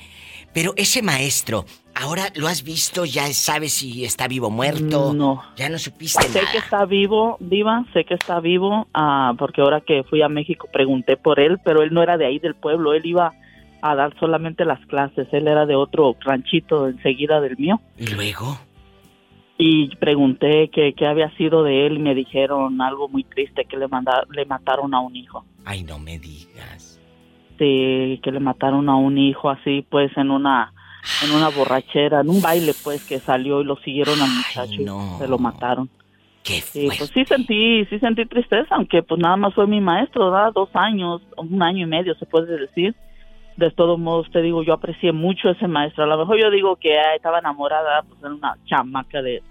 Pero 0.54 0.74
ese 0.76 1.02
maestro, 1.04 1.66
ahora 2.02 2.24
lo 2.36 2.48
has 2.48 2.64
visto, 2.64 3.06
ya 3.06 3.26
sabes 3.34 3.74
si 3.74 4.06
está 4.06 4.28
vivo 4.28 4.48
o 4.48 4.50
muerto. 4.52 5.14
No. 5.14 5.44
Ya 5.56 5.70
no 5.70 5.78
supiste 5.80 6.22
Sé 6.24 6.40
nada. 6.40 6.52
que 6.52 6.58
está 6.58 6.86
vivo, 6.86 7.38
Diva, 7.40 7.86
sé 7.94 8.06
que 8.06 8.14
está 8.14 8.40
vivo, 8.40 8.88
ah, 8.94 9.34
porque 9.38 9.62
ahora 9.62 9.82
que 9.82 10.04
fui 10.04 10.22
a 10.22 10.30
México 10.30 10.68
pregunté 10.72 11.18
por 11.18 11.40
él, 11.40 11.60
pero 11.64 11.82
él 11.82 11.94
no 11.94 12.02
era 12.04 12.18
de 12.18 12.26
ahí 12.26 12.40
del 12.40 12.56
pueblo, 12.56 12.94
él 12.94 13.06
iba 13.06 13.34
a 13.82 13.96
dar 13.96 14.18
solamente 14.20 14.66
las 14.66 14.84
clases, 14.88 15.28
él 15.32 15.48
era 15.48 15.66
de 15.66 15.76
otro 15.76 16.16
ranchito 16.22 16.88
enseguida 16.88 17.42
del 17.42 17.58
mío. 17.58 17.80
¿Y 17.98 18.08
luego? 18.08 18.58
Y 19.60 19.96
pregunté 19.96 20.70
qué 20.72 20.94
qué 20.94 21.08
había 21.08 21.32
sido 21.36 21.64
de 21.64 21.88
él 21.88 21.98
y 21.98 22.00
me 22.00 22.14
dijeron 22.14 22.80
algo 22.82 23.08
muy 23.10 23.24
triste, 23.24 23.66
que 23.66 23.78
le, 23.78 23.88
manda, 23.88 24.24
le 24.32 24.46
mataron 24.46 24.94
a 24.94 25.00
un 25.00 25.16
hijo. 25.16 25.46
Ay, 25.66 25.84
no 25.84 25.98
me 25.98 26.20
digas. 26.20 27.00
Sí, 27.58 28.20
que 28.22 28.32
le 28.32 28.40
mataron 28.40 28.88
a 28.88 28.96
un 28.96 29.18
hijo 29.18 29.50
así 29.50 29.84
pues 29.90 30.16
en 30.16 30.30
una 30.30 30.74
en 31.24 31.32
una 31.32 31.50
borrachera, 31.50 32.22
en 32.22 32.30
un 32.30 32.42
baile 32.42 32.74
pues 32.84 33.04
que 33.06 33.20
salió 33.20 33.62
y 33.62 33.66
lo 33.66 33.76
siguieron 33.78 34.22
al 34.22 34.30
muchacho 34.30 34.82
y 34.82 35.18
se 35.18 35.28
lo 35.28 35.38
mataron. 35.38 35.90
Qué 36.44 36.62
Sí, 36.62 36.88
pues 36.98 37.12
sí 37.14 37.26
sentí, 37.26 37.86
sí 37.86 38.00
sentí 38.00 38.26
tristeza, 38.26 38.76
aunque 38.76 39.04
pues 39.04 39.20
nada 39.20 39.36
más 39.36 39.54
fue 39.54 39.68
mi 39.68 39.82
maestro, 39.82 40.32
¿verdad? 40.32 40.54
Dos 40.54 40.70
años, 40.74 41.22
un 41.36 41.62
año 41.62 41.86
y 41.86 41.90
medio 41.90 42.16
se 42.16 42.26
puede 42.26 42.58
decir. 42.58 42.96
De 43.58 43.72
todos 43.72 43.98
modos, 43.98 44.30
te 44.32 44.42
digo, 44.44 44.62
yo 44.62 44.74
aprecié 44.74 45.12
mucho 45.12 45.50
a 45.50 45.54
ese 45.54 45.68
maestro. 45.68 46.04
A 46.04 46.08
lo 46.08 46.18
mejor 46.18 46.40
yo 46.40 46.52
digo 46.52 46.76
que 46.76 47.00
ah, 47.00 47.16
estaba 47.16 47.40
enamorada, 47.40 48.04
pues 48.04 48.20
era 48.22 48.34
una 48.34 48.56
chamaca 48.66 49.22
de 49.22 49.42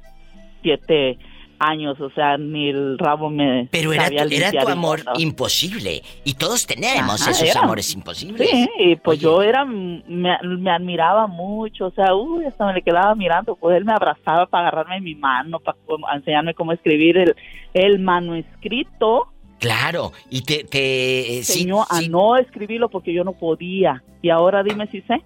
siete 0.62 1.18
años, 1.58 2.00
o 2.00 2.10
sea, 2.10 2.36
ni 2.38 2.68
el 2.70 2.98
rabo 2.98 3.30
me 3.30 3.68
Pero 3.70 3.92
era, 3.92 4.04
sabía 4.04 4.26
tu, 4.26 4.34
era 4.34 4.50
tu 4.52 4.68
amor 4.68 5.02
todo. 5.02 5.14
imposible. 5.18 6.02
Y 6.24 6.34
todos 6.34 6.66
tenemos 6.66 7.20
Ajá, 7.22 7.30
esos 7.30 7.48
era. 7.50 7.60
amores 7.62 7.92
imposibles. 7.94 8.48
Sí, 8.50 8.68
y 8.78 8.96
pues 8.96 9.18
yo 9.20 9.42
era, 9.42 9.64
me, 9.64 10.02
me 10.06 10.70
admiraba 10.70 11.26
mucho, 11.26 11.86
o 11.86 11.90
sea, 11.92 12.14
uy, 12.14 12.44
hasta 12.44 12.66
me 12.66 12.74
le 12.74 12.82
quedaba 12.82 13.14
mirando, 13.14 13.56
pues 13.56 13.76
él 13.76 13.84
me 13.84 13.92
abrazaba 13.92 14.46
para 14.46 14.68
agarrarme 14.68 15.00
mi 15.00 15.14
mano, 15.14 15.60
para 15.60 15.78
enseñarme 16.14 16.54
cómo 16.54 16.72
escribir 16.72 17.16
el, 17.18 17.36
el 17.74 17.98
manuscrito, 17.98 19.28
Claro, 19.58 20.12
y 20.28 20.42
te... 20.42 20.64
te 20.64 21.38
eh, 21.38 21.42
sí, 21.42 21.60
enseñó 21.60 21.82
a 21.88 22.02
no 22.02 22.36
escribirlo 22.36 22.90
porque 22.90 23.14
yo 23.14 23.24
no 23.24 23.32
podía, 23.32 24.02
y 24.20 24.28
ahora 24.28 24.62
dime 24.62 24.86
si 24.88 25.00
sé, 25.02 25.22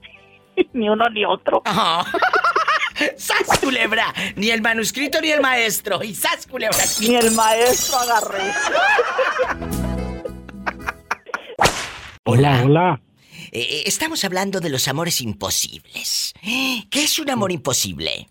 ni 0.73 0.89
uno 0.89 1.05
ni 1.11 1.24
otro. 1.24 1.62
¡Sas, 3.16 3.59
culebra! 3.60 4.12
Ni 4.36 4.51
el 4.51 4.62
manuscrito 4.62 5.20
ni 5.20 5.31
el 5.31 5.40
maestro. 5.40 6.02
Y 6.02 6.14
sas, 6.14 6.47
culebra. 6.47 6.78
Ni 7.01 7.14
el 7.14 7.31
maestro 7.32 7.98
agarré. 7.98 8.52
Hola. 12.24 12.62
Hola. 12.64 13.01
estamos 13.52 14.24
hablando 14.24 14.60
de 14.60 14.70
los 14.70 14.86
amores 14.89 15.20
imposibles. 15.20 16.35
¿Qué 16.43 17.02
es 17.05 17.18
un 17.18 17.31
amor 17.31 17.52
imposible? 17.52 18.28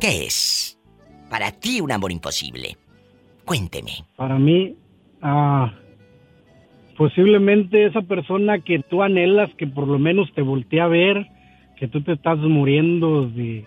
¿Qué 0.00 0.26
es 0.26 0.78
para 1.30 1.52
ti 1.52 1.80
un 1.80 1.92
amor 1.92 2.12
imposible? 2.12 2.76
Cuénteme. 3.44 4.04
Para 4.16 4.38
mí, 4.38 4.76
ah, 5.22 5.72
posiblemente 6.96 7.86
esa 7.86 8.02
persona 8.02 8.58
que 8.60 8.78
tú 8.80 9.02
anhelas 9.02 9.50
que 9.56 9.66
por 9.66 9.86
lo 9.86 9.98
menos 9.98 10.32
te 10.34 10.42
voltee 10.42 10.80
a 10.80 10.86
ver, 10.88 11.26
que 11.78 11.88
tú 11.88 12.02
te 12.02 12.12
estás 12.12 12.38
muriendo 12.38 13.28
de, 13.28 13.66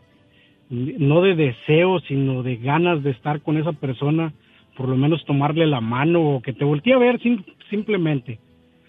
no 0.69 1.21
de 1.21 1.35
deseo, 1.35 1.99
sino 2.07 2.43
de 2.43 2.57
ganas 2.57 3.03
de 3.03 3.11
estar 3.11 3.41
con 3.41 3.57
esa 3.57 3.73
persona, 3.73 4.33
por 4.75 4.87
lo 4.89 4.95
menos 4.95 5.23
tomarle 5.25 5.67
la 5.67 5.81
mano 5.81 6.35
o 6.35 6.41
que 6.41 6.53
te 6.53 6.63
voltee 6.65 6.93
a 6.93 6.97
ver 6.97 7.21
sim- 7.21 7.43
simplemente. 7.69 8.39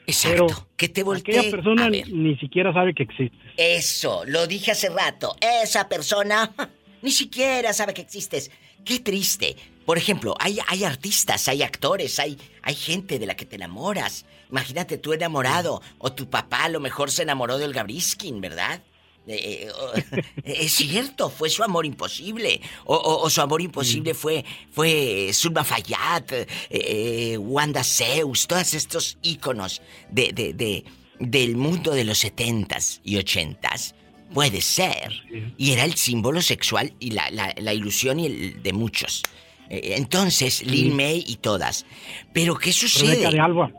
Exacto, 0.07 0.47
Pero 0.47 0.67
que 0.77 0.89
te 0.89 1.03
voltee 1.05 1.39
aquella 1.39 1.51
persona 1.51 1.87
a 1.87 1.91
ver. 1.91 2.11
ni 2.13 2.37
siquiera 2.37 2.73
sabe 2.73 2.95
que 2.95 3.03
existe. 3.05 3.37
Eso, 3.57 4.23
lo 4.27 4.47
dije 4.47 4.73
hace 4.73 4.89
rato. 4.89 5.37
Esa 5.63 5.89
persona 5.89 6.51
ni 7.03 7.11
siquiera 7.11 7.73
sabe 7.73 7.95
que 7.95 8.03
existes. 8.03 8.51
Qué 8.85 8.99
triste. 9.01 9.55
Por 9.91 9.99
ejemplo, 9.99 10.37
hay, 10.39 10.61
hay 10.69 10.85
artistas, 10.85 11.49
hay 11.49 11.65
actores, 11.65 12.21
hay, 12.21 12.39
hay 12.63 12.77
gente 12.77 13.19
de 13.19 13.27
la 13.27 13.35
que 13.35 13.45
te 13.45 13.57
enamoras. 13.57 14.25
Imagínate 14.49 14.99
tú 14.99 15.13
enamorado, 15.13 15.83
o 15.99 16.13
tu 16.13 16.31
papá 16.31 16.67
a 16.67 16.69
lo 16.69 16.79
mejor 16.79 17.11
se 17.11 17.23
enamoró 17.23 17.59
del 17.59 17.73
Gabriskin, 17.73 18.41
¿verdad? 18.41 18.85
Eh, 19.27 19.69
eh, 20.15 20.23
es 20.45 20.75
cierto, 20.75 21.29
fue 21.29 21.51
su 21.51 21.65
amor 21.65 21.87
imposible. 21.87 22.61
O, 22.85 22.95
o- 22.95 23.23
o 23.25 23.31
su 23.31 23.41
amor 23.41 23.63
imposible 23.63 24.15
fue, 24.15 24.45
fue 24.71 25.33
Zulma 25.33 25.65
Fayad, 25.65 26.23
eh, 26.35 26.47
eh, 26.71 27.37
Wanda 27.39 27.83
Zeus, 27.83 28.47
todos 28.47 28.75
estos 28.75 29.19
íconos 29.23 29.83
de, 30.09 30.31
de, 30.33 30.53
de- 30.55 30.85
del 31.19 31.57
mundo 31.57 31.91
de 31.95 32.05
los 32.05 32.19
setentas 32.19 33.01
y 33.03 33.17
ochentas. 33.17 33.97
Puede 34.33 34.61
ser. 34.61 35.11
Y 35.59 35.73
era 35.73 35.83
el 35.85 35.97
símbolo 35.97 36.43
sexual 36.43 36.95
y 37.01 37.11
la, 37.11 37.29
la- 37.33 37.53
la 37.59 37.75
ilusión 37.75 38.21
y 38.21 38.27
el 38.27 38.63
de 38.63 38.73
muchos. 38.73 39.25
Eh, 39.71 39.95
Entonces, 39.97 40.63
Lil 40.65 40.95
May 40.95 41.25
y 41.27 41.37
todas. 41.37 41.87
Pero 42.35 42.57
¿qué 42.57 42.73
sucede? 42.73 43.15
Rebeca 43.17 43.31
de 43.31 43.41
Alba. 43.41 43.71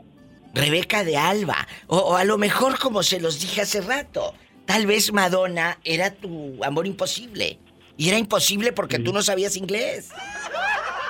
Rebeca 0.54 1.04
de 1.04 1.16
Alba. 1.16 1.66
O, 1.86 1.98
o 1.98 2.16
a 2.16 2.24
lo 2.24 2.38
mejor, 2.38 2.78
como 2.78 3.02
se 3.02 3.20
los 3.20 3.40
dije 3.40 3.62
hace 3.62 3.80
rato, 3.80 4.34
tal 4.66 4.86
vez 4.86 5.12
Madonna 5.12 5.78
era 5.84 6.10
tu 6.12 6.62
amor 6.64 6.86
imposible. 6.86 7.58
Y 7.96 8.08
era 8.08 8.18
imposible 8.18 8.72
porque 8.72 8.98
tú 8.98 9.12
no 9.12 9.22
sabías 9.22 9.56
inglés. 9.56 10.08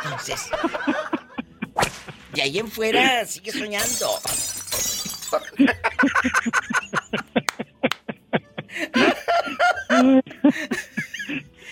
Entonces. 0.04 0.40
Y 2.34 2.40
ahí 2.40 2.58
en 2.58 2.70
fuera 2.70 3.24
sigue 3.26 3.52
soñando. 3.52 4.08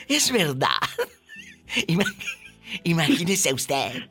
Es 0.09 0.31
verdad. 0.33 0.69
Ima- 1.87 2.15
Imagínese 2.85 3.53
usted 3.53 4.09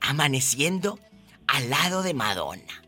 amaneciendo 0.00 0.98
al 1.46 1.70
lado 1.70 2.02
de 2.02 2.14
Madonna. 2.14 2.82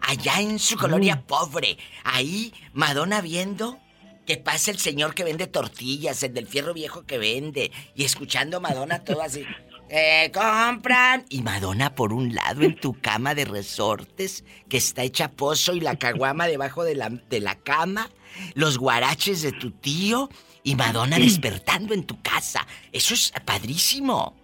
Allá 0.00 0.40
en 0.40 0.58
su 0.58 0.76
colonia 0.76 1.22
pobre. 1.26 1.78
Ahí 2.04 2.52
Madonna 2.72 3.20
viendo 3.20 3.78
que 4.26 4.36
pasa 4.36 4.70
el 4.70 4.78
señor 4.78 5.14
que 5.14 5.24
vende 5.24 5.46
tortillas, 5.46 6.22
el 6.22 6.34
del 6.34 6.46
fierro 6.46 6.74
viejo 6.74 7.04
que 7.04 7.18
vende. 7.18 7.72
Y 7.94 8.04
escuchando 8.04 8.58
a 8.58 8.60
Madonna 8.60 9.04
todo 9.04 9.22
así. 9.22 9.44
¡Eh, 9.94 10.32
compran! 10.32 11.26
Y 11.28 11.42
Madonna 11.42 11.94
por 11.94 12.14
un 12.14 12.34
lado 12.34 12.62
en 12.62 12.76
tu 12.76 12.98
cama 12.98 13.34
de 13.34 13.44
resortes, 13.44 14.42
que 14.70 14.78
está 14.78 15.02
hecha 15.02 15.30
pozo 15.30 15.74
y 15.74 15.80
la 15.80 15.96
caguama 15.96 16.46
debajo 16.46 16.82
de 16.82 16.94
la, 16.94 17.10
de 17.10 17.40
la 17.40 17.56
cama, 17.56 18.08
los 18.54 18.78
guaraches 18.78 19.42
de 19.42 19.52
tu 19.52 19.70
tío 19.70 20.30
y 20.62 20.76
Madonna 20.76 21.18
despertando 21.18 21.92
en 21.92 22.04
tu 22.04 22.22
casa. 22.22 22.66
Eso 22.90 23.12
es 23.12 23.32
padrísimo. 23.44 24.34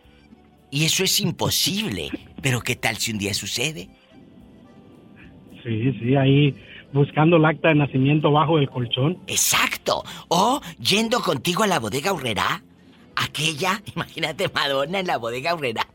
Y 0.71 0.85
eso 0.85 1.05
es 1.05 1.21
imposible. 1.21 2.11
Pero 2.43 2.61
¿qué 2.61 2.77
tal 2.77 2.97
si 2.97 3.13
un 3.13 3.19
día 3.19 3.35
sucede? 3.35 3.89
Sí, 5.63 5.93
sí, 6.01 6.17
ahí 6.17 6.55
buscando 6.93 7.37
el 7.37 7.45
acta 7.45 7.69
de 7.69 7.75
nacimiento 7.77 8.31
bajo 8.31 8.57
del 8.57 8.69
colchón. 8.69 9.19
Exacto. 9.27 10.05
O 10.29 10.61
yendo 10.79 11.21
contigo 11.21 11.63
a 11.63 11.67
la 11.67 11.79
bodega 11.79 12.13
Urrera. 12.13 12.63
Aquella, 13.17 13.83
imagínate 13.95 14.49
Madonna 14.55 15.01
en 15.01 15.07
la 15.07 15.17
bodega 15.19 15.55
Urrera. 15.55 15.87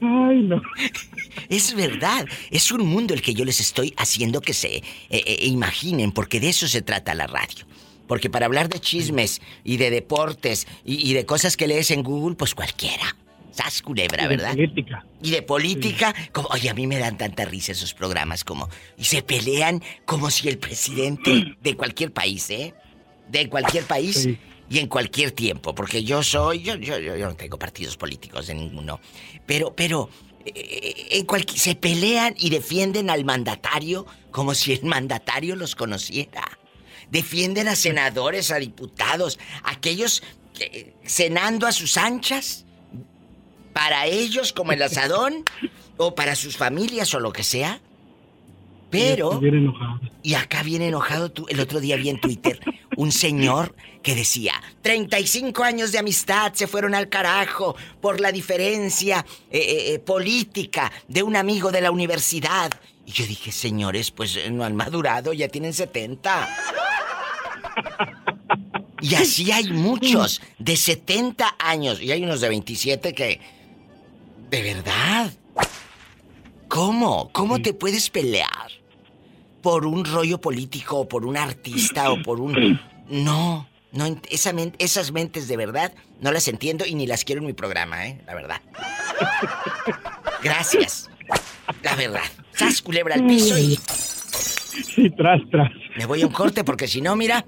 Ay, 0.00 0.42
no. 0.42 0.62
Es 1.48 1.74
verdad, 1.74 2.26
es 2.50 2.70
un 2.70 2.86
mundo 2.86 3.14
el 3.14 3.22
que 3.22 3.34
yo 3.34 3.44
les 3.44 3.60
estoy 3.60 3.92
haciendo 3.96 4.40
que 4.40 4.54
se 4.54 4.76
eh, 4.76 4.82
eh, 5.10 5.46
imaginen, 5.46 6.12
porque 6.12 6.40
de 6.40 6.48
eso 6.50 6.68
se 6.68 6.82
trata 6.82 7.14
la 7.14 7.26
radio. 7.26 7.66
Porque 8.06 8.28
para 8.30 8.46
hablar 8.46 8.68
de 8.68 8.80
chismes 8.80 9.40
y 9.64 9.76
de 9.78 9.90
deportes 9.90 10.66
y, 10.84 11.08
y 11.10 11.14
de 11.14 11.24
cosas 11.26 11.56
que 11.56 11.66
lees 11.66 11.90
en 11.90 12.02
Google, 12.02 12.36
pues 12.36 12.54
cualquiera. 12.54 13.16
Sas 13.50 13.82
culebra, 13.82 14.24
Y 14.24 14.28
de 14.28 14.36
¿verdad? 14.36 14.50
política. 14.54 15.06
Y 15.22 15.30
de 15.30 15.42
política, 15.42 16.14
como, 16.32 16.48
oye, 16.48 16.68
a 16.68 16.74
mí 16.74 16.86
me 16.88 16.98
dan 16.98 17.16
tanta 17.16 17.44
risa 17.44 17.70
esos 17.72 17.94
programas 17.94 18.42
como, 18.42 18.68
y 18.98 19.04
se 19.04 19.22
pelean 19.22 19.80
como 20.04 20.28
si 20.30 20.48
el 20.48 20.58
presidente 20.58 21.56
de 21.62 21.76
cualquier 21.76 22.12
país, 22.12 22.50
¿eh? 22.50 22.74
De 23.28 23.48
cualquier 23.48 23.84
país 23.84 24.16
Sí. 24.22 24.38
y 24.68 24.80
en 24.80 24.88
cualquier 24.88 25.30
tiempo, 25.30 25.72
porque 25.74 26.02
yo 26.02 26.22
soy, 26.24 26.62
yo, 26.62 26.74
yo, 26.74 26.98
yo, 26.98 27.16
yo 27.16 27.28
no 27.28 27.36
tengo 27.36 27.56
partidos 27.58 27.96
políticos 27.96 28.48
de 28.48 28.54
ninguno, 28.54 28.98
pero, 29.46 29.72
pero, 29.74 30.10
eh, 30.44 31.06
en 31.12 31.24
cualquier, 31.24 31.58
se 31.60 31.74
pelean 31.76 32.34
y 32.36 32.50
defienden 32.50 33.08
al 33.08 33.24
mandatario 33.24 34.04
como 34.32 34.52
si 34.54 34.72
el 34.72 34.82
mandatario 34.84 35.54
los 35.54 35.76
conociera. 35.76 36.42
Defienden 37.14 37.68
a 37.68 37.76
senadores, 37.76 38.50
a 38.50 38.56
diputados, 38.56 39.38
aquellos 39.62 40.22
que, 40.52 40.94
cenando 41.06 41.66
a 41.66 41.72
sus 41.72 41.96
anchas, 41.96 42.66
para 43.72 44.06
ellos 44.06 44.52
como 44.52 44.72
el 44.72 44.82
asadón, 44.88 45.44
o 45.96 46.14
para 46.14 46.34
sus 46.34 46.56
familias 46.56 47.14
o 47.14 47.20
lo 47.20 47.32
que 47.32 47.44
sea. 47.44 47.80
Pero... 48.90 49.40
Y 50.22 50.34
acá 50.34 50.62
viene 50.62 50.88
enojado 50.88 51.30
tú. 51.30 51.46
El 51.48 51.60
otro 51.60 51.80
día 51.80 51.96
vi 51.96 52.08
en 52.08 52.20
Twitter 52.20 52.60
un 52.96 53.12
señor 53.12 53.74
que 54.02 54.14
decía, 54.14 54.52
35 54.82 55.64
años 55.64 55.90
de 55.90 55.98
amistad 55.98 56.52
se 56.52 56.66
fueron 56.66 56.94
al 56.94 57.08
carajo 57.08 57.74
por 58.00 58.20
la 58.20 58.30
diferencia 58.30 59.24
eh, 59.50 59.58
eh, 59.58 59.94
eh, 59.94 59.98
política 59.98 60.92
de 61.08 61.22
un 61.22 61.36
amigo 61.36 61.72
de 61.72 61.80
la 61.80 61.90
universidad. 61.90 62.70
Y 63.06 63.12
yo 63.12 63.26
dije, 63.26 63.50
señores, 63.50 64.10
pues 64.10 64.38
no 64.50 64.64
han 64.64 64.76
madurado, 64.76 65.32
ya 65.32 65.48
tienen 65.48 65.72
70. 65.72 66.48
Y 69.00 69.14
así 69.16 69.52
hay 69.52 69.70
muchos 69.70 70.40
de 70.58 70.76
70 70.76 71.56
años. 71.58 72.00
Y 72.00 72.10
hay 72.12 72.22
unos 72.22 72.40
de 72.40 72.48
27 72.48 73.12
que... 73.12 73.40
De 74.50 74.62
verdad. 74.62 75.32
¿Cómo? 76.68 77.30
¿Cómo 77.32 77.60
te 77.60 77.74
puedes 77.74 78.08
pelear? 78.08 78.70
¿Por 79.62 79.86
un 79.86 80.04
rollo 80.04 80.40
político 80.40 81.00
o 81.00 81.08
por 81.08 81.26
un 81.26 81.36
artista 81.36 82.10
o 82.10 82.22
por 82.22 82.40
un... 82.40 82.80
No, 83.08 83.68
no, 83.92 84.06
esa 84.30 84.52
esas 84.78 85.12
mentes 85.12 85.48
de 85.48 85.56
verdad 85.56 85.92
no 86.20 86.32
las 86.32 86.48
entiendo 86.48 86.86
y 86.86 86.94
ni 86.94 87.06
las 87.06 87.24
quiero 87.24 87.40
en 87.42 87.46
mi 87.46 87.52
programa, 87.52 88.06
¿eh? 88.06 88.20
La 88.26 88.34
verdad. 88.34 88.60
Gracias. 90.42 91.10
La 91.82 91.94
verdad. 91.94 92.22
Sas 92.52 92.80
culebra 92.82 93.14
al 93.14 93.26
piso 93.26 93.58
y 93.58 93.78
Sí, 94.94 95.10
tras, 95.10 95.40
tras. 95.50 95.70
me 95.96 96.06
voy 96.06 96.22
a 96.22 96.26
un 96.26 96.32
corte 96.32 96.64
porque 96.64 96.88
si 96.88 97.00
no, 97.00 97.14
mira, 97.16 97.44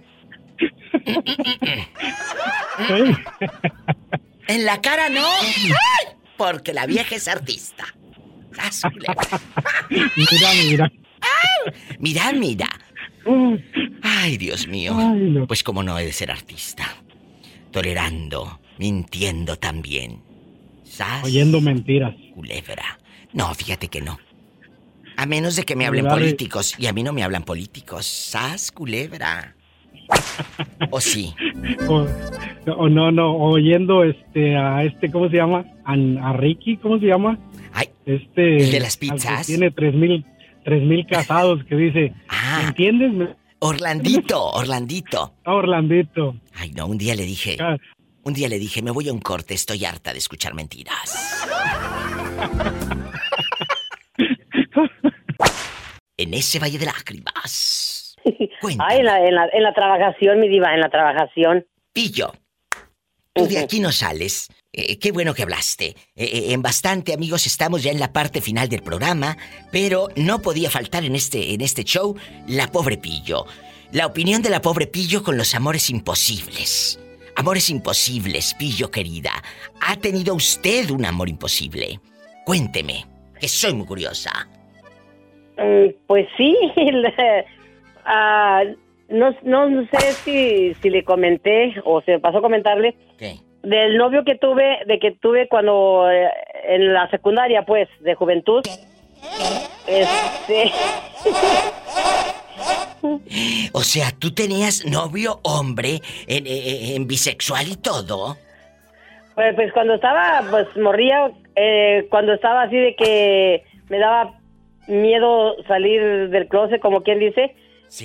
en 4.49 4.65
la 4.65 4.81
cara 4.81 5.09
no. 5.09 5.27
Porque 6.37 6.73
la 6.73 6.87
vieja 6.87 7.15
es 7.17 7.29
artista. 7.29 7.85
Mira, 9.91 10.53
mira. 10.65 10.93
Mira, 11.99 12.33
mira. 12.33 12.69
Ay, 14.03 14.37
Dios 14.37 14.69
mío. 14.69 14.97
Pues 15.49 15.63
como 15.63 15.83
no 15.83 15.99
he 15.99 16.05
de 16.05 16.13
ser 16.13 16.31
artista. 16.31 16.87
Tolerando, 17.71 18.61
mintiendo 18.79 19.57
también. 19.57 20.23
¿Sas? 20.85 21.25
Oyendo 21.25 21.61
mentiras. 21.61 22.15
Culebra. 22.35 22.99
No, 23.33 23.53
fíjate 23.55 23.89
que 23.89 24.01
no. 24.01 24.19
A 25.17 25.27
menos 25.27 25.57
de 25.57 25.65
que 25.65 25.77
me 25.77 25.87
hablen 25.87 26.07
políticos. 26.07 26.75
Y 26.79 26.87
a 26.87 26.93
mí 26.93 27.03
no 27.03 27.13
me 27.13 27.23
hablan 27.23 27.43
políticos. 27.43 28.07
¡Sas, 28.07 28.71
culebra! 28.71 29.56
¿O 30.91 31.01
sí? 31.01 31.35
O, 31.89 32.07
o 32.79 32.89
no, 32.89 33.13
no, 33.13 33.37
oyendo 33.37 34.03
este 34.03 34.57
a 34.57 34.83
este, 34.83 35.11
¿cómo 35.11 35.29
se 35.31 35.37
llama? 35.37 35.65
A 35.85 36.33
Ricky, 36.33 36.77
¿cómo 36.79 36.99
se 36.99 37.07
llama? 37.07 37.39
Ay, 37.73 37.89
este 38.07 38.57
¿el 38.57 38.71
de 38.73 38.81
las 38.81 38.97
pizzas? 38.97 39.47
tiene 39.47 39.71
tres 39.71 39.95
mil, 39.95 40.25
tres 40.65 40.83
mil 40.83 41.07
casados 41.07 41.63
que 41.65 41.77
dice, 41.77 42.13
Ah. 42.29 42.59
¿me 42.63 42.69
entiendes? 42.69 43.37
Orlandito, 43.61 44.51
Orlandito. 44.51 45.35
Orlandito. 45.45 46.37
Ay, 46.55 46.73
no, 46.73 46.87
un 46.87 46.99
día 46.99 47.15
le 47.15 47.25
dije. 47.25 47.57
Ah. 47.61 47.77
Un 48.25 48.35
día 48.35 48.49
le 48.49 48.59
dije, 48.59 48.83
me 48.83 48.91
voy 48.91 49.09
a 49.09 49.13
un 49.13 49.21
corte, 49.21 49.55
estoy 49.55 49.85
harta 49.85 50.13
de 50.13 50.19
escuchar 50.19 50.55
mentiras. 50.55 51.45
en 56.17 56.35
ese 56.35 56.59
valle 56.59 56.79
de 56.79 56.87
lágrimas. 56.87 57.96
Ay, 58.79 58.99
en 58.99 59.05
la, 59.05 59.25
en, 59.25 59.35
la, 59.35 59.49
en 59.53 59.63
la 59.63 59.73
trabajación, 59.73 60.41
mi 60.41 60.49
diva, 60.49 60.75
en 60.75 60.81
la 60.81 60.89
trabajación. 60.89 61.67
Pillo, 61.93 62.33
tú 63.33 63.47
de 63.47 63.59
aquí 63.59 63.81
no 63.81 63.93
sales. 63.93 64.49
Eh, 64.73 64.99
qué 64.99 65.11
bueno 65.11 65.33
que 65.33 65.43
hablaste. 65.43 65.87
Eh, 65.87 65.95
eh, 66.17 66.53
en 66.53 66.61
bastante, 66.61 67.15
amigos, 67.15 67.47
estamos 67.47 67.83
ya 67.83 67.91
en 67.91 67.99
la 67.99 68.13
parte 68.13 68.41
final 68.43 68.69
del 68.69 68.83
programa, 68.83 69.37
pero 69.73 70.09
no 70.17 70.43
podía 70.43 70.71
faltar 70.71 71.05
en 71.05 71.15
este, 71.17 71.55
en 71.55 71.63
este 71.63 71.83
show 71.85 72.15
la 72.47 72.67
pobre 72.69 72.99
Pillo. 72.99 73.47
La 73.93 74.07
opinión 74.07 74.43
de 74.43 74.51
la 74.51 74.61
pobre 74.61 74.87
Pillo 74.87 75.23
con 75.23 75.39
los 75.39 75.55
amores 75.55 75.89
imposibles. 75.89 77.01
Amores 77.37 77.71
imposibles, 77.71 78.55
Pillo 78.55 78.91
querida. 78.91 79.31
¿Ha 79.81 79.97
tenido 79.97 80.35
usted 80.35 80.91
un 80.91 81.07
amor 81.07 81.29
imposible? 81.29 82.01
Cuénteme, 82.45 83.07
que 83.41 83.49
soy 83.49 83.73
muy 83.75 83.87
curiosa. 83.87 84.31
Mm, 85.57 85.89
Pues 86.07 86.27
sí, 86.37 86.55
ah, 88.07 88.63
no, 89.09 89.35
no, 89.43 89.69
no 89.69 89.87
sé 89.89 90.13
si, 90.13 90.75
si 90.75 90.91
le 90.91 91.05
comenté 91.05 91.75
o 91.85 92.01
se 92.03 92.13
me 92.13 92.21
pasó 92.21 92.39
a 92.39 92.43
comentarle 92.43 92.97
¿Qué? 93.19 93.37
del 93.63 93.97
novio 93.99 94.25
que 94.25 94.37
tuve, 94.37 94.79
de 94.87 94.99
que 94.99 95.13
tuve 95.13 95.49
cuando 95.49 96.11
eh, 96.11 96.29
en 96.69 96.93
la 96.93 97.09
secundaria, 97.11 97.63
pues, 97.67 97.89
de 98.01 98.15
juventud. 98.15 98.63
Este, 99.87 100.73
O 103.73 103.83
sea, 103.83 104.07
tú 104.19 104.33
tenías 104.35 104.85
novio 104.87 105.39
hombre 105.45 106.01
en, 106.27 106.47
en- 106.47 106.97
en 106.97 107.07
bisexual 107.07 107.69
y 107.69 107.77
todo. 107.77 108.37
pues, 109.35 109.55
pues 109.55 109.73
cuando 109.73 109.95
estaba, 109.95 110.43
pues 110.51 110.67
morría, 110.77 111.31
eh, 111.55 112.07
cuando 112.11 112.33
estaba 112.33 112.63
así 112.63 112.77
de 112.77 112.97
que 112.97 113.63
me 113.89 113.99
daba 113.99 114.35
miedo 114.89 115.55
salir 115.69 116.31
del 116.31 116.49
closet, 116.49 116.81
como 116.81 117.03
quien 117.03 117.21
dice. 117.21 117.55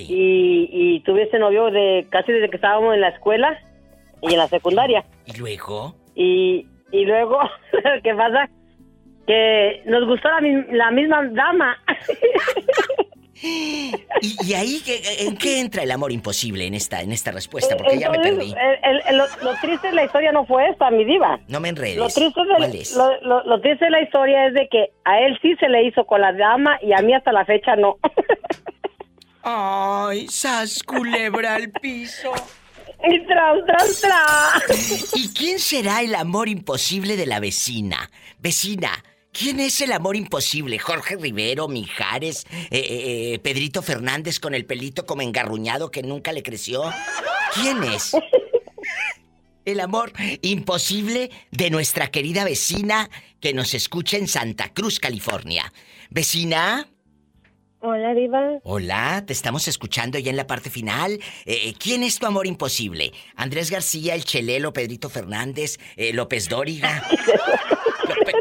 Y, 0.08 0.68
y 0.72 1.00
tuve 1.00 1.24
ese 1.24 1.38
novio 1.38 1.70
de 1.70 2.06
casi 2.10 2.32
desde 2.32 2.48
que 2.50 2.56
estábamos 2.56 2.94
en 2.94 3.00
la 3.00 3.08
escuela 3.08 3.58
y 4.22 4.32
en 4.32 4.38
la 4.38 4.48
secundaria. 4.48 5.04
¿Y 5.26 5.36
luego? 5.38 5.94
Y, 6.14 6.66
y 6.92 7.04
luego, 7.04 7.38
¿qué 8.04 8.14
pasa? 8.14 8.48
Que 9.26 9.82
nos 9.86 10.06
gustó 10.06 10.28
la, 10.28 10.40
mi- 10.40 10.76
la 10.76 10.90
misma 10.90 11.24
dama. 11.32 11.76
¿Y, 13.44 13.92
y 14.46 14.54
ahí 14.54 14.80
qué- 14.84 15.00
en 15.26 15.36
qué 15.36 15.58
entra 15.60 15.82
el 15.82 15.90
amor 15.90 16.12
imposible 16.12 16.64
en 16.66 16.74
esta, 16.74 17.00
en 17.02 17.10
esta 17.10 17.32
respuesta? 17.32 17.76
Porque 17.76 17.98
ya 17.98 18.08
me 18.10 18.18
Entonces, 18.18 18.54
perdí. 18.54 19.02
el- 19.08 19.16
lo, 19.16 19.24
lo 19.42 19.54
triste 19.60 19.88
de 19.88 19.94
la 19.94 20.04
historia 20.04 20.30
no 20.30 20.46
fue 20.46 20.68
esta, 20.68 20.90
mi 20.92 21.04
diva. 21.04 21.40
No 21.48 21.58
me 21.58 21.70
enredes. 21.70 21.96
Lo 21.96 22.06
triste, 22.06 22.40
de, 22.40 23.18
lo 23.22 23.60
triste 23.60 23.84
de 23.86 23.90
la 23.90 24.00
historia 24.02 24.46
es 24.46 24.54
de 24.54 24.68
que 24.68 24.90
a 25.04 25.20
él 25.20 25.36
sí 25.42 25.56
se 25.58 25.68
le 25.68 25.82
hizo 25.84 26.04
con 26.04 26.20
la 26.20 26.32
dama 26.32 26.78
y 26.82 26.92
a 26.92 26.98
mí 27.02 27.12
hasta 27.14 27.32
la 27.32 27.44
fecha 27.44 27.74
no. 27.74 27.96
Ay, 29.42 30.28
sas 30.28 30.82
culebra 30.82 31.56
al 31.56 31.70
piso. 31.70 32.32
Y 33.04 33.26
tras, 33.26 33.66
tras, 33.66 34.00
tras. 34.00 35.14
¿Y 35.16 35.28
quién 35.30 35.58
será 35.58 36.02
el 36.02 36.14
amor 36.14 36.48
imposible 36.48 37.16
de 37.16 37.26
la 37.26 37.40
vecina? 37.40 38.10
Vecina, 38.38 39.04
¿quién 39.32 39.58
es 39.58 39.80
el 39.80 39.92
amor 39.92 40.14
imposible? 40.14 40.78
¿Jorge 40.78 41.16
Rivero, 41.16 41.66
Mijares, 41.66 42.46
eh, 42.52 42.66
eh, 42.70 43.32
eh, 43.34 43.38
Pedrito 43.40 43.82
Fernández 43.82 44.38
con 44.38 44.54
el 44.54 44.64
pelito 44.64 45.04
como 45.04 45.22
engarruñado 45.22 45.90
que 45.90 46.02
nunca 46.02 46.32
le 46.32 46.44
creció? 46.44 46.84
¿Quién 47.54 47.82
es? 47.82 48.12
El 49.64 49.80
amor 49.80 50.12
imposible 50.42 51.30
de 51.50 51.70
nuestra 51.70 52.08
querida 52.08 52.44
vecina 52.44 53.10
que 53.40 53.52
nos 53.52 53.74
escucha 53.74 54.16
en 54.16 54.28
Santa 54.28 54.72
Cruz, 54.72 55.00
California. 55.00 55.72
Vecina, 56.10 56.88
Hola, 57.84 58.14
Diva. 58.14 58.60
Hola, 58.62 59.24
te 59.26 59.32
estamos 59.32 59.66
escuchando 59.66 60.16
ya 60.16 60.30
en 60.30 60.36
la 60.36 60.46
parte 60.46 60.70
final. 60.70 61.18
Eh, 61.46 61.72
¿Quién 61.82 62.04
es 62.04 62.16
tu 62.20 62.26
amor 62.26 62.46
imposible? 62.46 63.10
¿Andrés 63.34 63.72
García, 63.72 64.14
el 64.14 64.24
Chelelo, 64.24 64.72
Pedrito 64.72 65.08
Fernández, 65.10 65.78
eh, 65.96 66.12
López 66.12 66.48
Dóriga? 66.48 67.02
López, 68.08 68.34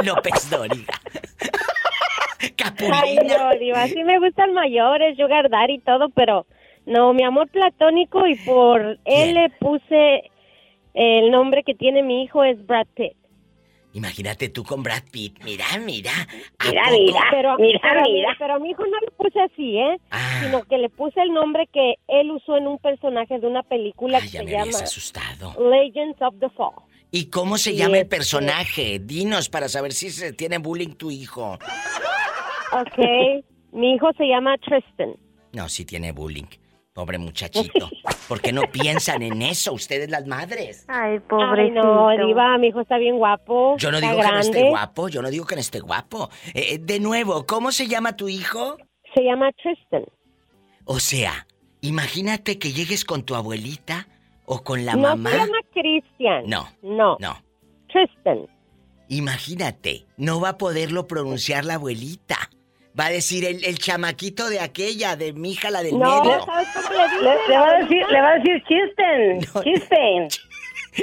López 0.06 0.50
Dóriga. 0.50 0.94
Ay, 2.38 2.50
Capulina. 2.50 3.38
no, 3.38 3.58
Diva. 3.58 3.86
Sí 3.88 4.04
me 4.04 4.20
gustan 4.20 4.54
mayores, 4.54 5.16
Sugar 5.16 5.50
Daddy 5.50 5.74
y 5.74 5.78
todo, 5.80 6.08
pero 6.10 6.46
no, 6.86 7.12
mi 7.12 7.24
amor 7.24 7.48
platónico 7.48 8.24
y 8.28 8.36
por 8.36 8.98
él 9.04 9.34
le 9.34 9.50
puse 9.58 10.30
el 10.94 11.32
nombre 11.32 11.64
que 11.64 11.74
tiene 11.74 12.04
mi 12.04 12.22
hijo 12.22 12.44
es 12.44 12.64
Brad 12.66 12.86
Pitt. 12.94 13.16
Imagínate 13.92 14.48
tú 14.50 14.62
con 14.62 14.82
Brad 14.82 15.02
Pitt. 15.10 15.42
Mira, 15.44 15.64
mira. 15.84 16.12
¿a 16.58 16.68
Mira, 16.68 16.82
poco? 16.84 16.96
mira, 17.02 17.20
pero, 17.30 17.56
Mira, 17.58 17.80
pero, 17.82 18.02
mira. 18.02 18.36
pero 18.38 18.54
a 18.54 18.58
mi 18.60 18.70
hijo 18.70 18.84
no 18.86 18.98
le 19.00 19.10
puse 19.10 19.40
así, 19.40 19.76
¿eh? 19.78 19.96
Ah. 20.12 20.40
Sino 20.44 20.62
que 20.64 20.78
le 20.78 20.88
puse 20.90 21.20
el 21.20 21.32
nombre 21.32 21.68
que 21.72 21.94
él 22.06 22.30
usó 22.30 22.56
en 22.56 22.68
un 22.68 22.78
personaje 22.78 23.38
de 23.40 23.46
una 23.46 23.62
película 23.64 24.20
que 24.20 24.28
Ya 24.28 24.40
se 24.40 24.44
me 24.44 24.50
llama 24.52 24.78
asustado. 24.78 25.54
Legends 25.70 26.22
of 26.22 26.34
the 26.38 26.48
Fall. 26.50 26.74
¿Y 27.10 27.26
cómo 27.30 27.58
se 27.58 27.70
Sí, 27.72 27.76
llama 27.78 27.96
el 27.96 28.02
este- 28.04 28.16
personaje? 28.16 29.00
Dinos 29.00 29.48
para 29.48 29.68
saber 29.68 29.92
si 29.92 30.10
se 30.10 30.32
tiene 30.32 30.58
bullying 30.58 30.94
tu 30.94 31.10
hijo. 31.10 31.58
Ok, 32.72 33.44
mi 33.72 33.94
hijo 33.94 34.12
se 34.16 34.24
llama 34.28 34.56
Tristan. 34.58 35.16
No, 35.52 35.68
sí 35.68 35.84
tiene 35.84 36.12
bullying. 36.12 36.46
Pobre 36.92 37.18
muchachito. 37.18 37.88
¿Por 38.28 38.40
qué 38.40 38.52
no 38.52 38.62
piensan 38.72 39.22
en 39.22 39.42
eso 39.42 39.72
ustedes 39.72 40.10
las 40.10 40.26
madres? 40.26 40.84
Ay, 40.88 41.20
pobrecito. 41.20 41.82
no, 41.82 42.26
Diva, 42.26 42.58
mi 42.58 42.68
hijo 42.68 42.80
está 42.80 42.98
bien 42.98 43.16
guapo. 43.16 43.76
Yo 43.78 43.90
no 43.90 43.98
está 43.98 44.10
digo 44.10 44.22
que 44.22 44.28
no 44.32 44.38
esté 44.40 44.68
guapo, 44.70 45.08
yo 45.08 45.22
no 45.22 45.30
digo 45.30 45.46
que 45.46 45.54
no 45.54 45.60
esté 45.60 45.80
guapo. 45.80 46.30
Eh, 46.54 46.78
de 46.78 46.98
nuevo, 47.00 47.46
¿cómo 47.46 47.70
se 47.72 47.86
llama 47.86 48.16
tu 48.16 48.28
hijo? 48.28 48.76
Se 49.14 49.22
llama 49.22 49.50
Tristan. 49.62 50.04
O 50.84 50.98
sea, 50.98 51.46
imagínate 51.80 52.58
que 52.58 52.72
llegues 52.72 53.04
con 53.04 53.22
tu 53.22 53.34
abuelita 53.36 54.08
o 54.44 54.62
con 54.62 54.84
la 54.84 54.94
no 54.94 55.02
mamá. 55.02 55.30
se 55.30 55.36
llama 55.38 55.58
Christian. 55.72 56.44
No, 56.46 56.68
No. 56.82 57.16
no. 57.20 57.36
Tristan. 57.92 58.46
Imagínate, 59.08 60.06
no 60.16 60.40
va 60.40 60.50
a 60.50 60.58
poderlo 60.58 61.06
pronunciar 61.08 61.64
la 61.64 61.74
abuelita. 61.74 62.36
Va 62.98 63.06
a 63.06 63.10
decir 63.10 63.44
el, 63.44 63.64
el 63.64 63.78
chamaquito 63.78 64.48
de 64.48 64.60
aquella, 64.60 65.14
de 65.16 65.32
mi 65.32 65.52
hija, 65.52 65.70
la 65.70 65.82
del 65.82 65.98
No, 65.98 66.22
medio. 66.22 66.44
¿sabes 66.44 66.68
cómo 66.74 66.88
le 66.90 67.04
dice? 67.04 67.22
Le, 67.22 67.48
le 67.48 67.58
va 67.58 67.68
a 67.68 67.78
decir, 67.78 68.06
le 68.10 68.20
va 68.20 68.28
a 68.28 68.34
decir 68.38 68.62
chisten, 68.66 69.40
chisten. 69.64 70.28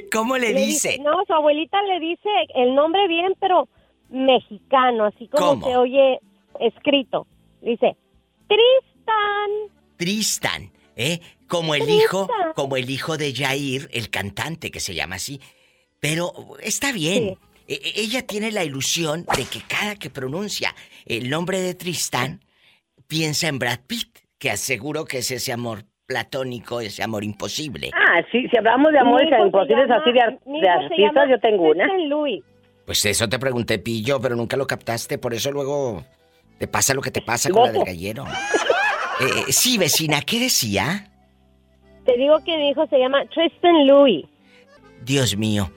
¿Cómo 0.12 0.38
le 0.38 0.54
dice? 0.54 1.00
No, 1.00 1.14
su 1.26 1.34
abuelita 1.34 1.82
le 1.84 2.00
dice 2.02 2.30
el 2.56 2.76
nombre 2.76 3.08
bien, 3.08 3.34
pero 3.40 3.70
mexicano, 4.10 5.06
así 5.06 5.28
como 5.30 5.46
¿Cómo? 5.52 5.66
se 5.66 5.78
oye 5.78 6.20
escrito. 6.60 7.26
Dice, 7.62 7.96
Tristan. 8.48 9.50
Tristan, 9.98 10.72
¿eh? 10.96 11.20
Como 11.48 11.74
el 11.76 11.90
hijo, 11.90 12.28
como 12.56 12.76
el 12.76 12.90
hijo 12.90 13.18
de 13.18 13.34
Jair, 13.34 13.90
el 13.94 14.10
cantante 14.10 14.72
que 14.72 14.80
se 14.82 14.94
llama 14.94 15.16
así. 15.16 15.40
Pero 16.00 16.34
está 16.62 16.92
bien. 16.92 17.24
E- 17.30 17.38
e- 17.68 17.94
ella 18.02 18.26
tiene 18.26 18.52
la 18.52 18.64
ilusión 18.64 19.26
de 19.36 19.44
que 19.46 19.62
cada 19.68 19.96
que 19.96 20.10
pronuncia 20.10 20.74
el 21.06 21.30
nombre 21.30 21.60
de 21.62 21.74
Tristan, 21.76 22.42
piensa 23.08 23.48
en 23.48 23.60
Brad 23.60 23.80
Pitt, 23.88 24.18
que 24.38 24.52
aseguro 24.52 25.06
que 25.06 25.20
es 25.20 25.32
ese 25.32 25.52
amor 25.54 25.84
platónico, 26.06 26.80
ese 26.82 27.04
amor 27.04 27.24
imposible. 27.24 27.92
Ah, 27.94 28.22
sí, 28.32 28.48
si 28.50 28.58
hablamos 28.58 28.92
de 28.92 29.00
amores 29.00 29.28
imposibles 29.46 29.90
llama- 29.90 29.98
así 29.98 30.12
de, 30.14 30.22
ar- 30.22 30.40
de 30.46 30.70
artistas, 30.70 31.30
yo 31.30 31.40
tengo 31.40 31.70
una. 31.72 31.86
Tristan 31.86 32.10
Louis. 32.10 32.44
Pues 32.86 33.06
eso 33.06 33.28
te 33.28 33.38
pregunté, 33.40 33.80
Pillo, 33.80 34.20
pero 34.22 34.36
nunca 34.36 34.56
lo 34.56 34.66
captaste, 34.66 35.18
por 35.18 35.34
eso 35.34 35.52
luego 35.52 36.06
te 36.58 36.68
pasa 36.68 36.94
lo 36.94 37.02
que 37.02 37.12
te 37.12 37.22
pasa 37.22 37.50
con 37.50 37.64
la 37.64 37.72
del 37.74 37.84
gallero. 37.84 38.26
Eh, 39.20 39.26
eh, 39.50 39.52
sí, 39.52 39.78
vecina, 39.78 40.22
¿qué 40.22 40.40
decía? 40.40 41.10
Te 42.06 42.16
digo 42.18 42.38
que 42.46 42.56
mi 42.58 42.70
hijo 42.70 42.88
se 42.88 42.98
llama 43.00 43.26
Tristan 43.34 43.86
Louis. 43.88 44.26
Dios 45.04 45.36
mío. 45.36 45.70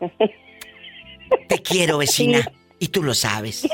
Te 1.48 1.60
quiero, 1.62 1.98
vecina. 1.98 2.50
Y 2.78 2.88
tú 2.88 3.02
lo 3.02 3.14
sabes. 3.14 3.66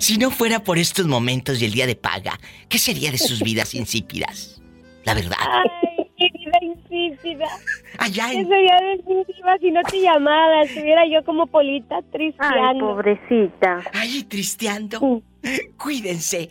Si 0.00 0.18
no 0.18 0.30
fuera 0.30 0.62
por 0.62 0.78
estos 0.78 1.06
momentos 1.06 1.60
y 1.60 1.64
el 1.64 1.72
día 1.72 1.86
de 1.86 1.96
paga, 1.96 2.38
¿qué 2.68 2.78
sería 2.78 3.10
de 3.10 3.18
sus 3.18 3.42
vidas 3.42 3.74
insípidas? 3.74 4.60
La 5.04 5.14
verdad. 5.14 5.36
Ay, 5.40 6.06
qué 6.16 6.28
vida 6.38 6.58
insípida. 6.62 7.46
Allá 7.98 8.28
¿Qué 8.28 8.44
sería 8.44 8.76
de 8.76 9.02
mi 9.06 9.24
diva 9.24 9.58
si 9.60 9.70
no 9.70 9.82
te 9.82 10.00
llamara? 10.00 10.62
Estuviera 10.62 11.06
yo 11.06 11.24
como 11.24 11.46
Polita 11.46 12.02
tristeando. 12.12 12.68
Ay, 12.68 12.80
pobrecita. 12.80 13.82
Ay, 13.92 14.24
tristeando. 14.24 15.22
Cuídense. 15.78 16.50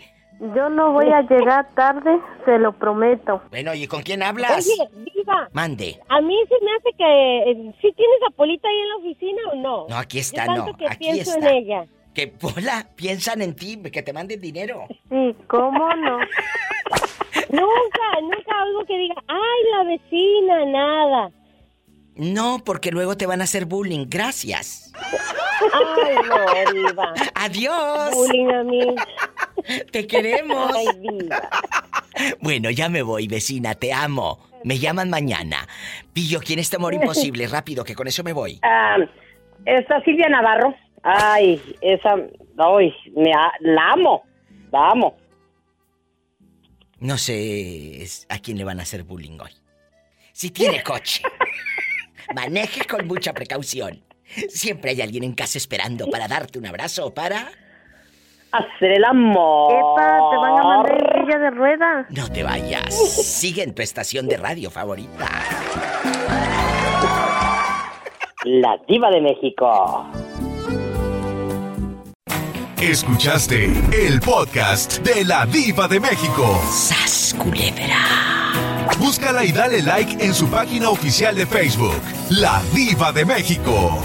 Yo 0.55 0.69
no 0.69 0.93
voy 0.93 1.07
a 1.11 1.21
llegar 1.23 1.67
tarde, 1.75 2.17
se 2.45 2.57
lo 2.59 2.71
prometo. 2.71 3.41
Bueno, 3.49 3.73
¿y 3.73 3.87
con 3.87 4.01
quién 4.03 4.23
hablas? 4.23 4.65
Oye, 4.65 4.89
diva, 5.13 5.49
Mande. 5.51 5.99
a 6.07 6.21
mí 6.21 6.35
se 6.47 6.55
me 6.63 6.71
hace 6.77 6.97
que... 6.97 7.51
eh, 7.51 7.73
¿Sí 7.81 7.91
tienes 7.95 8.19
a 8.27 8.31
Polita 8.31 8.67
ahí 8.69 8.77
en 8.79 8.87
la 8.89 8.95
oficina 8.95 9.41
o 9.51 9.55
no? 9.55 9.87
No, 9.89 9.97
aquí 9.97 10.19
está, 10.19 10.45
Yo 10.45 10.53
tanto 10.53 10.71
no, 10.71 10.77
que 10.77 10.87
aquí 10.87 10.97
pienso 11.11 11.31
está. 11.31 11.49
en 11.49 11.55
ella. 11.55 11.85
Que, 12.13 12.27
Pola, 12.27 12.87
piensan 12.95 13.41
en 13.41 13.53
ti, 13.55 13.81
que 13.91 14.01
te 14.01 14.13
manden 14.13 14.39
dinero. 14.39 14.85
Sí, 15.09 15.35
¿cómo 15.47 15.93
no? 15.95 16.17
Nunca, 17.51 18.21
nunca 18.21 18.61
algo 18.61 18.85
que 18.85 18.97
diga, 18.97 19.15
ay, 19.27 19.71
la 19.71 19.83
vecina, 19.83 20.65
nada. 20.65 21.31
No, 22.15 22.59
porque 22.65 22.91
luego 22.91 23.15
te 23.17 23.25
van 23.25 23.41
a 23.41 23.45
hacer 23.45 23.65
bullying. 23.65 24.05
Gracias. 24.09 24.91
Ay, 25.73 26.15
no, 26.27 26.73
diva. 26.73 27.13
Adiós. 27.35 28.13
Bullying 28.13 28.49
a 28.51 28.63
mí. 28.63 28.95
Te 29.91 30.07
queremos. 30.07 30.71
Ay. 30.75 30.87
Bueno, 32.41 32.69
ya 32.69 32.89
me 32.89 33.01
voy, 33.01 33.27
vecina, 33.27 33.75
te 33.75 33.93
amo. 33.93 34.39
Me 34.63 34.77
llaman 34.77 35.09
mañana. 35.09 35.67
Pillo, 36.13 36.39
¿quién 36.41 36.59
es 36.59 36.69
tu 36.69 36.77
amor 36.77 36.93
imposible? 36.93 37.47
Rápido, 37.51 37.83
que 37.83 37.95
con 37.95 38.07
eso 38.07 38.23
me 38.23 38.33
voy. 38.33 38.59
Ah, 38.61 38.97
esta 39.65 40.03
Silvia 40.03 40.27
Navarro. 40.29 40.75
Ay, 41.03 41.61
esa, 41.81 42.15
ay, 42.57 42.93
me, 43.15 43.31
a- 43.33 43.53
la 43.61 43.91
amo, 43.93 44.23
la 44.71 44.89
amo. 44.89 45.15
No 46.99 47.17
sé 47.17 48.01
es- 48.01 48.25
a 48.29 48.39
quién 48.39 48.57
le 48.57 48.65
van 48.65 48.79
a 48.79 48.83
hacer 48.83 49.03
bullying 49.03 49.39
hoy. 49.39 49.51
Si 50.33 50.49
tiene 50.51 50.83
coche, 50.83 51.21
maneje 52.35 52.85
con 52.85 53.07
mucha 53.07 53.33
precaución. 53.33 54.03
Siempre 54.49 54.91
hay 54.91 55.01
alguien 55.01 55.23
en 55.23 55.33
casa 55.33 55.57
esperando 55.57 56.09
para 56.09 56.27
darte 56.27 56.59
un 56.59 56.65
abrazo 56.65 57.05
o 57.07 57.13
para... 57.13 57.49
Hacer 58.51 58.93
el 58.93 59.05
amor. 59.05 59.71
Epa, 59.73 60.29
te 60.31 60.37
van 60.37 60.59
a 60.59 60.63
mandar 60.63 60.91
en 60.91 61.25
silla 61.25 61.37
de 61.37 61.51
ruedas. 61.51 62.05
No 62.09 62.27
te 62.29 62.41
vayas. 62.41 62.93
Sigue 62.93 63.61
en 63.61 63.75
tu 63.75 63.83
estación 63.83 64.27
de 64.27 64.37
radio 64.37 64.71
favorita. 64.71 65.27
La 68.45 68.77
diva 68.87 69.11
de 69.11 69.21
México. 69.21 70.07
Escuchaste 72.81 73.65
el 73.91 74.19
podcast 74.21 74.99
de 74.99 75.25
la 75.25 75.45
Diva 75.45 75.87
de 75.87 75.99
México. 75.99 76.59
¡Sas, 76.71 77.35
culebra! 77.37 77.97
Búscala 78.97 79.43
y 79.43 79.51
dale 79.51 79.83
like 79.83 80.25
en 80.25 80.33
su 80.33 80.49
página 80.49 80.89
oficial 80.89 81.35
de 81.35 81.45
Facebook, 81.45 82.01
La 82.29 82.61
Diva 82.73 83.11
de 83.11 83.25
México. 83.25 83.99